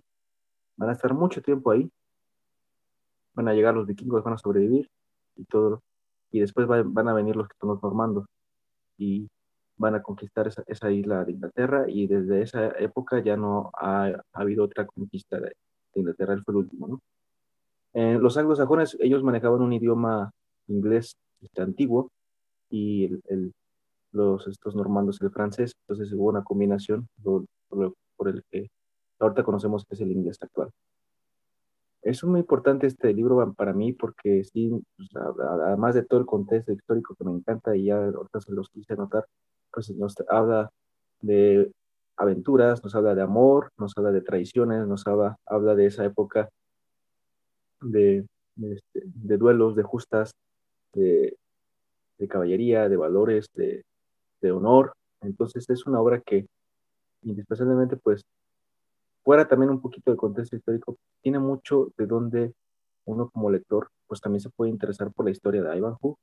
van 0.75 0.89
a 0.89 0.93
estar 0.93 1.13
mucho 1.13 1.41
tiempo 1.41 1.71
ahí, 1.71 1.89
van 3.33 3.47
a 3.47 3.53
llegar 3.53 3.75
los 3.75 3.87
vikingos, 3.87 4.23
van 4.23 4.33
a 4.33 4.37
sobrevivir 4.37 4.89
y 5.35 5.45
todo, 5.45 5.81
y 6.31 6.39
después 6.39 6.67
van 6.67 7.07
a 7.07 7.13
venir 7.13 7.35
los 7.35 7.47
que 7.47 7.55
los 7.61 7.81
normandos, 7.81 8.25
y 8.97 9.29
van 9.77 9.95
a 9.95 10.01
conquistar 10.01 10.47
esa, 10.47 10.91
isla 10.91 11.23
de 11.23 11.33
Inglaterra 11.33 11.85
y 11.87 12.07
desde 12.07 12.41
esa 12.41 12.67
época 12.79 13.19
ya 13.19 13.37
no 13.37 13.71
ha, 13.73 14.11
habido 14.33 14.63
otra 14.65 14.85
conquista 14.85 15.39
de, 15.39 15.53
Inglaterra, 15.93 16.33
él 16.33 16.43
fue 16.43 16.53
el 16.53 16.57
último, 16.57 16.87
¿no? 16.87 17.01
Eh, 17.93 18.19
los 18.19 18.37
anglosajones, 18.37 18.97
ellos 18.99 19.23
manejaban 19.23 19.61
un 19.61 19.73
idioma 19.73 20.31
inglés 20.67 21.15
este, 21.41 21.61
antiguo 21.63 22.11
y 22.69 23.09
los, 24.11 24.47
estos 24.47 24.75
normandos 24.75 25.21
el 25.21 25.31
francés, 25.31 25.73
entonces 25.81 26.13
hubo 26.13 26.29
una 26.29 26.43
combinación 26.43 27.07
por, 27.23 27.45
por 27.69 28.29
el 28.29 28.43
que 28.49 28.69
ahorita 29.19 29.43
conocemos 29.43 29.85
que 29.85 29.95
es 29.95 30.01
el 30.01 30.11
inglés 30.11 30.37
actual. 30.41 30.69
Es 32.01 32.23
muy 32.23 32.39
importante 32.39 32.87
este 32.87 33.13
libro 33.13 33.53
para 33.53 33.73
mí 33.73 33.91
porque 33.91 34.43
sí, 34.43 34.71
pues, 34.95 35.09
además 35.15 35.95
de 35.95 36.03
todo 36.03 36.19
el 36.19 36.25
contexto 36.25 36.71
histórico 36.71 37.15
que 37.15 37.25
me 37.25 37.31
encanta 37.31 37.75
y 37.75 37.85
ya 37.85 37.97
ahorita 37.97 38.39
se 38.39 38.53
los 38.53 38.69
quise 38.69 38.93
anotar, 38.93 39.25
pues 39.71 39.89
nos 39.91 40.15
habla 40.29 40.71
de 41.21 41.71
aventuras, 42.15 42.83
nos 42.83 42.95
habla 42.95 43.13
de 43.13 43.21
amor, 43.21 43.71
nos 43.77 43.93
habla 43.97 44.11
de 44.11 44.21
traiciones, 44.21 44.87
nos 44.87 45.05
habla, 45.05 45.37
habla 45.45 45.75
de 45.75 45.85
esa 45.87 46.05
época 46.05 46.49
de, 47.81 48.25
este, 48.61 49.01
de, 49.03 49.37
duelos, 49.37 49.75
de 49.75 49.83
justas, 49.83 50.31
de, 50.93 51.35
de 52.17 52.27
caballería, 52.27 52.89
de 52.89 52.97
valores, 52.97 53.47
de, 53.53 53.83
honor. 54.51 54.93
Entonces 55.21 55.69
es 55.69 55.85
una 55.85 55.99
obra 55.99 56.21
que 56.21 56.47
indispensablemente, 57.23 57.97
pues, 57.97 58.23
fuera 59.23 59.47
también 59.47 59.71
un 59.71 59.81
poquito 59.81 60.11
del 60.11 60.17
contexto 60.17 60.55
histórico, 60.55 60.97
tiene 61.21 61.39
mucho 61.39 61.91
de 61.97 62.05
donde 62.05 62.53
uno 63.05 63.29
como 63.29 63.49
lector, 63.49 63.89
pues 64.07 64.21
también 64.21 64.39
se 64.39 64.49
puede 64.49 64.71
interesar 64.71 65.11
por 65.11 65.25
la 65.25 65.31
historia 65.31 65.63
de 65.63 65.77
Ivanhoe 65.77 66.15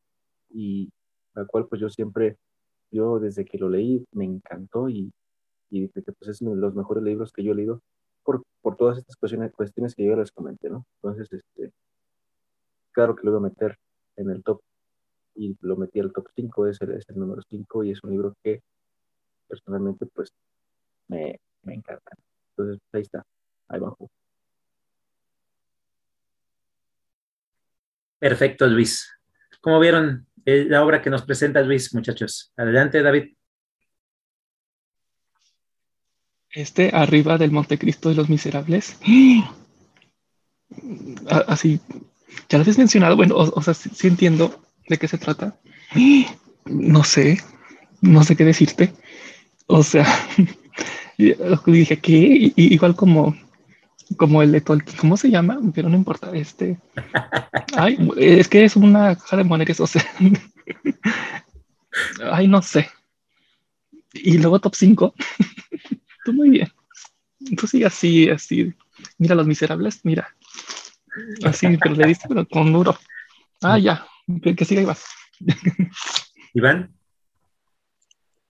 y 0.50 0.90
la 1.34 1.44
cual 1.44 1.66
pues 1.66 1.80
yo 1.80 1.90
siempre 1.90 2.38
yo 2.90 3.18
desde 3.18 3.44
que 3.44 3.58
lo 3.58 3.68
leí 3.68 4.06
me 4.12 4.24
encantó 4.24 4.88
y, 4.88 5.12
y 5.70 5.88
que 5.88 6.12
pues 6.12 6.30
es 6.30 6.40
uno 6.40 6.54
de 6.54 6.60
los 6.60 6.74
mejores 6.74 7.02
libros 7.02 7.32
que 7.32 7.42
yo 7.42 7.52
he 7.52 7.56
leído 7.56 7.82
por, 8.22 8.42
por 8.62 8.76
todas 8.76 8.98
estas 8.98 9.16
cuestiones, 9.16 9.52
cuestiones 9.52 9.94
que 9.94 10.04
yo 10.04 10.16
les 10.16 10.32
comenté, 10.32 10.70
¿no? 10.70 10.86
Entonces, 10.96 11.30
este, 11.32 11.72
claro 12.92 13.14
que 13.14 13.24
lo 13.24 13.32
voy 13.32 13.40
a 13.40 13.50
meter 13.50 13.76
en 14.16 14.30
el 14.30 14.42
top 14.42 14.60
y 15.34 15.56
lo 15.60 15.76
metí 15.76 16.00
al 16.00 16.12
top 16.12 16.28
5, 16.34 16.68
es 16.68 16.80
el, 16.80 16.92
es 16.92 17.08
el 17.08 17.18
número 17.18 17.42
5 17.48 17.84
y 17.84 17.92
es 17.92 18.02
un 18.02 18.10
libro 18.10 18.36
que 18.42 18.62
personalmente 19.48 20.06
pues 20.06 20.32
me, 21.08 21.40
me 21.62 21.74
encantan. 21.74 22.18
Entonces, 22.50 22.80
ahí 22.92 23.02
está, 23.02 23.24
ahí 23.68 23.80
bajo. 23.80 24.10
Perfecto, 28.18 28.66
Luis. 28.66 29.10
¿Cómo 29.60 29.80
vieron 29.80 30.26
eh, 30.46 30.66
la 30.68 30.84
obra 30.84 31.02
que 31.02 31.10
nos 31.10 31.22
presenta 31.22 31.62
Luis, 31.62 31.94
muchachos? 31.94 32.52
Adelante, 32.56 33.02
David. 33.02 33.34
Este, 36.50 36.90
arriba 36.94 37.36
del 37.36 37.50
Montecristo 37.50 38.08
de 38.08 38.14
los 38.14 38.30
Miserables. 38.30 38.98
Así, 41.28 41.80
ya 42.48 42.58
lo 42.58 42.62
habías 42.62 42.78
mencionado, 42.78 43.16
bueno, 43.16 43.36
o, 43.36 43.62
sea, 43.62 43.74
sí, 43.74 44.06
entiendo 44.06 44.63
de 44.88 44.98
qué 44.98 45.08
se 45.08 45.18
trata. 45.18 45.56
No 46.66 47.04
sé, 47.04 47.40
no 48.00 48.24
sé 48.24 48.36
qué 48.36 48.44
decirte. 48.44 48.92
O 49.66 49.82
sea, 49.82 50.06
dije 51.66 51.98
que 51.98 52.52
igual 52.56 52.96
como 52.96 53.34
como 54.16 54.42
el 54.42 54.52
de 54.52 54.60
Tolkien, 54.60 54.98
¿cómo 54.98 55.16
se 55.16 55.30
llama? 55.30 55.58
Pero 55.74 55.88
no 55.88 55.96
importa, 55.96 56.30
este. 56.34 56.78
Ay, 57.76 57.98
es 58.16 58.48
que 58.48 58.64
es 58.64 58.76
una 58.76 59.16
caja 59.16 59.38
de 59.38 59.44
monedas, 59.44 59.80
o 59.80 59.86
sea. 59.86 60.04
Ay, 62.32 62.48
no 62.48 62.62
sé. 62.62 62.88
Y 64.12 64.38
luego 64.38 64.60
top 64.60 64.74
5. 64.74 65.14
Tú 66.24 66.32
muy 66.32 66.50
bien. 66.50 66.68
Tú 67.56 67.66
sí, 67.66 67.84
así, 67.84 68.28
así. 68.28 68.72
Mira 69.18 69.34
los 69.34 69.46
miserables, 69.46 70.00
mira. 70.04 70.34
Así, 71.44 71.76
pero 71.78 71.94
le 71.94 72.06
diste 72.06 72.28
pero 72.28 72.46
con 72.46 72.72
duro. 72.72 72.96
Ah, 73.62 73.78
ya. 73.78 74.06
Que, 74.42 74.64
siga 74.64 74.82
Iván. 74.82 74.96
Iván. 76.54 76.94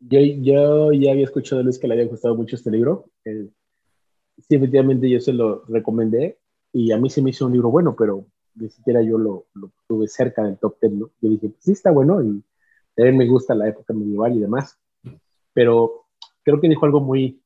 Yo, 0.01 0.21
yo 0.21 0.93
ya 0.93 1.13
había 1.13 1.25
escuchado 1.25 1.59
de 1.59 1.65
Luis 1.65 1.79
que 1.79 1.89
le 1.89 1.95
había 1.95 2.07
gustado 2.07 2.37
mucho 2.37 2.57
este 2.57 2.71
libro. 2.71 3.11
sí, 3.25 4.55
efectivamente 4.55 5.09
yo 5.09 5.21
se 5.21 5.33
lo 5.33 5.65
recomendé 5.67 6.39
y 6.73 6.93
a 6.93 6.99
mí 6.99 7.09
se 7.11 7.23
me 7.23 7.31
hizo 7.31 7.47
un 7.47 7.53
libro 7.53 7.71
bueno, 7.71 7.97
pero 7.97 8.27
ni 8.55 8.69
siquiera 8.69 9.03
yo 9.03 9.19
lo, 9.19 9.47
lo 9.55 9.73
tuve 9.89 10.07
cerca 10.07 10.45
del 10.45 10.59
top 10.59 10.77
10. 10.81 10.93
¿no? 10.93 11.11
Yo 11.21 11.31
dije, 11.31 11.49
pues 11.49 11.65
sí, 11.65 11.73
está 11.73 11.91
bueno 11.91 12.23
y 12.23 12.43
también 12.95 13.17
me 13.17 13.27
gusta 13.27 13.55
la 13.55 13.69
época 13.69 13.95
medieval 13.95 14.37
y 14.37 14.41
demás. 14.41 14.79
Pero 15.53 16.07
creo 16.43 16.61
que 16.61 16.69
dijo 16.69 16.85
algo 16.87 17.01
muy, 17.01 17.43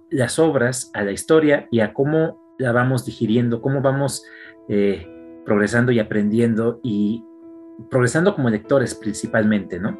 las 0.08 0.38
obras, 0.38 0.92
a 0.94 1.02
la 1.02 1.10
historia 1.10 1.66
y 1.72 1.80
a 1.80 1.92
cómo 1.92 2.47
la 2.58 2.72
vamos 2.72 3.06
digiriendo, 3.06 3.62
cómo 3.62 3.80
vamos 3.80 4.24
eh, 4.68 5.06
progresando 5.44 5.92
y 5.92 6.00
aprendiendo 6.00 6.80
y 6.82 7.24
progresando 7.90 8.34
como 8.34 8.50
lectores 8.50 8.94
principalmente, 8.94 9.78
¿no? 9.78 9.98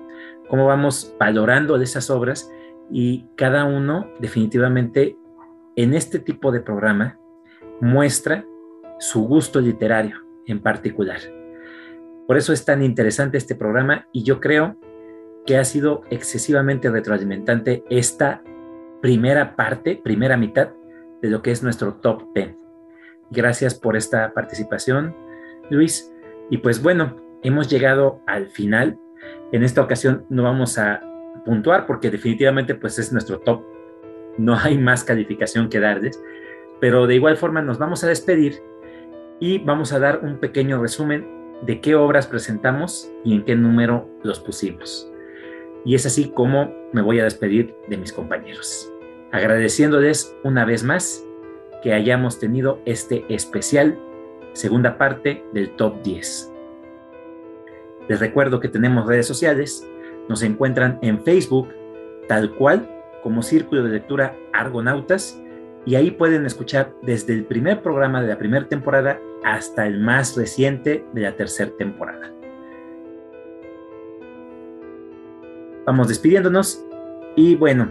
Cómo 0.48 0.66
vamos 0.66 1.14
valorando 1.18 1.76
esas 1.80 2.10
obras 2.10 2.50
y 2.90 3.26
cada 3.36 3.64
uno 3.64 4.10
definitivamente 4.20 5.16
en 5.76 5.94
este 5.94 6.18
tipo 6.18 6.50
de 6.50 6.60
programa 6.60 7.18
muestra 7.80 8.44
su 8.98 9.22
gusto 9.22 9.60
literario 9.60 10.16
en 10.46 10.60
particular. 10.60 11.20
Por 12.26 12.36
eso 12.36 12.52
es 12.52 12.64
tan 12.64 12.82
interesante 12.82 13.38
este 13.38 13.54
programa 13.54 14.08
y 14.12 14.24
yo 14.24 14.40
creo 14.40 14.76
que 15.46 15.56
ha 15.56 15.64
sido 15.64 16.02
excesivamente 16.10 16.90
retroalimentante 16.90 17.84
esta 17.88 18.42
primera 19.00 19.56
parte, 19.56 20.00
primera 20.02 20.36
mitad 20.36 20.72
de 21.22 21.30
lo 21.30 21.42
que 21.42 21.50
es 21.50 21.62
nuestro 21.62 21.94
top 21.94 22.22
10. 22.34 22.54
Gracias 23.30 23.74
por 23.74 23.96
esta 23.96 24.32
participación, 24.32 25.14
Luis. 25.70 26.12
Y 26.50 26.58
pues 26.58 26.82
bueno, 26.82 27.16
hemos 27.42 27.68
llegado 27.68 28.20
al 28.26 28.48
final. 28.48 28.98
En 29.52 29.62
esta 29.62 29.82
ocasión 29.82 30.24
no 30.28 30.44
vamos 30.44 30.78
a 30.78 31.02
puntuar 31.44 31.86
porque 31.86 32.10
definitivamente 32.10 32.74
pues 32.74 32.98
es 32.98 33.12
nuestro 33.12 33.40
top. 33.40 33.62
No 34.38 34.56
hay 34.56 34.78
más 34.78 35.04
calificación 35.04 35.68
que 35.68 35.80
darles, 35.80 36.22
pero 36.80 37.06
de 37.06 37.16
igual 37.16 37.36
forma 37.36 37.60
nos 37.60 37.78
vamos 37.78 38.04
a 38.04 38.08
despedir 38.08 38.62
y 39.40 39.58
vamos 39.58 39.92
a 39.92 39.98
dar 39.98 40.20
un 40.22 40.38
pequeño 40.38 40.80
resumen 40.80 41.26
de 41.62 41.80
qué 41.80 41.94
obras 41.94 42.26
presentamos 42.26 43.10
y 43.24 43.34
en 43.34 43.44
qué 43.44 43.56
número 43.56 44.08
los 44.22 44.40
pusimos. 44.40 45.10
Y 45.84 45.94
es 45.94 46.06
así 46.06 46.30
como 46.30 46.72
me 46.92 47.02
voy 47.02 47.20
a 47.20 47.24
despedir 47.24 47.74
de 47.88 47.96
mis 47.96 48.12
compañeros, 48.12 48.92
agradeciéndoles 49.32 50.34
una 50.44 50.64
vez 50.64 50.84
más 50.84 51.24
que 51.82 51.92
hayamos 51.92 52.38
tenido 52.38 52.80
este 52.84 53.24
especial 53.28 53.98
segunda 54.52 54.98
parte 54.98 55.44
del 55.52 55.70
top 55.76 56.02
10. 56.02 56.52
Les 58.08 58.20
recuerdo 58.20 58.58
que 58.58 58.68
tenemos 58.68 59.06
redes 59.06 59.26
sociales, 59.26 59.86
nos 60.28 60.42
encuentran 60.42 60.98
en 61.02 61.22
Facebook 61.22 61.68
tal 62.26 62.54
cual 62.54 62.88
como 63.22 63.42
Círculo 63.42 63.82
de 63.82 63.90
Lectura 63.90 64.36
Argonautas 64.52 65.40
y 65.84 65.94
ahí 65.94 66.10
pueden 66.10 66.44
escuchar 66.44 66.92
desde 67.02 67.34
el 67.34 67.44
primer 67.44 67.82
programa 67.82 68.20
de 68.20 68.28
la 68.28 68.38
primera 68.38 68.66
temporada 68.66 69.20
hasta 69.44 69.86
el 69.86 70.00
más 70.00 70.36
reciente 70.36 71.04
de 71.12 71.20
la 71.20 71.36
tercera 71.36 71.70
temporada. 71.78 72.32
Vamos 75.86 76.08
despidiéndonos 76.08 76.84
y 77.36 77.54
bueno, 77.54 77.90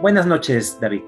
buenas 0.00 0.26
noches 0.26 0.78
David. 0.80 1.02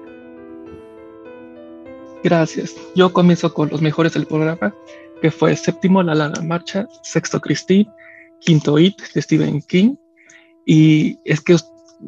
Gracias. 2.23 2.75
Yo 2.95 3.11
comienzo 3.11 3.53
con 3.53 3.69
los 3.69 3.81
mejores 3.81 4.13
del 4.13 4.27
programa, 4.27 4.73
que 5.21 5.31
fue 5.31 5.55
séptimo 5.55 6.03
La 6.03 6.13
Larga 6.13 6.41
Marcha, 6.43 6.87
sexto 7.01 7.39
Christine, 7.39 7.89
quinto 8.39 8.77
It 8.77 8.95
de 9.13 9.21
Stephen 9.21 9.61
King. 9.61 9.95
Y 10.65 11.17
es 11.25 11.41
que 11.41 11.55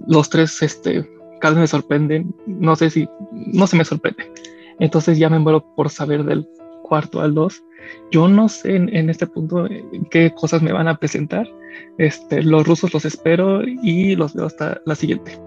los 0.08 0.30
tres, 0.30 0.62
este, 0.62 1.10
cada 1.42 1.56
vez 1.56 1.62
me 1.62 1.68
sorprenden. 1.68 2.36
No 2.46 2.76
sé 2.76 2.90
si, 2.92 3.10
no 3.32 3.66
se 3.66 3.76
me 3.76 3.86
sorprende. 3.86 4.32
Entonces 4.80 5.18
ya 5.18 5.30
me 5.30 5.40
muero 5.40 5.66
por 5.76 5.90
saber 5.90 6.24
del 6.24 6.48
cuarto 6.84 7.22
al 7.22 7.34
dos. 7.34 7.64
Yo 8.12 8.28
no 8.28 8.48
sé 8.50 8.76
en, 8.76 9.10
este 9.10 9.28
punto 9.28 9.68
qué 10.10 10.32
cosas 10.34 10.62
me 10.62 10.72
van 10.72 10.88
a 10.88 10.98
presentar. 10.98 11.50
Este, 11.98 12.44
los 12.44 12.68
rusos 12.68 12.94
los 12.94 13.04
espero 13.04 13.64
y 13.64 14.16
los 14.16 14.36
veo 14.36 14.46
hasta 14.46 14.80
la 14.86 14.96
siguiente. 14.96 15.40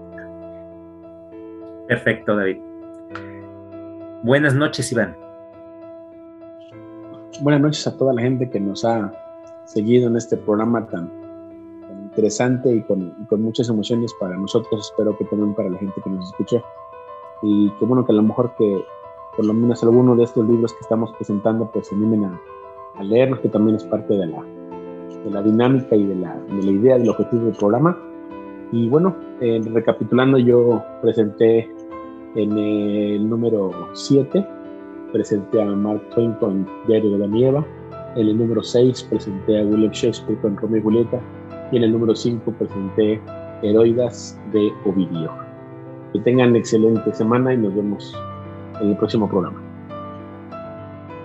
Perfecto, 1.87 2.35
David. 2.35 2.57
Buenas 4.23 4.53
noches, 4.53 4.91
Iván. 4.91 5.15
Buenas 7.41 7.61
noches 7.61 7.87
a 7.87 7.97
toda 7.97 8.13
la 8.13 8.21
gente 8.21 8.49
que 8.49 8.59
nos 8.59 8.83
ha 8.83 9.11
seguido 9.65 10.07
en 10.07 10.17
este 10.17 10.37
programa 10.37 10.87
tan, 10.87 11.09
interesante 12.17 12.73
y 12.73 12.81
con, 12.81 13.13
muchas 13.41 13.69
emociones 13.69 14.11
para 14.19 14.35
nosotros, 14.35 14.89
espero 14.89 15.15
que 15.17 15.25
también 15.25 15.53
para 15.53 15.69
la 15.69 15.77
gente 15.77 16.01
que 16.03 16.09
nos 16.09 16.25
escucha. 16.31 16.63
Y 17.43 17.69
que 17.77 17.85
bueno, 17.85 18.03
que 18.05 18.11
a 18.11 18.15
lo 18.15 18.23
mejor 18.23 18.55
que 18.57 18.83
por 19.35 19.45
lo 19.45 19.53
menos 19.53 19.83
alguno 19.83 20.15
de 20.15 20.23
estos 20.23 20.47
libros 20.47 20.73
que 20.73 20.79
estamos 20.81 21.11
presentando 21.11 21.69
pues 21.71 21.87
se 21.87 21.95
animen 21.95 22.25
a, 22.25 22.41
a 22.95 23.03
leerlos, 23.03 23.39
que 23.41 23.49
también 23.49 23.75
es 23.75 23.83
parte 23.83 24.15
de 24.15 24.25
la, 24.25 24.43
de 25.23 25.29
la 25.29 25.43
dinámica 25.43 25.95
y 25.95 26.05
de 26.05 26.15
la, 26.15 26.35
de 26.35 26.63
la 26.63 26.71
idea 26.71 26.97
del 26.97 27.09
objetivo 27.09 27.45
del 27.45 27.55
programa. 27.55 27.95
Y 28.71 28.89
bueno, 28.89 29.15
eh, 29.39 29.61
recapitulando, 29.71 30.39
yo 30.39 30.83
presenté 31.03 31.69
en 32.37 32.55
el 32.55 33.27
número 33.27 33.71
7, 33.93 34.47
presenté 35.11 35.59
a 35.59 35.65
Mark 35.65 36.07
Twain 36.11 36.33
con 36.33 36.67
Diario 36.87 37.11
de 37.13 37.17
la 37.17 37.27
Nieva. 37.27 37.65
En 38.15 38.27
el 38.27 38.37
número 38.37 38.61
6 38.61 39.07
presenté 39.09 39.59
a 39.59 39.65
William 39.65 39.91
Shakespeare 39.91 40.39
con 40.41 40.55
Romeo 40.55 40.79
y 40.79 40.83
Julieta. 40.83 41.19
Y 41.71 41.77
en 41.77 41.83
el 41.83 41.91
número 41.91 42.15
5 42.15 42.51
presenté 42.51 43.19
Heroidas 43.63 44.39
de 44.53 44.71
Ovidio. 44.85 45.31
Que 46.13 46.19
tengan 46.19 46.55
excelente 46.55 47.11
semana 47.11 47.53
y 47.53 47.57
nos 47.57 47.75
vemos 47.75 48.15
en 48.81 48.91
el 48.91 48.97
próximo 48.97 49.27
programa. 49.27 49.59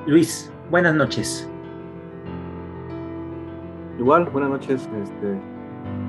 Luis, 0.06 0.50
buenas 0.70 0.94
noches. 0.94 1.48
Igual, 3.98 4.30
buenas 4.30 4.50
noches. 4.50 4.88
Este, 5.02 5.38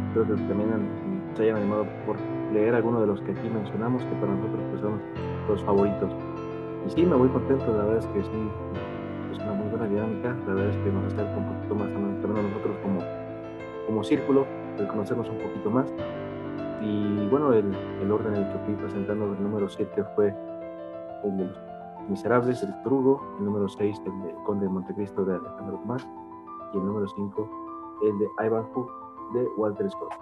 espero 0.07 0.27
que 0.27 0.41
también 0.43 0.69
se 1.35 1.43
hayan 1.43 1.57
animado 1.57 1.85
por 2.05 2.15
leer 2.53 2.75
alguno 2.75 3.01
de 3.01 3.07
los 3.07 3.19
que 3.21 3.31
aquí 3.31 3.49
mencionamos, 3.49 4.03
que 4.03 4.15
para 4.15 4.33
nosotros 4.33 4.61
pues, 4.69 4.81
son 4.81 5.01
los 5.49 5.63
favoritos. 5.63 6.11
Y 6.85 6.89
sí, 6.89 7.05
me 7.05 7.15
voy 7.15 7.29
contento, 7.29 7.65
la 7.67 7.85
verdad 7.85 7.97
es 7.97 8.05
que 8.07 8.21
sí, 8.21 8.51
es 9.31 9.39
una 9.39 9.53
muy 9.53 9.69
buena 9.69 9.87
dinámica, 9.87 10.35
la 10.47 10.53
verdad 10.53 10.69
es 10.69 10.77
que 10.77 10.91
nos 10.91 11.13
acerca 11.13 11.37
un 11.37 11.55
poquito 11.55 11.75
más 11.75 11.89
también 12.21 12.49
nosotros 12.49 12.77
como, 12.81 12.99
como 13.87 14.03
círculo, 14.03 14.45
de 14.77 14.87
conocernos 14.87 15.29
un 15.29 15.37
poquito 15.37 15.69
más. 15.69 15.93
Y 16.81 17.27
bueno, 17.29 17.53
el, 17.53 17.73
el 18.01 18.11
orden 18.11 18.35
en 18.35 18.43
el 18.43 18.51
que 18.51 18.59
fui 18.65 18.75
presentando 18.75 19.25
el 19.25 19.41
número 19.41 19.69
7 19.69 20.03
fue 20.15 20.35
el 21.23 21.37
de 21.37 21.45
los 21.45 21.57
Miserables, 22.09 22.61
el 22.63 22.81
Trugo, 22.83 23.21
el 23.39 23.45
número 23.45 23.69
6, 23.69 24.01
el 24.05 24.23
de 24.23 24.35
Conde 24.43 24.65
de 24.65 24.71
Montecristo 24.71 25.23
de 25.23 25.35
Alejandro 25.35 25.77
Dumas, 25.77 26.05
y 26.73 26.77
el 26.77 26.85
número 26.85 27.07
5, 27.07 27.49
el 28.03 28.19
de 28.19 28.27
Ivanhoe 28.45 28.87
de 29.33 29.47
Walter 29.55 29.89
Scott. 29.89 30.13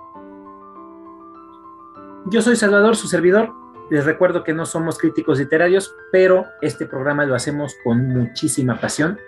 Yo 2.28 2.42
soy 2.42 2.56
Salvador, 2.56 2.96
su 2.96 3.08
servidor. 3.08 3.52
Les 3.90 4.06
recuerdo 4.06 4.44
que 4.44 4.54
no 4.54 4.66
somos 4.66 5.00
críticos 5.00 5.40
literarios, 5.40 5.96
pero 6.12 6.46
este 6.62 6.86
programa 6.86 7.26
lo 7.26 7.34
hacemos 7.34 7.76
con 7.84 8.08
muchísima 8.10 8.80
pasión 8.80 9.20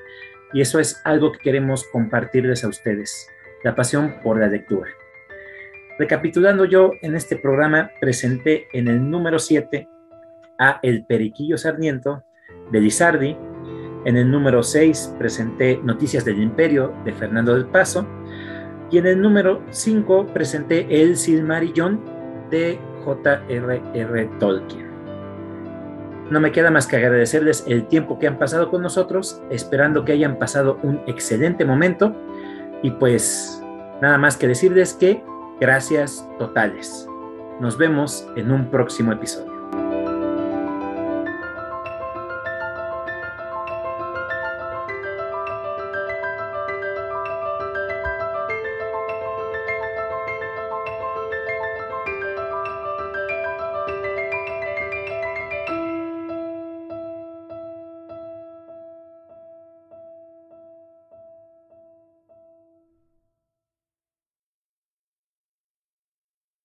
y 0.54 0.62
eso 0.62 0.80
es 0.80 1.02
algo 1.04 1.32
que 1.32 1.40
queremos 1.40 1.86
compartirles 1.92 2.64
a 2.64 2.68
ustedes, 2.68 3.28
la 3.64 3.74
pasión 3.74 4.20
por 4.24 4.40
la 4.40 4.48
lectura. 4.48 4.92
Recapitulando 5.98 6.66
yo, 6.66 6.92
en 7.02 7.16
este 7.16 7.36
programa 7.36 7.90
presenté 8.00 8.68
en 8.74 8.88
el 8.88 9.10
número 9.10 9.40
7 9.40 9.90
a 10.60 10.80
El 10.84 11.04
Periquillo 11.06 11.58
Sarmiento 11.58 12.24
de 12.72 12.80
Lizardi, 12.80 13.36
en 14.06 14.18
el 14.18 14.30
número 14.30 14.62
6 14.62 15.16
presenté 15.18 15.80
Noticias 15.84 16.24
del 16.26 16.42
Imperio 16.42 16.94
de 17.04 17.12
Fernando 17.12 17.56
del 17.56 17.66
Paso 17.66 18.08
y 18.92 19.00
en 19.00 19.08
el 19.08 19.20
número 19.20 19.64
5 19.72 20.28
presenté 20.28 21.02
El 21.02 21.18
Silmarillón 21.18 22.13
de 22.54 22.80
J.R.R. 23.04 24.30
Tolkien. 24.40 24.94
No 26.30 26.40
me 26.40 26.52
queda 26.52 26.72
más 26.72 26.88
que 26.88 26.96
agradecerles 26.96 27.66
el 27.68 27.88
tiempo 27.88 28.18
que 28.18 28.28
han 28.28 28.38
pasado 28.38 28.70
con 28.70 28.82
nosotros, 28.82 29.42
esperando 29.50 30.06
que 30.06 30.14
hayan 30.14 30.38
pasado 30.38 30.80
un 30.84 31.02
excelente 31.08 31.66
momento 31.66 32.16
y 32.82 32.92
pues 32.92 33.62
nada 34.02 34.18
más 34.18 34.38
que 34.38 34.48
decirles 34.48 34.94
que 34.94 35.24
gracias 35.60 36.28
totales. 36.40 37.08
Nos 37.60 37.78
vemos 37.78 38.28
en 38.36 38.52
un 38.52 38.70
próximo 38.70 39.12
episodio. 39.12 39.53